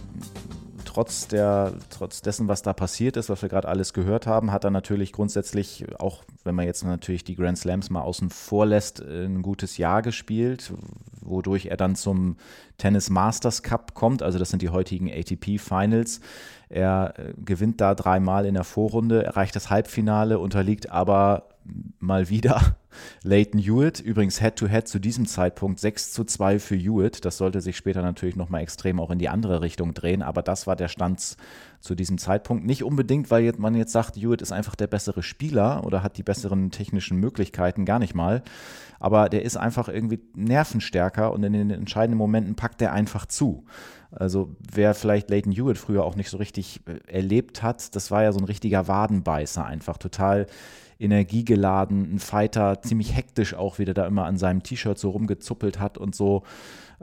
trotz, 0.93 1.27
der, 1.27 1.73
trotz 1.89 2.21
dessen, 2.21 2.49
was 2.49 2.61
da 2.61 2.75
passiert 2.75 3.17
ist, 3.17 3.31
was 3.31 3.41
wir 3.41 3.49
gerade 3.49 3.69
alles 3.69 3.95
gehört 3.95 4.27
haben, 4.27 4.53
hat 4.53 4.65
er 4.65 4.71
natürlich 4.71 5.13
grundsätzlich, 5.13 5.87
auch 5.99 6.23
wenn 6.45 6.55
man 6.55 6.67
jetzt 6.67 6.85
natürlich 6.85 7.25
die 7.25 7.35
Grand 7.35 7.57
Slams 7.57 7.89
mal 7.89 8.03
außen 8.03 8.29
vor 8.29 8.67
lässt, 8.67 9.01
ein 9.01 9.41
gutes 9.41 9.79
Jahr 9.79 10.03
gespielt, 10.03 10.73
wodurch 11.23 11.67
er 11.67 11.79
dann 11.79 11.97
zum 11.97 12.37
Tennis 12.77 13.09
Masters 13.09 13.63
Cup 13.63 13.95
kommt. 13.95 14.23
Also 14.23 14.39
das 14.39 14.51
sind 14.51 14.61
die 14.61 14.69
heutigen 14.69 15.11
ATP 15.11 15.59
Finals. 15.59 16.21
Er 16.69 17.15
äh, 17.17 17.33
gewinnt 17.43 17.81
da 17.81 17.95
dreimal 17.95 18.45
in 18.45 18.55
der 18.55 18.65
Vorrunde, 18.65 19.25
erreicht 19.25 19.57
das 19.57 19.71
Halbfinale, 19.71 20.39
unterliegt 20.39 20.91
aber 20.91 21.45
mal 21.99 22.29
wieder 22.29 22.77
Leighton 23.23 23.61
Hewitt. 23.61 24.01
Übrigens 24.01 24.41
Head-to-Head 24.41 24.85
-head 24.85 24.89
zu 24.89 24.99
diesem 24.99 25.27
Zeitpunkt 25.27 25.81
6 25.81 26.13
zu 26.13 26.25
2 26.25 26.59
für 26.59 26.77
Hewitt. 26.77 27.25
Das 27.25 27.39
sollte 27.39 27.61
sich 27.61 27.77
später 27.77 28.03
natürlich 28.03 28.37
nochmal 28.37 28.63
extrem 28.63 29.01
auch 29.01 29.11
in 29.11 29.19
die 29.19 29.29
andere 29.29 29.61
Richtung 29.61 29.95
drehen, 29.95 30.23
aber 30.23 30.43
das 30.43 30.67
war 30.67 30.77
der 30.77 30.89
Stand 30.89 31.37
zu 31.81 31.95
diesem 31.95 32.19
Zeitpunkt. 32.19 32.65
Nicht 32.65 32.85
unbedingt, 32.85 33.31
weil 33.31 33.53
man 33.59 33.75
jetzt 33.75 33.93
sagt, 33.93 34.17
Hewitt 34.17 34.43
ist 34.43 34.53
einfach 34.53 34.75
der 34.75 34.87
bessere 34.87 35.23
Spieler 35.23 35.85
oder 35.85 36.03
hat 36.03 36.17
die 36.19 36.23
besseren 36.23 36.71
technischen 36.71 37.19
Möglichkeiten, 37.19 37.85
gar 37.85 37.99
nicht 37.99 38.15
mal. 38.15 38.43
Aber 39.01 39.29
der 39.29 39.43
ist 39.43 39.57
einfach 39.57 39.89
irgendwie 39.89 40.21
nervenstärker 40.35 41.33
und 41.33 41.43
in 41.43 41.53
den 41.53 41.71
entscheidenden 41.71 42.19
Momenten 42.19 42.55
packt 42.55 42.81
er 42.83 42.93
einfach 42.93 43.27
zu. 43.27 43.65
Also 44.13 44.55
wer 44.71 44.95
vielleicht 44.95 45.31
Leighton 45.31 45.53
Hewitt 45.53 45.79
früher 45.79 46.05
auch 46.05 46.17
nicht 46.17 46.29
so 46.29 46.37
richtig 46.37 46.83
äh, 46.87 46.99
erlebt 47.11 47.63
hat, 47.63 47.97
das 47.97 48.11
war 48.11 48.23
ja 48.23 48.33
so 48.33 48.39
ein 48.39 48.45
richtiger 48.45 48.87
Wadenbeißer 48.87 49.65
einfach, 49.65 49.97
total 49.97 50.47
energiegeladen, 50.99 52.15
ein 52.15 52.19
Fighter, 52.19 52.81
ziemlich 52.83 53.17
hektisch 53.17 53.55
auch, 53.55 53.79
wie 53.79 53.85
der 53.85 53.95
da 53.95 54.07
immer 54.07 54.25
an 54.25 54.39
seinem 54.39 54.63
T-Shirt 54.63 54.99
so 54.99 55.11
rumgezuppelt 55.11 55.79
hat 55.79 55.99
und 55.99 56.15
so 56.15 56.43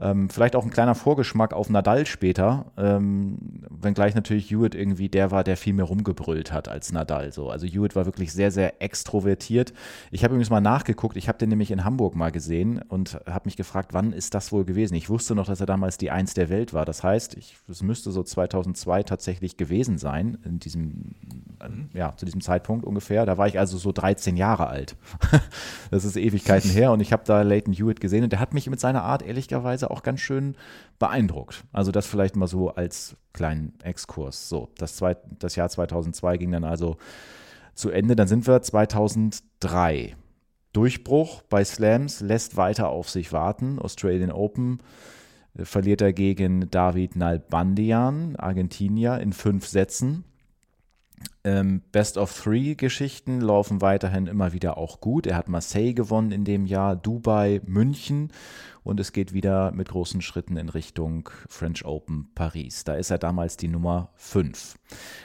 ähm, 0.02 0.30
vielleicht 0.30 0.56
auch 0.56 0.64
ein 0.64 0.70
kleiner 0.70 0.95
Vorgeschmack 0.95 1.54
auf 1.54 1.70
Nadal 1.70 2.06
später, 2.06 2.66
ähm, 2.78 3.38
wenngleich 3.70 4.16
natürlich 4.16 4.50
Hewitt 4.50 4.74
irgendwie 4.74 5.10
der 5.10 5.32
war, 5.32 5.43
der 5.43 5.58
viel 5.58 5.74
mehr 5.74 5.86
rumgebrüllt 5.86 6.54
hat 6.54 6.70
als 6.70 6.91
Nadal. 6.91 7.34
So. 7.34 7.50
Also 7.50 7.68
Hewitt 7.68 7.95
war 7.95 8.06
wirklich 8.06 8.32
sehr, 8.32 8.52
sehr 8.52 8.82
extrovertiert. 8.82 9.74
Ich 10.12 10.24
habe 10.24 10.34
übrigens 10.34 10.50
mal 10.50 10.62
nachgeguckt, 10.62 11.18
ich 11.18 11.28
habe 11.28 11.38
den 11.38 11.50
nämlich 11.50 11.72
in 11.72 11.84
Hamburg 11.84 12.16
mal 12.16 12.32
gesehen 12.32 12.82
und 12.88 13.20
habe 13.26 13.45
mich 13.45 13.58
gefragt, 13.58 13.93
wann 13.93 14.14
ist 14.14 14.34
das 14.36 14.52
wohl 14.52 14.64
gewesen? 14.64 14.95
Ich 14.95 15.10
wusste 15.10 15.36
noch, 15.36 15.47
dass 15.47 15.60
er 15.60 15.66
damals 15.66 15.97
die 15.97 16.12
Eins 16.12 16.34
der 16.34 16.50
Welt 16.50 16.74
war. 16.74 16.86
Das 16.86 17.04
heißt, 17.04 17.36
es 17.68 17.84
müsste 17.84 18.12
so 18.12 18.24
2002 18.24 19.04
tatsächlich 19.04 19.58
gewesen 19.58 19.97
sein, 19.97 20.38
in 20.45 20.60
diesem, 20.60 21.16
ja, 21.93 22.16
zu 22.16 22.26
diesem 22.26 22.41
Zeitpunkt 22.41 22.86
ungefähr. 22.86 23.26
Da 23.26 23.38
war 23.38 23.47
ich 23.47 23.60
also 23.60 23.78
so 23.78 23.91
13 23.91 24.38
Jahre 24.38 24.68
alt. 24.68 24.95
das 25.91 26.06
ist 26.06 26.16
Ewigkeiten 26.16 26.70
her 26.70 26.93
und 26.93 27.02
ich 27.02 27.12
habe 27.12 27.24
da 27.26 27.41
Leighton 27.41 27.74
Hewitt 27.74 28.00
gesehen 28.00 28.24
und 28.24 28.32
der 28.32 28.39
hat 28.39 28.54
mich 28.54 28.70
mit 28.70 28.80
seiner 28.80 29.04
Art 29.04 29.24
ehrlicherweise 29.24 29.88
auch 29.91 30.03
ganz 30.03 30.19
schön 30.19 30.55
beeindruckt. 30.99 31.63
Also 31.71 31.91
das 31.91 32.07
vielleicht 32.07 32.35
mal 32.35 32.47
so 32.47 32.69
als 32.69 33.15
kleinen 33.33 33.73
Exkurs. 33.83 34.49
So, 34.49 34.69
das, 34.77 34.95
zwei, 34.95 35.17
das 35.39 35.55
Jahr 35.55 35.69
2002 35.69 36.37
ging 36.37 36.51
dann 36.51 36.63
also 36.63 36.97
zu 37.73 37.89
Ende. 37.89 38.15
Dann 38.15 38.27
sind 38.27 38.47
wir 38.47 38.61
2003. 38.61 40.15
Durchbruch 40.73 41.41
bei 41.43 41.63
Slams 41.63 42.19
lässt 42.21 42.55
weiter 42.55 42.89
auf 42.89 43.09
sich 43.09 43.33
warten. 43.33 43.79
Australian 43.79 44.31
Open 44.31 44.79
äh, 45.57 45.65
verliert 45.65 46.01
er 46.01 46.13
gegen 46.13 46.69
David 46.69 47.15
Nalbandian, 47.15 48.35
Argentinier, 48.35 49.19
in 49.19 49.33
fünf 49.33 49.67
Sätzen. 49.67 50.23
Ähm, 51.45 51.81
Best 51.93 52.17
of 52.17 52.37
Three 52.37 52.75
Geschichten 52.75 53.39
laufen 53.39 53.81
weiterhin 53.81 54.27
immer 54.27 54.51
wieder 54.51 54.77
auch 54.77 54.99
gut. 54.99 55.25
Er 55.25 55.37
hat 55.37 55.47
Marseille 55.47 55.93
gewonnen 55.93 56.31
in 56.31 56.43
dem 56.43 56.65
Jahr, 56.65 56.97
Dubai, 56.97 57.61
München 57.65 58.33
und 58.83 58.99
es 58.99 59.13
geht 59.13 59.33
wieder 59.33 59.71
mit 59.71 59.89
großen 59.89 60.21
Schritten 60.21 60.57
in 60.57 60.67
Richtung 60.67 61.29
French 61.47 61.85
Open 61.85 62.29
Paris. 62.35 62.83
Da 62.83 62.95
ist 62.95 63.09
er 63.09 63.17
damals 63.17 63.55
die 63.55 63.67
Nummer 63.67 64.09
5. 64.15 64.77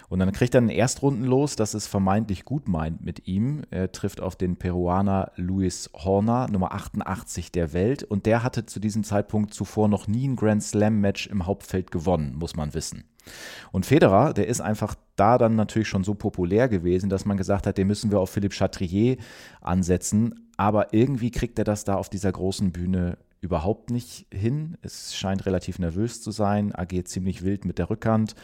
Und 0.08 0.18
dann 0.20 0.32
kriegt 0.32 0.54
er 0.54 0.58
einen 0.58 0.68
Erstrunden 0.68 1.24
los, 1.24 1.56
das 1.56 1.74
es 1.74 1.86
vermeintlich 1.86 2.44
gut 2.44 2.68
meint 2.68 3.04
mit 3.04 3.26
ihm. 3.26 3.62
Er 3.70 3.90
trifft 3.90 4.20
auf 4.20 4.36
den 4.36 4.56
Peruaner 4.56 5.32
Luis 5.36 5.90
Horner, 5.94 6.48
Nummer 6.48 6.72
88 6.74 7.52
der 7.52 7.72
Welt. 7.72 8.04
Und 8.04 8.26
der 8.26 8.42
hatte 8.42 8.66
zu 8.66 8.80
diesem 8.80 9.02
Zeitpunkt 9.02 9.54
zuvor 9.54 9.88
noch 9.88 10.06
nie 10.06 10.28
ein 10.28 10.36
Grand 10.36 10.62
Slam 10.62 11.00
Match 11.00 11.26
im 11.26 11.46
Hauptfeld 11.46 11.90
gewonnen, 11.90 12.36
muss 12.36 12.54
man 12.54 12.74
wissen. 12.74 13.04
Und 13.72 13.86
Federer, 13.86 14.34
der 14.34 14.48
ist 14.48 14.60
einfach 14.60 14.94
da 15.16 15.38
dann 15.38 15.56
natürlich 15.56 15.88
schon 15.88 16.04
so 16.04 16.13
populär 16.16 16.68
gewesen, 16.68 17.08
dass 17.08 17.24
man 17.24 17.36
gesagt 17.36 17.66
hat, 17.66 17.78
den 17.78 17.86
müssen 17.86 18.10
wir 18.10 18.20
auf 18.20 18.30
Philippe 18.30 18.54
Chatrier 18.54 19.16
ansetzen. 19.60 20.48
Aber 20.56 20.92
irgendwie 20.92 21.30
kriegt 21.30 21.58
er 21.58 21.64
das 21.64 21.84
da 21.84 21.96
auf 21.96 22.08
dieser 22.08 22.32
großen 22.32 22.72
Bühne 22.72 23.18
überhaupt 23.44 23.90
nicht 23.90 24.26
hin. 24.32 24.78
Es 24.80 25.14
scheint 25.14 25.44
relativ 25.44 25.78
nervös 25.78 26.22
zu 26.22 26.30
sein, 26.30 26.74
agiert 26.74 27.08
ziemlich 27.08 27.44
wild 27.44 27.66
mit 27.66 27.78
der 27.78 27.90
Rückhand, 27.90 28.34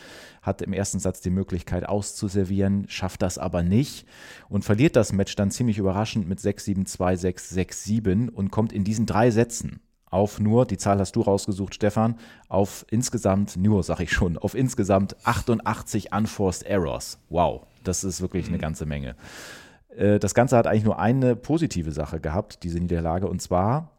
hat 0.42 0.60
im 0.60 0.74
ersten 0.74 1.00
Satz 1.00 1.22
die 1.22 1.30
Möglichkeit 1.30 1.88
auszuservieren, 1.88 2.86
schafft 2.88 3.22
das 3.22 3.38
aber 3.38 3.62
nicht 3.62 4.06
und 4.50 4.64
verliert 4.64 4.96
das 4.96 5.12
Match 5.12 5.34
dann 5.36 5.50
ziemlich 5.50 5.78
überraschend 5.78 6.28
mit 6.28 6.38
6-7, 6.38 6.86
2-6, 6.86 7.54
6-7 7.54 8.28
und 8.30 8.50
kommt 8.50 8.72
in 8.72 8.84
diesen 8.84 9.06
drei 9.06 9.30
Sätzen 9.30 9.80
auf 10.10 10.40
nur, 10.40 10.66
die 10.66 10.76
Zahl 10.76 10.98
hast 10.98 11.16
du 11.16 11.22
rausgesucht, 11.22 11.74
Stefan, 11.74 12.16
auf 12.48 12.84
insgesamt, 12.90 13.56
nur 13.56 13.82
sag 13.82 14.00
ich 14.00 14.12
schon, 14.12 14.36
auf 14.36 14.54
insgesamt 14.54 15.16
88 15.24 16.12
Unforced 16.12 16.64
Errors. 16.64 17.18
Wow, 17.28 17.66
das 17.84 18.04
ist 18.04 18.20
wirklich 18.20 18.48
eine 18.48 18.56
mhm. 18.56 18.62
ganze 18.62 18.86
Menge. 18.86 19.16
Äh, 19.96 20.18
das 20.18 20.34
Ganze 20.34 20.56
hat 20.56 20.66
eigentlich 20.66 20.84
nur 20.84 20.98
eine 20.98 21.36
positive 21.36 21.92
Sache 21.92 22.20
gehabt, 22.20 22.62
diese 22.64 22.78
Niederlage, 22.78 23.28
und 23.28 23.40
zwar 23.40 23.90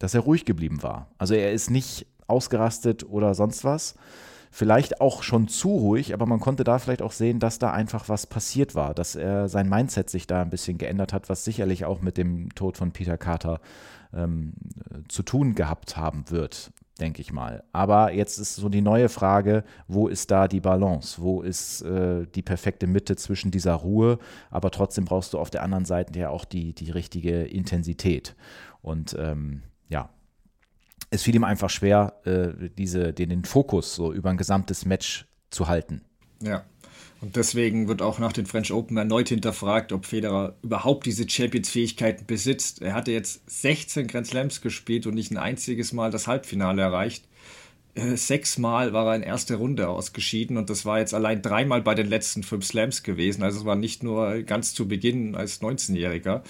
dass 0.00 0.14
er 0.14 0.22
ruhig 0.22 0.44
geblieben 0.44 0.82
war. 0.82 1.06
Also 1.18 1.34
er 1.34 1.52
ist 1.52 1.70
nicht 1.70 2.06
ausgerastet 2.26 3.08
oder 3.08 3.34
sonst 3.34 3.62
was. 3.64 3.94
Vielleicht 4.50 5.00
auch 5.00 5.22
schon 5.22 5.46
zu 5.46 5.68
ruhig, 5.68 6.12
aber 6.12 6.26
man 6.26 6.40
konnte 6.40 6.64
da 6.64 6.80
vielleicht 6.80 7.02
auch 7.02 7.12
sehen, 7.12 7.38
dass 7.38 7.60
da 7.60 7.70
einfach 7.70 8.08
was 8.08 8.26
passiert 8.26 8.74
war, 8.74 8.94
dass 8.94 9.14
er 9.14 9.48
sein 9.48 9.68
Mindset 9.68 10.10
sich 10.10 10.26
da 10.26 10.42
ein 10.42 10.50
bisschen 10.50 10.76
geändert 10.76 11.12
hat, 11.12 11.28
was 11.28 11.44
sicherlich 11.44 11.84
auch 11.84 12.00
mit 12.00 12.16
dem 12.16 12.52
Tod 12.56 12.76
von 12.76 12.90
Peter 12.90 13.16
Carter 13.16 13.60
ähm, 14.14 14.52
zu 15.08 15.22
tun 15.22 15.54
gehabt 15.54 15.96
haben 15.96 16.30
wird, 16.30 16.72
denke 17.00 17.20
ich 17.20 17.32
mal. 17.32 17.64
Aber 17.72 18.12
jetzt 18.12 18.38
ist 18.38 18.56
so 18.56 18.68
die 18.68 18.80
neue 18.80 19.08
Frage, 19.08 19.64
wo 19.88 20.08
ist 20.08 20.30
da 20.30 20.48
die 20.48 20.60
Balance? 20.60 21.20
Wo 21.20 21.42
ist 21.42 21.82
äh, 21.82 22.26
die 22.34 22.42
perfekte 22.42 22.86
Mitte 22.86 23.16
zwischen 23.16 23.50
dieser 23.50 23.74
Ruhe, 23.74 24.18
aber 24.50 24.70
trotzdem 24.70 25.04
brauchst 25.04 25.32
du 25.32 25.38
auf 25.38 25.50
der 25.50 25.62
anderen 25.62 25.84
Seite 25.84 26.18
ja 26.18 26.30
auch 26.30 26.44
die, 26.44 26.74
die 26.74 26.90
richtige 26.90 27.42
Intensität. 27.42 28.36
Und 28.82 29.16
ähm, 29.18 29.62
ja, 29.88 30.10
es 31.10 31.22
fiel 31.22 31.34
ihm 31.34 31.44
einfach 31.44 31.70
schwer, 31.70 32.14
äh, 32.24 32.70
diese, 32.76 33.12
den, 33.12 33.30
den 33.30 33.44
Fokus 33.44 33.94
so 33.94 34.12
über 34.12 34.30
ein 34.30 34.36
gesamtes 34.36 34.84
Match 34.84 35.26
zu 35.50 35.68
halten. 35.68 36.02
Ja. 36.42 36.64
Und 37.20 37.36
deswegen 37.36 37.86
wird 37.86 38.00
auch 38.00 38.18
nach 38.18 38.32
den 38.32 38.46
French 38.46 38.72
Open 38.72 38.96
erneut 38.96 39.28
hinterfragt, 39.28 39.92
ob 39.92 40.06
Federer 40.06 40.54
überhaupt 40.62 41.04
diese 41.04 41.28
Champions-Fähigkeiten 41.28 42.24
besitzt. 42.26 42.80
Er 42.80 42.94
hatte 42.94 43.12
jetzt 43.12 43.42
16 43.50 44.06
Grand 44.06 44.26
Slams 44.26 44.62
gespielt 44.62 45.06
und 45.06 45.14
nicht 45.14 45.30
ein 45.30 45.36
einziges 45.36 45.92
Mal 45.92 46.10
das 46.10 46.26
Halbfinale 46.26 46.80
erreicht. 46.80 47.24
Äh, 47.94 48.16
sechsmal 48.16 48.92
war 48.94 49.08
er 49.08 49.16
in 49.16 49.22
erster 49.22 49.56
Runde 49.56 49.88
ausgeschieden 49.88 50.56
und 50.56 50.70
das 50.70 50.86
war 50.86 51.00
jetzt 51.00 51.12
allein 51.12 51.42
dreimal 51.42 51.82
bei 51.82 51.94
den 51.94 52.06
letzten 52.06 52.42
fünf 52.42 52.64
Slams 52.64 53.02
gewesen. 53.02 53.42
Also 53.42 53.60
es 53.60 53.64
war 53.66 53.76
nicht 53.76 54.02
nur 54.02 54.42
ganz 54.42 54.72
zu 54.72 54.88
Beginn 54.88 55.34
als 55.34 55.60
19-Jähriger. 55.60 56.42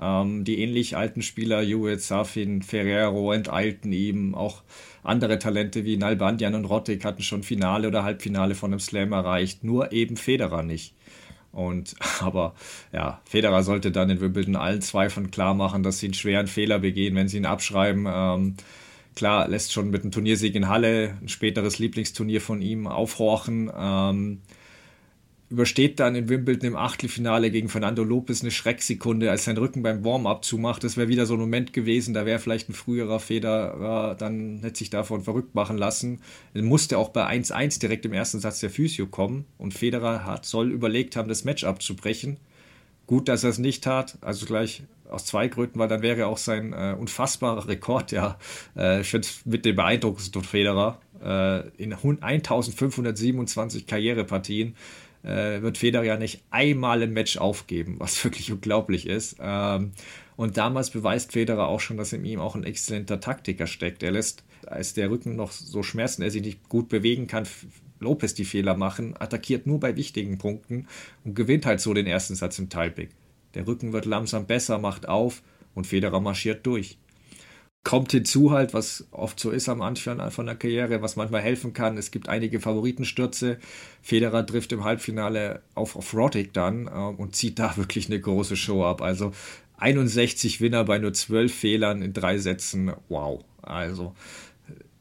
Ähm, 0.00 0.44
die 0.44 0.60
ähnlich 0.60 0.96
alten 0.96 1.22
Spieler, 1.22 1.62
Hewitt, 1.62 2.02
Safin, 2.02 2.62
Ferrero 2.62 3.32
enteilten 3.32 3.92
ihm. 3.92 4.34
Auch 4.34 4.62
andere 5.02 5.38
Talente 5.38 5.84
wie 5.84 5.96
Nalbandian 5.96 6.54
und 6.54 6.66
Rottig 6.66 7.04
hatten 7.04 7.22
schon 7.22 7.42
Finale 7.42 7.88
oder 7.88 8.04
Halbfinale 8.04 8.54
von 8.54 8.72
einem 8.72 8.80
Slam 8.80 9.12
erreicht. 9.12 9.64
Nur 9.64 9.92
eben 9.92 10.16
Federer 10.16 10.62
nicht. 10.62 10.94
Und 11.52 11.94
aber 12.20 12.54
ja, 12.92 13.20
Federer 13.24 13.62
sollte 13.62 13.90
dann 13.90 14.10
in 14.10 14.20
Wimbledon 14.20 14.56
allen 14.56 14.82
Zweifeln 14.82 15.30
klar 15.30 15.54
machen, 15.54 15.82
dass 15.82 15.98
sie 15.98 16.06
einen 16.06 16.14
schweren 16.14 16.46
Fehler 16.46 16.78
begehen, 16.78 17.14
wenn 17.14 17.28
sie 17.28 17.38
ihn 17.38 17.46
abschreiben. 17.46 18.06
Ähm, 18.08 18.56
Klar, 19.16 19.48
lässt 19.48 19.72
schon 19.72 19.88
mit 19.88 20.02
einem 20.02 20.12
Turniersieg 20.12 20.54
in 20.54 20.68
Halle 20.68 21.16
ein 21.22 21.28
späteres 21.28 21.78
Lieblingsturnier 21.78 22.42
von 22.42 22.60
ihm 22.60 22.86
aufhorchen. 22.86 23.72
Ähm, 23.74 24.42
übersteht 25.48 26.00
dann 26.00 26.16
in 26.16 26.28
Wimbledon 26.28 26.68
im 26.68 26.76
Achtelfinale 26.76 27.50
gegen 27.50 27.68
Fernando 27.68 28.02
Lopez 28.02 28.42
eine 28.42 28.50
Schrecksekunde, 28.50 29.30
als 29.30 29.44
sein 29.44 29.56
Rücken 29.56 29.82
beim 29.82 30.04
Warm-up 30.04 30.44
zumacht. 30.44 30.82
Das 30.82 30.96
wäre 30.96 31.08
wieder 31.08 31.24
so 31.26 31.34
ein 31.34 31.40
Moment 31.40 31.72
gewesen, 31.72 32.14
da 32.14 32.26
wäre 32.26 32.40
vielleicht 32.40 32.68
ein 32.68 32.74
früherer 32.74 33.20
Federer, 33.20 34.16
dann 34.16 34.60
hätte 34.62 34.78
sich 34.78 34.90
davon 34.90 35.22
verrückt 35.22 35.54
machen 35.54 35.78
lassen. 35.78 36.20
Er 36.52 36.62
musste 36.62 36.98
auch 36.98 37.10
bei 37.10 37.26
1-1 37.26 37.80
direkt 37.80 38.04
im 38.04 38.12
ersten 38.12 38.40
Satz 38.40 38.60
der 38.60 38.70
Physio 38.70 39.06
kommen 39.06 39.44
und 39.56 39.72
Federer 39.72 40.24
hat, 40.24 40.44
soll 40.46 40.72
überlegt 40.72 41.14
haben, 41.14 41.28
das 41.28 41.44
Match 41.44 41.62
abzubrechen. 41.64 42.38
Gut, 43.06 43.28
dass 43.28 43.44
er 43.44 43.50
es 43.50 43.58
nicht 43.58 43.84
tat, 43.84 44.18
also 44.20 44.46
gleich 44.46 44.82
aus 45.08 45.24
zwei 45.24 45.46
Gründen, 45.46 45.78
weil 45.78 45.86
dann 45.86 46.02
wäre 46.02 46.26
auch 46.26 46.38
sein 46.38 46.72
äh, 46.72 46.96
unfassbarer 46.98 47.68
Rekord, 47.68 48.10
ja, 48.10 48.36
äh, 48.74 49.04
finde 49.04 49.28
mit 49.44 49.64
dem 49.64 49.76
beeindruckendsten 49.76 50.42
Federer, 50.42 50.98
äh, 51.22 51.68
in 51.76 51.92
1527 51.92 53.86
Karrierepartien 53.86 54.74
äh, 55.26 55.60
wird 55.60 55.78
Federer 55.78 56.04
ja 56.04 56.16
nicht 56.16 56.42
einmal 56.50 57.02
ein 57.02 57.12
Match 57.12 57.36
aufgeben, 57.36 57.96
was 57.98 58.22
wirklich 58.24 58.52
unglaublich 58.52 59.06
ist. 59.06 59.36
Ähm, 59.40 59.92
und 60.36 60.56
damals 60.56 60.90
beweist 60.90 61.32
Federer 61.32 61.68
auch 61.68 61.80
schon, 61.80 61.96
dass 61.96 62.12
in 62.12 62.24
ihm 62.24 62.40
auch 62.40 62.54
ein 62.54 62.64
exzellenter 62.64 63.20
Taktiker 63.20 63.66
steckt. 63.66 64.02
Er 64.02 64.12
lässt, 64.12 64.44
als 64.66 64.94
der 64.94 65.10
Rücken 65.10 65.34
noch 65.34 65.50
so 65.50 65.82
schmerzen, 65.82 66.22
er 66.22 66.30
sich 66.30 66.42
nicht 66.42 66.68
gut 66.68 66.88
bewegen 66.88 67.26
kann, 67.26 67.46
Lopez 67.98 68.34
die 68.34 68.44
Fehler 68.44 68.76
machen, 68.76 69.14
attackiert 69.18 69.66
nur 69.66 69.80
bei 69.80 69.96
wichtigen 69.96 70.36
Punkten 70.36 70.86
und 71.24 71.34
gewinnt 71.34 71.64
halt 71.64 71.80
so 71.80 71.94
den 71.94 72.06
ersten 72.06 72.34
Satz 72.34 72.58
im 72.58 72.68
Tiebreak. 72.68 73.08
Der 73.54 73.66
Rücken 73.66 73.94
wird 73.94 74.04
langsam 74.04 74.46
besser, 74.46 74.78
macht 74.78 75.08
auf 75.08 75.42
und 75.74 75.86
Federer 75.86 76.20
marschiert 76.20 76.66
durch. 76.66 76.98
Kommt 77.86 78.10
hinzu 78.10 78.50
halt, 78.50 78.74
was 78.74 79.06
oft 79.12 79.38
so 79.38 79.52
ist 79.52 79.68
am 79.68 79.80
Anfang 79.80 80.32
von 80.32 80.46
der 80.46 80.56
Karriere, 80.56 81.02
was 81.02 81.14
manchmal 81.14 81.42
helfen 81.42 81.72
kann. 81.72 81.96
Es 81.96 82.10
gibt 82.10 82.28
einige 82.28 82.58
Favoritenstürze. 82.58 83.58
Federer 84.02 84.44
trifft 84.44 84.72
im 84.72 84.82
Halbfinale 84.82 85.62
auf, 85.76 85.94
auf 85.94 86.12
Roddick 86.12 86.52
dann 86.52 86.88
äh, 86.88 86.90
und 86.90 87.36
zieht 87.36 87.60
da 87.60 87.76
wirklich 87.76 88.08
eine 88.08 88.18
große 88.18 88.56
Show 88.56 88.84
ab. 88.84 89.02
Also 89.02 89.30
61 89.76 90.60
Winner 90.60 90.82
bei 90.82 90.98
nur 90.98 91.12
12 91.12 91.54
Fehlern 91.54 92.02
in 92.02 92.12
drei 92.12 92.38
Sätzen. 92.38 92.90
Wow. 93.08 93.44
Also 93.62 94.16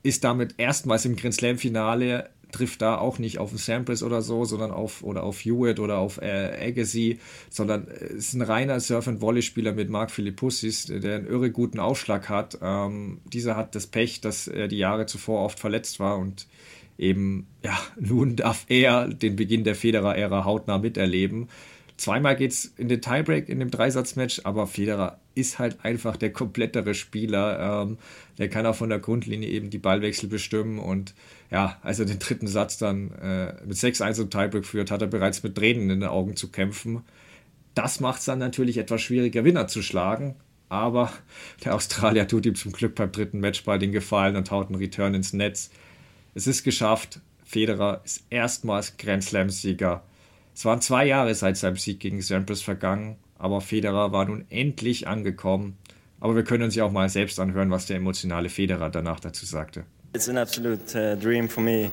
ist 0.03 0.23
damit 0.23 0.53
erstmals 0.59 1.05
im 1.05 1.15
Grand 1.15 1.33
Slam 1.33 1.57
Finale 1.57 2.29
trifft 2.55 2.81
da 2.81 2.97
auch 2.97 3.19
nicht 3.19 3.37
auf 3.37 3.51
Sampras 3.57 4.01
oder 4.01 4.21
so, 4.21 4.45
sondern 4.45 4.71
auf 4.71 5.03
oder 5.03 5.23
auf 5.23 5.39
Hewitt 5.39 5.79
oder 5.79 5.97
auf 5.97 6.21
äh, 6.21 6.69
Agassi, 6.69 7.19
sondern 7.49 7.87
es 7.87 8.29
ist 8.29 8.33
ein 8.33 8.41
reiner 8.41 8.79
Surf- 8.79 9.07
and 9.07 9.21
Volley-Spieler 9.21 9.73
mit 9.73 9.89
Marc 9.89 10.11
Philippussis, 10.11 10.85
der 10.85 11.15
einen 11.15 11.27
irre 11.27 11.51
guten 11.51 11.79
Ausschlag 11.79 12.29
hat. 12.29 12.57
Ähm, 12.61 13.19
dieser 13.25 13.57
hat 13.57 13.75
das 13.75 13.87
Pech, 13.87 14.21
dass 14.21 14.47
er 14.47 14.67
die 14.67 14.77
Jahre 14.77 15.05
zuvor 15.05 15.43
oft 15.43 15.59
verletzt 15.59 15.99
war 15.99 16.17
und 16.17 16.47
eben, 16.97 17.47
ja, 17.63 17.77
nun 17.99 18.37
darf 18.37 18.65
er 18.69 19.07
den 19.07 19.35
Beginn 19.35 19.63
der 19.63 19.75
Federer-Ära 19.75 20.45
hautnah 20.45 20.77
miterleben. 20.77 21.49
Zweimal 21.97 22.35
geht 22.35 22.51
es 22.51 22.65
in 22.77 22.89
den 22.89 23.01
Tiebreak 23.01 23.47
in 23.47 23.59
dem 23.59 23.71
Dreisatzmatch, 23.71 24.41
aber 24.43 24.67
Federer 24.67 25.19
ist 25.33 25.59
halt 25.59 25.83
einfach 25.83 26.17
der 26.17 26.31
komplettere 26.33 26.93
Spieler. 26.93 27.83
Ähm, 27.83 27.97
der 28.37 28.49
kann 28.49 28.65
auch 28.65 28.75
von 28.75 28.89
der 28.89 28.99
Grundlinie 28.99 29.49
eben 29.49 29.69
die 29.69 29.77
Ballwechsel 29.77 30.29
bestimmen 30.29 30.79
und 30.79 31.13
ja, 31.51 31.77
als 31.83 31.99
er 31.99 32.05
den 32.05 32.19
dritten 32.19 32.47
Satz 32.47 32.77
dann 32.77 33.11
äh, 33.13 33.53
mit 33.65 33.77
6-1 33.77 34.21
im 34.21 34.29
Tiebreak 34.29 34.65
führt, 34.65 34.91
hat 34.91 35.01
er 35.01 35.07
bereits 35.07 35.43
mit 35.43 35.55
Tränen 35.55 35.89
in 35.89 36.01
den 36.01 36.09
Augen 36.09 36.35
zu 36.35 36.51
kämpfen. 36.51 37.03
Das 37.75 37.99
macht 37.99 38.19
es 38.19 38.25
dann 38.25 38.39
natürlich 38.39 38.77
etwas 38.77 39.01
schwieriger, 39.01 39.43
Winner 39.43 39.67
zu 39.67 39.81
schlagen. 39.81 40.35
Aber 40.69 41.11
der 41.63 41.75
Australier 41.75 42.27
tut 42.27 42.45
ihm 42.45 42.55
zum 42.55 42.71
Glück 42.71 42.95
beim 42.95 43.11
dritten 43.11 43.39
Match 43.39 43.63
bei 43.63 43.77
den 43.77 43.91
Gefallen 43.91 44.35
und 44.35 44.51
haut 44.51 44.67
einen 44.67 44.77
Return 44.77 45.13
ins 45.13 45.33
Netz. 45.33 45.69
Es 46.33 46.47
ist 46.47 46.63
geschafft. 46.63 47.19
Federer 47.43 48.01
ist 48.03 48.25
erstmals 48.29 48.97
Grand 48.97 49.23
Slam-Sieger. 49.23 50.03
Es 50.55 50.65
waren 50.65 50.81
zwei 50.81 51.05
Jahre 51.05 51.35
seit 51.35 51.57
seinem 51.57 51.75
Sieg 51.75 51.99
gegen 51.99 52.21
Sampras 52.21 52.61
vergangen, 52.61 53.17
aber 53.37 53.61
Federer 53.61 54.11
war 54.11 54.25
nun 54.25 54.45
endlich 54.49 55.07
angekommen. 55.07 55.77
Aber 56.25 56.35
wir 56.35 56.43
können 56.43 56.63
uns 56.63 56.73
ja 56.73 56.83
auch 56.83 56.91
mal 56.91 57.07
selbst 57.07 57.39
anhören, 57.39 57.69
was 57.69 57.85
der 57.85 57.97
emotionale 57.97 58.49
Federer 58.49 58.89
danach 58.89 59.19
dazu 59.19 59.45
sagte. 59.45 59.83
It's 60.15 60.27
an 60.27 60.39
absolute 60.39 60.81
uh, 60.95 61.15
dream 61.21 61.47
for 61.47 61.61
me 61.61 61.91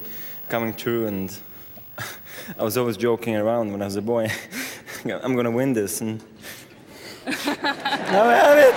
coming 0.48 0.74
true, 0.74 1.06
and 1.06 1.30
I 2.58 2.62
was 2.62 2.78
always 2.78 2.96
joking 2.96 3.36
around 3.36 3.70
when 3.74 3.82
I 3.82 3.84
was 3.84 3.98
a 3.98 4.00
boy. 4.00 4.28
I'm 5.04 5.36
gonna 5.36 5.54
win 5.54 5.74
this, 5.74 6.00
and 6.00 6.22
Now 7.26 8.30
have 8.30 8.58
it! 8.58 8.74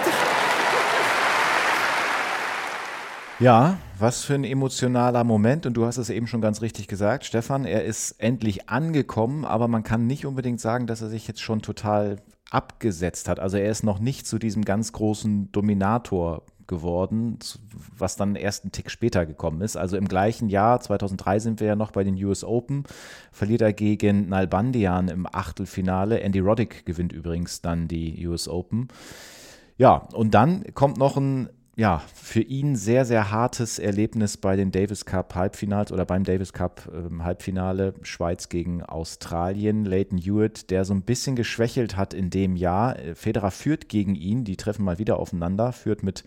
Ja, 3.39 3.77
was 3.97 4.25
für 4.25 4.33
ein 4.33 4.43
emotionaler 4.43 5.23
Moment. 5.23 5.65
Und 5.65 5.75
du 5.75 5.85
hast 5.85 5.95
es 5.95 6.09
eben 6.09 6.27
schon 6.27 6.41
ganz 6.41 6.61
richtig 6.61 6.89
gesagt, 6.89 7.23
Stefan. 7.23 7.63
Er 7.63 7.85
ist 7.85 8.11
endlich 8.17 8.67
angekommen, 8.67 9.45
aber 9.45 9.69
man 9.69 9.83
kann 9.83 10.05
nicht 10.05 10.25
unbedingt 10.25 10.59
sagen, 10.59 10.85
dass 10.85 11.01
er 11.01 11.07
sich 11.07 11.29
jetzt 11.29 11.41
schon 11.41 11.61
total 11.61 12.17
abgesetzt 12.51 13.27
hat. 13.27 13.39
Also 13.39 13.57
er 13.57 13.69
ist 13.69 13.83
noch 13.83 13.99
nicht 13.99 14.27
zu 14.27 14.39
diesem 14.39 14.65
ganz 14.65 14.91
großen 14.91 15.51
Dominator 15.51 16.43
geworden, 16.67 17.37
was 17.95 18.15
dann 18.15 18.35
erst 18.35 18.63
einen 18.63 18.71
Tick 18.71 18.89
später 18.89 19.25
gekommen 19.25 19.61
ist. 19.61 19.77
Also 19.77 19.97
im 19.97 20.07
gleichen 20.07 20.49
Jahr, 20.49 20.79
2003 20.79 21.39
sind 21.39 21.59
wir 21.59 21.67
ja 21.67 21.75
noch 21.75 21.91
bei 21.91 22.03
den 22.03 22.15
US 22.23 22.43
Open, 22.43 22.83
verliert 23.31 23.61
er 23.61 23.73
gegen 23.73 24.29
Nalbandian 24.29 25.07
im 25.09 25.27
Achtelfinale. 25.31 26.21
Andy 26.21 26.39
Roddick 26.39 26.85
gewinnt 26.85 27.13
übrigens 27.13 27.61
dann 27.61 27.87
die 27.87 28.25
US 28.27 28.47
Open. 28.47 28.87
Ja, 29.77 30.07
und 30.13 30.33
dann 30.33 30.63
kommt 30.73 30.97
noch 30.97 31.17
ein 31.17 31.49
ja, 31.78 32.01
für 32.13 32.39
ihn 32.39 32.78
sehr, 32.78 33.03
sehr 33.03 33.32
hartes 33.32 33.80
Erlebnis 33.80 34.38
bei 34.38 34.55
den 34.55 34.71
Davis 34.71 35.03
Cup 35.03 35.36
Halbfinals 35.36 35.91
oder 35.91 36.05
beim 36.05 36.23
Davis 36.23 36.53
Cup 36.53 36.89
äh, 36.91 37.21
Halbfinale 37.21 37.93
Schweiz 38.03 38.47
gegen 38.47 38.82
Australien. 38.82 39.84
Leighton 39.84 40.17
Hewitt, 40.17 40.71
der 40.71 40.86
so 40.86 40.93
ein 40.93 41.01
bisschen 41.01 41.36
geschwächelt 41.36 41.97
hat 41.97 42.13
in 42.13 42.30
dem 42.30 42.55
Jahr. 42.55 42.97
Äh, 42.97 43.15
Federer 43.15 43.51
führt 43.51 43.89
gegen 43.89 44.15
ihn, 44.15 44.45
die 44.45 44.55
treffen 44.55 44.86
mal 44.86 44.99
wieder 44.99 45.19
aufeinander, 45.19 45.73
führt 45.73 46.01
mit 46.01 46.23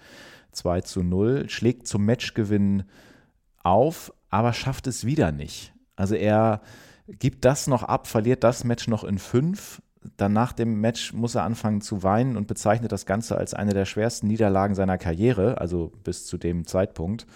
2 0.52 0.82
zu 0.82 1.02
0, 1.02 1.48
schlägt 1.48 1.86
zum 1.86 2.04
Matchgewinn 2.04 2.84
auf, 3.62 4.12
aber 4.28 4.52
schafft 4.52 4.86
es 4.86 5.06
wieder 5.06 5.32
nicht. 5.32 5.72
Also 5.96 6.14
er 6.14 6.60
gibt 7.06 7.46
das 7.46 7.66
noch 7.66 7.82
ab, 7.84 8.06
verliert 8.06 8.44
das 8.44 8.64
Match 8.64 8.86
noch 8.86 9.02
in 9.02 9.18
fünf 9.18 9.80
dann 10.16 10.32
nach 10.32 10.52
dem 10.52 10.80
Match 10.80 11.12
muss 11.12 11.34
er 11.34 11.44
anfangen 11.44 11.80
zu 11.80 12.02
weinen 12.02 12.36
und 12.36 12.46
bezeichnet 12.46 12.92
das 12.92 13.06
Ganze 13.06 13.36
als 13.36 13.54
eine 13.54 13.74
der 13.74 13.84
schwersten 13.84 14.26
Niederlagen 14.26 14.74
seiner 14.74 14.98
Karriere, 14.98 15.60
also 15.60 15.92
bis 16.04 16.26
zu 16.26 16.38
dem 16.38 16.66
Zeitpunkt. 16.66 17.26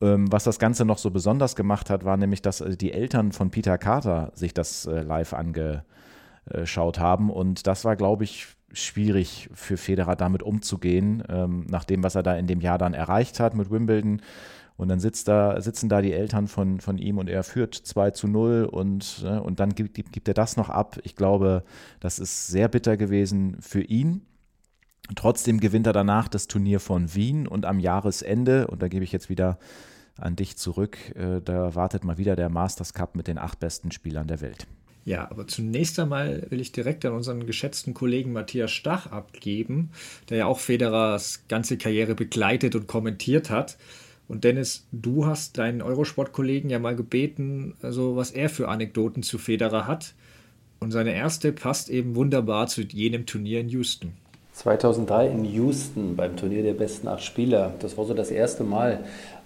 Ähm, 0.00 0.30
was 0.30 0.44
das 0.44 0.58
Ganze 0.58 0.84
noch 0.84 0.98
so 0.98 1.10
besonders 1.10 1.56
gemacht 1.56 1.88
hat, 1.90 2.04
war 2.04 2.16
nämlich, 2.16 2.42
dass 2.42 2.60
äh, 2.60 2.76
die 2.76 2.92
Eltern 2.92 3.32
von 3.32 3.50
Peter 3.50 3.78
Carter 3.78 4.30
sich 4.34 4.52
das 4.52 4.86
äh, 4.86 5.02
live 5.02 5.32
angeschaut 5.32 6.98
haben. 6.98 7.30
Und 7.30 7.66
das 7.66 7.84
war, 7.84 7.96
glaube 7.96 8.24
ich, 8.24 8.48
schwierig 8.72 9.48
für 9.54 9.76
Federer 9.76 10.16
damit 10.16 10.42
umzugehen, 10.42 11.22
ähm, 11.28 11.66
nach 11.68 11.84
dem, 11.84 12.02
was 12.02 12.14
er 12.14 12.22
da 12.22 12.36
in 12.36 12.46
dem 12.46 12.60
Jahr 12.60 12.78
dann 12.78 12.94
erreicht 12.94 13.40
hat 13.40 13.54
mit 13.54 13.70
Wimbledon 13.70 14.20
und 14.76 14.88
dann 14.88 15.00
sitzt 15.00 15.28
da, 15.28 15.60
sitzen 15.60 15.88
da 15.88 16.02
die 16.02 16.12
Eltern 16.12 16.48
von, 16.48 16.80
von 16.80 16.98
ihm 16.98 17.18
und 17.18 17.28
er 17.28 17.42
führt 17.42 17.74
2 17.74 18.10
zu 18.10 18.28
0 18.28 18.68
und, 18.70 19.22
ne, 19.22 19.42
und 19.42 19.60
dann 19.60 19.74
gibt, 19.74 19.94
gibt 19.94 20.28
er 20.28 20.34
das 20.34 20.56
noch 20.56 20.68
ab. 20.68 20.98
Ich 21.02 21.16
glaube, 21.16 21.64
das 22.00 22.18
ist 22.18 22.48
sehr 22.48 22.68
bitter 22.68 22.96
gewesen 22.96 23.56
für 23.60 23.82
ihn. 23.82 24.22
Trotzdem 25.14 25.60
gewinnt 25.60 25.86
er 25.86 25.92
danach 25.92 26.28
das 26.28 26.48
Turnier 26.48 26.80
von 26.80 27.14
Wien 27.14 27.46
und 27.46 27.64
am 27.64 27.78
Jahresende, 27.78 28.66
und 28.66 28.82
da 28.82 28.88
gebe 28.88 29.04
ich 29.04 29.12
jetzt 29.12 29.28
wieder 29.28 29.58
an 30.18 30.36
dich 30.36 30.56
zurück, 30.56 30.98
äh, 31.14 31.40
da 31.42 31.74
wartet 31.74 32.04
mal 32.04 32.18
wieder 32.18 32.36
der 32.36 32.48
Masters 32.48 32.92
Cup 32.92 33.14
mit 33.14 33.28
den 33.28 33.38
acht 33.38 33.60
besten 33.60 33.92
Spielern 33.92 34.26
der 34.26 34.40
Welt. 34.40 34.66
Ja, 35.04 35.30
aber 35.30 35.46
zunächst 35.46 36.00
einmal 36.00 36.46
will 36.50 36.60
ich 36.60 36.72
direkt 36.72 37.04
an 37.04 37.12
unseren 37.12 37.46
geschätzten 37.46 37.94
Kollegen 37.94 38.32
Matthias 38.32 38.72
Stach 38.72 39.06
abgeben, 39.06 39.90
der 40.28 40.38
ja 40.38 40.46
auch 40.46 40.58
Federers 40.58 41.44
ganze 41.46 41.78
Karriere 41.78 42.16
begleitet 42.16 42.74
und 42.74 42.88
kommentiert 42.88 43.48
hat. 43.48 43.78
Und 44.28 44.44
Dennis, 44.44 44.86
du 44.92 45.26
hast 45.26 45.58
deinen 45.58 45.82
Eurosport-Kollegen 45.82 46.68
ja 46.68 46.78
mal 46.78 46.96
gebeten, 46.96 47.74
also 47.82 48.16
was 48.16 48.32
er 48.32 48.48
für 48.48 48.68
Anekdoten 48.68 49.22
zu 49.22 49.38
Federer 49.38 49.86
hat. 49.86 50.14
Und 50.80 50.90
seine 50.90 51.14
erste 51.14 51.52
passt 51.52 51.88
eben 51.88 52.16
wunderbar 52.16 52.66
zu 52.66 52.82
jenem 52.82 53.26
Turnier 53.26 53.60
in 53.60 53.68
Houston. 53.68 54.12
2003 54.52 55.28
in 55.28 55.44
Houston 55.44 56.16
beim 56.16 56.36
Turnier 56.36 56.62
der 56.62 56.72
besten 56.72 57.08
acht 57.08 57.22
Spieler. 57.22 57.74
Das 57.80 57.96
war 57.98 58.04
so 58.06 58.14
das 58.14 58.30
erste 58.30 58.64
Mal, 58.64 59.00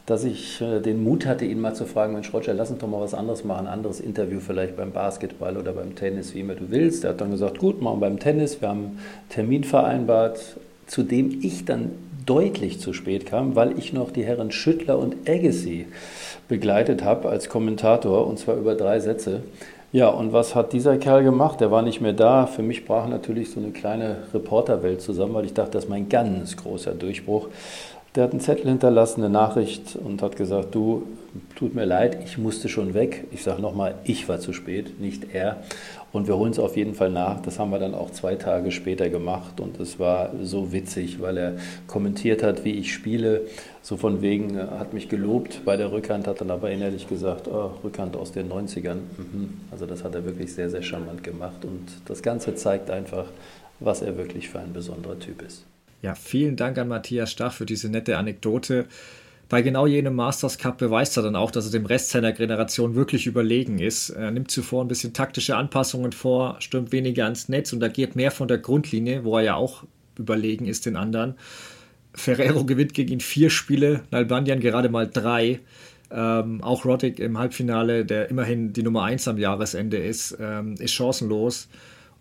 dass 0.06 0.24
ich 0.24 0.60
äh, 0.60 0.80
den 0.80 1.02
Mut 1.04 1.26
hatte, 1.26 1.44
ihn 1.44 1.60
mal 1.60 1.74
zu 1.74 1.84
fragen, 1.84 2.14
Mensch 2.14 2.32
Roger, 2.32 2.54
lass 2.54 2.70
uns 2.70 2.80
doch 2.80 2.88
mal 2.88 3.00
was 3.00 3.14
anderes 3.14 3.44
machen, 3.44 3.66
ein 3.66 3.72
anderes 3.72 4.00
Interview 4.00 4.40
vielleicht 4.40 4.76
beim 4.76 4.92
Basketball 4.92 5.56
oder 5.56 5.72
beim 5.72 5.94
Tennis, 5.94 6.34
wie 6.34 6.40
immer 6.40 6.54
du 6.54 6.70
willst. 6.70 7.04
Er 7.04 7.10
hat 7.10 7.20
dann 7.20 7.30
gesagt, 7.30 7.58
gut, 7.58 7.82
machen 7.82 8.00
wir 8.00 8.08
beim 8.08 8.18
Tennis. 8.18 8.60
Wir 8.60 8.68
haben 8.68 8.80
einen 8.80 8.98
Termin 9.28 9.64
vereinbart, 9.64 10.56
zu 10.86 11.02
dem 11.02 11.40
ich 11.42 11.64
dann 11.64 11.90
deutlich 12.26 12.80
zu 12.80 12.92
spät 12.92 13.26
kam, 13.26 13.56
weil 13.56 13.78
ich 13.78 13.92
noch 13.92 14.10
die 14.10 14.24
Herren 14.24 14.50
Schüttler 14.50 14.98
und 14.98 15.28
Agassi 15.28 15.86
begleitet 16.48 17.04
habe 17.04 17.28
als 17.28 17.48
Kommentator 17.48 18.26
und 18.26 18.38
zwar 18.38 18.56
über 18.56 18.74
drei 18.74 19.00
Sätze. 19.00 19.42
Ja, 19.92 20.08
und 20.08 20.32
was 20.32 20.54
hat 20.54 20.72
dieser 20.72 20.98
Kerl 20.98 21.24
gemacht? 21.24 21.60
Der 21.60 21.72
war 21.72 21.82
nicht 21.82 22.00
mehr 22.00 22.12
da. 22.12 22.46
Für 22.46 22.62
mich 22.62 22.84
brach 22.84 23.08
natürlich 23.08 23.50
so 23.50 23.58
eine 23.58 23.70
kleine 23.70 24.18
Reporterwelt 24.32 25.00
zusammen, 25.00 25.34
weil 25.34 25.46
ich 25.46 25.54
dachte, 25.54 25.72
das 25.72 25.84
ist 25.84 25.90
mein 25.90 26.08
ganz 26.08 26.56
großer 26.56 26.92
Durchbruch. 26.92 27.48
Der 28.14 28.24
hat 28.24 28.30
einen 28.30 28.40
Zettel 28.40 28.68
hinterlassen, 28.68 29.22
eine 29.22 29.32
Nachricht 29.32 29.96
und 29.96 30.22
hat 30.22 30.36
gesagt, 30.36 30.74
du, 30.74 31.04
tut 31.56 31.74
mir 31.74 31.84
leid, 31.84 32.18
ich 32.24 32.38
musste 32.38 32.68
schon 32.68 32.94
weg. 32.94 33.24
Ich 33.32 33.42
sage 33.42 33.62
nochmal, 33.62 33.94
ich 34.04 34.28
war 34.28 34.40
zu 34.40 34.52
spät, 34.52 35.00
nicht 35.00 35.32
er. 35.32 35.58
Und 36.12 36.26
wir 36.26 36.36
holen 36.36 36.50
es 36.50 36.58
auf 36.58 36.76
jeden 36.76 36.94
Fall 36.94 37.10
nach. 37.10 37.40
Das 37.40 37.58
haben 37.58 37.70
wir 37.70 37.78
dann 37.78 37.94
auch 37.94 38.10
zwei 38.10 38.34
Tage 38.34 38.72
später 38.72 39.08
gemacht. 39.08 39.60
Und 39.60 39.78
es 39.78 39.98
war 39.98 40.32
so 40.42 40.72
witzig, 40.72 41.20
weil 41.20 41.36
er 41.36 41.56
kommentiert 41.86 42.42
hat, 42.42 42.64
wie 42.64 42.72
ich 42.72 42.92
spiele. 42.92 43.42
So 43.82 43.96
von 43.96 44.20
wegen, 44.20 44.56
äh, 44.56 44.66
hat 44.78 44.92
mich 44.92 45.08
gelobt 45.08 45.64
bei 45.64 45.76
der 45.76 45.92
Rückhand, 45.92 46.26
hat 46.26 46.40
dann 46.40 46.50
aber 46.50 46.70
innerlich 46.70 47.08
gesagt, 47.08 47.46
oh, 47.48 47.72
Rückhand 47.84 48.16
aus 48.16 48.32
den 48.32 48.50
90ern. 48.50 48.94
Mhm. 48.94 49.60
Also 49.70 49.86
das 49.86 50.02
hat 50.02 50.14
er 50.14 50.24
wirklich 50.24 50.52
sehr, 50.52 50.68
sehr 50.68 50.82
charmant 50.82 51.22
gemacht. 51.22 51.64
Und 51.64 51.86
das 52.06 52.22
Ganze 52.22 52.54
zeigt 52.56 52.90
einfach, 52.90 53.26
was 53.78 54.02
er 54.02 54.16
wirklich 54.16 54.48
für 54.48 54.58
ein 54.58 54.72
besonderer 54.72 55.18
Typ 55.18 55.42
ist. 55.42 55.64
Ja, 56.02 56.14
vielen 56.14 56.56
Dank 56.56 56.78
an 56.78 56.88
Matthias 56.88 57.30
Stach 57.30 57.52
für 57.52 57.66
diese 57.66 57.88
nette 57.90 58.16
Anekdote 58.16 58.86
bei 59.50 59.62
genau 59.62 59.84
jenem 59.84 60.14
Masters 60.14 60.58
Cup 60.58 60.78
beweist 60.78 61.16
er 61.16 61.24
dann 61.24 61.34
auch, 61.34 61.50
dass 61.50 61.66
er 61.66 61.72
dem 61.72 61.84
Rest 61.84 62.10
seiner 62.10 62.30
Generation 62.30 62.94
wirklich 62.94 63.26
überlegen 63.26 63.80
ist. 63.80 64.10
Er 64.10 64.30
nimmt 64.30 64.48
zuvor 64.48 64.84
ein 64.84 64.88
bisschen 64.88 65.12
taktische 65.12 65.56
Anpassungen 65.56 66.12
vor, 66.12 66.56
stürmt 66.60 66.92
weniger 66.92 67.24
ans 67.24 67.48
Netz 67.48 67.72
und 67.72 67.82
agiert 67.82 68.14
mehr 68.14 68.30
von 68.30 68.46
der 68.46 68.58
Grundlinie, 68.58 69.24
wo 69.24 69.36
er 69.36 69.42
ja 69.42 69.54
auch 69.56 69.82
überlegen 70.16 70.66
ist 70.66 70.86
den 70.86 70.94
anderen. 70.94 71.34
Ferrero 72.14 72.64
gewinnt 72.64 72.94
gegen 72.94 73.12
ihn 73.12 73.20
vier 73.20 73.50
Spiele, 73.50 74.04
Nalbandian 74.12 74.60
gerade 74.60 74.88
mal 74.88 75.08
drei. 75.08 75.58
Ähm, 76.12 76.62
auch 76.62 76.84
Roddick 76.84 77.18
im 77.18 77.36
Halbfinale, 77.36 78.04
der 78.04 78.30
immerhin 78.30 78.72
die 78.72 78.84
Nummer 78.84 79.02
1 79.02 79.26
am 79.26 79.36
Jahresende 79.36 79.96
ist, 79.96 80.36
ähm, 80.40 80.76
ist 80.78 80.92
chancenlos. 80.92 81.68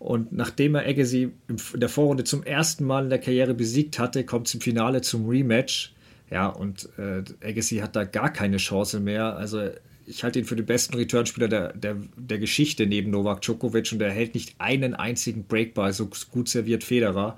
Und 0.00 0.32
nachdem 0.32 0.74
er 0.74 0.84
Agassi 0.84 1.30
in 1.46 1.58
der 1.80 1.88
Vorrunde 1.88 2.24
zum 2.24 2.42
ersten 2.42 2.84
Mal 2.84 3.04
in 3.04 3.10
der 3.10 3.20
Karriere 3.20 3.54
besiegt 3.54 4.00
hatte, 4.00 4.24
kommt 4.24 4.48
es 4.48 4.54
im 4.54 4.60
Finale 4.60 5.00
zum 5.02 5.28
Rematch. 5.28 5.92
Ja, 6.30 6.46
und 6.46 6.88
äh, 6.96 7.24
Agassi 7.44 7.78
hat 7.78 7.96
da 7.96 8.04
gar 8.04 8.32
keine 8.32 8.58
Chance 8.58 9.00
mehr. 9.00 9.36
Also 9.36 9.70
ich 10.06 10.24
halte 10.24 10.38
ihn 10.38 10.44
für 10.44 10.56
den 10.56 10.66
besten 10.66 10.96
Returnspieler 10.96 11.48
der, 11.48 11.72
der, 11.72 11.96
der 12.16 12.38
Geschichte 12.38 12.86
neben 12.86 13.10
Novak 13.10 13.42
Djokovic 13.42 13.92
und 13.92 14.00
er 14.00 14.10
hält 14.10 14.34
nicht 14.34 14.54
einen 14.58 14.94
einzigen 14.94 15.44
Breakball, 15.44 15.92
so 15.92 16.08
gut 16.30 16.48
serviert 16.48 16.84
Federer. 16.84 17.36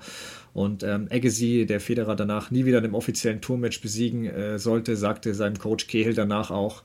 Und 0.53 0.83
ähm, 0.83 1.07
Agassi, 1.11 1.65
der 1.65 1.79
Federer 1.79 2.15
danach 2.15 2.51
nie 2.51 2.65
wieder 2.65 2.77
in 2.77 2.85
einem 2.85 2.95
offiziellen 2.95 3.41
Tourmatch 3.41 3.81
besiegen 3.81 4.25
äh, 4.25 4.59
sollte, 4.59 4.95
sagte 4.95 5.33
seinem 5.33 5.57
Coach 5.57 5.87
Kehl 5.87 6.13
danach 6.13 6.51
auch, 6.51 6.83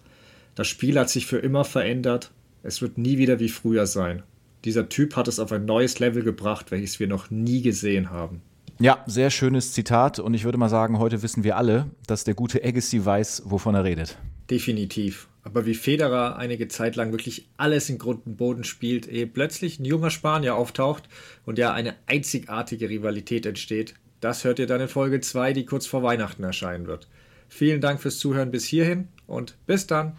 das 0.54 0.66
Spiel 0.66 0.98
hat 0.98 1.10
sich 1.10 1.26
für 1.26 1.38
immer 1.38 1.64
verändert, 1.64 2.32
es 2.62 2.82
wird 2.82 2.98
nie 2.98 3.18
wieder 3.18 3.38
wie 3.38 3.48
früher 3.48 3.86
sein. 3.86 4.22
Dieser 4.64 4.88
Typ 4.88 5.14
hat 5.14 5.28
es 5.28 5.38
auf 5.38 5.52
ein 5.52 5.66
neues 5.66 5.98
Level 6.00 6.22
gebracht, 6.22 6.70
welches 6.70 6.98
wir 6.98 7.06
noch 7.06 7.30
nie 7.30 7.62
gesehen 7.62 8.10
haben. 8.10 8.42
Ja, 8.80 9.02
sehr 9.06 9.30
schönes 9.30 9.72
Zitat 9.72 10.20
und 10.20 10.34
ich 10.34 10.44
würde 10.44 10.56
mal 10.56 10.68
sagen, 10.68 11.00
heute 11.00 11.22
wissen 11.22 11.42
wir 11.42 11.56
alle, 11.56 11.90
dass 12.06 12.22
der 12.22 12.34
gute 12.34 12.62
Agassi 12.62 13.04
weiß, 13.04 13.42
wovon 13.46 13.74
er 13.74 13.82
redet. 13.82 14.16
Definitiv. 14.48 15.28
Aber 15.42 15.66
wie 15.66 15.74
Federer 15.74 16.36
einige 16.36 16.68
Zeit 16.68 16.94
lang 16.94 17.10
wirklich 17.10 17.48
alles 17.56 17.90
in 17.90 17.98
Grund 17.98 18.24
und 18.26 18.36
Boden 18.36 18.62
spielt, 18.62 19.08
ehe 19.08 19.26
plötzlich 19.26 19.80
ein 19.80 19.84
junger 19.84 20.10
Spanier 20.10 20.54
auftaucht 20.54 21.08
und 21.44 21.58
ja 21.58 21.72
eine 21.72 21.96
einzigartige 22.06 22.88
Rivalität 22.88 23.46
entsteht, 23.46 23.94
das 24.20 24.44
hört 24.44 24.60
ihr 24.60 24.66
dann 24.66 24.80
in 24.80 24.88
Folge 24.88 25.20
2, 25.20 25.54
die 25.54 25.66
kurz 25.66 25.86
vor 25.86 26.04
Weihnachten 26.04 26.44
erscheinen 26.44 26.86
wird. 26.86 27.08
Vielen 27.48 27.80
Dank 27.80 28.00
fürs 28.00 28.18
Zuhören 28.18 28.52
bis 28.52 28.64
hierhin 28.64 29.08
und 29.26 29.56
bis 29.66 29.88
dann. 29.88 30.16